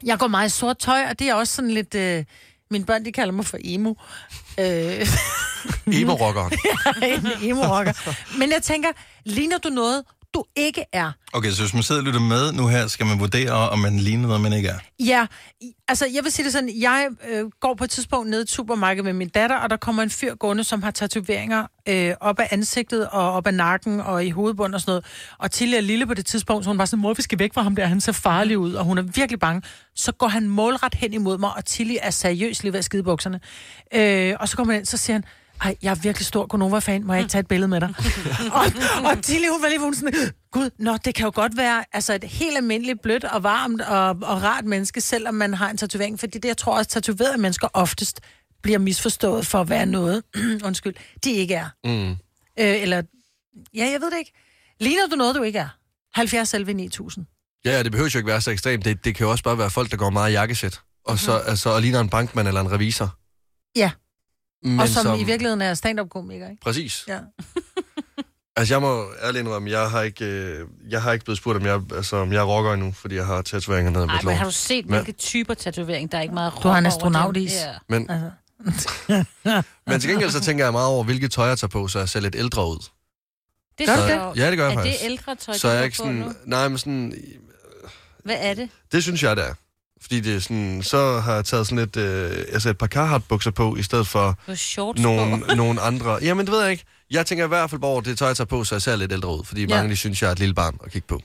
jeg 0.04 0.20
går 0.20 0.28
meget 0.28 0.48
i 0.48 0.52
sort 0.52 0.78
tøj, 0.80 1.06
og 1.10 1.20
det 1.20 1.30
er 1.30 1.34
også 1.34 1.56
sådan 1.56 1.72
lidt... 1.72 1.96
Øh, 1.96 2.26
mine 2.72 2.86
børn, 2.86 3.06
de 3.06 3.12
kalder 3.12 3.32
mig 3.34 3.46
for 3.46 3.58
emo. 3.62 3.94
Øh, 4.60 5.08
emo-rockeren. 5.88 6.54
en 7.04 7.28
emo-rocker. 7.50 8.38
Men 8.38 8.52
jeg 8.52 8.62
tænker, 8.64 8.90
ligner 9.26 9.58
du 9.58 9.70
noget, 9.70 10.04
du 10.34 10.44
ikke 10.56 10.86
er? 10.94 11.12
Okay, 11.34 11.52
så 11.52 11.62
hvis 11.62 11.74
man 11.74 11.84
sidder 11.84 12.02
og 12.02 12.06
lytter 12.06 12.20
med 12.20 12.52
nu 12.52 12.68
her, 12.68 12.88
skal 12.88 13.06
man 13.06 13.20
vurdere, 13.20 13.70
om 13.70 13.80
man 13.80 14.00
ligner 14.00 14.28
noget, 14.28 14.42
man 14.42 14.54
ikke 14.54 14.70
er. 14.70 14.80
Ja, 15.00 15.28
altså 15.88 16.06
jeg 16.14 16.24
vil 16.24 16.32
sige 16.32 16.44
det 16.44 16.54
sådan, 16.54 16.70
jeg 16.80 17.08
øh, 17.30 17.46
går 17.60 17.74
på 17.74 17.84
et 17.84 17.90
tidspunkt 17.90 18.30
ned 18.30 18.40
i 18.40 18.42
et 18.42 18.50
supermarked 18.50 19.04
med 19.04 19.14
min 19.14 19.30
datter, 19.30 19.56
og 19.56 19.70
der 19.70 19.78
kommer 19.78 20.04
en 20.04 20.10
fyr 20.10 20.36
gående, 20.36 20.64
som 20.64 20.84
har 20.84 20.92
tatoveringer 20.92 21.66
øh, 21.90 22.14
op 22.20 22.40
af 22.40 22.48
ansigtet 22.52 23.10
og 23.10 23.32
op 23.32 23.48
af 23.48 23.54
nakken 23.54 24.00
og 24.00 24.26
i 24.26 24.30
hovedbunden 24.30 24.74
og 24.74 24.82
sådan 24.82 24.92
noget. 24.92 25.06
Og 25.38 25.52
Tilly 25.52 25.76
er 25.76 25.82
lille 25.82 26.06
på 26.06 26.14
det 26.14 26.26
tidspunkt, 26.26 26.64
så 26.64 26.70
hun 26.70 26.78
var 26.78 26.86
sådan, 26.86 27.02
mor, 27.02 27.14
vi 27.14 27.22
skal 27.22 27.40
væk 27.40 27.54
fra 27.54 27.62
ham 27.62 27.76
der, 27.76 27.86
han 27.86 28.02
ser 28.02 28.12
farlig 28.12 28.58
ud, 28.58 28.74
og 28.74 28.86
hun 28.86 28.98
er 28.98 29.02
virkelig 29.02 29.40
bange. 29.40 29.62
Så 29.96 30.12
går 30.12 30.28
han 30.28 30.48
målret 30.48 30.94
hen 30.94 31.14
imod 31.14 31.38
mig, 31.38 31.56
og 31.56 31.66
Tilly 31.66 31.96
er 32.02 32.10
seriøst 32.10 32.64
lige 32.64 32.74
ved 32.74 32.80
at 32.80 32.86
skide 32.86 33.04
bukserne. 33.04 33.40
Øh, 33.94 34.36
og 34.40 34.50
så 34.50 34.58
kommer 34.58 34.74
han 34.74 34.82
ind, 34.82 34.86
så 34.86 34.98
siger 34.98 35.16
han, 35.16 35.24
ej, 35.62 35.76
jeg 35.82 35.92
er 35.92 35.96
virkelig 35.96 36.26
stor 36.26 36.46
Gonova-fan, 36.48 37.04
må 37.04 37.14
jeg 37.14 37.20
ikke 37.20 37.32
tage 37.32 37.40
et 37.40 37.48
billede 37.48 37.68
med 37.68 37.82
dig? 37.82 37.90
og, 38.58 38.66
og 39.10 39.24
Tilly, 39.24 39.50
hun 39.52 39.62
var 39.62 39.68
lige 39.70 39.80
hun 39.80 39.96
sådan, 39.96 40.14
gud, 40.52 40.70
nå, 40.80 40.98
det 40.98 41.16
kan 41.16 41.26
jo 41.26 41.32
godt 41.36 41.58
være 41.58 41.86
altså 41.94 42.14
et 42.14 42.24
helt 42.24 42.58
almindeligt 42.58 43.02
blødt 43.02 43.24
og 43.24 43.44
varmt 43.44 43.82
og, 43.82 44.10
og 44.10 44.44
rart 44.44 44.66
menneske, 44.66 45.02
selvom 45.02 45.34
man 45.34 45.54
har 45.54 45.70
en 45.70 45.78
tatovering. 45.78 46.20
Fordi 46.20 46.40
det, 46.40 46.48
jeg 46.48 46.58
tror 46.58 46.78
også, 46.78 46.90
tatoverede 46.90 47.38
mennesker 47.38 47.68
oftest 47.74 48.22
bliver 48.64 48.80
misforstået 48.80 49.48
for 49.48 49.62
at 49.62 49.70
være 49.70 49.86
noget, 49.86 50.24
undskyld, 50.68 50.94
de 51.24 51.32
ikke 51.32 51.54
er. 51.54 51.70
Mm. 51.84 52.10
Øh, 52.12 52.18
eller, 52.58 53.02
ja, 53.74 53.90
jeg 53.92 54.02
ved 54.02 54.12
det 54.12 54.18
ikke. 54.18 54.34
Ligner 54.80 55.08
du 55.08 55.16
noget, 55.16 55.36
du 55.36 55.44
ikke 55.44 55.60
er? 55.60 55.68
70 56.14 56.50
selv 56.50 56.76
9000. 56.76 57.26
Ja, 57.66 57.72
ja, 57.72 57.84
det 57.84 57.92
behøver 57.92 58.10
jo 58.14 58.20
ikke 58.20 58.28
være 58.28 58.42
så 58.42 58.52
ekstremt. 58.52 58.86
Det, 58.86 59.06
det 59.06 59.16
kan 59.16 59.26
jo 59.26 59.32
også 59.32 59.44
bare 59.44 59.58
være 59.58 59.70
folk, 59.70 59.92
der 59.92 59.98
går 59.98 60.10
meget 60.10 60.30
i 60.30 60.34
jakkesæt. 60.34 60.82
Og 61.06 61.20
så 61.20 61.38
altså, 61.38 61.70
og 61.70 61.82
ligner 61.82 62.00
en 62.00 62.10
bankmand 62.10 62.48
eller 62.48 62.62
en 62.62 62.72
revisor. 62.72 63.16
Ja, 63.76 63.92
Men 64.64 64.80
og 64.80 64.88
som, 64.90 65.04
som 65.04 65.20
i 65.20 65.24
virkeligheden 65.24 65.62
er 65.62 65.74
stand-up-komiker, 65.74 66.50
ikke? 66.50 66.62
Præcis. 66.62 67.04
Ja. 67.08 67.20
Altså, 68.56 68.74
jeg 68.74 68.82
må 68.82 69.06
ærligt 69.24 69.40
indrømme, 69.42 69.72
jeg 69.72 69.90
har 69.90 70.02
ikke, 70.02 70.26
øh, 70.26 70.68
jeg 70.90 71.02
har 71.02 71.12
ikke 71.12 71.26
blevet 71.26 71.38
spurgt, 71.38 71.58
om 71.58 71.66
jeg, 71.66 71.82
altså, 71.96 72.16
om 72.16 72.34
jeg 72.34 72.40
er 72.40 72.44
rocker 72.44 72.74
endnu, 72.74 72.92
fordi 72.92 73.16
jeg 73.16 73.26
har 73.26 73.42
tatoveringer 73.42 73.92
ned 73.92 74.02
ad 74.02 74.06
mit 74.06 74.16
men 74.16 74.26
lår. 74.26 74.32
har 74.32 74.46
du 74.46 74.52
set, 74.52 74.86
hvilke 74.86 75.12
typer 75.12 75.54
tatovering? 75.54 76.12
Der 76.12 76.18
er 76.18 76.22
ikke 76.22 76.34
meget 76.34 76.54
Du 76.64 76.68
har 76.68 76.78
en 76.78 76.86
rock 76.86 76.94
over 76.94 77.06
astronaut 77.06 77.38
is. 77.38 77.54
Ja. 77.54 77.74
Men, 77.90 78.10
Altså. 78.66 78.90
men 79.88 80.00
til 80.00 80.10
gengæld 80.10 80.32
så 80.32 80.42
tænker 80.42 80.66
jeg 80.66 80.72
meget 80.74 80.88
over, 80.88 81.04
hvilket 81.04 81.32
tøj 81.32 81.48
jeg 81.48 81.58
tager 81.58 81.70
på, 81.70 81.88
så 81.88 82.00
jeg 82.00 82.10
ser 82.10 82.20
lidt 82.20 82.36
ældre 82.36 82.68
ud. 82.70 82.90
Det 83.78 83.88
Gør 83.88 83.94
er 83.94 84.02
du 84.02 84.08
sjovt. 84.24 84.38
Ja, 84.38 84.50
det 84.50 84.58
gør 84.58 84.66
jeg 84.66 84.74
er 84.74 84.78
faktisk. 84.78 85.00
det 85.00 85.06
ældre 85.06 85.36
tøj, 85.36 85.54
Så 85.58 85.68
du 85.68 85.68
er 85.68 85.72
jeg 85.72 85.80
har 85.80 85.86
ikke 85.86 85.98
sådan... 85.98 86.14
nu? 86.16 86.34
Nej, 86.46 86.68
men 86.68 86.78
sådan... 86.78 87.14
Hvad 88.24 88.36
er 88.40 88.54
det? 88.54 88.70
Det 88.92 89.04
synes 89.04 89.24
jeg, 89.24 89.38
det 89.38 89.46
er. 89.46 89.54
Fordi 90.02 90.20
det 90.20 90.36
er 90.36 90.40
sådan, 90.40 90.82
så 90.84 91.20
har 91.20 91.36
jeg 91.36 91.46
taget 91.46 91.68
sådan 91.68 91.78
lidt, 91.78 91.98
øh, 91.98 92.32
altså 92.54 92.70
et 92.70 92.78
par 92.78 92.88
Carhartt-bukser 92.88 93.52
på, 93.52 93.76
i 93.76 93.84
stedet 93.84 94.08
for 94.08 94.38
shorts 94.56 95.02
nogle, 95.02 95.38
nogle 95.56 95.82
andre. 95.82 96.18
Jamen, 96.22 96.46
det 96.46 96.52
ved 96.54 96.62
jeg 96.62 96.72
ikke. 96.72 96.84
Jeg 97.12 97.26
tænker 97.26 97.46
i 97.46 97.48
hvert 97.48 97.70
fald 97.70 97.84
over 97.84 98.02
det 98.02 98.18
tøj, 98.18 98.28
jeg 98.28 98.38
tager 98.38 98.46
på, 98.46 98.64
så 98.64 98.76
jeg 98.76 98.82
ser 98.82 98.96
lidt 98.96 99.12
ældre 99.12 99.30
ud. 99.38 99.46
Fordi 99.46 99.62
Ja. 99.62 99.68
mange 99.76 99.90
de 99.90 99.96
synes, 99.96 100.22
jeg 100.22 100.28
er 100.28 100.32
et 100.32 100.40
lille 100.40 100.54
barn 100.56 100.78
at 100.86 100.92
kigge 100.92 101.08
på. 101.08 101.22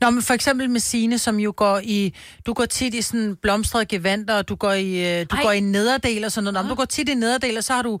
Nå, 0.00 0.10
men 0.10 0.22
for 0.22 0.34
eksempel 0.34 0.70
med 0.70 0.80
Sine, 0.80 1.18
som 1.18 1.40
jo 1.40 1.52
går 1.56 1.80
i... 1.84 2.14
Du 2.46 2.52
går 2.52 2.64
tit 2.66 2.94
i 2.94 3.02
sådan 3.02 3.36
blomstrede 3.42 3.84
gevanter, 3.86 4.34
og 4.36 4.48
du 4.48 4.54
går 4.54 4.72
i, 4.72 5.20
øh, 5.20 5.26
du 5.30 5.36
Ej. 5.36 5.42
går 5.42 5.50
i 5.52 5.60
nederdel 5.60 6.24
og 6.24 6.32
sådan 6.32 6.44
noget. 6.44 6.54
Nå, 6.54 6.62
men 6.62 6.68
du 6.68 6.74
går 6.74 6.84
tit 6.84 7.08
i 7.08 7.14
nederdel, 7.14 7.56
og 7.58 7.64
så 7.64 7.72
har 7.72 7.82
du... 7.82 7.98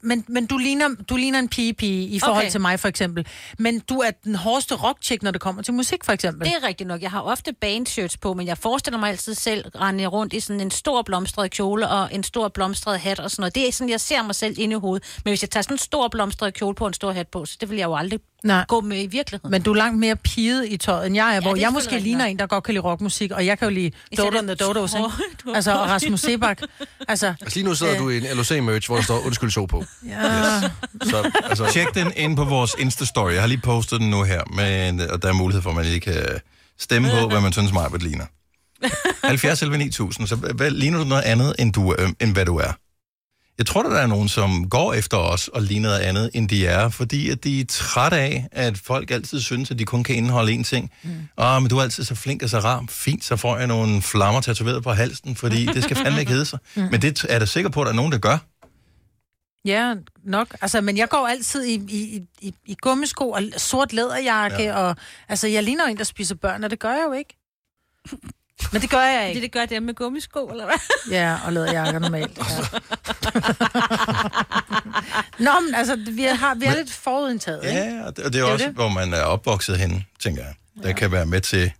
Men, 0.00 0.24
men 0.28 0.46
du, 0.46 0.58
ligner, 0.58 0.88
du 1.08 1.16
ligner 1.16 1.38
en 1.38 1.48
pige-pige 1.48 2.08
i 2.08 2.18
forhold 2.18 2.36
Okay. 2.42 2.50
til 2.50 2.60
mig, 2.60 2.80
for 2.80 2.88
eksempel. 2.88 3.26
Men 3.58 3.80
du 3.80 3.98
er 3.98 4.10
den 4.24 4.34
hårdeste 4.34 4.74
rock 4.74 5.22
når 5.22 5.30
det 5.30 5.40
kommer 5.40 5.62
til 5.62 5.74
musik, 5.74 6.04
for 6.04 6.12
eksempel. 6.12 6.48
Det 6.48 6.54
er 6.62 6.66
rigtigt 6.66 6.88
nok. 6.88 7.02
Jeg 7.02 7.10
har 7.10 7.20
ofte 7.20 7.52
bandshirts 7.52 8.16
på, 8.16 8.34
men 8.34 8.46
jeg 8.46 8.58
forestiller 8.58 8.98
mig 8.98 9.10
altid 9.10 9.34
selv 9.34 9.64
rende 9.80 10.06
rundt 10.06 10.32
i 10.32 10.40
sådan 10.40 10.60
en 10.60 10.70
stor 10.70 11.02
blomstret 11.02 11.50
kjole 11.50 11.88
og 11.88 12.14
en 12.14 12.22
stor 12.22 12.48
blomstret 12.48 13.00
hat 13.00 13.20
og 13.20 13.30
sådan 13.30 13.40
noget. 13.40 13.54
Det 13.54 13.68
er 13.68 13.72
sådan, 13.72 13.90
jeg 13.90 14.00
ser 14.00 14.22
mig 14.22 14.34
selv 14.34 14.58
inde 14.58 14.76
i 14.76 14.78
hovedet. 14.78 15.20
Men 15.24 15.30
hvis 15.30 15.42
jeg 15.42 15.50
tager 15.50 15.62
sådan 15.62 15.74
en 15.74 15.78
stor 15.78 16.08
blomstret 16.08 16.54
kjole 16.54 16.74
på 16.74 16.84
og 16.84 16.88
en 16.88 16.94
stor 16.94 17.12
hat 17.12 17.28
på, 17.28 17.44
så 17.44 17.56
det 17.60 17.70
vil 17.70 17.78
jeg 17.78 17.84
jo 17.86 17.96
aldrig 17.96 18.20
Nej. 18.44 18.64
gå 18.68 18.80
med 18.80 19.02
i 19.02 19.06
virkeligheden. 19.06 19.50
Men 19.50 19.62
du 19.62 19.72
er 19.72 19.76
langt 19.76 19.98
mere 19.98 20.16
piget 20.16 20.66
i 20.68 20.76
tøjet, 20.76 21.06
end 21.06 21.14
jeg 21.16 21.28
er, 21.28 21.32
ja, 21.34 21.40
hvor 21.40 21.56
jeg 21.56 21.72
måske 21.72 21.98
ligner 21.98 22.24
nok. 22.24 22.30
en, 22.30 22.38
der 22.38 22.46
godt 22.46 22.64
kan 22.64 22.74
lide 22.74 22.84
rockmusik, 22.84 23.30
og 23.30 23.46
jeg 23.46 23.58
kan 23.58 23.68
jo 23.68 23.74
lide 23.74 23.90
Dodo 24.16 24.38
and 24.38 24.46
the 24.46 24.54
Dodos, 24.54 24.94
ikke? 24.94 25.08
Altså, 25.54 25.72
og. 25.72 25.88
Rasmus 25.88 26.20
Sebak. 26.20 26.60
Altså, 27.08 27.34
Altså 27.40 27.58
lige 27.58 27.68
nu 27.68 27.74
sidder 27.74 27.92
Øh. 27.94 27.98
du 27.98 28.08
i 28.10 28.16
en 28.16 28.22
LOC-merch, 28.36 28.86
hvor 28.88 28.96
der 28.96 29.02
står 29.02 29.26
undskyld 29.26 29.50
så 29.50 29.66
på. 29.66 29.84
ja. 30.08 30.60
Så, 31.02 31.30
altså, 31.44 31.66
Tjek 31.72 31.86
den 31.94 32.12
ind 32.16 32.36
på 32.36 32.44
vores 32.44 32.74
Insta-story. 32.74 33.28
Jeg 33.30 33.40
har 33.40 33.46
lige 33.46 33.60
postet 33.60 34.00
den 34.00 34.10
nu 34.10 34.22
her, 34.22 34.42
men, 34.54 35.00
og 35.10 35.22
der 35.22 35.28
er 35.28 35.32
mulighed 35.32 35.62
for, 35.62 35.70
at 35.70 35.76
man 35.76 35.84
lige 35.84 36.00
kan 36.00 36.24
stemme 36.78 37.10
på, 37.20 37.28
hvad 37.28 37.40
man 37.40 37.52
synes 37.52 37.72
mig 37.72 37.90
ligner. 38.00 38.24
70 39.24 39.62
11 39.62 39.78
9000, 39.78 40.26
så 40.26 40.36
hvad, 40.36 40.70
ligner 40.70 40.98
du 40.98 41.04
noget 41.04 41.22
andet, 41.22 41.54
end, 41.58 41.72
du, 41.72 41.94
øh, 41.98 42.08
end 42.20 42.32
hvad 42.32 42.44
du 42.46 42.56
er? 42.56 42.72
Jeg 43.58 43.66
tror, 43.66 43.82
der 43.82 43.90
er 43.90 44.06
nogen, 44.06 44.28
som 44.28 44.70
går 44.70 44.94
efter 44.94 45.16
os 45.16 45.48
og 45.48 45.62
ligner 45.62 45.88
noget 45.88 46.00
andet, 46.00 46.30
end 46.34 46.48
de 46.48 46.66
er, 46.66 46.88
fordi 46.88 47.30
at 47.30 47.44
de 47.44 47.60
er 47.60 47.64
trætte 47.68 48.16
af, 48.16 48.48
at 48.52 48.78
folk 48.78 49.10
altid 49.10 49.40
synes, 49.40 49.70
at 49.70 49.78
de 49.78 49.84
kun 49.84 50.04
kan 50.04 50.16
indeholde 50.16 50.52
én 50.54 50.62
ting. 50.62 50.92
Mm. 51.02 51.10
Åh, 51.38 51.62
men 51.62 51.70
du 51.70 51.78
er 51.78 51.82
altid 51.82 52.04
så 52.04 52.14
flink 52.14 52.42
og 52.42 52.48
så 52.48 52.58
rar. 52.58 52.84
Fint, 52.88 53.24
så 53.24 53.36
får 53.36 53.56
jeg 53.58 53.66
nogle 53.66 54.02
flammer 54.02 54.40
tatoveret 54.40 54.82
på 54.82 54.92
halsen, 54.92 55.36
fordi 55.36 55.66
det 55.66 55.84
skal 55.84 55.96
fandme 55.96 56.20
ikke 56.20 56.32
hedde 56.32 56.44
sig. 56.44 56.58
Mm. 56.76 56.82
Men 56.90 57.02
det 57.02 57.26
er 57.28 57.38
der 57.38 57.46
sikker 57.46 57.70
på, 57.70 57.80
at 57.80 57.84
der 57.84 57.92
er 57.92 57.96
nogen, 57.96 58.12
der 58.12 58.18
gør. 58.18 58.38
Ja, 59.64 59.94
nok. 60.24 60.56
Altså, 60.60 60.80
men 60.80 60.96
jeg 60.96 61.08
går 61.08 61.26
altid 61.26 61.64
i, 61.64 61.74
i, 61.74 62.22
i, 62.40 62.54
i 62.66 62.76
gummisko 62.80 63.30
og 63.30 63.42
sort 63.56 63.92
læderjakke, 63.92 64.62
ja. 64.62 64.74
og 64.74 64.96
altså, 65.28 65.48
jeg 65.48 65.62
ligner 65.62 65.84
en, 65.84 65.96
der 65.96 66.04
spiser 66.04 66.34
børn, 66.34 66.64
og 66.64 66.70
det 66.70 66.78
gør 66.78 66.92
jeg 66.92 67.04
jo 67.06 67.12
ikke. 67.12 67.36
Men 68.72 68.82
det 68.82 68.90
gør 68.90 69.00
jeg 69.02 69.22
Det, 69.22 69.28
ikke. 69.28 69.40
det 69.40 69.52
gør 69.52 69.66
det 69.66 69.82
med 69.82 69.94
gummisko, 69.94 70.46
eller 70.46 70.64
hvad? 70.64 70.74
Ja, 71.10 71.38
og 71.46 71.52
læderjakker 71.52 71.98
normalt. 71.98 72.38
Ja. 72.38 72.44
Nå, 75.38 75.50
men 75.66 75.74
altså, 75.74 75.96
vi, 76.12 76.22
har, 76.22 76.54
vi 76.54 76.64
er 76.64 76.74
lidt 76.76 76.92
forudindtaget, 76.92 77.64
ikke? 77.64 77.76
Ja, 77.78 78.04
og 78.06 78.16
det, 78.16 78.24
og 78.24 78.32
det 78.32 78.38
er 78.40 78.46
jo 78.46 78.52
også, 78.52 78.66
det. 78.66 78.74
hvor 78.74 78.88
man 78.88 79.14
er 79.14 79.20
opvokset 79.22 79.78
hen, 79.78 80.04
tænker 80.20 80.42
jeg. 80.44 80.54
Der 80.82 80.92
kan 80.92 81.12
være 81.12 81.26
med 81.26 81.40
til 81.40 81.72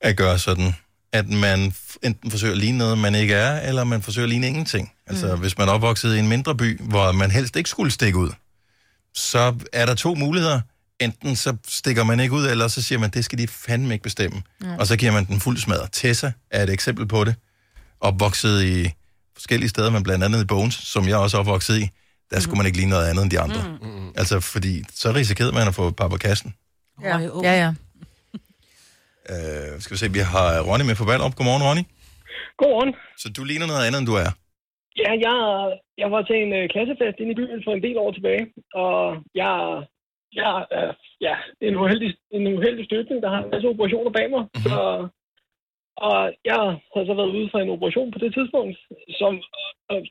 at 0.00 0.16
gøre 0.16 0.38
sådan, 0.38 0.74
at 1.12 1.28
man 1.28 1.74
enten 2.02 2.30
forsøger 2.30 2.52
at 2.54 2.58
ligne 2.58 2.78
noget, 2.78 2.98
man 2.98 3.14
ikke 3.14 3.34
er, 3.34 3.60
eller 3.68 3.84
man 3.84 4.02
forsøger 4.02 4.24
at 4.26 4.30
ligne 4.30 4.46
ingenting. 4.46 4.92
Altså, 5.06 5.34
mm. 5.34 5.40
hvis 5.40 5.58
man 5.58 5.68
er 5.68 5.72
opvokset 5.72 6.16
i 6.16 6.18
en 6.18 6.28
mindre 6.28 6.54
by, 6.56 6.80
hvor 6.80 7.12
man 7.12 7.30
helst 7.30 7.56
ikke 7.56 7.70
skulle 7.70 7.90
stikke 7.90 8.18
ud, 8.18 8.30
så 9.14 9.54
er 9.72 9.86
der 9.86 9.94
to 9.94 10.14
muligheder. 10.14 10.60
Enten 11.00 11.36
så 11.36 11.56
stikker 11.68 12.04
man 12.04 12.20
ikke 12.20 12.34
ud, 12.34 12.46
eller 12.46 12.68
så 12.68 12.82
siger 12.82 12.98
man, 12.98 13.10
det 13.10 13.24
skal 13.24 13.38
de 13.38 13.48
fandme 13.48 13.92
ikke 13.92 14.02
bestemme. 14.02 14.42
Mm. 14.60 14.78
Og 14.78 14.86
så 14.86 14.96
giver 14.96 15.12
man 15.12 15.24
den 15.24 15.40
fuld 15.40 15.56
smadret. 15.56 15.88
Tessa 15.92 16.32
er 16.50 16.62
et 16.62 16.70
eksempel 16.70 17.06
på 17.08 17.24
det. 17.24 17.34
Opvokset 18.00 18.64
i 18.64 18.90
forskellige 19.34 19.68
steder, 19.68 19.90
men 19.90 20.02
blandt 20.02 20.24
andet 20.24 20.42
i 20.42 20.46
Bones, 20.46 20.74
som 20.74 21.08
jeg 21.08 21.16
også 21.16 21.36
er 21.36 21.40
opvokset 21.40 21.76
i, 21.78 21.88
der 22.30 22.40
skulle 22.40 22.56
man 22.56 22.66
ikke 22.66 22.78
ligne 22.78 22.90
noget 22.90 23.08
andet 23.10 23.22
end 23.22 23.30
de 23.30 23.40
andre. 23.40 23.78
Mm. 23.82 24.08
Altså, 24.20 24.40
fordi 24.40 24.84
så 25.02 25.12
risikerede 25.12 25.52
man 25.52 25.68
at 25.68 25.74
få 25.74 25.90
par 25.90 26.08
på 26.08 26.16
kassen. 26.16 26.54
Ja, 27.02 27.18
ja. 27.18 27.54
ja. 27.64 27.70
Øh, 29.34 29.80
skal 29.82 29.94
vi 29.94 29.98
se, 29.98 30.12
vi 30.18 30.22
har 30.34 30.48
Ronny 30.68 30.84
med 30.88 30.96
på 31.00 31.04
Ballerup. 31.08 31.34
Godmorgen, 31.36 31.62
Ronny. 31.68 31.84
Godmorgen. 32.58 32.92
Så 33.22 33.26
du 33.36 33.42
ligner 33.50 33.66
noget 33.72 33.84
andet, 33.86 33.98
end 34.00 34.08
du 34.12 34.16
er. 34.26 34.30
Ja, 35.02 35.10
jeg, 35.26 35.36
jeg 36.02 36.08
var 36.14 36.22
til 36.28 36.36
en 36.44 36.52
uh, 36.58 36.64
klassefest 36.72 37.16
inde 37.20 37.32
i 37.34 37.38
byen 37.40 37.60
for 37.64 37.72
en 37.74 37.84
del 37.86 37.96
år 38.04 38.10
tilbage, 38.16 38.44
og 38.82 38.96
jeg, 39.40 39.52
jeg 40.32 40.66
er 40.70 40.92
ja, 41.20 41.34
en 41.60 41.76
uheldig, 41.76 42.16
en 42.30 42.46
uheldig 42.58 42.84
støbning, 42.84 43.22
der 43.22 43.28
har 43.28 43.42
en 43.42 43.50
masse 43.50 43.68
operationer 43.68 44.10
bag 44.10 44.30
mig. 44.30 44.40
Mm-hmm. 44.40 44.70
Så, 44.70 45.08
og 45.96 46.34
jeg 46.44 46.54
har 46.94 47.04
så 47.06 47.14
været 47.14 47.36
ude 47.36 47.48
for 47.50 47.58
en 47.58 47.70
operation 47.70 48.10
på 48.10 48.18
det 48.18 48.34
tidspunkt, 48.34 48.78
som 49.20 49.32
øh, 49.92 50.02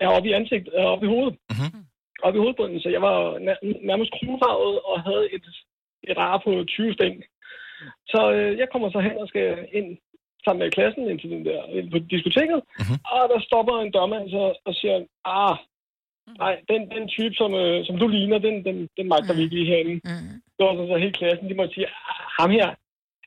er 0.00 0.08
oppe 0.08 0.28
i 0.28 0.32
ansigt, 0.32 0.68
er 0.72 0.84
oppe 0.84 1.06
i 1.06 1.12
hovedet. 1.14 1.36
Mm-hmm. 1.50 1.84
Oppe 2.22 2.38
i 2.38 2.42
hovedbunden, 2.42 2.80
så 2.80 2.88
jeg 2.88 3.02
var 3.02 3.18
nær- 3.46 3.86
nærmest 3.90 4.12
kronfarvet 4.16 4.80
og 4.90 5.02
havde 5.02 5.26
et, 5.34 5.46
et 6.10 6.18
ar 6.18 6.42
på 6.44 6.64
20 6.68 6.94
stæng. 6.94 7.24
Så 8.12 8.20
øh, 8.32 8.58
jeg 8.58 8.68
kommer 8.72 8.90
så 8.90 9.00
hen 9.00 9.16
og 9.22 9.28
skal 9.28 9.68
ind 9.72 9.98
sammen 10.44 10.62
med 10.62 10.70
klassen 10.70 11.10
ind 11.10 11.20
til 11.20 11.30
den 11.30 11.44
der, 11.44 11.60
ind 11.78 11.90
på 11.90 11.98
diskoteket, 11.98 12.60
mm-hmm. 12.78 12.98
og 13.14 13.22
der 13.32 13.40
stopper 13.48 13.76
en 13.78 13.92
dørmand 13.92 14.30
så, 14.30 14.42
og 14.64 14.74
siger, 14.74 14.96
ah, 15.24 15.56
nej, 16.44 16.54
den, 16.70 16.80
den 16.96 17.04
type, 17.16 17.34
som, 17.40 17.50
øh, 17.62 17.78
som 17.86 17.94
du 18.02 18.06
ligner, 18.16 18.38
den, 18.46 18.56
den, 18.66 18.76
den 18.98 19.06
magter 19.12 19.34
vi 19.36 19.42
ikke 19.42 19.56
lige 19.58 19.70
herinde. 19.72 19.96
Mm. 20.10 20.34
Det 20.56 20.62
var 20.66 20.74
så, 20.78 20.84
så 20.90 20.96
hele 21.04 21.18
klassen, 21.20 21.48
de 21.50 21.58
måtte 21.58 21.74
sige, 21.74 21.88
ah, 22.10 22.22
ham 22.38 22.50
her, 22.58 22.68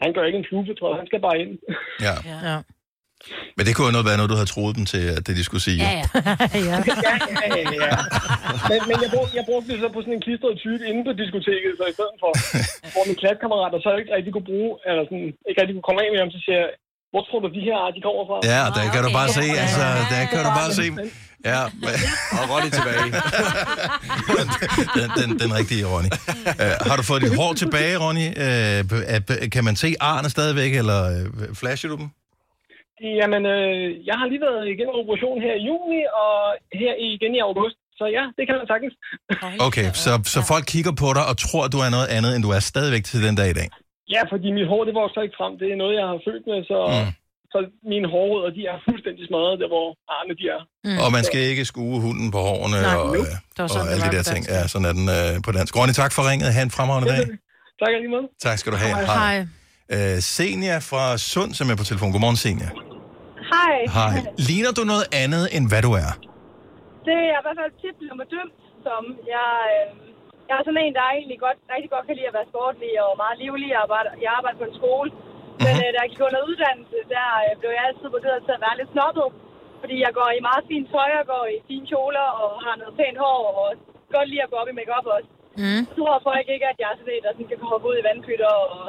han 0.02 0.14
gør 0.14 0.24
ikke 0.28 0.40
en 0.42 0.48
flue, 0.50 0.76
tror 0.76 0.90
jeg, 0.90 1.02
han 1.02 1.10
skal 1.10 1.22
bare 1.28 1.38
ind. 1.44 1.52
Ja. 2.08 2.16
ja. 2.50 2.58
Men 3.58 3.64
det 3.66 3.72
kunne 3.74 3.88
jo 3.90 3.96
noget 3.98 4.10
være 4.10 4.20
noget, 4.20 4.32
du 4.34 4.38
havde 4.40 4.52
troet 4.56 4.74
dem 4.80 4.86
til, 4.94 5.04
at 5.18 5.22
det 5.28 5.34
de 5.40 5.44
skulle 5.48 5.64
sige. 5.70 5.80
Ja, 5.86 5.92
ja. 6.02 6.08
ja. 6.72 6.78
ja, 7.08 7.14
ja, 7.42 7.64
ja, 7.70 7.88
ja. 7.88 7.98
Men, 8.72 8.80
men 8.90 8.98
jeg, 9.06 9.12
brugte, 9.16 9.34
jeg 9.40 9.46
brugte 9.50 9.68
det 9.72 9.78
så 9.84 9.88
på 9.96 10.00
sådan 10.04 10.16
en 10.18 10.24
klistret 10.26 10.56
type 10.66 10.84
inde 10.90 11.02
på 11.08 11.14
diskoteket, 11.22 11.72
så 11.80 11.84
i 11.92 11.96
stedet 11.98 12.18
for, 12.24 12.32
hvor 12.94 13.04
mine 13.08 13.20
klassekammerater 13.22 13.78
så 13.86 13.90
ikke 14.02 14.12
rigtig 14.18 14.32
kunne 14.36 14.50
bruge, 14.52 14.72
eller 14.90 15.04
sådan, 15.10 15.30
ikke 15.50 15.60
rigtig 15.62 15.76
kunne 15.76 15.88
komme 15.90 16.02
af 16.04 16.10
med 16.14 16.20
ham, 16.24 16.32
så 16.36 16.40
siger 16.46 16.58
jeg, 16.64 16.70
hvor 17.12 17.24
tror 17.28 17.40
du, 17.44 17.50
de 17.58 17.64
her 17.68 17.78
er, 17.86 17.92
de 17.98 18.02
kommer 18.08 18.24
fra? 18.30 18.36
Ja, 18.54 18.62
der 18.78 18.86
kan 18.94 19.02
du 19.08 19.12
bare 19.20 19.30
se, 19.40 19.46
altså, 19.64 19.86
der 20.14 20.22
kan 20.32 20.42
du 20.48 20.52
bare 20.62 20.72
se. 20.80 20.86
Ja, 21.52 21.62
og 22.40 22.44
Ronny 22.52 22.70
tilbage. 22.78 23.08
den, 24.98 25.08
den, 25.20 25.30
den 25.44 25.52
rigtige, 25.60 25.84
Ronny. 25.92 26.12
Uh, 26.62 26.74
har 26.90 26.96
du 27.00 27.04
fået 27.10 27.22
dit 27.26 27.36
hår 27.40 27.52
tilbage, 27.64 27.96
Ronny? 28.04 28.28
Uh, 28.44 29.50
kan 29.56 29.64
man 29.68 29.76
se 29.84 29.90
arne 30.12 30.30
stadigvæk, 30.36 30.72
eller 30.82 31.00
uh, 31.20 31.56
flasher 31.62 31.90
du 31.90 31.98
dem? 32.02 32.10
Jamen, 33.20 33.42
øh, 33.56 33.86
jeg 34.10 34.16
har 34.20 34.28
lige 34.32 34.44
været 34.48 34.64
igennem 34.74 34.96
operation 35.02 35.38
her 35.46 35.56
i 35.62 35.64
juni, 35.70 36.02
og 36.24 36.36
her 36.82 36.94
igen 37.08 37.34
i 37.40 37.42
august. 37.50 37.78
Så 38.00 38.06
ja, 38.18 38.24
det 38.38 38.44
kan 38.48 38.56
man 38.60 38.68
sagtens. 38.72 38.94
Okay, 39.68 39.88
så, 40.04 40.12
så 40.34 40.40
folk 40.54 40.66
kigger 40.74 40.94
på 41.04 41.08
dig 41.18 41.26
og 41.32 41.36
tror, 41.46 41.62
at 41.68 41.72
du 41.76 41.80
er 41.86 41.92
noget 41.96 42.10
andet, 42.16 42.32
end 42.34 42.42
du 42.48 42.52
er 42.58 42.62
stadigvæk 42.72 43.04
til 43.12 43.20
den 43.26 43.36
dag 43.40 43.50
i 43.54 43.58
dag. 43.62 43.68
Ja, 44.16 44.22
fordi 44.32 44.48
mit 44.58 44.68
hår, 44.72 44.82
det 44.88 44.94
vokser 45.02 45.22
ikke 45.26 45.38
frem. 45.40 45.54
Det 45.62 45.68
er 45.74 45.78
noget, 45.84 45.96
jeg 46.00 46.08
har 46.12 46.20
født 46.28 46.44
med, 46.52 46.60
så, 46.72 46.80
mm. 46.92 47.10
Så 47.54 47.60
mine 47.94 48.08
hårrødder, 48.14 48.52
de 48.58 48.62
er 48.72 48.78
fuldstændig 48.88 49.24
smadret, 49.30 49.56
der 49.62 49.70
hvor 49.74 49.88
arne 50.18 50.34
de 50.40 50.46
er. 50.56 50.62
Mm. 50.88 50.98
Og 51.04 51.10
man 51.18 51.24
skal 51.30 51.42
ikke 51.52 51.64
skue 51.72 51.98
hunden 52.06 52.28
på 52.36 52.40
hårene 52.50 52.78
Nej, 52.82 52.96
og, 53.02 53.10
øh, 53.20 53.26
og 53.74 53.78
det 53.84 53.92
alle 53.94 54.04
de 54.08 54.14
der 54.18 54.24
ting. 54.34 54.42
Ja, 54.54 54.62
sådan 54.74 54.88
er 54.92 54.96
den 55.00 55.08
øh, 55.18 55.32
på 55.46 55.50
dansk. 55.58 55.72
Ronny, 55.78 55.94
tak 56.04 56.12
for 56.16 56.22
ringet. 56.30 56.48
Ha' 56.56 56.64
en 56.70 56.74
fremragende 56.78 57.10
dag. 57.14 57.24
Tak 57.82 57.92
lige 58.04 58.14
måde. 58.16 58.28
Tak 58.48 58.58
skal 58.62 58.70
du 58.76 58.80
have. 58.86 58.96
Hej. 59.22 59.36
Uh, 59.96 60.18
Senia 60.36 60.78
fra 60.90 61.04
Sund, 61.32 61.52
som 61.58 61.66
er 61.72 61.76
på 61.82 61.86
telefon. 61.90 62.10
Godmorgen, 62.14 62.40
Senia. 62.46 62.70
Hej. 63.54 63.76
Hej. 63.98 64.14
Ligner 64.50 64.72
du 64.80 64.84
noget 64.94 65.06
andet, 65.24 65.44
end 65.56 65.66
hvad 65.72 65.82
du 65.88 65.92
er? 66.06 66.12
Det 67.08 67.18
er 67.34 67.38
i 67.42 67.44
hvert 67.46 67.58
fald 67.62 67.74
tit 67.84 67.96
blevet 68.00 68.18
mig 68.22 68.28
dømt, 68.36 68.58
som 68.86 69.02
jeg, 69.36 69.52
øh, 69.76 69.88
jeg 70.50 70.56
er 70.60 70.64
sådan 70.68 70.82
en, 70.86 70.94
der 70.98 71.04
egentlig 71.20 71.38
godt, 71.46 71.60
rigtig 71.74 71.90
godt 71.96 72.06
kan 72.08 72.16
lide 72.20 72.30
at 72.32 72.38
være 72.40 72.48
sportlig 72.52 72.92
og 73.06 73.12
meget 73.24 73.38
livlig. 73.44 73.68
Jeg 73.76 73.82
arbejder, 73.86 74.12
jeg 74.26 74.32
arbejder 74.38 74.58
på 74.62 74.68
en 74.70 74.78
skole. 74.82 75.10
Men 75.66 75.74
øh, 75.84 75.90
da 75.94 75.98
jeg 76.04 76.10
gik 76.12 76.22
under 76.28 76.42
uddannelse, 76.50 76.98
der 77.16 77.28
øh, 77.46 77.52
blev 77.60 77.72
jeg 77.78 77.84
altid 77.90 78.08
vurderet 78.16 78.40
til 78.46 78.54
at 78.58 78.64
være 78.66 78.78
lidt 78.80 78.92
snobbet. 78.96 79.28
Fordi 79.82 79.96
jeg 80.06 80.12
går 80.20 80.30
i 80.38 80.42
meget 80.50 80.64
fint 80.72 80.88
tøj, 80.94 81.10
jeg 81.20 81.26
går 81.34 81.44
i 81.56 81.58
fine 81.70 81.86
kjoler 81.92 82.28
og 82.42 82.50
har 82.66 82.76
noget 82.82 82.94
pænt 83.00 83.18
hår 83.24 83.40
og 83.62 83.68
godt 84.16 84.28
lide 84.32 84.44
at 84.46 84.52
gå 84.52 84.58
op 84.62 84.70
i 84.72 84.76
makeup 84.80 85.06
også. 85.16 85.30
Mm. 85.62 85.82
Så 85.88 85.92
tror 85.98 86.16
folk 86.30 86.48
ikke, 86.56 86.68
at 86.72 86.78
jeg 86.82 86.90
er 86.92 86.98
sådan 87.00 87.14
en, 87.16 87.24
der 87.26 87.32
sådan 87.36 87.50
kan 87.52 87.60
hoppe 87.72 87.86
ud 87.90 87.96
i 88.02 88.04
vandpytter 88.08 88.52
og 88.76 88.84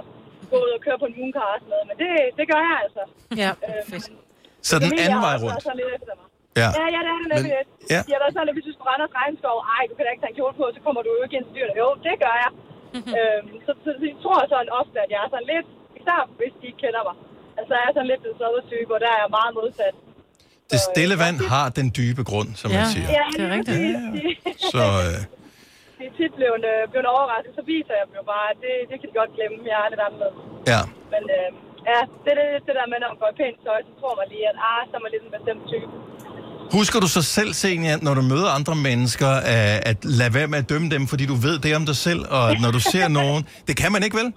gå 0.51 0.57
ud 0.65 0.71
og 0.77 0.81
køre 0.87 0.99
på 1.03 1.07
en 1.11 1.15
mooncar 1.19 1.49
og 1.55 1.59
sådan 1.61 1.73
noget. 1.75 1.87
Men 1.91 1.97
det, 2.03 2.11
det 2.39 2.45
gør 2.53 2.61
jeg 2.69 2.77
altså. 2.85 3.03
Ja, 3.43 3.51
fedt. 3.91 4.07
Så 4.69 4.75
den 4.85 4.91
anden 5.05 5.23
vej 5.27 5.37
rundt. 5.45 5.61
Så 5.69 5.73
lidt 5.81 5.91
efter 5.99 6.15
mig. 6.21 6.29
Ja. 6.61 6.69
Ja, 6.79 6.85
ja, 6.95 7.01
det 7.07 7.11
er 7.15 7.19
det 7.23 7.29
nemlig 7.35 7.53
Men- 7.53 7.57
lidt. 7.59 7.69
ja. 7.93 8.01
Har 8.17 8.23
været 8.25 8.35
sådan, 8.37 8.51
at 8.51 8.57
hvis 8.57 8.67
du 8.69 8.73
skal 8.77 8.87
rende 8.91 9.05
og 9.09 9.12
regnskov, 9.21 9.57
ej, 9.77 9.83
du 9.89 9.93
kan 9.97 10.03
da 10.05 10.11
ikke 10.12 10.23
tage 10.25 10.33
en 10.35 10.39
kjole 10.41 10.55
på, 10.61 10.65
så 10.77 10.81
kommer 10.87 11.01
du 11.05 11.11
jo 11.17 11.21
ikke 11.27 11.37
ind 11.39 11.47
til 11.49 11.55
dyrene. 11.57 11.75
Jo, 11.83 11.89
det 12.07 12.15
gør 12.25 12.35
jeg. 12.45 12.51
øhm, 13.19 13.49
så, 13.67 13.71
så, 13.85 13.91
så, 14.01 14.05
jeg 14.12 14.19
tror 14.25 14.39
sådan 14.53 14.71
ofte, 14.81 14.97
at 15.05 15.11
jeg 15.15 15.21
er 15.25 15.31
sådan 15.35 15.51
lidt, 15.55 15.67
især 16.05 16.21
hvis 16.39 16.53
de 16.61 16.65
ikke 16.71 16.81
kender 16.85 17.03
mig, 17.09 17.17
altså 17.59 17.73
jeg 17.79 17.85
er 17.89 17.93
sådan 17.97 18.09
lidt 18.13 18.23
den 18.27 18.35
søde 18.41 18.61
type, 18.73 18.91
og 18.97 19.01
der 19.05 19.11
er 19.17 19.19
jeg 19.25 19.31
meget 19.39 19.53
modsat. 19.61 19.95
Det 20.73 20.81
stille 20.91 21.17
vand 21.25 21.39
har 21.55 21.67
den 21.79 21.89
dybe 21.99 22.23
grund, 22.31 22.51
som 22.61 22.69
man 22.77 22.85
siger. 22.95 23.09
Ja, 23.19 23.25
det 23.37 23.43
er 23.49 23.51
rigtigt. 23.57 23.79
De, 24.15 24.23
Så 24.75 24.83
øh, 25.05 25.19
de 25.99 26.03
er 26.11 26.15
tit 26.19 26.33
blevet, 26.39 26.63
øh, 26.73 26.81
blevet 26.93 27.09
overrasket, 27.15 27.53
så 27.59 27.63
viser 27.73 27.95
jeg 27.99 28.05
dem 28.09 28.15
jo 28.21 28.25
bare, 28.35 28.47
at 28.53 28.59
det, 28.65 28.75
det 28.91 28.97
kan 29.01 29.07
de 29.11 29.15
godt 29.21 29.33
glemme, 29.37 29.55
jeg 29.73 29.79
er 29.85 29.89
lidt 29.93 30.03
anderledes. 30.07 30.39
ja. 30.73 30.81
Men 31.13 31.23
øh, 31.37 31.49
ja, 31.91 32.01
det 32.25 32.31
er 32.35 32.39
det, 32.41 32.47
det 32.67 32.75
der 32.79 32.87
med, 32.93 32.99
når 33.03 33.09
man 33.13 33.19
går 33.23 33.31
i 33.35 33.37
pænt 33.43 33.59
tøj, 33.67 33.79
så 33.89 33.93
tror 34.01 34.13
man 34.21 34.27
lige, 34.35 34.45
at 34.53 34.57
ah, 34.71 34.81
så 34.89 34.93
er 34.99 35.03
man 35.05 35.11
lidt 35.15 35.25
en 35.29 35.33
bestemt 35.39 35.65
type. 35.73 35.91
Husker 36.79 36.99
du 37.05 37.09
så 37.17 37.23
selv, 37.39 37.51
Senja, 37.63 37.93
når 38.07 38.15
du 38.19 38.23
møder 38.33 38.51
andre 38.59 38.75
mennesker, 38.89 39.33
øh, 39.53 39.91
at 39.91 39.99
lade 40.21 40.33
være 40.39 40.49
med 40.53 40.59
at 40.63 40.69
dømme 40.73 40.89
dem, 40.95 41.03
fordi 41.13 41.25
du 41.33 41.37
ved 41.47 41.57
det 41.65 41.71
om 41.79 41.85
dig 41.91 41.97
selv, 42.07 42.21
og 42.39 42.45
når 42.63 42.71
du 42.77 42.81
ser 42.93 43.07
nogen... 43.19 43.41
Det 43.69 43.75
kan 43.83 43.91
man 43.95 44.03
ikke, 44.07 44.17
vel? 44.23 44.29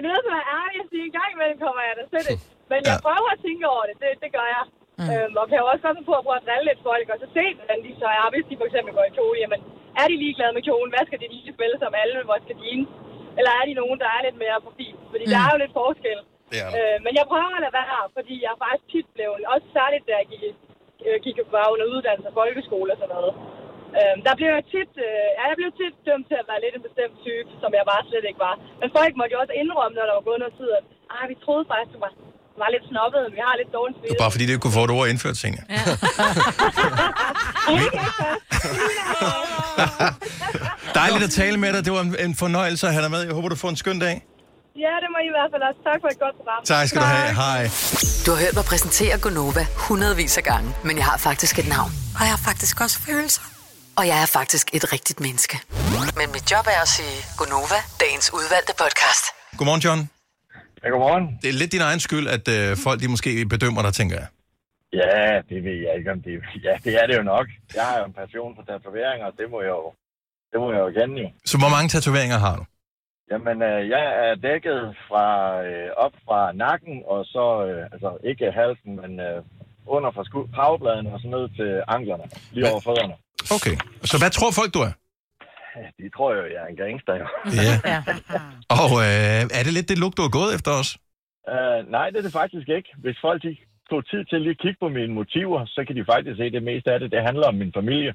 Er 0.00 0.06
nødt 0.08 0.22
til 0.24 0.32
at 0.32 0.36
være 0.38 0.52
ærlig 0.60 0.78
og 0.84 0.88
sige, 0.90 1.04
en 1.08 1.16
gang 1.18 1.30
imellem 1.34 1.58
kommer 1.64 1.82
jeg 1.88 1.94
der 1.98 2.06
til 2.14 2.22
det. 2.28 2.36
Men 2.70 2.80
jeg 2.90 2.96
prøver 3.06 3.28
at 3.34 3.42
tænke 3.46 3.64
over 3.74 3.84
det, 3.88 3.96
det, 4.02 4.10
det 4.24 4.30
gør 4.36 4.48
jeg. 4.56 4.64
Mm. 5.00 5.08
Øhm, 5.12 5.34
og 5.40 5.44
kan 5.48 5.60
jo 5.62 5.66
også 5.72 5.82
godt 5.86 6.08
på 6.10 6.14
at 6.18 6.24
prøve 6.26 6.40
at 6.40 6.46
drille 6.46 6.66
lidt 6.68 6.80
folk, 6.90 7.06
og 7.12 7.18
så 7.22 7.26
se, 7.36 7.44
hvordan 7.58 7.78
de 7.86 7.90
så 8.02 8.08
er. 8.18 8.26
Hvis 8.34 8.46
de 8.48 8.58
for 8.60 8.66
eksempel 8.68 8.92
går 8.96 9.06
i 9.08 9.16
kjole, 9.18 9.38
jamen, 9.42 9.60
er 10.00 10.06
de 10.10 10.16
ligeglade 10.24 10.52
med 10.56 10.62
kjolen? 10.66 10.92
Hvad 10.94 11.04
skal 11.08 11.20
de 11.22 11.28
lige 11.34 11.54
spille 11.56 11.76
som 11.82 11.92
alle, 12.02 12.16
hvor 12.28 12.38
skal 12.44 12.56
de 12.60 12.66
ind? 12.74 12.84
Eller 13.38 13.52
er 13.58 13.64
de 13.68 13.74
nogen, 13.80 13.98
der 14.02 14.08
er 14.16 14.20
lidt 14.26 14.38
mere 14.44 14.64
profil? 14.66 14.94
Fordi 15.12 15.24
mm. 15.26 15.32
der 15.32 15.40
er 15.44 15.50
jo 15.52 15.58
lidt 15.62 15.74
forskel. 15.82 16.18
Er 16.58 16.68
øh, 16.78 16.96
men 17.04 17.12
jeg 17.18 17.24
prøver 17.30 17.52
at 17.56 17.64
lade 17.66 17.76
være, 17.82 18.00
fordi 18.16 18.34
jeg 18.46 18.60
faktisk 18.64 18.86
tit 18.92 19.08
blevet, 19.16 19.50
også 19.54 19.66
særligt 19.76 20.04
da 20.08 20.12
jeg 20.20 20.26
gik, 20.32 20.42
øh, 21.06 21.16
gik 21.24 21.36
bare 21.56 21.68
under 21.74 21.86
uddannelse 21.94 22.28
og 22.30 22.36
folkeskole 22.40 22.90
og 22.94 22.98
sådan 23.00 23.14
noget. 23.16 23.32
Øh, 23.98 24.14
der 24.26 24.32
blev 24.38 24.48
jeg 24.56 24.64
tit, 24.74 24.92
øh, 25.06 25.26
ja, 25.38 25.42
jeg 25.50 25.56
blev 25.60 25.70
tit 25.80 25.94
dømt 26.08 26.26
til 26.30 26.36
at 26.42 26.46
være 26.50 26.60
lidt 26.64 26.74
en 26.78 26.84
bestemt 26.88 27.14
type, 27.26 27.48
som 27.62 27.70
jeg 27.78 27.84
bare 27.92 28.02
slet 28.10 28.24
ikke 28.30 28.40
var. 28.48 28.54
Men 28.80 28.88
folk 28.98 29.12
måtte 29.18 29.32
jo 29.34 29.38
også 29.42 29.54
indrømme, 29.62 29.94
når 29.98 30.04
der 30.08 30.14
var 30.18 30.24
gået 30.28 30.40
noget 30.44 30.54
tid, 30.60 30.68
at 30.78 30.84
ah, 31.14 31.24
vi 31.30 31.34
troede 31.44 31.64
faktisk, 31.70 31.90
du 31.94 31.98
var, 32.06 32.12
var 32.62 32.68
lidt 32.74 32.84
snobbet, 32.90 33.22
vi 33.36 33.40
har 33.46 33.54
lidt 33.60 33.70
dårligt 33.78 33.96
spil. 33.98 34.08
Bare 34.24 34.32
fordi 34.34 34.44
det 34.46 34.52
ikke 34.54 34.64
kunne 34.66 34.78
få 34.80 34.84
et 34.88 34.92
ord 34.98 35.06
indført, 35.12 35.36
Senja. 35.42 35.62
Ja. 35.76 35.82
Dejligt 41.00 41.24
at 41.28 41.32
tale 41.42 41.56
med 41.64 41.70
dig. 41.74 41.80
Det 41.86 41.92
var 41.96 42.00
en, 42.00 42.12
en 42.26 42.34
fornøjelse 42.44 42.82
at 42.88 42.92
have 42.94 43.02
dig 43.06 43.10
med. 43.10 43.20
Jeg 43.28 43.34
håber, 43.38 43.48
du 43.48 43.56
får 43.64 43.68
en 43.68 43.76
skøn 43.84 43.98
dag. 44.06 44.16
Ja, 44.84 44.92
det 45.02 45.08
må 45.12 45.18
I 45.24 45.26
i 45.32 45.34
hvert 45.36 45.50
fald 45.52 45.62
også. 45.70 45.80
Tak 45.88 45.98
for 46.02 46.08
et 46.14 46.18
godt 46.24 46.34
program. 46.38 46.60
Tak 46.64 46.88
skal 46.88 47.00
du 47.00 47.06
have. 47.06 47.34
Hej. 47.44 47.62
Du 48.24 48.28
har 48.32 48.38
hørt 48.44 48.54
mig 48.58 48.64
præsentere 48.72 49.14
Gonova 49.24 49.64
hundredvis 49.88 50.38
af 50.38 50.44
gange, 50.44 50.68
men 50.84 50.96
jeg 50.96 51.04
har 51.04 51.18
faktisk 51.18 51.58
et 51.58 51.68
navn. 51.76 51.90
Og 52.16 52.20
jeg 52.26 52.32
har 52.36 52.42
faktisk 52.50 52.80
også 52.80 52.98
følelser. 53.08 53.42
Og 54.00 54.06
jeg 54.12 54.18
er 54.26 54.30
faktisk 54.40 54.66
et 54.78 54.84
rigtigt 54.94 55.18
menneske. 55.26 55.56
Men 56.20 56.28
mit 56.36 56.46
job 56.52 56.66
er 56.76 56.80
at 56.86 56.90
sige 56.96 57.16
Gonova, 57.38 57.80
dagens 58.04 58.26
udvalgte 58.38 58.74
podcast. 58.82 59.24
Godmorgen, 59.58 59.82
John. 59.86 60.00
Ja, 60.82 60.86
godmorgen. 60.94 61.24
Det 61.42 61.48
er 61.52 61.56
lidt 61.62 61.72
din 61.76 61.84
egen 61.88 62.00
skyld, 62.06 62.26
at 62.36 62.46
øh, 62.56 62.68
folk 62.86 62.98
de 63.02 63.08
måske 63.14 63.30
bedømmer 63.54 63.82
dig, 63.86 63.92
tænker 64.00 64.16
jeg. 64.22 64.28
Ja, 65.00 65.24
det 65.50 65.58
ved 65.66 65.76
jeg 65.86 65.92
ikke, 65.98 66.10
om 66.14 66.20
det 66.26 66.32
Ja, 66.66 66.74
det 66.84 66.92
er 67.00 67.04
det 67.08 67.14
jo 67.20 67.24
nok. 67.34 67.46
Jeg 67.76 67.84
har 67.88 67.96
jo 68.00 68.04
en 68.10 68.16
passion 68.22 68.50
for 68.56 68.62
tatoveringer, 68.68 69.26
og 69.30 69.34
det 69.38 69.46
må 69.52 69.58
jeg 69.66 69.74
jo, 69.78 69.92
det 70.50 70.58
må 70.62 70.66
jeg 70.74 70.80
jo 70.86 70.90
kende 70.98 71.16
jo. 71.24 71.28
Så 71.50 71.56
hvor 71.60 71.70
mange 71.74 71.88
tatoveringer 71.94 72.38
har 72.46 72.54
du? 72.60 72.64
Jamen, 73.30 73.56
øh, 73.70 73.80
jeg 73.94 74.04
er 74.24 74.32
dækket 74.46 74.82
fra 75.08 75.26
øh, 75.68 75.88
op 76.04 76.14
fra 76.26 76.40
nakken, 76.64 76.96
og 77.12 77.20
så, 77.34 77.46
øh, 77.68 77.82
altså 77.94 78.10
ikke 78.30 78.56
halsen, 78.60 78.92
men 79.00 79.12
øh, 79.28 79.38
under 79.94 80.10
fra 80.16 80.24
sku- 80.28 80.48
og 81.14 81.20
så 81.22 81.28
ned 81.36 81.44
til 81.58 81.70
anklerne, 81.96 82.26
lige 82.54 82.70
over 82.70 82.80
fødderne. 82.88 83.14
Okay. 83.56 83.76
Så 84.10 84.16
hvad 84.20 84.30
tror 84.30 84.50
folk, 84.60 84.74
du 84.74 84.80
er? 84.88 84.92
Ja, 85.76 85.86
De 85.98 86.10
tror 86.16 86.30
jo, 86.38 86.42
jeg 86.54 86.60
er 86.64 86.70
en 86.74 86.78
gangster 86.82 87.14
jo. 87.22 87.26
Ja. 87.68 87.74
Og 88.80 88.90
øh, 89.06 89.58
er 89.58 89.62
det 89.66 89.72
lidt 89.72 89.88
det 89.88 89.98
look, 90.02 90.14
du 90.16 90.22
har 90.26 90.34
gået 90.40 90.50
efter 90.56 90.72
os? 90.80 90.90
Uh, 91.54 91.78
nej, 91.96 92.06
det 92.10 92.18
er 92.18 92.26
det 92.28 92.34
faktisk 92.42 92.68
ikke. 92.78 92.88
Hvis 93.04 93.16
folk 93.26 93.42
de 93.46 93.56
tog 93.90 94.00
tid 94.10 94.22
til 94.30 94.38
lige 94.44 94.56
at 94.56 94.60
kigge 94.64 94.78
på 94.84 94.88
mine 94.98 95.12
motiver, 95.20 95.60
så 95.74 95.80
kan 95.86 95.94
de 95.98 96.04
faktisk 96.12 96.36
se, 96.36 96.44
at 96.50 96.52
det 96.58 96.62
meste 96.70 96.88
af 96.94 96.98
det, 97.00 97.08
det 97.14 97.22
handler 97.28 97.46
om 97.52 97.56
min 97.62 97.72
familie. 97.78 98.12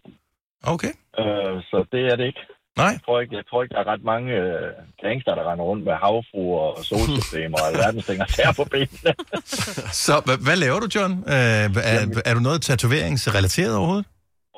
Okay. 0.73 0.93
Uh, 1.21 1.55
så 1.69 1.77
det 1.93 2.01
er 2.11 2.15
det 2.19 2.25
ikke. 2.31 2.43
Nej. 2.81 2.93
Jeg 2.97 3.01
tror 3.05 3.17
ikke, 3.21 3.35
jeg 3.39 3.45
tror 3.49 3.63
ikke 3.63 3.73
der 3.75 3.81
er 3.85 3.89
ret 3.93 4.03
mange 4.13 4.29
uh, 4.43 4.69
gangster, 5.03 5.35
der 5.35 5.43
render 5.51 5.65
rundt 5.69 5.83
med 5.89 5.93
havfruer 6.03 6.61
og 6.77 6.83
solsystemer 6.89 7.57
og 7.61 7.67
alverdens 7.71 8.05
ting 8.05 8.21
og 8.21 8.29
sager 8.29 8.53
på 8.59 8.65
benene. 8.73 9.11
Så 10.05 10.13
hvad, 10.25 10.37
hvad 10.47 10.57
laver 10.63 10.79
du, 10.83 10.87
John? 10.95 11.13
Øh, 11.35 11.65
er, 11.93 12.21
er 12.29 12.33
du 12.37 12.41
noget 12.49 12.61
tatoveringsrelateret 12.61 13.75
overhovedet? 13.77 14.05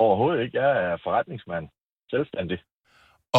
Overhovedet 0.05 0.39
ikke. 0.43 0.55
Jeg 0.63 0.71
er 0.87 0.95
forretningsmand. 1.05 1.65
Selvstændig. 2.13 2.57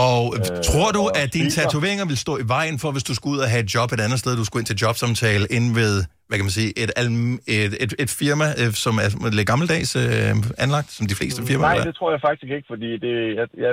Og 0.08 0.22
øh, 0.36 0.40
tror 0.70 0.90
du, 0.96 1.02
og 1.08 1.18
at 1.22 1.28
dine 1.36 1.50
speaker. 1.50 1.68
tatoveringer 1.68 2.06
vil 2.10 2.18
stå 2.26 2.32
i 2.44 2.46
vejen 2.56 2.76
for, 2.82 2.88
hvis 2.94 3.06
du 3.08 3.14
skulle 3.14 3.34
ud 3.36 3.42
og 3.46 3.50
have 3.52 3.62
et 3.66 3.70
job 3.76 3.88
et 3.96 4.00
andet 4.06 4.18
sted, 4.22 4.32
du 4.42 4.44
skulle 4.44 4.60
ind 4.62 4.70
til 4.72 4.78
jobsamtale 4.84 5.44
ind 5.56 5.66
ved, 5.80 5.94
hvad 6.28 6.36
kan 6.38 6.46
man 6.48 6.56
sige, 6.60 6.70
et, 6.82 6.90
alm- 7.02 7.38
et, 7.56 7.72
et, 7.84 7.92
et 8.04 8.10
firma, 8.20 8.46
øh, 8.60 8.70
som 8.84 8.94
er 9.04 9.08
lidt 9.38 9.48
gammeldags 9.52 9.90
øh, 10.02 10.34
anlagt, 10.64 10.90
som 10.96 11.04
de 11.10 11.16
fleste 11.20 11.40
firmaer 11.48 11.68
Nej, 11.68 11.78
er? 11.80 11.84
det 11.88 11.94
tror 11.98 12.10
jeg 12.14 12.20
faktisk 12.28 12.50
ikke, 12.56 12.68
fordi 12.72 12.90
det, 13.04 13.14
jeg, 13.38 13.46
jeg, 13.64 13.72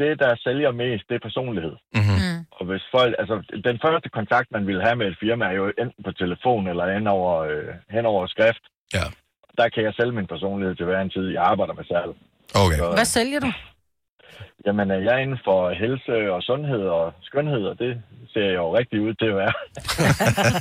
det 0.00 0.10
der 0.22 0.32
sælger 0.46 0.70
mest, 0.82 1.04
det 1.08 1.14
er 1.16 1.26
personlighed. 1.28 1.74
Mm-hmm. 1.98 2.34
Og 2.56 2.62
hvis 2.68 2.84
folk, 2.96 3.12
altså, 3.22 3.34
den 3.68 3.76
første 3.84 4.08
kontakt, 4.18 4.48
man 4.56 4.64
vil 4.70 4.78
have 4.86 4.96
med 5.00 5.06
et 5.12 5.18
firma, 5.24 5.44
er 5.44 5.56
jo 5.60 5.66
enten 5.82 6.02
på 6.06 6.12
telefon 6.22 6.62
eller 6.70 6.84
hen 6.94 7.06
over, 7.16 7.32
øh, 7.50 7.70
hen 7.96 8.04
over 8.12 8.22
skrift. 8.34 8.64
Ja. 8.98 9.06
Der 9.58 9.68
kan 9.68 9.84
jeg 9.84 9.94
sælge 9.98 10.12
min 10.12 10.26
personlighed 10.26 10.74
til 10.76 10.84
hver 10.86 11.00
en 11.00 11.10
tid. 11.10 11.26
Jeg 11.36 11.42
arbejder 11.42 11.74
med 11.74 11.84
salg. 11.84 12.10
Okay. 12.64 12.76
Så, 12.76 12.90
Hvad 12.98 13.04
sælger 13.04 13.40
du? 13.40 13.50
Jamen, 14.66 14.90
øh, 14.90 15.04
jeg 15.04 15.12
er 15.14 15.22
inden 15.26 15.40
for 15.48 15.58
helse 15.82 16.14
og 16.34 16.42
sundhed 16.42 16.82
og 16.98 17.04
skønhed, 17.28 17.62
og 17.70 17.74
det 17.82 17.92
ser 18.32 18.46
jeg 18.52 18.58
jo 18.64 18.76
rigtig 18.78 18.96
ud 19.06 19.14
til 19.20 19.28
at 19.32 19.36
være. 19.42 19.54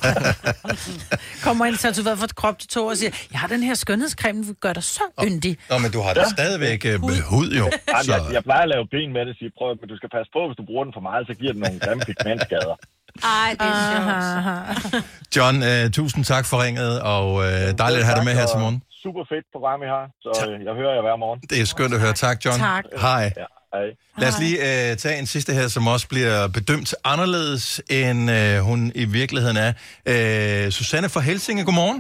Kommer 1.46 1.64
en 1.66 1.78
tatoveret 1.86 2.18
fra 2.20 2.28
krop 2.42 2.60
til 2.60 2.70
to 2.76 2.82
og 2.92 2.98
siger, 2.98 3.12
jeg 3.32 3.40
har 3.40 3.48
den 3.56 3.64
her 3.64 3.74
skønhedscreme, 3.84 4.40
den 4.44 4.56
gør 4.66 4.74
dig 4.74 4.84
så 4.84 5.06
yndig. 5.28 5.54
Nå, 5.70 5.78
men 5.84 5.92
du 5.96 6.00
har 6.06 6.14
da 6.14 6.24
stadigvæk 6.38 6.82
øh, 6.92 6.96
hud, 7.34 7.50
jo. 7.60 7.66
Jamen, 7.90 8.04
Så, 8.04 8.12
jeg, 8.14 8.22
jeg 8.38 8.44
plejer 8.50 8.64
at 8.68 8.72
lave 8.76 8.84
grin 8.92 9.14
med 9.16 9.22
det 9.26 9.30
og 9.30 9.40
sige, 9.40 9.52
prøv, 9.58 9.68
men 9.82 9.88
du 9.92 9.96
skal 10.00 10.10
passe 10.16 10.30
på, 10.36 10.42
hvis 10.48 10.58
du 10.62 10.66
bruger 10.70 10.84
den 10.88 10.94
for 10.98 11.04
meget, 11.10 11.24
så 11.30 11.34
giver 11.42 11.54
den 11.56 11.62
nogle 11.66 11.80
grimme 11.86 12.04
pigmentskader. 12.10 12.76
Ej, 13.24 13.50
det 13.60 13.68
er 13.74 13.78
sjovt. 13.92 15.36
John, 15.36 15.56
øh, 15.72 15.84
tusind 16.00 16.24
tak 16.34 16.46
for 16.50 16.58
ringet, 16.66 16.94
og 17.16 17.28
øh, 17.46 17.66
dejligt 17.84 18.02
at 18.04 18.08
have 18.10 18.18
dig 18.20 18.26
med 18.30 18.36
her 18.40 18.48
til 18.54 18.60
morgen. 18.64 18.80
Super 19.04 19.24
fedt 19.32 19.46
program, 19.56 19.80
I 19.88 19.90
har, 19.96 20.06
så 20.26 20.32
øh, 20.50 20.56
jeg 20.68 20.74
hører 20.80 20.94
jer 20.98 21.04
hver 21.08 21.18
morgen. 21.24 21.40
Det 21.52 21.58
er 21.62 21.66
skønt 21.76 21.94
at 21.98 22.00
høre. 22.04 22.14
Tak, 22.26 22.38
John. 22.46 22.60
Tak. 22.60 22.84
Hej. 23.08 23.24
Ja, 23.42 23.48
hej. 23.74 23.88
Lad 24.22 24.28
os 24.32 24.40
lige 24.46 24.58
øh, 24.70 24.90
tage 25.04 25.18
en 25.22 25.28
sidste 25.36 25.52
her, 25.58 25.68
som 25.76 25.84
også 25.94 26.08
bliver 26.14 26.38
bedømt 26.58 26.90
anderledes, 27.14 27.64
end 28.00 28.22
øh, 28.38 28.56
hun 28.70 28.80
i 29.04 29.06
virkeligheden 29.20 29.58
er. 29.68 29.72
Øh, 30.12 30.72
Susanne 30.78 31.10
fra 31.14 31.22
Helsinge, 31.28 31.62
godmorgen. 31.70 32.00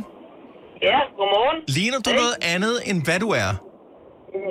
Ja, 0.89 0.99
godmorgen. 1.19 1.57
Ligner 1.77 1.99
du 2.07 2.11
noget 2.21 2.37
andet, 2.55 2.75
end 2.89 2.97
hvad 3.07 3.19
du 3.25 3.29
er? 3.43 3.51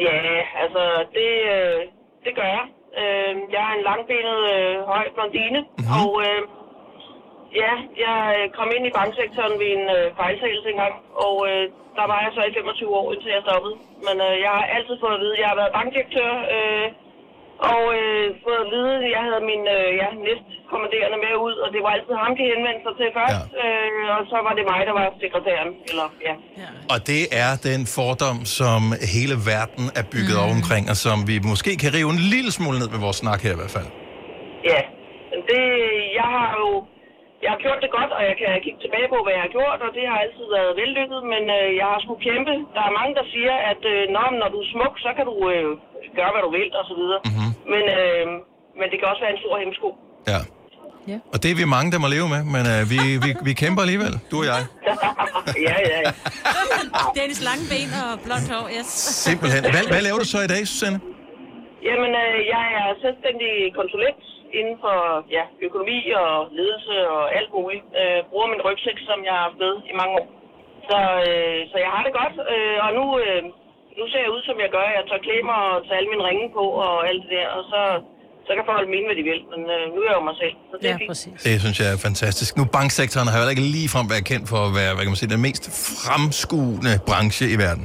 Ja, 0.07 0.19
altså, 0.63 0.85
det, 1.17 1.31
øh, 1.55 1.79
det 2.25 2.33
gør 2.39 2.49
jeg. 2.57 2.65
Øh, 3.01 3.33
jeg 3.55 3.63
er 3.69 3.75
en 3.79 3.85
langbenet, 3.91 4.39
øh, 4.55 4.75
høj 4.93 5.05
blondine, 5.17 5.61
mm-hmm. 5.63 5.95
og 5.99 6.11
øh, 6.27 6.41
ja, 7.61 7.73
jeg 8.05 8.19
øh, 8.37 8.45
kom 8.59 8.69
ind 8.77 8.85
i 8.91 8.97
banksektoren 8.99 9.55
ved 9.63 9.71
en 9.79 9.85
øh, 9.97 10.07
fejltagelse 10.21 10.69
engang, 10.75 10.95
og 11.27 11.37
øh, 11.51 11.65
der 11.99 12.07
var 12.13 12.19
jeg 12.25 12.33
så 12.37 12.43
i 12.49 12.57
25 12.59 12.99
år, 13.01 13.07
indtil 13.13 13.35
jeg 13.37 13.43
stoppede. 13.47 13.77
Men 14.07 14.17
øh, 14.29 14.35
jeg 14.45 14.53
har 14.59 14.67
altid 14.77 14.95
fået 15.03 15.17
at 15.17 15.23
vide, 15.23 15.41
jeg 15.43 15.49
har 15.53 15.59
været 15.61 15.77
bankdirektør, 15.79 16.31
øh, 16.57 16.87
og 17.71 17.83
øh, 18.01 18.25
fået 18.45 18.61
at 18.65 18.69
vide, 18.75 18.93
at 18.99 19.11
jeg 19.17 19.23
havde 19.29 19.43
min 19.53 19.63
øh, 19.77 19.89
ja, 20.01 20.09
næstkommanderende 20.27 21.19
med 21.25 21.35
ud, 21.47 21.55
og 21.65 21.69
det 21.75 21.81
var 21.85 21.91
altid 21.97 22.15
ham, 22.23 22.33
de 22.39 22.45
henvendte 22.53 22.83
sig 22.87 22.95
til 23.01 23.09
først, 23.19 23.47
ja. 23.53 23.63
øh, 23.63 24.17
og 24.17 24.23
så 24.31 24.39
var 24.47 24.53
det 24.59 24.65
mig, 24.73 24.81
der 24.89 24.95
var 25.01 25.07
sekretæren, 25.25 25.71
eller 25.91 26.07
ja. 26.29 26.35
Og 26.93 26.99
det 27.11 27.23
er 27.45 27.51
den 27.71 27.83
fordom, 27.97 28.39
som 28.61 28.81
hele 29.17 29.35
verden 29.53 29.85
er 30.01 30.05
bygget 30.15 30.37
mm. 30.39 30.43
op 30.45 30.51
omkring, 30.59 30.85
og 30.93 30.97
som 31.07 31.17
vi 31.31 31.37
måske 31.53 31.73
kan 31.83 31.91
rive 31.97 32.11
en 32.17 32.23
lille 32.35 32.51
smule 32.59 32.77
ned 32.83 32.89
med 32.95 33.01
vores 33.07 33.19
snak 33.25 33.41
her 33.47 33.53
i 33.57 33.59
hvert 33.61 33.75
fald. 33.77 33.89
Ja, 34.71 34.81
men 35.31 35.41
det, 35.51 35.65
jeg 36.21 36.29
har 36.37 36.51
jo, 36.61 36.69
jeg 37.45 37.51
har 37.55 37.61
gjort 37.65 37.81
det 37.85 37.91
godt, 37.99 38.11
og 38.17 38.23
jeg 38.29 38.37
kan 38.41 38.51
kigge 38.65 38.81
tilbage 38.85 39.09
på, 39.13 39.19
hvad 39.25 39.35
jeg 39.37 39.45
har 39.47 39.53
gjort, 39.59 39.79
og 39.87 39.91
det 39.97 40.05
har 40.11 40.19
altid 40.25 40.47
været 40.57 40.79
vellykket, 40.83 41.21
men 41.33 41.43
øh, 41.59 41.69
jeg 41.81 41.87
har 41.93 42.01
skulle 42.05 42.23
kæmpe. 42.29 42.55
Der 42.77 42.83
er 42.89 42.99
mange, 43.01 43.13
der 43.19 43.25
siger, 43.35 43.55
at 43.71 43.83
øh, 43.93 44.01
når, 44.15 44.27
når 44.41 44.49
du 44.55 44.59
er 44.65 44.69
smuk, 44.75 44.95
så 45.07 45.11
kan 45.17 45.25
du 45.31 45.35
øh, 45.53 45.69
gøre, 46.19 46.33
hvad 46.35 46.43
du 46.47 46.51
vil, 46.59 46.69
og 46.81 46.85
så 46.91 46.95
videre. 47.01 47.21
Mm-hmm. 47.27 47.51
Men, 47.73 47.85
øh, 47.99 48.25
men 48.79 48.87
det 48.91 48.97
kan 48.99 49.07
også 49.13 49.23
være 49.25 49.35
en 49.37 49.43
stor 49.45 49.55
hemsko. 49.63 49.89
Ja. 50.33 50.41
Ja. 51.11 51.19
Og 51.33 51.37
det 51.43 51.49
er 51.51 51.57
vi 51.63 51.67
mange, 51.77 51.89
der 51.95 52.01
må 52.05 52.09
leve 52.17 52.29
med, 52.35 52.43
men 52.55 52.65
øh, 52.73 52.81
vi, 52.93 52.99
vi, 53.25 53.31
vi 53.49 53.53
kæmper 53.63 53.81
alligevel, 53.87 54.15
du 54.31 54.37
og 54.43 54.47
jeg. 54.53 54.61
ja, 55.69 55.77
ja, 55.91 55.97
ja. 56.05 56.13
Dennis 57.19 57.41
lange 57.49 57.65
ben 57.73 57.91
og 58.03 58.11
blondt 58.27 58.47
hår, 58.53 58.65
yes. 58.79 58.89
Simpelthen. 59.27 59.61
Hvad, 59.75 59.85
hvad 59.93 60.03
laver 60.07 60.19
du 60.25 60.29
så 60.35 60.39
i 60.47 60.51
dag, 60.55 60.63
Susanne? 60.71 60.99
Jamen, 61.89 62.11
øh, 62.25 62.37
jeg 62.55 62.65
er 62.81 62.89
selvstændig 63.05 63.53
konsulent 63.81 64.23
inden 64.59 64.77
for 64.85 64.97
ja, 65.37 65.45
økonomi 65.67 65.99
og 66.23 66.33
ledelse 66.59 66.95
og 67.17 67.23
alt 67.39 67.51
muligt. 67.57 67.85
Øh, 68.01 68.19
bruger 68.31 68.49
min 68.53 68.65
rygsæk, 68.67 68.99
som 69.09 69.19
jeg 69.27 69.33
har 69.37 69.43
haft 69.47 69.59
med 69.65 69.75
i 69.91 69.93
mange 70.01 70.15
år. 70.21 70.27
Så, 70.89 70.99
øh, 71.29 71.61
så 71.71 71.77
jeg 71.85 71.91
har 71.95 72.03
det 72.07 72.13
godt, 72.21 72.37
øh, 72.55 72.79
og 72.87 72.91
nu, 72.99 73.05
øh, 73.25 73.41
nu 73.99 74.05
ser 74.11 74.21
jeg 74.25 74.35
ud, 74.37 74.43
som 74.49 74.57
jeg 74.65 74.71
gør. 74.77 74.87
Jeg 74.97 75.05
klæde 75.27 75.45
mig 75.51 75.59
og 75.73 75.79
tage 75.87 75.99
alle 76.01 76.11
mine 76.13 76.27
ringe 76.29 76.47
på 76.59 76.65
og 76.87 76.95
alt 77.09 77.23
det 77.25 77.31
der, 77.37 77.47
og 77.57 77.63
så, 77.73 77.81
så 78.47 78.51
kan 78.57 78.65
folk 78.73 78.87
mene, 78.95 79.07
hvad 79.09 79.17
de 79.21 79.25
vil. 79.31 79.41
Men 79.53 79.61
øh, 79.77 79.85
nu 79.95 79.99
er 80.03 80.09
jeg 80.11 80.17
jo 80.21 80.25
mig 80.31 80.37
selv, 80.43 80.55
så 80.71 80.75
det 80.81 80.87
er 80.87 80.91
Ja, 80.93 80.97
fint. 81.03 81.11
præcis. 81.13 81.37
Det 81.47 81.55
synes 81.65 81.77
jeg 81.83 81.89
er 81.95 81.99
fantastisk. 82.09 82.51
Nu 82.59 82.65
banksektoren 82.79 83.29
har 83.33 83.39
jo 83.45 83.49
ikke 83.55 83.67
ligefrem 83.77 84.07
været 84.13 84.27
kendt 84.33 84.47
for 84.53 84.61
at 84.69 84.73
være, 84.81 84.91
hvad 84.95 85.03
kan 85.05 85.13
man 85.15 85.21
sige, 85.23 85.33
den 85.37 85.43
mest 85.49 85.65
fremskuende 86.07 86.93
branche 87.09 87.47
i 87.55 87.57
verden. 87.65 87.85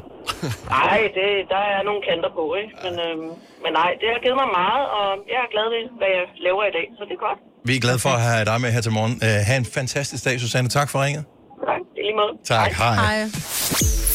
Nej, 0.80 1.00
det, 1.18 1.30
der 1.54 1.64
er 1.76 1.82
nogle 1.90 2.02
kanter 2.10 2.32
på, 2.40 2.44
ikke? 2.62 2.72
Men, 2.86 2.94
øh, 3.06 3.16
men 3.64 3.72
nej, 3.82 3.92
det 4.02 4.08
har 4.14 4.20
givet 4.24 4.38
mig 4.44 4.50
meget, 4.62 4.86
og 4.98 5.08
jeg 5.34 5.40
er 5.46 5.50
glad 5.56 5.68
ved, 5.76 5.84
hvad 6.00 6.12
jeg 6.18 6.26
laver 6.48 6.64
i 6.72 6.74
dag, 6.78 6.86
så 6.98 7.02
det 7.10 7.16
er 7.20 7.24
godt. 7.28 7.40
Vi 7.70 7.74
er 7.76 7.82
glade 7.86 8.00
for 8.06 8.10
at 8.18 8.22
have 8.30 8.46
dig 8.52 8.58
med 8.64 8.70
her 8.76 8.82
til 8.88 8.94
morgen. 8.98 9.14
Uh, 9.26 9.40
ha' 9.48 9.58
en 9.64 9.70
fantastisk 9.80 10.22
dag, 10.28 10.36
Susanne. 10.44 10.70
Tak 10.80 10.90
for 10.92 10.98
ringet. 11.06 11.24
Tak, 11.70 11.82
i 11.98 12.02
lige 12.08 12.16
måde. 12.22 12.34
Tak, 12.54 12.72
hej. 12.84 12.96
hej. 12.96 13.18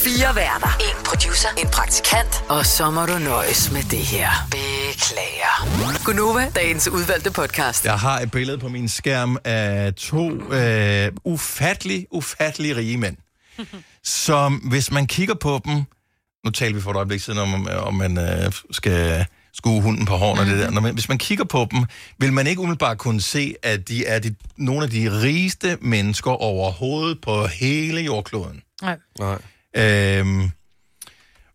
Fire 0.04 0.30
værter. 0.36 0.72
En 0.88 0.98
producer. 1.08 1.48
En 1.62 1.68
praktikant. 1.72 2.44
Og 2.48 2.66
så 2.66 2.90
må 2.90 3.06
du 3.06 3.18
nøjes 3.18 3.72
med 3.72 3.82
det 3.82 4.04
her. 4.14 4.28
Beklager. 4.50 5.54
Gunova, 6.04 6.44
dagens 6.56 6.88
udvalgte 6.88 7.30
podcast. 7.32 7.84
Jeg 7.84 7.98
har 7.98 8.18
et 8.20 8.30
billede 8.30 8.58
på 8.58 8.68
min 8.68 8.88
skærm 8.88 9.36
af 9.44 9.94
to 9.94 10.30
uh, 10.30 11.32
ufattelig, 11.32 12.06
ufattelig 12.10 12.76
rige 12.76 12.98
mænd, 12.98 13.16
som 14.26 14.54
hvis 14.54 14.90
man 14.92 15.06
kigger 15.06 15.34
på 15.34 15.60
dem, 15.64 15.84
nu 16.44 16.50
talte 16.50 16.74
vi 16.74 16.80
for 16.82 16.90
et 16.90 16.96
øjeblik 16.96 17.20
siden 17.20 17.38
om, 17.38 17.68
om 17.68 17.94
man 17.94 18.18
uh, 18.18 18.52
skal 18.70 19.26
skue 19.54 19.82
hunden 19.82 20.06
på 20.06 20.16
hårene 20.16 20.40
og 20.40 20.46
det 20.46 20.58
der. 20.58 20.70
Når 20.70 20.80
man, 20.80 20.94
hvis 20.94 21.08
man 21.08 21.18
kigger 21.18 21.44
på 21.44 21.68
dem, 21.70 21.84
vil 22.18 22.32
man 22.32 22.46
ikke 22.46 22.60
umiddelbart 22.60 22.98
kunne 22.98 23.20
se, 23.20 23.54
at 23.62 23.88
de 23.88 24.06
er 24.06 24.18
de, 24.18 24.34
nogle 24.56 24.84
af 24.84 24.90
de 24.90 25.22
rigeste 25.22 25.78
mennesker 25.80 26.30
overhovedet 26.30 27.20
på 27.20 27.46
hele 27.46 28.00
jordkloden. 28.00 28.62
Nej. 28.82 28.98
Nej. 29.18 29.38
Øhm, 29.76 30.50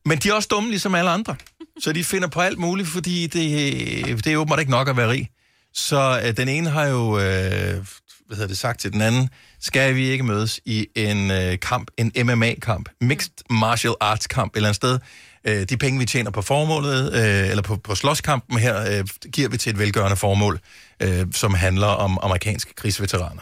men 0.05 0.17
de 0.17 0.29
er 0.29 0.33
også 0.33 0.47
dumme, 0.51 0.69
ligesom 0.69 0.95
alle 0.95 1.09
andre. 1.09 1.35
Så 1.79 1.93
de 1.93 2.03
finder 2.03 2.27
på 2.27 2.41
alt 2.41 2.57
muligt, 2.57 2.87
fordi 2.87 3.27
det, 3.27 4.25
det 4.25 4.33
er 4.33 4.37
åbenbart 4.37 4.59
ikke 4.59 4.71
nok 4.71 4.87
at 4.87 4.97
være 4.97 5.09
rig. 5.09 5.29
Så 5.73 6.21
øh, 6.25 6.37
den 6.37 6.49
ene 6.49 6.69
har 6.69 6.85
jo 6.85 7.19
øh, 7.19 7.85
hvad 8.27 8.37
hedder 8.37 8.47
det, 8.47 8.57
sagt 8.57 8.79
til 8.79 8.93
den 8.93 9.01
anden, 9.01 9.29
skal 9.59 9.95
vi 9.95 10.07
ikke 10.09 10.23
mødes 10.23 10.59
i 10.65 10.87
en 10.95 11.31
øh, 11.31 11.59
kamp, 11.59 11.91
en 11.97 12.11
MMA-kamp, 12.27 12.89
Mixed 13.01 13.31
Martial 13.49 13.93
Arts 13.99 14.27
kamp 14.27 14.53
et 14.53 14.57
eller 14.57 14.69
andet 14.69 14.75
sted. 14.75 14.99
Øh, 15.47 15.63
de 15.69 15.77
penge, 15.77 15.99
vi 15.99 16.05
tjener 16.05 16.31
på 16.31 16.41
formålet, 16.41 17.13
øh, 17.13 17.49
eller 17.49 17.61
på, 17.63 17.75
på 17.75 17.95
slåskampen 17.95 18.59
her, 18.59 18.97
øh, 18.99 19.07
giver 19.33 19.49
vi 19.49 19.57
til 19.57 19.69
et 19.69 19.79
velgørende 19.79 20.17
formål, 20.17 20.59
øh, 21.01 21.25
som 21.33 21.53
handler 21.53 21.87
om 21.87 22.17
amerikanske 22.21 22.73
krigsveteraner. 22.73 23.41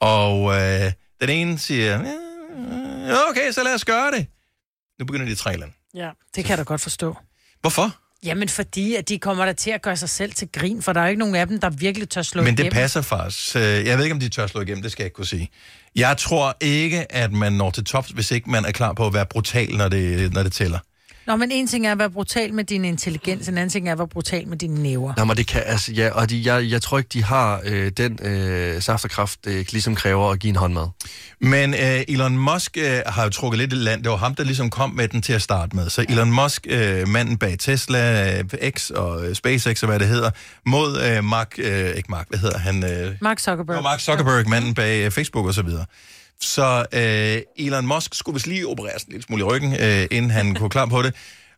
Og 0.00 0.54
øh, 0.60 0.92
den 1.20 1.28
ene 1.28 1.58
siger, 1.58 2.00
"Ja, 3.08 3.16
okay, 3.30 3.52
så 3.52 3.62
lad 3.64 3.74
os 3.74 3.84
gøre 3.84 4.10
det. 4.10 4.26
Nu 4.98 5.04
begynder 5.06 5.26
de 5.26 5.34
tre 5.34 5.56
lande. 5.56 5.74
Ja, 5.94 6.10
det 6.36 6.44
kan 6.44 6.50
jeg 6.50 6.58
da 6.58 6.62
godt 6.62 6.80
forstå. 6.80 7.16
Hvorfor? 7.60 7.96
Jamen, 8.24 8.48
fordi 8.48 8.94
at 8.94 9.08
de 9.08 9.18
kommer 9.18 9.44
der 9.44 9.52
til 9.52 9.70
at 9.70 9.82
gøre 9.82 9.96
sig 9.96 10.08
selv 10.08 10.32
til 10.32 10.48
grin, 10.52 10.82
for 10.82 10.92
der 10.92 11.00
er 11.00 11.04
jo 11.04 11.08
ikke 11.08 11.18
nogen 11.18 11.34
af 11.34 11.46
dem, 11.46 11.60
der 11.60 11.70
virkelig 11.70 12.08
tør 12.08 12.22
slå 12.22 12.42
Men 12.42 12.52
det 12.54 12.58
igennem. 12.60 12.72
passer 12.72 13.02
faktisk. 13.02 13.56
Øh, 13.56 13.62
Jeg 13.62 13.96
ved 13.98 14.04
ikke, 14.04 14.14
om 14.14 14.20
de 14.20 14.28
tør 14.28 14.46
slå 14.46 14.60
igennem, 14.60 14.82
det 14.82 14.92
skal 14.92 15.02
jeg 15.02 15.06
ikke 15.06 15.14
kunne 15.14 15.26
sige. 15.26 15.48
Jeg 15.96 16.16
tror 16.18 16.56
ikke, 16.60 17.12
at 17.12 17.32
man 17.32 17.52
når 17.52 17.70
til 17.70 17.84
tops, 17.84 18.08
hvis 18.10 18.30
ikke 18.30 18.50
man 18.50 18.64
er 18.64 18.70
klar 18.72 18.92
på 18.92 19.06
at 19.06 19.14
være 19.14 19.26
brutal, 19.26 19.76
når 19.76 19.88
det, 19.88 20.32
når 20.32 20.42
det 20.42 20.52
tæller. 20.52 20.78
Nå, 21.26 21.36
men 21.36 21.50
en 21.50 21.66
ting 21.66 21.86
er 21.86 21.92
at 21.92 21.98
være 21.98 22.10
brutal 22.10 22.54
med 22.54 22.64
din 22.64 22.84
intelligens, 22.84 23.48
en 23.48 23.58
anden 23.58 23.70
ting 23.70 23.88
er 23.88 23.92
at 23.92 23.98
være 23.98 24.08
brutal 24.08 24.48
med 24.48 24.56
dine 24.56 24.82
næver. 24.82 25.12
Nå, 25.16 25.24
men 25.24 25.36
det 25.36 25.46
kan, 25.46 25.62
altså, 25.66 25.92
ja, 25.92 26.10
og 26.10 26.30
de, 26.30 26.42
jeg, 26.44 26.70
jeg 26.70 26.82
tror 26.82 26.98
ikke, 26.98 27.08
de 27.12 27.24
har 27.24 27.60
øh, 27.64 27.92
den 27.96 28.18
øh, 28.22 28.82
saft 28.82 29.04
og 29.04 29.10
kraft, 29.10 29.44
det 29.44 29.72
ligesom 29.72 29.94
kræver 29.94 30.30
at 30.30 30.38
give 30.38 30.48
en 30.48 30.56
håndmad. 30.56 30.86
Men 31.40 31.74
øh, 31.74 32.04
Elon 32.08 32.38
Musk 32.38 32.76
øh, 32.80 33.00
har 33.06 33.24
jo 33.24 33.30
trukket 33.30 33.58
lidt 33.58 33.72
i 33.72 33.76
land. 33.76 34.02
Det 34.02 34.10
var 34.10 34.16
ham, 34.16 34.34
der 34.34 34.44
ligesom 34.44 34.70
kom 34.70 34.90
med 34.90 35.08
den 35.08 35.22
til 35.22 35.32
at 35.32 35.42
starte 35.42 35.76
med. 35.76 35.90
Så 35.90 36.04
Elon 36.08 36.32
Musk, 36.32 36.66
øh, 36.70 37.08
manden 37.08 37.38
bag 37.38 37.58
Tesla, 37.58 38.34
øh, 38.38 38.70
X 38.70 38.90
og 38.90 39.26
øh, 39.26 39.34
SpaceX 39.34 39.82
og 39.82 39.88
hvad 39.88 39.98
det 39.98 40.08
hedder, 40.08 40.30
mod 40.66 41.00
øh, 41.02 41.24
Mark, 41.24 41.54
øh, 41.58 41.90
ikke 41.90 42.10
Mark, 42.10 42.26
hvad 42.28 42.38
hedder 42.38 42.58
han? 42.58 42.84
Øh, 42.84 43.14
Mark 43.20 43.38
Zuckerberg. 43.38 43.76
Og 43.76 43.82
Mark 43.82 44.00
Zuckerberg, 44.00 44.48
manden 44.48 44.74
bag 44.74 45.04
øh, 45.04 45.10
Facebook 45.10 45.46
og 45.46 45.54
så 45.54 45.62
videre. 45.62 45.84
Så 46.40 46.86
øh, 46.92 47.66
Elon 47.66 47.86
Musk 47.86 48.14
skulle 48.14 48.34
vist 48.34 48.46
lige 48.46 48.66
opereres 48.68 49.02
en 49.02 49.12
lille 49.12 49.24
smule 49.24 49.40
i 49.40 49.44
ryggen, 49.44 49.72
øh, 49.80 50.06
inden 50.10 50.30
han 50.30 50.54
kunne 50.54 50.70
klar 50.70 50.86
på 50.86 51.02
det. 51.02 51.14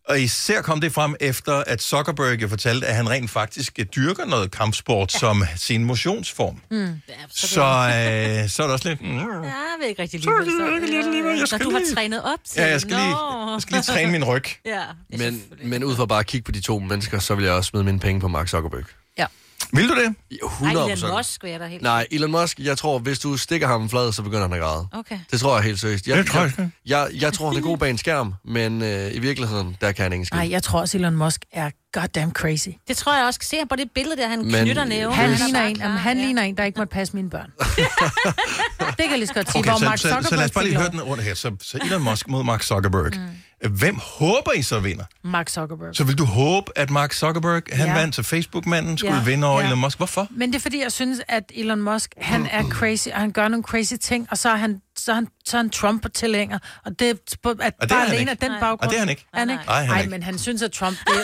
Og 0.09 0.21
især 0.21 0.63
kom 0.63 0.81
det 0.81 0.93
frem 0.93 1.15
efter, 1.21 1.53
at 1.67 1.83
Zuckerberg 1.83 2.43
jo 2.43 2.49
fortalte, 2.49 2.87
at 2.87 2.95
han 2.97 3.11
rent 3.11 3.31
faktisk 3.31 3.79
dyrker 3.97 4.25
noget 4.25 4.51
kampsport 4.51 5.15
ja. 5.15 5.19
som 5.19 5.45
sin 5.57 5.85
motionsform. 5.85 6.61
Mm. 6.71 6.77
Ja, 7.09 7.15
Så, 7.31 7.47
så, 7.49 7.61
øh, 7.63 8.49
så 8.49 8.63
er 8.63 8.67
det 8.67 8.73
også 8.73 8.89
lidt... 8.89 9.01
Mm, 9.03 9.17
Ja, 9.19 9.23
jeg 9.43 9.77
vil 9.81 9.89
ikke 9.89 10.03
rigtig 10.03 10.21
lide 10.21 10.31
det. 10.31 10.47
Så, 10.47 10.65
Jeg 11.39 11.49
skal 11.49 11.59
Når 11.59 11.65
du 11.65 11.71
har 11.71 11.79
lige- 11.79 11.95
trænet 11.95 12.23
op 12.23 12.39
til. 12.45 12.61
Ja, 12.61 12.69
jeg 12.71 12.81
skal 12.81 12.97
lige, 12.97 13.17
jeg 13.53 13.63
skal 13.63 13.73
lige 13.75 13.83
træne 13.83 14.13
min 14.13 14.25
ryg. 14.25 14.45
Ja. 14.67 14.83
Men, 15.11 15.43
men 15.63 15.85
ud 15.85 15.97
fra 15.97 16.07
bare 16.07 16.21
at 16.21 16.27
kigge 16.27 16.45
på 16.45 16.53
de 16.53 16.61
to 16.61 16.79
mennesker, 16.79 17.19
så 17.19 17.35
vil 17.35 17.45
jeg 17.45 17.55
også 17.55 17.69
smide 17.69 17.85
mine 17.85 18.01
penge 18.01 18.21
på 18.21 18.29
Mark 18.29 18.49
Zuckerberg. 18.49 18.85
Vil 19.73 19.89
du 19.89 19.95
det? 19.95 20.15
100 20.45 20.87
Ej, 20.87 20.93
Elon 20.93 21.17
Musk 21.17 21.43
vil 21.43 21.51
jeg 21.51 21.61
da 21.61 21.67
helt. 21.67 21.83
Nej, 21.83 22.07
Elon 22.11 22.31
Musk, 22.31 22.59
jeg 22.59 22.79
tror, 22.79 22.99
hvis 22.99 23.19
du 23.19 23.37
stikker 23.37 23.67
ham 23.67 23.89
flad, 23.91 24.13
så 24.13 24.23
begynder 24.23 24.43
han 24.43 24.53
at 24.53 24.61
græde. 24.61 24.89
Okay. 24.93 25.19
Det 25.31 25.41
tror 25.41 25.55
jeg 25.57 25.65
helt 25.65 25.81
seriøst. 25.81 26.07
Jeg, 26.09 26.17
Det 26.19 26.27
tror 26.27 26.41
jeg 26.41 26.53
jeg, 26.59 26.69
jeg, 26.87 27.23
jeg 27.23 27.33
tror, 27.33 27.49
han 27.49 27.59
er 27.59 27.63
god 27.63 27.79
bag 27.79 27.91
en 27.91 27.99
skærm, 27.99 28.35
men 28.45 28.83
øh, 28.83 29.15
i 29.15 29.19
virkeligheden, 29.19 29.77
der 29.81 29.93
kan 29.93 30.03
han 30.03 30.13
ingen 30.13 30.27
skid. 30.27 30.39
Nej, 30.39 30.51
jeg 30.51 30.63
tror 30.63 30.81
også, 30.81 30.99
Elon 30.99 31.17
Musk 31.17 31.45
er 31.53 31.71
goddamn 32.01 32.33
crazy. 32.33 32.69
Det 32.89 32.97
tror 32.97 33.17
jeg 33.17 33.27
også. 33.27 33.41
Se 33.43 33.57
på 33.71 33.77
det 33.77 33.91
billede 33.95 34.17
der, 34.17 34.29
han 34.29 34.39
Men- 34.45 34.65
knytter 34.65 34.85
næven. 34.85 35.15
Han 35.15 35.29
Hvis- 35.29 35.41
ligner 35.41 35.63
en, 35.67 35.77
jamen, 35.77 35.97
han 35.99 36.17
ligner 36.19 36.43
en, 36.43 36.57
der 36.57 36.65
ikke 36.65 36.79
måtte 36.79 36.93
passe 36.93 37.17
mine 37.17 37.31
børn. 37.31 37.51
det 38.79 38.97
kan 38.99 39.11
jeg 39.11 39.19
lige 39.19 39.27
så 39.27 39.35
godt 39.35 39.53
sige, 39.53 39.59
Okay, 39.61 39.71
hvor 39.71 39.79
så, 39.79 39.85
Mark 39.85 39.99
så, 39.99 40.29
så 40.29 40.37
lad 40.37 40.45
os 40.45 40.51
bare 40.51 40.65
lige 40.65 40.77
høre 40.77 40.91
den 40.91 41.03
rundt 41.03 41.23
her. 41.23 41.35
Så, 41.35 41.57
så 41.63 41.79
Elon 41.85 42.03
Musk 42.03 42.29
mod 42.29 42.45
Mark 42.45 42.63
Zuckerberg. 42.63 43.13
Mm. 43.17 43.69
Hvem 43.71 43.97
håber 44.03 44.53
I 44.53 44.63
så 44.63 44.81
vinder? 44.81 45.05
Mark 45.25 45.49
Zuckerberg. 45.49 45.97
Så 45.97 46.05
vil 46.05 46.19
du 46.19 46.25
håbe, 46.25 46.73
at 46.79 46.91
Mark 46.91 47.13
Zuckerberg, 47.13 47.63
han 47.73 47.87
Ja. 47.87 47.95
vandt, 47.95 48.15
så 48.17 48.23
Facebook-manden 48.23 48.99
skulle 48.99 49.15
Ja, 49.17 49.23
vinde 49.25 49.47
over 49.47 49.61
ja. 49.61 49.67
Elon 49.67 49.79
Musk? 49.79 49.97
Hvorfor? 49.99 50.27
Men 50.31 50.49
det 50.53 50.57
er 50.57 50.61
fordi, 50.61 50.83
jeg 50.83 50.93
synes, 50.93 51.21
at 51.29 51.43
Elon 51.55 51.81
Musk, 51.81 52.15
han 52.21 52.47
er 52.53 52.63
crazy, 52.69 53.09
og 53.09 53.21
han 53.21 53.33
gør 53.33 53.49
nogle 53.49 53.63
crazy 53.65 53.95
ting, 54.03 54.29
og 54.31 54.39
så 54.39 54.49
er 54.51 54.57
han, 54.57 54.81
så 54.99 55.11
er 55.11 55.15
han, 55.15 55.29
så 55.45 55.57
er 55.57 55.61
han 55.63 55.71
Trump-tilhænger. 55.71 56.59
Og 56.85 56.99
det, 56.99 57.05
at 57.11 57.15
Og 57.45 57.57
det 57.59 57.65
er 57.83 57.87
bare 57.89 58.01
han 58.01 58.15
alene 58.15 58.31
af 58.31 58.37
den 58.37 58.51
Nej. 58.51 58.61
baggrund... 58.61 58.81
Og 58.87 58.91
det 58.91 58.97
er 58.97 59.01
han 59.01 59.09
ikke. 59.09 59.27
Er 59.35 59.39
han 59.39 59.51
ikke? 59.51 59.63
Nej, 59.67 59.81
han 59.81 59.89
er 59.91 59.93
Ej, 59.95 60.01
ikke. 60.01 60.11
men 60.11 60.23
han 60.23 60.39
synes, 60.39 60.63
at 60.63 60.73
Trump... 60.73 60.97
Det 61.07 61.17
er, 61.17 61.21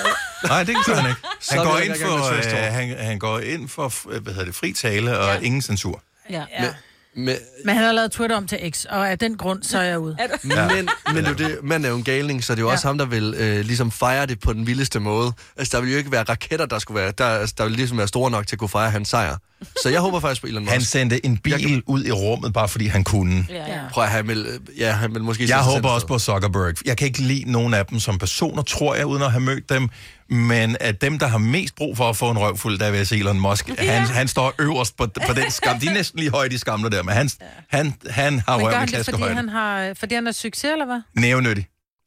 Nej, 0.49 0.65
det 0.65 0.77
gør 0.87 0.95
han 0.95 1.11
ikke. 1.11 1.21
Han 1.51 1.65
går, 1.65 1.77
jeg 1.77 1.87
ind 1.87 1.95
for, 2.01 2.33
øh, 2.35 2.73
han, 2.73 2.97
han 2.99 3.19
går 3.19 3.39
ind 3.39 3.69
for 3.69 3.93
øh, 4.11 4.23
hvad 4.23 4.33
hedder 4.33 4.47
det, 4.47 4.55
fri 4.55 4.73
tale 4.73 5.19
og 5.19 5.35
ja. 5.35 5.41
ingen 5.41 5.63
censur. 5.63 6.03
Ja. 6.31 6.45
ja. 6.61 6.69
Men, 7.17 7.37
Men 7.65 7.75
han 7.75 7.85
har 7.85 7.93
lavet 7.93 8.13
Twitter 8.13 8.37
om 8.37 8.47
til 8.47 8.59
X, 8.75 8.85
og 8.85 9.11
af 9.11 9.19
den 9.19 9.37
grund, 9.37 9.63
så 9.63 9.79
er 9.79 9.83
jeg 9.83 9.99
ude. 9.99 10.17
Ja. 10.45 10.69
men, 10.69 10.89
men 11.15 11.25
det 11.25 11.31
jo 11.31 11.35
det, 11.35 11.59
man 11.63 11.85
er 11.85 11.89
jo 11.89 11.97
en 11.97 12.05
galning, 12.05 12.45
så 12.45 12.53
det 12.55 12.59
er 12.59 12.63
jo 12.63 12.69
Ja. 12.69 12.73
også 12.73 12.87
ham, 12.87 12.99
der 12.99 13.05
vil 13.05 13.35
øh, 13.37 13.65
ligesom 13.65 13.91
fejre 13.91 14.27
det 14.27 14.41
på 14.41 14.53
den 14.53 14.67
vildeste 14.67 15.01
måde. 15.01 15.33
Altså, 15.57 15.77
der 15.77 15.83
vil 15.83 15.93
jo 15.93 15.99
ikke 15.99 16.13
være 16.13 16.23
raketter, 16.23 16.67
der 16.67 16.79
skulle 16.79 17.01
være, 17.03 17.13
der, 17.19 17.25
altså, 17.27 17.55
der 17.59 17.65
vil 17.65 17.73
ligesom 17.73 17.99
være 17.99 18.09
store 18.09 18.31
nok 18.31 18.47
til 18.47 18.55
at 18.57 18.59
kunne 18.59 18.69
fejre 18.69 18.91
hans 18.91 19.09
sejr. 19.09 19.37
Så 19.83 19.89
jeg 19.89 20.01
håber 20.01 20.21
faktisk 20.21 20.41
på 20.41 20.47
Elon 20.47 20.63
Musk. 20.63 20.73
Han 20.73 20.83
sendte 20.83 21.27
en 21.27 21.39
bil 21.39 21.83
ud 21.87 22.05
i 22.05 22.13
rummet, 22.13 22.53
bare 22.53 22.69
fordi 22.69 22.87
han 22.87 23.05
kunne. 23.05 23.47
Ja, 23.49 23.55
ja. 23.55 23.81
Prøv 23.91 24.05
at 24.05 24.11
han 24.11 24.29
vil, 24.29 24.47
øh, 24.47 24.79
ja, 24.81 24.93
han 24.93 25.15
vil 25.15 25.23
måske... 25.23 25.49
Jeg 25.49 25.59
håber 25.59 25.89
også 25.89 26.07
på 26.07 26.19
Zuckerberg. 26.19 26.75
Jeg 26.87 26.97
kan 26.97 27.07
ikke 27.07 27.19
lide 27.19 27.53
nogen 27.53 27.75
af 27.75 27.87
dem 27.87 28.01
som 28.01 28.19
personer, 28.19 28.63
tror 28.63 28.95
jeg, 28.95 29.07
uden 29.07 29.23
at 29.23 29.31
have 29.31 29.41
mødt 29.43 29.69
dem. 29.69 29.89
Men 30.29 30.77
at 30.81 31.01
dem, 31.01 31.19
der 31.19 31.27
har 31.27 31.39
mest 31.39 31.75
brug 31.75 31.97
for 31.97 32.09
at 32.11 32.17
få 32.17 32.31
en 32.31 32.39
røvfuld, 32.39 32.79
der 32.79 32.91
vil 32.91 32.97
jeg 32.99 33.07
se 33.07 33.17
Elon 33.19 33.41
Musk. 33.41 33.69
Han, 33.79 34.03
han 34.03 34.29
står 34.29 34.55
øverst 34.59 34.97
på, 34.97 35.07
på 35.27 35.33
den 35.33 35.51
skam. 35.51 35.79
De 35.81 35.87
er 35.87 35.93
næsten 35.93 36.19
lige 36.19 36.31
høje, 36.31 36.49
de 36.49 36.59
skamler 36.59 36.89
der, 36.91 37.03
men 37.03 37.15
han, 37.15 37.31
han, 37.71 37.95
han 38.11 38.39
har 38.49 38.57
røv 38.57 38.63
med 38.63 38.71
det, 38.73 38.81
fordi 38.81 38.91
klaskehøjde. 38.95 39.35
han, 39.35 39.49
har, 39.49 39.95
fordi 39.99 40.15
han 40.15 40.27
er 40.27 40.33
succes, 40.33 40.65
eller 40.73 40.85
hvad? 40.87 41.01
Nævnyttig. 41.17 41.67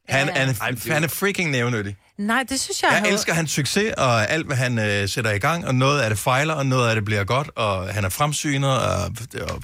Han, 0.09 0.27
Ja, 0.27 0.33
ja, 0.41 0.47
ja. 0.47 0.53
han, 0.61 0.77
han 0.91 1.03
er 1.03 1.07
freaking 1.07 1.51
nævnyttig. 1.51 1.95
Nej, 2.19 2.43
det 2.49 2.59
synes 2.59 2.81
jeg... 2.83 2.89
Jeg 2.91 2.99
havde- 2.99 3.13
elsker 3.13 3.33
hans 3.33 3.51
succes 3.51 3.93
og 3.97 4.29
alt, 4.31 4.45
hvad 4.45 4.57
han 4.57 4.79
øh, 4.79 5.09
sætter 5.09 5.31
i 5.31 5.37
gang, 5.39 5.67
og 5.67 5.75
noget 5.75 6.01
af 6.01 6.09
det 6.09 6.19
fejler, 6.19 6.53
og 6.53 6.65
noget 6.65 6.89
af 6.89 6.95
det 6.95 7.05
bliver 7.05 7.23
godt, 7.23 7.49
og 7.55 7.93
han 7.93 8.05
er 8.05 8.09
fremsynet, 8.09 8.69
og, 8.69 9.03
og 9.41 9.61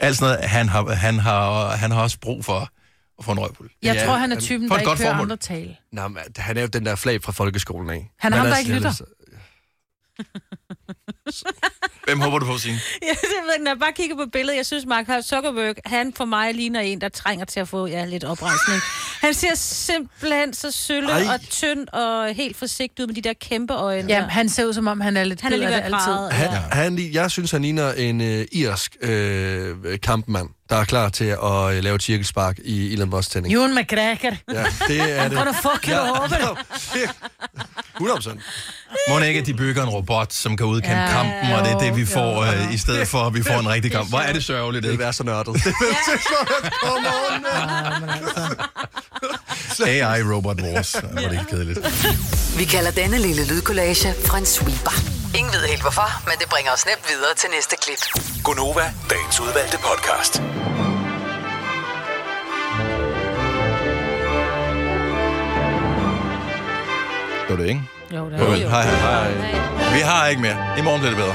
alt 0.00 0.16
sådan 0.16 0.34
noget. 0.34 0.50
Han 0.50 0.68
har, 0.68 0.94
han, 0.94 1.18
har, 1.18 1.70
han 1.76 1.90
har 1.90 2.00
også 2.02 2.18
brug 2.20 2.44
for 2.44 2.68
at 3.20 3.24
få 3.24 3.32
en 3.32 3.38
røvfuld. 3.40 3.70
Jeg 3.82 3.94
Ja, 3.94 4.04
tror, 4.06 4.14
han 4.14 4.30
er 4.30 4.34
han- 4.36 4.42
typen, 4.42 4.68
for 4.68 4.76
der 4.76 4.86
et 4.86 4.92
ikke 4.92 5.04
hører 5.04 5.14
andre 5.20 5.36
tale. 5.36 5.76
Nå, 5.92 6.08
men 6.08 6.18
han 6.36 6.56
er 6.56 6.60
jo 6.60 6.66
den 6.66 6.86
der 6.86 6.94
flag 6.96 7.22
fra 7.22 7.32
folkeskolen 7.32 7.90
af. 7.90 8.10
Han 8.18 8.32
er 8.32 8.36
ham, 8.36 8.46
der 8.46 8.54
altså, 8.54 8.60
ikke 8.60 8.74
lytter. 8.74 8.88
altså- 8.88 9.04
Hvem 12.04 12.20
håber 12.20 12.38
du 12.38 12.46
på, 12.46 12.58
Signe? 12.58 12.78
Ja, 13.02 13.08
det 13.10 13.18
ved, 13.22 13.52
jeg, 13.56 13.62
når 13.64 13.70
jeg 13.70 13.78
bare 13.78 13.92
kigger 13.92 14.16
på 14.16 14.26
billedet, 14.32 14.56
jeg 14.56 14.66
synes, 14.66 14.86
Mark 14.86 15.06
Zuckerberg, 15.24 15.74
han 15.84 16.12
for 16.16 16.24
mig 16.24 16.54
ligner 16.54 16.80
en, 16.80 17.00
der 17.00 17.08
trænger 17.08 17.44
til 17.44 17.60
at 17.60 17.68
få 17.68 17.86
ja, 17.86 18.04
lidt 18.04 18.24
oprejsning. 18.24 18.80
Han 19.20 19.34
ser 19.34 19.54
simpelthen 19.54 20.54
så 20.54 20.70
sølle 20.70 21.10
Ej. 21.10 21.34
og 21.34 21.40
tynd 21.50 21.88
og 21.88 22.34
helt 22.34 22.56
forsigtig 22.56 23.02
ud 23.02 23.06
med 23.06 23.14
de 23.14 23.20
der 23.22 23.32
kæmpe 23.32 23.74
øjne. 23.74 24.08
Ja, 24.12 24.22
han 24.22 24.48
ser 24.48 24.64
ud 24.64 24.72
som 24.72 24.86
om, 24.86 25.00
han 25.00 25.16
er 25.16 25.24
lidt 25.24 25.40
Han 25.40 25.52
er 25.52 25.56
lige 25.56 25.68
altid. 25.82 26.12
Han, 26.38 26.50
Ja. 26.50 26.56
han, 26.72 26.98
jeg 27.12 27.30
synes, 27.30 27.50
han 27.50 27.62
ligner 27.62 27.92
en 27.92 28.20
øh, 28.20 28.46
irsk 28.52 28.96
øh, 29.00 29.76
kampmand, 30.02 30.48
der 30.70 30.76
er 30.76 30.84
klar 30.84 31.08
til 31.08 31.24
at 31.24 31.76
øh, 31.76 31.82
lave 31.84 31.96
et 31.96 32.02
cirkelspark 32.02 32.58
i 32.64 32.92
Elon 32.92 33.10
Musk 33.10 33.30
tænding. 33.30 33.54
Ewan 33.54 33.74
McGregor. 33.74 34.36
Ja, 34.52 34.64
det 34.88 35.18
er 35.18 35.28
det. 35.28 35.38
The 35.38 35.54
fuck, 35.62 35.88
you 35.88 35.98
over 35.98 36.26
det? 36.26 36.38
100 37.96 38.16
procent. 38.16 38.40
Må 39.08 39.18
ikke, 39.18 39.40
at 39.40 39.46
de 39.46 39.54
bygger 39.54 39.82
en 39.82 39.88
robot, 39.88 40.32
som 40.32 40.56
kan 40.56 40.66
udkæmpe 40.66 40.96
Ja, 40.96 41.02
ja, 41.02 41.12
kampen, 41.12 41.52
og 41.52 41.64
det 41.64 41.72
er 41.72 41.78
det, 41.78 41.96
vi 41.96 42.00
jo, 42.00 42.06
får, 42.06 42.46
jo. 42.46 42.52
øh, 42.52 42.74
i 42.74 42.78
stedet 42.78 43.08
for, 43.08 43.18
at 43.18 43.34
vi 43.34 43.42
får 43.42 43.58
en 43.58 43.68
rigtig 43.68 43.92
kamp. 43.92 44.08
Hvor 44.08 44.18
er 44.18 44.32
det 44.32 44.44
sørgeligt, 44.44 44.82
Det 44.82 44.88
ikke? 44.90 44.98
vil 44.98 45.04
være 45.04 45.12
så 45.12 45.24
nørdet. 45.24 45.62
AI 49.86 50.22
Robot 50.22 50.60
Wars. 50.62 50.92
Hvor 50.92 51.20
er 51.20 51.28
det 51.28 51.32
ikke 51.32 51.50
kedeligt. 51.50 51.78
Vi 52.58 52.64
kalder 52.64 52.90
denne 52.90 53.18
lille 53.18 53.46
lydkollage 53.46 54.14
en 54.38 54.46
sweeper. 54.46 55.19
Ingen 55.38 55.52
ved 55.52 55.64
helt 55.68 55.82
hvorfor, 55.82 56.08
men 56.28 56.34
det 56.40 56.48
bringer 56.48 56.72
os 56.72 56.86
nemt 56.86 57.04
videre 57.08 57.34
til 57.34 57.50
næste 57.50 57.76
klip. 57.82 58.02
Gunova, 58.44 58.86
dagens 59.10 59.40
udvalgte 59.40 59.78
podcast. 59.88 60.32
Det 67.48 67.50
var 67.50 67.56
det, 67.56 67.68
ikke? 67.68 67.82
Jo, 68.16 68.30
det 68.30 68.38
Hej, 68.38 68.82
hej, 68.82 69.32
hej. 69.32 69.32
Vi 69.94 70.00
har 70.00 70.26
ikke 70.26 70.42
mere. 70.42 70.78
I 70.78 70.82
morgen 70.82 71.00
bliver 71.00 71.14
det 71.14 71.22
bedre. 71.24 71.34